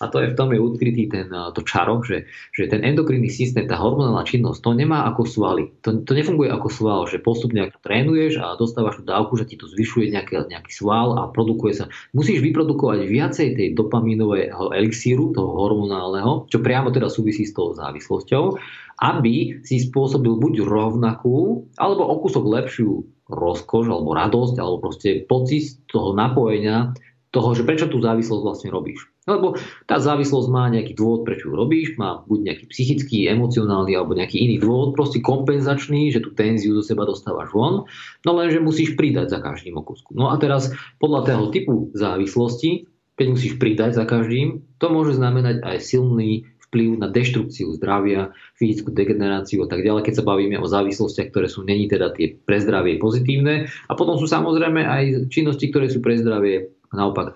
A 0.03 0.06
to 0.11 0.19
je 0.19 0.36
v 0.36 0.38
tom 0.38 0.52
je 0.52 0.60
odkrytý 0.60 1.07
ten, 1.07 1.32
to 1.32 1.61
čaro, 1.64 2.03
že, 2.03 2.27
že 2.52 2.68
ten 2.68 2.84
endokrinný 2.84 3.32
systém, 3.32 3.64
tá 3.64 3.80
hormonálna 3.80 4.27
činnosť, 4.27 4.60
to 4.60 4.72
nemá 4.76 5.07
ako 5.07 5.23
svaly. 5.23 5.72
To, 5.88 6.03
to 6.03 6.11
nefunguje 6.11 6.52
ako 6.52 6.68
sval, 6.68 7.02
že 7.07 7.23
postupne 7.23 7.72
ako 7.72 7.80
trénuješ 7.80 8.44
a 8.44 8.60
dostávaš 8.60 8.99
tú 8.99 9.03
dávku, 9.07 9.40
že 9.40 9.48
ti 9.48 9.56
to 9.56 9.72
zvyšuje 9.72 10.11
nejaký, 10.11 10.52
nejaký 10.52 10.72
sval 10.76 11.15
a 11.15 11.32
produkuje 11.32 11.73
sa. 11.73 11.86
Musíš 12.11 12.44
vyprodukovať 12.44 13.07
viacej 13.07 13.48
tej 13.56 13.68
dopamínového 13.73 14.76
elixíru, 14.76 15.32
toho 15.32 15.56
hormonálneho, 15.56 16.52
čo 16.52 16.60
priamo 16.60 16.91
teda 16.91 17.07
súvisí 17.07 17.48
s 17.48 17.56
tou 17.56 17.72
závislosťou, 17.72 18.60
aby 18.95 19.60
si 19.64 19.80
spôsobil 19.80 20.40
buď 20.40 20.64
rovnakú, 20.64 21.68
alebo 21.76 22.03
o 22.07 22.15
kúsok 22.23 22.44
lepšiu 22.48 23.03
rozkoš, 23.27 23.86
alebo 23.90 24.15
radosť, 24.15 24.56
alebo 24.61 24.77
proste 24.90 25.26
pocit 25.26 25.84
toho 25.90 26.14
napojenia 26.15 26.94
toho, 27.36 27.52
že 27.52 27.68
prečo 27.68 27.91
tú 27.91 27.99
závislosť 27.99 28.44
vlastne 28.48 28.70
robíš. 28.72 29.12
Lebo 29.28 29.60
tá 29.84 29.99
závislosť 29.99 30.48
má 30.48 30.72
nejaký 30.72 30.95
dôvod, 30.95 31.28
prečo 31.28 31.52
ju 31.52 31.53
robíš, 31.60 31.99
má 31.99 32.24
buď 32.24 32.40
nejaký 32.48 32.66
psychický, 32.72 33.28
emocionálny 33.28 33.91
alebo 33.91 34.16
nejaký 34.16 34.40
iný 34.40 34.64
dôvod, 34.64 34.95
proste 34.95 35.20
kompenzačný, 35.20 36.16
že 36.16 36.24
tú 36.24 36.32
tenziu 36.32 36.72
do 36.72 36.80
seba 36.80 37.03
dostávaš 37.03 37.52
von, 37.52 37.84
no 38.24 38.32
lenže 38.32 38.64
musíš 38.64 38.95
pridať 38.95 39.36
za 39.36 39.44
každým 39.44 39.76
okusku. 39.76 40.16
No 40.16 40.32
a 40.32 40.40
teraz 40.40 40.72
podľa 41.03 41.28
toho 41.28 41.52
typu 41.52 41.91
závislosti, 41.91 42.88
keď 43.20 43.28
musíš 43.28 43.53
pridať 43.60 43.99
za 43.99 44.07
každým, 44.07 44.64
to 44.80 44.88
môže 44.88 45.20
znamenať 45.20 45.60
aj 45.64 45.78
silný 45.84 46.48
vplyv 46.76 46.99
na 46.99 47.07
deštrukciu 47.07 47.72
zdravia, 47.80 48.36
fyzickú 48.60 48.91
degeneráciu 48.91 49.64
a 49.64 49.68
tak 49.72 49.80
ďalej, 49.80 50.12
keď 50.12 50.14
sa 50.20 50.28
bavíme 50.28 50.60
o 50.60 50.68
závislostiach, 50.68 51.32
ktoré 51.32 51.48
sú 51.48 51.64
není 51.64 51.88
teda 51.88 52.12
tie 52.12 52.36
pre 52.36 52.60
zdravie 52.60 52.99
pozitívne. 52.99 53.72
A 53.88 53.94
potom 53.95 54.20
sú 54.20 54.28
samozrejme 54.28 54.84
aj 54.84 55.32
činnosti, 55.32 55.72
ktoré 55.72 55.88
sú 55.88 56.03
pre 56.03 56.20
zdravie 56.20 56.74
naopak 56.95 57.35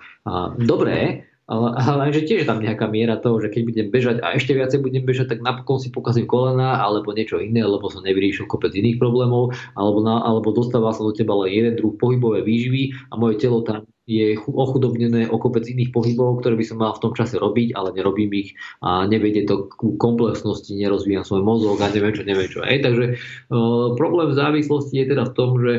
dobré, 0.58 1.28
ale, 1.50 1.74
ale 1.82 2.14
že 2.14 2.30
tiež 2.30 2.46
tam 2.46 2.62
nejaká 2.62 2.86
miera 2.86 3.18
toho, 3.18 3.42
že 3.42 3.50
keď 3.50 3.62
budem 3.66 3.86
bežať 3.90 4.16
a 4.22 4.38
ešte 4.38 4.54
viacej 4.54 4.86
budem 4.86 5.02
bežať, 5.02 5.34
tak 5.34 5.42
napokon 5.42 5.82
si 5.82 5.90
pokazím 5.90 6.30
kolena 6.30 6.78
alebo 6.78 7.10
niečo 7.10 7.42
iné, 7.42 7.66
lebo 7.66 7.90
som 7.90 8.06
nevyriešil 8.06 8.46
kopec 8.46 8.70
iných 8.70 9.02
problémov, 9.02 9.50
alebo, 9.74 9.98
na, 9.98 10.22
alebo 10.22 10.54
dostáva 10.54 10.94
sa 10.94 11.02
do 11.02 11.10
teba 11.10 11.34
len 11.42 11.50
jeden 11.50 11.74
druh 11.74 11.98
pohybové 11.98 12.46
výživy 12.46 12.94
a 13.10 13.18
moje 13.18 13.42
telo 13.42 13.66
tam 13.66 13.82
je 14.10 14.34
ochudobnené 14.42 15.30
o 15.30 15.38
kopec 15.38 15.62
iných 15.70 15.94
pohybov, 15.94 16.42
ktoré 16.42 16.58
by 16.58 16.66
som 16.66 16.82
mal 16.82 16.90
v 16.98 17.02
tom 17.06 17.12
čase 17.14 17.38
robiť, 17.38 17.78
ale 17.78 17.94
nerobím 17.94 18.34
ich 18.34 18.58
a 18.82 19.06
nevedie 19.06 19.46
to 19.46 19.70
k 19.70 19.94
komplexnosti, 19.94 20.74
nerozvíjam 20.74 21.22
svoj 21.22 21.46
mozog 21.46 21.78
a 21.78 21.94
neviem 21.94 22.10
čo, 22.10 22.26
neviem 22.26 22.50
čo. 22.50 22.66
Ej, 22.66 22.82
takže 22.82 23.04
uh, 23.14 23.94
problém 23.94 24.34
závislosti 24.34 24.98
je 24.98 25.06
teda 25.14 25.30
v 25.30 25.34
tom, 25.38 25.50
že, 25.62 25.74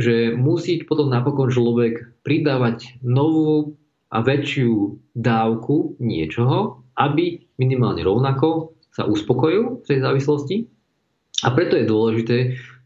že 0.00 0.14
musí 0.32 0.80
potom 0.88 1.12
napokon 1.12 1.52
človek 1.52 2.24
pridávať 2.24 3.04
novú 3.04 3.76
a 4.08 4.24
väčšiu 4.24 4.96
dávku 5.12 6.00
niečoho, 6.00 6.80
aby 6.96 7.44
minimálne 7.60 8.00
rovnako 8.00 8.72
sa 8.94 9.04
uspokojil 9.04 9.84
v 9.84 9.86
tej 9.90 9.98
závislosti. 10.00 10.56
A 11.42 11.52
preto 11.52 11.76
je 11.76 11.84
dôležité 11.84 12.36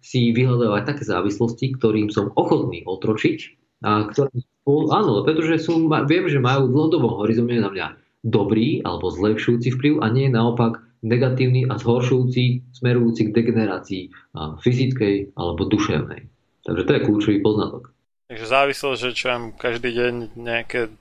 si 0.01 0.33
vyhľadávať 0.33 0.83
také 0.89 1.05
závislosti, 1.05 1.77
ktorým 1.77 2.09
som 2.09 2.33
ochotný 2.33 2.83
otročiť 2.89 3.68
a 3.85 4.11
ktoré, 4.11 4.31
áno, 4.69 5.23
pretože 5.23 5.63
sú, 5.63 5.87
viem, 5.87 6.25
že 6.27 6.43
majú 6.43 6.69
dlhodobom 6.69 7.23
horizonte 7.23 7.57
na 7.57 7.71
mňa 7.71 7.87
dobrý 8.27 8.83
alebo 8.83 9.15
zlepšujúci 9.15 9.79
vplyv 9.79 9.95
a 10.03 10.11
nie 10.11 10.27
naopak 10.27 10.83
negatívny 11.07 11.71
a 11.71 11.79
zhoršujúci, 11.79 12.75
smerujúci 12.75 13.31
k 13.31 13.35
degenerácii 13.35 14.03
fyzickej 14.35 15.39
alebo 15.39 15.63
duševnej. 15.71 16.27
Takže 16.67 16.83
to 16.85 16.91
je 16.91 17.05
kľúčový 17.07 17.39
poznatok. 17.39 17.95
Takže 18.29 18.45
závislosť, 18.45 18.99
že 19.01 19.11
čo 19.17 19.27
každý 19.57 19.91
deň 19.95 20.15
nejaké 20.37 20.93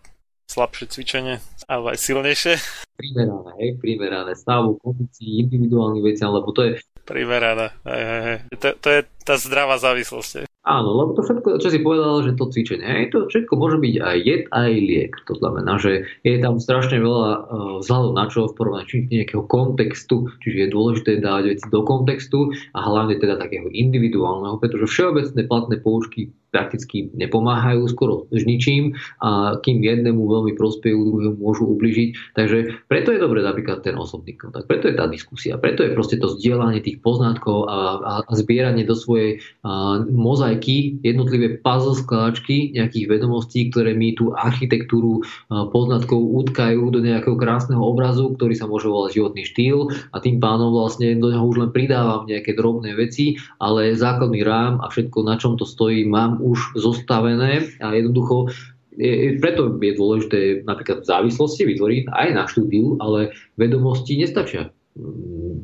slabšie 0.48 0.88
cvičenie, 0.88 1.44
ale 1.68 1.92
aj 1.92 2.00
silnejšie. 2.00 2.56
Primerané, 2.96 3.52
hej, 3.60 3.70
primerané 3.84 4.32
stavu, 4.32 4.80
kondícii, 4.80 5.44
individuálnych 5.44 6.08
veciam, 6.08 6.32
lebo 6.32 6.56
to 6.56 6.64
je... 6.64 6.72
Primerané, 7.04 7.76
hej, 7.84 8.04
hej, 8.08 8.22
hej. 8.24 8.38
To, 8.64 8.68
to 8.80 8.88
je 8.88 9.00
tá 9.28 9.36
zdravá 9.36 9.76
závislosť. 9.76 10.48
Áno, 10.68 11.00
lebo 11.00 11.16
to 11.16 11.24
všetko, 11.24 11.64
čo 11.64 11.72
si 11.72 11.80
povedal, 11.80 12.28
že 12.28 12.36
to 12.36 12.52
cvičenie, 12.52 12.84
aj 12.84 13.16
to 13.16 13.18
všetko 13.32 13.56
môže 13.56 13.80
byť 13.80 13.96
aj 14.04 14.18
jed, 14.20 14.44
aj 14.52 14.72
liek. 14.76 15.14
To 15.32 15.34
znamená, 15.40 15.80
že 15.80 16.12
je 16.28 16.44
tam 16.44 16.60
strašne 16.60 17.00
veľa 17.00 17.32
uh, 17.32 17.40
vzhľadov 17.80 18.12
na 18.12 18.26
čo 18.28 18.52
v 18.52 18.56
porovnaní 18.60 19.08
nejakého 19.08 19.48
kontextu, 19.48 20.28
čiže 20.44 20.68
je 20.68 20.74
dôležité 20.76 21.12
dávať 21.24 21.56
veci 21.56 21.66
do 21.72 21.88
kontextu 21.88 22.52
a 22.76 22.80
hlavne 22.84 23.16
teda 23.16 23.40
takého 23.40 23.72
individuálneho, 23.72 24.60
pretože 24.60 24.92
všeobecné 24.92 25.48
platné 25.48 25.80
poučky 25.80 26.36
prakticky 26.52 27.12
nepomáhajú 27.12 27.84
skoro 27.92 28.26
s 28.32 28.44
ničím 28.48 28.96
a 29.20 29.60
kým 29.60 29.84
jednému 29.84 30.20
veľmi 30.20 30.56
prospejú, 30.56 30.96
druhému 30.96 31.38
môžu 31.38 31.68
ubližiť. 31.76 32.34
Takže 32.34 32.88
preto 32.88 33.12
je 33.12 33.20
dobré 33.20 33.44
napríklad 33.44 33.84
ten 33.84 34.00
osobný 34.00 34.40
kontakt, 34.40 34.68
preto 34.68 34.88
je 34.88 34.96
tá 34.96 35.06
diskusia, 35.12 35.60
preto 35.60 35.84
je 35.84 35.94
proste 35.94 36.18
to 36.18 36.32
zdieľanie 36.32 36.80
tých 36.80 37.04
poznatkov 37.04 37.68
a, 37.68 38.00
a, 38.00 38.14
a 38.24 38.32
zbieranie 38.34 38.88
do 38.88 38.96
svojej 38.96 39.17
a, 39.64 40.04
mozaiky, 40.08 41.02
jednotlivé 41.02 41.60
puzzle 41.62 41.98
skláčky 41.98 42.74
nejakých 42.76 43.06
vedomostí, 43.08 43.70
ktoré 43.70 43.94
mi 43.98 44.14
tú 44.14 44.34
architektúru 44.34 45.22
poznatkov 45.48 46.20
utkajú 46.20 46.90
do 46.94 47.00
nejakého 47.04 47.36
krásneho 47.38 47.82
obrazu, 47.82 48.34
ktorý 48.36 48.54
sa 48.56 48.70
môže 48.70 48.88
volať 48.90 49.20
životný 49.20 49.44
štýl 49.48 49.90
a 50.14 50.18
tým 50.20 50.38
pánom 50.42 50.74
vlastne 50.74 51.18
do 51.18 51.32
neho 51.32 51.44
už 51.44 51.68
len 51.68 51.72
pridávam 51.74 52.28
nejaké 52.28 52.54
drobné 52.54 52.94
veci, 52.94 53.40
ale 53.58 53.96
základný 53.96 54.44
rám 54.44 54.80
a 54.84 54.92
všetko, 54.92 55.18
na 55.26 55.36
čom 55.40 55.56
to 55.56 55.66
stojí, 55.66 56.06
mám 56.06 56.40
už 56.44 56.78
zostavené 56.78 57.66
a 57.82 57.94
jednoducho 57.96 58.52
je, 58.98 59.38
preto 59.38 59.78
je 59.78 59.94
dôležité 59.94 60.40
napríklad 60.66 61.06
závislosti 61.06 61.70
vytvoriť 61.70 62.10
aj 62.10 62.28
na 62.34 62.44
štúdiu, 62.50 62.98
ale 62.98 63.32
vedomosti 63.56 64.18
nestačia. 64.18 64.74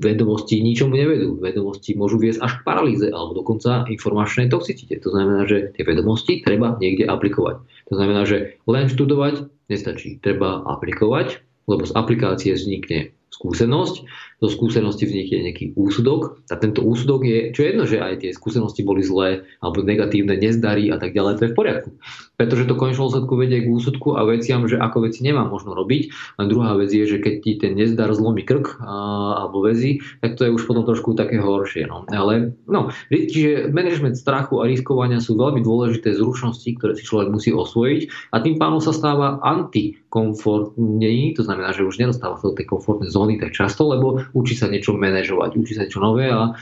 Vedomosti 0.04 0.60
ničomu 0.60 0.94
nevedú. 0.94 1.40
Vedomosti 1.40 1.96
môžu 1.96 2.20
viesť 2.20 2.44
až 2.44 2.52
k 2.60 2.66
paralýze 2.68 3.08
alebo 3.08 3.40
dokonca 3.40 3.88
informačnej 3.88 4.52
toxicite. 4.52 5.00
To 5.00 5.16
znamená, 5.16 5.48
že 5.48 5.72
tie 5.72 5.88
vedomosti 5.88 6.44
treba 6.44 6.76
niekde 6.78 7.08
aplikovať. 7.08 7.64
To 7.88 7.94
znamená, 7.96 8.28
že 8.28 8.60
len 8.68 8.92
študovať 8.92 9.48
nestačí. 9.72 10.20
Treba 10.20 10.62
aplikovať, 10.68 11.40
lebo 11.72 11.88
z 11.88 11.96
aplikácie 11.96 12.52
vznikne 12.52 13.16
skúsenosť, 13.34 14.06
zo 14.44 14.52
skúsenosti 14.52 15.08
vznikne 15.08 15.48
nejaký 15.48 15.72
úsudok 15.80 16.44
a 16.52 16.60
tento 16.60 16.84
úsudok 16.84 17.24
je, 17.24 17.40
čo 17.56 17.64
jedno, 17.64 17.88
že 17.88 18.04
aj 18.04 18.28
tie 18.28 18.36
skúsenosti 18.36 18.84
boli 18.84 19.00
zlé 19.00 19.48
alebo 19.64 19.80
negatívne, 19.80 20.36
nezdarí 20.36 20.92
a 20.92 21.00
tak 21.00 21.16
ďalej, 21.16 21.40
to 21.40 21.44
je 21.48 21.52
v 21.56 21.58
poriadku. 21.58 21.90
Pretože 22.36 22.68
to 22.68 22.76
konečnom 22.76 23.08
úsudku 23.08 23.40
vedie 23.40 23.64
k 23.64 23.72
úsudku 23.72 24.20
a 24.20 24.28
veciam, 24.28 24.68
že 24.68 24.76
ako 24.76 25.08
veci 25.08 25.24
nemám 25.24 25.48
možno 25.48 25.72
robiť. 25.72 26.36
A 26.42 26.50
druhá 26.50 26.76
vec 26.76 26.92
je, 26.92 27.08
že 27.08 27.24
keď 27.24 27.34
ti 27.40 27.52
ten 27.56 27.78
nezdar 27.78 28.12
zlomí 28.12 28.44
krk 28.44 28.84
a, 28.84 29.46
alebo 29.48 29.64
väzy, 29.64 30.04
tak 30.20 30.36
to 30.36 30.44
je 30.44 30.52
už 30.52 30.68
potom 30.68 30.84
trošku 30.84 31.16
také 31.16 31.40
horšie. 31.40 31.88
No. 31.88 32.04
Ale 32.12 32.58
no, 32.68 32.92
čiže 33.08 33.72
management 33.72 34.20
strachu 34.20 34.60
a 34.60 34.68
riskovania 34.68 35.24
sú 35.24 35.40
veľmi 35.40 35.64
dôležité 35.64 36.12
zručnosti, 36.18 36.68
ktoré 36.68 37.00
si 37.00 37.08
človek 37.08 37.32
musí 37.32 37.56
osvojiť 37.56 38.34
a 38.36 38.44
tým 38.44 38.60
pánom 38.60 38.84
sa 38.84 38.92
stáva 38.92 39.40
antikomfortný, 39.46 41.38
to 41.38 41.48
znamená, 41.48 41.72
že 41.72 41.88
už 41.88 42.02
nedostáva 42.02 42.42
sa 42.42 42.50
do 42.50 42.58
tej 42.58 42.68
komfortnej 42.68 43.14
zóny 43.14 43.40
tak 43.40 43.54
často, 43.56 43.86
lebo 43.88 44.26
učí 44.34 44.58
sa 44.58 44.68
niečo 44.68 44.98
manažovať, 44.98 45.56
učí 45.56 45.74
sa 45.78 45.86
niečo 45.86 46.02
nové 46.02 46.30
a 46.30 46.58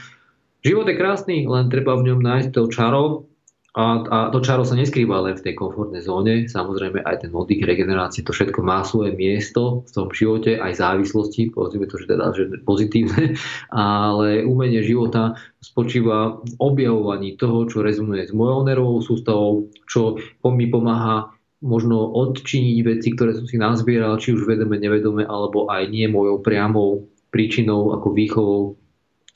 život 0.62 0.86
je 0.86 0.94
krásny, 0.96 1.36
len 1.48 1.72
treba 1.72 1.98
v 1.98 2.12
ňom 2.12 2.20
nájsť 2.20 2.48
to 2.52 2.62
čaro 2.70 3.32
a, 3.72 4.04
a 4.04 4.16
to 4.28 4.44
čaro 4.44 4.68
sa 4.68 4.76
neskrýva 4.76 5.24
len 5.24 5.32
v 5.32 5.48
tej 5.48 5.54
komfortnej 5.56 6.04
zóne, 6.04 6.44
samozrejme 6.44 7.00
aj 7.08 7.24
ten 7.24 7.32
oddych, 7.32 7.64
regenerácie, 7.64 8.20
to 8.20 8.36
všetko 8.36 8.60
má 8.60 8.84
svoje 8.84 9.16
miesto 9.16 9.80
v 9.88 9.90
tom 9.96 10.08
živote, 10.12 10.60
aj 10.60 10.76
závislosti, 10.76 11.56
povedzme 11.56 11.88
to, 11.88 11.96
že 11.96 12.06
teda 12.12 12.36
že 12.36 12.44
pozitívne, 12.68 13.32
ale 13.72 14.44
umenie 14.44 14.84
života 14.84 15.40
spočíva 15.64 16.44
v 16.44 16.52
objavovaní 16.60 17.40
toho, 17.40 17.64
čo 17.64 17.80
rezonuje 17.80 18.28
s 18.28 18.36
mojou 18.36 18.60
nervovou 18.68 19.00
sústavou, 19.00 19.72
čo 19.88 20.20
mi 20.52 20.68
pomáha 20.68 21.32
možno 21.64 22.12
odčiniť 22.12 22.78
veci, 22.84 23.08
ktoré 23.16 23.38
som 23.38 23.46
si 23.48 23.56
nazbieral, 23.56 24.20
či 24.20 24.36
už 24.36 24.44
vedome, 24.44 24.76
nevedome, 24.76 25.24
alebo 25.24 25.70
aj 25.72 25.88
nie 25.88 26.10
mojou 26.12 26.44
priamou 26.44 27.08
príčinou 27.32 27.96
ako 27.96 28.12
výchovou, 28.12 28.62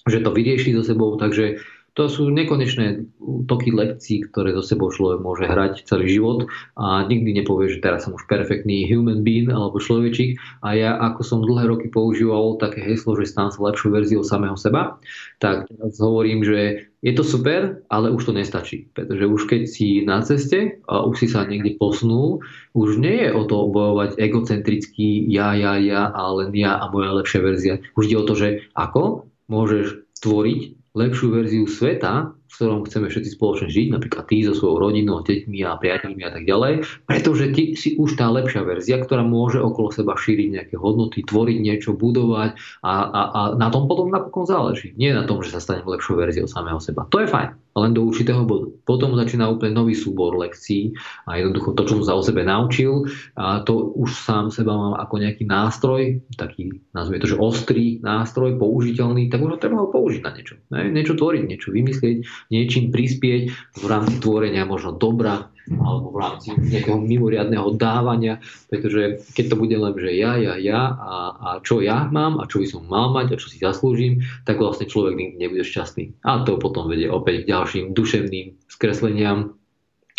že 0.06 0.22
to 0.22 0.30
vyrieši 0.30 0.76
so 0.76 0.84
sebou, 0.86 1.16
takže 1.18 1.58
to 1.96 2.12
sú 2.12 2.28
nekonečné 2.28 3.08
toky 3.48 3.72
lekcií, 3.72 4.28
ktoré 4.28 4.52
so 4.52 4.60
sebou 4.60 4.92
človek 4.92 5.24
môže 5.24 5.48
hrať 5.48 5.88
celý 5.88 6.12
život. 6.12 6.44
A 6.76 7.08
nikdy 7.08 7.40
nepovie, 7.40 7.72
že 7.72 7.80
teraz 7.80 8.04
som 8.04 8.12
už 8.12 8.28
perfektný 8.28 8.84
human 8.84 9.24
being 9.24 9.48
alebo 9.48 9.80
človečík 9.80 10.36
a 10.60 10.76
ja 10.76 10.92
ako 11.00 11.20
som 11.24 11.40
dlhé 11.40 11.72
roky 11.72 11.88
používal 11.88 12.60
také 12.60 12.84
heslo, 12.84 13.16
že 13.16 13.32
stám 13.32 13.48
sa 13.48 13.64
lepšou 13.64 13.96
verziou 13.96 14.20
samého 14.20 14.60
seba, 14.60 15.00
tak 15.40 15.72
teraz 15.72 15.96
hovorím, 15.96 16.44
že 16.44 16.92
je 17.06 17.14
to 17.14 17.22
super, 17.22 17.86
ale 17.86 18.10
už 18.10 18.26
to 18.26 18.32
nestačí. 18.34 18.90
Pretože 18.90 19.30
už 19.30 19.42
keď 19.46 19.62
si 19.70 20.02
na 20.02 20.26
ceste 20.26 20.82
a 20.90 21.06
už 21.06 21.22
si 21.22 21.26
sa 21.30 21.46
niekde 21.46 21.78
posunul, 21.78 22.42
už 22.74 22.98
nie 22.98 23.22
je 23.22 23.30
o 23.30 23.46
to 23.46 23.70
bojovať 23.70 24.18
egocentrický 24.18 25.30
ja, 25.30 25.54
ja, 25.54 25.78
ja 25.78 26.10
a 26.10 26.22
len 26.34 26.50
ja 26.50 26.82
a 26.82 26.90
moja 26.90 27.14
lepšia 27.14 27.40
verzia. 27.46 27.74
Už 27.94 28.10
ide 28.10 28.18
o 28.18 28.26
to, 28.26 28.34
že 28.34 28.66
ako 28.74 29.30
môžeš 29.46 30.02
tvoriť 30.18 30.60
lepšiu 30.98 31.26
verziu 31.30 31.64
sveta, 31.70 32.35
ktorom 32.56 32.88
chceme 32.88 33.12
všetci 33.12 33.30
spoločne 33.36 33.68
žiť, 33.68 33.86
napríklad 33.92 34.24
ty 34.26 34.42
so 34.42 34.56
svojou 34.56 34.80
rodinou, 34.80 35.20
deťmi 35.20 35.58
a 35.62 35.76
priateľmi 35.76 36.22
a 36.24 36.30
tak 36.32 36.44
ďalej, 36.48 36.72
pretože 37.04 37.44
ty 37.52 37.76
si 37.76 37.94
už 38.00 38.16
tá 38.16 38.32
lepšia 38.32 38.64
verzia, 38.64 38.96
ktorá 38.98 39.22
môže 39.22 39.60
okolo 39.60 39.92
seba 39.92 40.16
šíriť 40.16 40.48
nejaké 40.56 40.74
hodnoty, 40.80 41.22
tvoriť 41.22 41.58
niečo, 41.60 41.92
budovať 41.92 42.56
a, 42.80 42.94
a, 43.06 43.20
a 43.30 43.40
na 43.54 43.68
tom 43.68 43.86
potom 43.86 44.08
napokon 44.08 44.48
záleží. 44.48 44.96
Nie 44.96 45.12
na 45.12 45.28
tom, 45.28 45.44
že 45.44 45.52
sa 45.52 45.60
stanem 45.60 45.84
lepšou 45.84 46.16
verziou 46.16 46.48
samého 46.48 46.80
seba. 46.80 47.04
To 47.12 47.20
je 47.20 47.28
fajn 47.28 47.66
len 47.76 47.92
do 47.92 48.08
určitého 48.08 48.42
bodu. 48.48 48.72
Potom 48.88 49.12
začína 49.12 49.52
úplne 49.52 49.76
nový 49.76 49.92
súbor 49.92 50.32
lekcií 50.40 50.96
a 51.28 51.36
jednoducho 51.36 51.76
to, 51.76 51.84
čo 51.84 52.00
som 52.00 52.04
sa 52.08 52.14
o 52.16 52.24
sebe 52.24 52.40
naučil, 52.40 53.04
a 53.36 53.60
to 53.60 53.92
už 53.92 54.16
sám 54.16 54.48
seba 54.48 54.72
mám 54.72 54.96
ako 54.96 55.20
nejaký 55.20 55.44
nástroj, 55.44 56.24
taký, 56.40 56.72
nazvime 56.96 57.20
to, 57.20 57.28
že 57.28 57.36
ostrý 57.36 58.00
nástroj, 58.00 58.56
použiteľný, 58.56 59.28
tak 59.28 59.44
už 59.44 59.50
ho 59.56 59.58
treba 59.60 59.84
ho 59.84 59.92
použiť 59.92 60.20
na 60.24 60.32
niečo. 60.32 60.56
Ne? 60.72 60.88
Niečo 60.88 61.20
tvoriť, 61.20 61.42
niečo 61.44 61.68
vymyslieť 61.76 62.45
niečím 62.52 62.94
prispieť 62.94 63.42
v 63.80 63.84
rámci 63.84 64.18
tvorenia 64.22 64.66
možno 64.68 64.94
dobra, 64.94 65.50
alebo 65.66 66.14
v 66.14 66.18
rámci 66.22 66.54
nejakého 66.54 66.98
mimoriadného 67.02 67.74
dávania, 67.74 68.38
pretože 68.70 69.26
keď 69.34 69.44
to 69.50 69.56
bude 69.58 69.74
len, 69.74 69.94
že 69.98 70.10
ja, 70.14 70.38
ja, 70.38 70.54
ja 70.54 70.80
a, 70.94 71.14
a 71.34 71.48
čo 71.66 71.82
ja 71.82 72.06
mám 72.06 72.38
a 72.38 72.46
čo 72.46 72.62
by 72.62 72.66
som 72.70 72.86
mal 72.86 73.10
mať 73.10 73.34
a 73.34 73.40
čo 73.40 73.50
si 73.50 73.58
zaslúžim, 73.58 74.22
tak 74.46 74.62
vlastne 74.62 74.86
človek 74.86 75.18
nikdy 75.18 75.36
nebude 75.42 75.66
šťastný. 75.66 76.22
A 76.22 76.46
to 76.46 76.62
potom 76.62 76.86
vedie 76.86 77.10
opäť 77.10 77.42
k 77.42 77.50
ďalším 77.50 77.84
duševným 77.98 78.70
skresleniam 78.70 79.58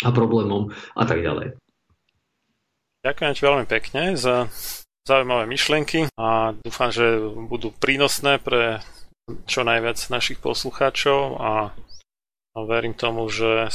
a 0.04 0.08
problémom 0.12 0.68
a 0.94 1.02
tak 1.08 1.24
ďalej. 1.24 1.56
Ďakujem 3.08 3.32
ti 3.32 3.42
veľmi 3.42 3.66
pekne 3.66 4.02
za 4.20 4.52
zaujímavé 5.08 5.48
myšlienky 5.48 6.12
a 6.20 6.52
dúfam, 6.60 6.92
že 6.92 7.16
budú 7.48 7.72
prínosné 7.72 8.36
pre 8.36 8.84
čo 9.48 9.64
najviac 9.64 9.96
našich 10.12 10.36
poslucháčov 10.40 11.20
a 11.40 11.50
verím 12.64 12.96
tomu, 12.96 13.28
že 13.28 13.68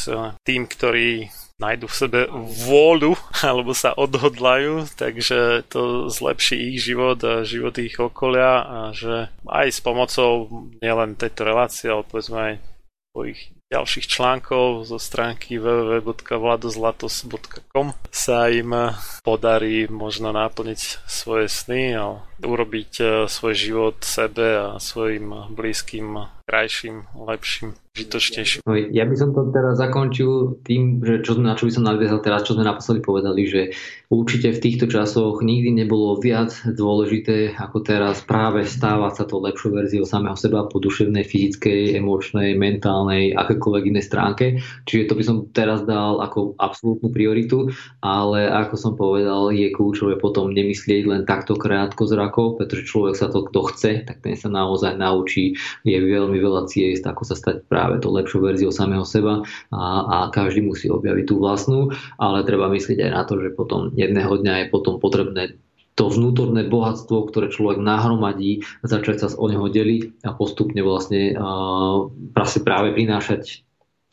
tým, 0.43 0.67
ktorí 0.67 1.29
nájdu 1.61 1.87
v 1.87 1.95
sebe 1.95 2.19
vôľu 2.67 3.15
alebo 3.47 3.71
sa 3.71 3.95
odhodlajú, 3.95 4.89
takže 4.97 5.63
to 5.69 6.09
zlepší 6.09 6.75
ich 6.75 6.83
život 6.83 7.21
a 7.23 7.47
život 7.47 7.77
ich 7.79 7.95
okolia 7.95 8.65
a 8.65 8.79
že 8.91 9.31
aj 9.47 9.67
s 9.69 9.79
pomocou 9.79 10.49
nielen 10.81 11.15
tejto 11.15 11.47
relácie, 11.47 11.87
ale 11.87 12.03
povedzme 12.03 12.39
aj 12.39 12.55
svojich 13.13 13.53
ďalších 13.69 14.09
článkov 14.09 14.89
zo 14.89 14.97
stránky 15.01 15.57
www.vladozlatos.com 15.57 17.93
sa 18.09 18.49
im 18.49 18.73
podarí 19.25 19.87
možno 19.89 20.31
naplniť 20.33 20.97
svoje 21.09 21.49
sny 21.49 21.95
a 21.97 22.21
urobiť 22.41 22.99
e, 23.01 23.27
svoj 23.29 23.53
život 23.53 23.95
sebe 24.01 24.57
a 24.57 24.77
svojim 24.77 25.33
blízkym 25.53 26.17
krajším, 26.45 27.07
lepším 27.17 27.73
užitočnejším. 27.93 28.65
No, 28.65 28.73
ja 28.73 29.05
by 29.05 29.13
som 29.13 29.37
to 29.37 29.53
teraz 29.53 29.77
zakončil 29.77 30.57
tým, 30.65 31.05
že 31.05 31.21
čo, 31.21 31.37
na 31.37 31.53
čo 31.53 31.69
by 31.69 31.73
som 31.77 31.85
nadviazal 31.85 32.25
teraz, 32.25 32.41
čo 32.41 32.57
sme 32.57 32.65
naposledy 32.65 33.05
povedali, 33.05 33.45
že 33.45 33.61
určite 34.09 34.49
v 34.49 34.61
týchto 34.65 34.89
časoch 34.89 35.45
nikdy 35.45 35.85
nebolo 35.85 36.17
viac 36.17 36.49
dôležité 36.65 37.53
ako 37.53 37.85
teraz 37.85 38.25
práve 38.25 38.65
stávať 38.65 39.13
sa 39.21 39.23
to 39.29 39.37
lepšou 39.37 39.77
verziou 39.77 40.09
samého 40.09 40.33
seba 40.33 40.65
po 40.65 40.81
duševnej, 40.81 41.21
fyzickej, 41.21 41.93
emočnej, 41.93 42.57
mentálnej, 42.57 43.37
akékoľvek 43.37 43.83
inej 43.93 44.09
stránke. 44.09 44.57
Čiže 44.89 45.09
to 45.09 45.13
by 45.13 45.23
som 45.29 45.37
teraz 45.53 45.85
dal 45.85 46.17
ako 46.17 46.57
absolútnu 46.57 47.13
prioritu, 47.13 47.69
ale 48.01 48.49
ako 48.49 48.73
som 48.73 48.93
povedal, 48.97 49.53
je 49.53 49.69
kľúčové 49.69 50.17
potom 50.17 50.49
nemyslieť 50.49 51.05
len 51.05 51.21
takto 51.29 51.53
krátko 51.53 52.09
zrakov, 52.09 52.57
pretože 52.57 52.89
človek 52.89 53.21
sa 53.21 53.29
to, 53.29 53.45
kto 53.45 53.59
chce, 53.69 53.91
tak 54.09 54.17
ten 54.25 54.33
sa 54.33 54.49
naozaj 54.49 54.97
naučí. 54.97 55.53
Je 55.85 55.93
veľmi 56.01 56.41
veľa 56.41 56.65
ciest, 56.65 57.05
ako 57.05 57.21
sa 57.21 57.37
stať 57.37 57.61
práve 57.69 57.82
práve 57.83 57.99
to 57.99 58.15
lepšou 58.15 58.39
verziou 58.39 58.71
samého 58.71 59.03
seba 59.03 59.43
a, 59.75 59.83
a 60.07 60.17
každý 60.31 60.63
musí 60.63 60.87
objaviť 60.87 61.25
tú 61.27 61.35
vlastnú, 61.43 61.91
ale 62.15 62.47
treba 62.47 62.71
myslieť 62.71 63.03
aj 63.03 63.11
na 63.11 63.21
to, 63.27 63.43
že 63.43 63.51
potom 63.51 63.91
jedného 63.91 64.39
dňa 64.39 64.53
je 64.63 64.65
potom 64.71 65.03
potrebné 65.03 65.59
to 65.99 66.07
vnútorné 66.07 66.71
bohatstvo, 66.71 67.27
ktoré 67.27 67.51
človek 67.51 67.83
nahromadí, 67.83 68.63
začať 68.87 69.15
sa 69.19 69.27
o 69.35 69.45
neho 69.51 69.67
deliť 69.67 70.23
a 70.23 70.31
postupne 70.31 70.79
vlastne 70.79 71.35
uh, 71.35 72.07
práve 72.63 72.95
prinášať 72.95 73.67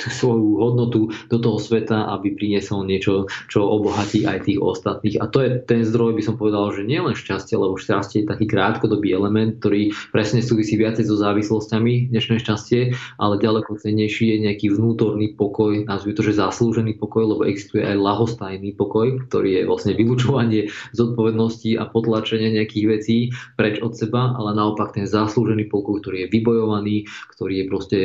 svoju 0.08 0.56
hodnotu 0.56 1.12
do 1.28 1.36
toho 1.36 1.60
sveta, 1.60 2.08
aby 2.16 2.32
priniesol 2.32 2.88
niečo, 2.88 3.28
čo 3.52 3.68
obohatí 3.68 4.24
aj 4.24 4.48
tých 4.48 4.62
ostatných. 4.62 5.20
A 5.20 5.28
to 5.28 5.44
je 5.44 5.60
ten 5.60 5.84
zdroj, 5.84 6.16
by 6.16 6.22
som 6.24 6.40
povedal, 6.40 6.72
že 6.72 6.88
nielen 6.88 7.12
šťastie, 7.12 7.60
lebo 7.60 7.76
šťastie 7.76 8.24
je 8.24 8.30
taký 8.30 8.48
krátkodobý 8.48 9.12
element, 9.12 9.60
ktorý 9.60 9.92
presne 10.14 10.40
súvisí 10.40 10.80
viacej 10.80 11.04
so 11.04 11.18
závislosťami, 11.20 12.08
dnešné 12.08 12.40
šťastie, 12.40 12.80
ale 13.20 13.42
ďaleko 13.42 13.76
cennejší 13.76 14.32
je 14.32 14.36
nejaký 14.48 14.66
vnútorný 14.72 15.34
pokoj, 15.34 15.84
nazvime 15.84 16.16
to, 16.16 16.22
že 16.24 16.38
zaslúžený 16.38 16.96
pokoj, 16.96 17.36
lebo 17.36 17.42
existuje 17.44 17.82
aj 17.82 17.98
lahostajný 17.98 18.78
pokoj, 18.78 19.20
ktorý 19.26 19.60
je 19.60 19.62
vlastne 19.66 19.92
vylúčovanie 19.98 20.70
zodpovednosti 20.94 21.74
a 21.76 21.84
potlačenie 21.90 22.54
nejakých 22.54 22.86
vecí 22.86 23.16
preč 23.58 23.82
od 23.82 23.98
seba, 23.98 24.38
ale 24.38 24.54
naopak 24.54 24.94
ten 24.94 25.10
zaslúžený 25.10 25.66
pokoj, 25.66 25.98
ktorý 25.98 26.24
je 26.24 26.28
vybojovaný, 26.30 26.96
ktorý 27.34 27.54
je 27.60 27.64
proste 27.66 27.98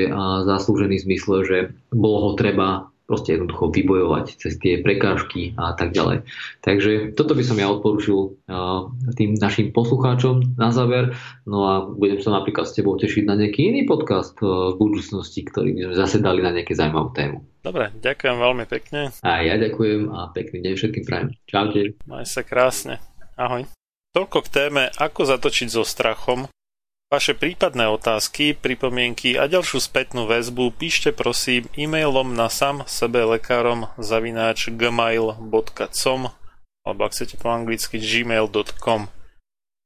zaslúžený 0.46 0.98
v 0.98 1.06
zmysle, 1.06 1.36
že 1.46 1.58
bolo 1.96 2.28
ho 2.28 2.32
treba 2.36 2.92
proste 3.06 3.38
jednoducho 3.38 3.70
vybojovať 3.70 4.26
cez 4.42 4.58
tie 4.58 4.82
prekážky 4.82 5.54
a 5.62 5.78
tak 5.78 5.94
ďalej. 5.94 6.26
Takže 6.66 7.14
toto 7.14 7.38
by 7.38 7.44
som 7.46 7.62
ja 7.62 7.70
odporúčil 7.70 8.34
tým 9.14 9.38
našim 9.38 9.70
poslucháčom 9.70 10.58
na 10.58 10.74
záver. 10.74 11.14
No 11.46 11.70
a 11.70 11.74
budem 11.86 12.18
sa 12.18 12.34
napríklad 12.34 12.66
s 12.66 12.74
tebou 12.74 12.98
tešiť 12.98 13.30
na 13.30 13.38
nejaký 13.38 13.70
iný 13.70 13.86
podcast 13.86 14.34
v 14.42 14.74
budúcnosti, 14.82 15.46
ktorý 15.46 15.78
by 15.78 15.82
sme 15.86 15.96
zase 16.02 16.18
dali 16.18 16.42
na 16.42 16.50
nejaké 16.50 16.74
zaujímavú 16.74 17.14
tému. 17.14 17.46
Dobre, 17.62 17.94
ďakujem 17.94 18.38
veľmi 18.42 18.66
pekne. 18.66 19.14
A 19.22 19.32
ja 19.46 19.54
ďakujem 19.62 20.10
a 20.10 20.34
pekný 20.34 20.66
deň 20.66 20.74
všetkým 20.74 21.06
prajem. 21.06 21.30
Čaute. 21.46 21.82
Maj 22.10 22.26
sa 22.26 22.42
krásne. 22.42 22.98
Ahoj. 23.38 23.70
Toľko 24.18 24.50
k 24.50 24.50
téme, 24.50 24.90
ako 24.98 25.30
zatočiť 25.30 25.68
so 25.70 25.86
strachom 25.86 26.50
Vaše 27.06 27.38
prípadné 27.38 27.86
otázky, 27.86 28.58
pripomienky 28.58 29.38
a 29.38 29.46
ďalšiu 29.46 29.78
spätnú 29.78 30.26
väzbu 30.26 30.74
píšte 30.74 31.14
prosím 31.14 31.70
e-mailom 31.78 32.34
na 32.34 32.50
sam 32.50 32.82
sebe 32.90 33.22
lekárom 33.22 33.94
zavináč 34.02 34.74
gmail.com 34.74 36.34
alebo 36.82 37.02
ak 37.06 37.12
chcete 37.14 37.38
po 37.38 37.54
anglicky 37.54 38.02
gmail.com. 38.02 39.14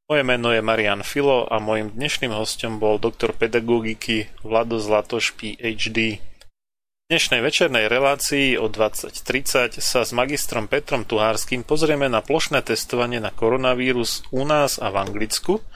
Moje 0.10 0.24
meno 0.24 0.56
je 0.56 0.64
Marian 0.64 1.04
Filo 1.04 1.44
a 1.44 1.60
môjim 1.60 1.92
dnešným 1.92 2.32
hostom 2.32 2.80
bol 2.80 2.96
doktor 3.04 3.36
pedagogiky 3.36 4.32
Vlado 4.40 4.80
Zlatoš 4.80 5.36
PhD. 5.36 6.24
V 6.24 7.06
dnešnej 7.12 7.44
večernej 7.44 7.92
relácii 7.92 8.56
o 8.56 8.72
20.30 8.72 9.84
sa 9.84 10.08
s 10.08 10.12
magistrom 10.16 10.72
Petrom 10.72 11.04
Tuhárským 11.04 11.68
pozrieme 11.68 12.08
na 12.08 12.24
plošné 12.24 12.64
testovanie 12.64 13.20
na 13.20 13.36
koronavírus 13.36 14.24
u 14.32 14.48
nás 14.48 14.80
a 14.80 14.88
v 14.88 15.04
Anglicku– 15.04 15.60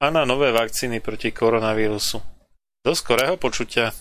a 0.00 0.10
na 0.10 0.24
nové 0.24 0.52
vakcíny 0.52 1.00
proti 1.00 1.28
koronavírusu. 1.28 2.22
Do 2.80 2.96
skorého 2.96 3.36
počutia. 3.36 3.92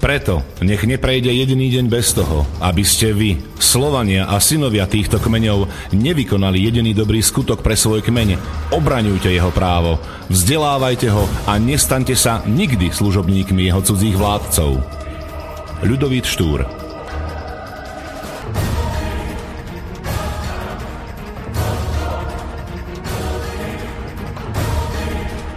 Preto 0.00 0.40
nech 0.62 0.86
neprejde 0.86 1.34
jediný 1.34 1.66
deň 1.66 1.86
bez 1.90 2.14
toho, 2.14 2.46
aby 2.62 2.86
ste 2.86 3.10
vy, 3.10 3.42
Slovania 3.58 4.30
a 4.30 4.38
synovia 4.38 4.86
týchto 4.86 5.18
kmeňov, 5.18 5.92
nevykonali 5.92 6.62
jediný 6.62 6.94
dobrý 6.94 7.20
skutok 7.20 7.60
pre 7.60 7.74
svoj 7.74 8.06
kmeň. 8.06 8.38
Obraňujte 8.70 9.34
jeho 9.34 9.50
právo, 9.50 9.98
vzdelávajte 10.30 11.10
ho 11.10 11.26
a 11.50 11.58
nestaňte 11.58 12.14
sa 12.14 12.40
nikdy 12.46 12.94
služobníkmi 12.94 13.66
jeho 13.66 13.82
cudzích 13.82 14.14
vládcov. 14.14 14.78
Ľudovít 15.82 16.24
Štúr 16.24 16.75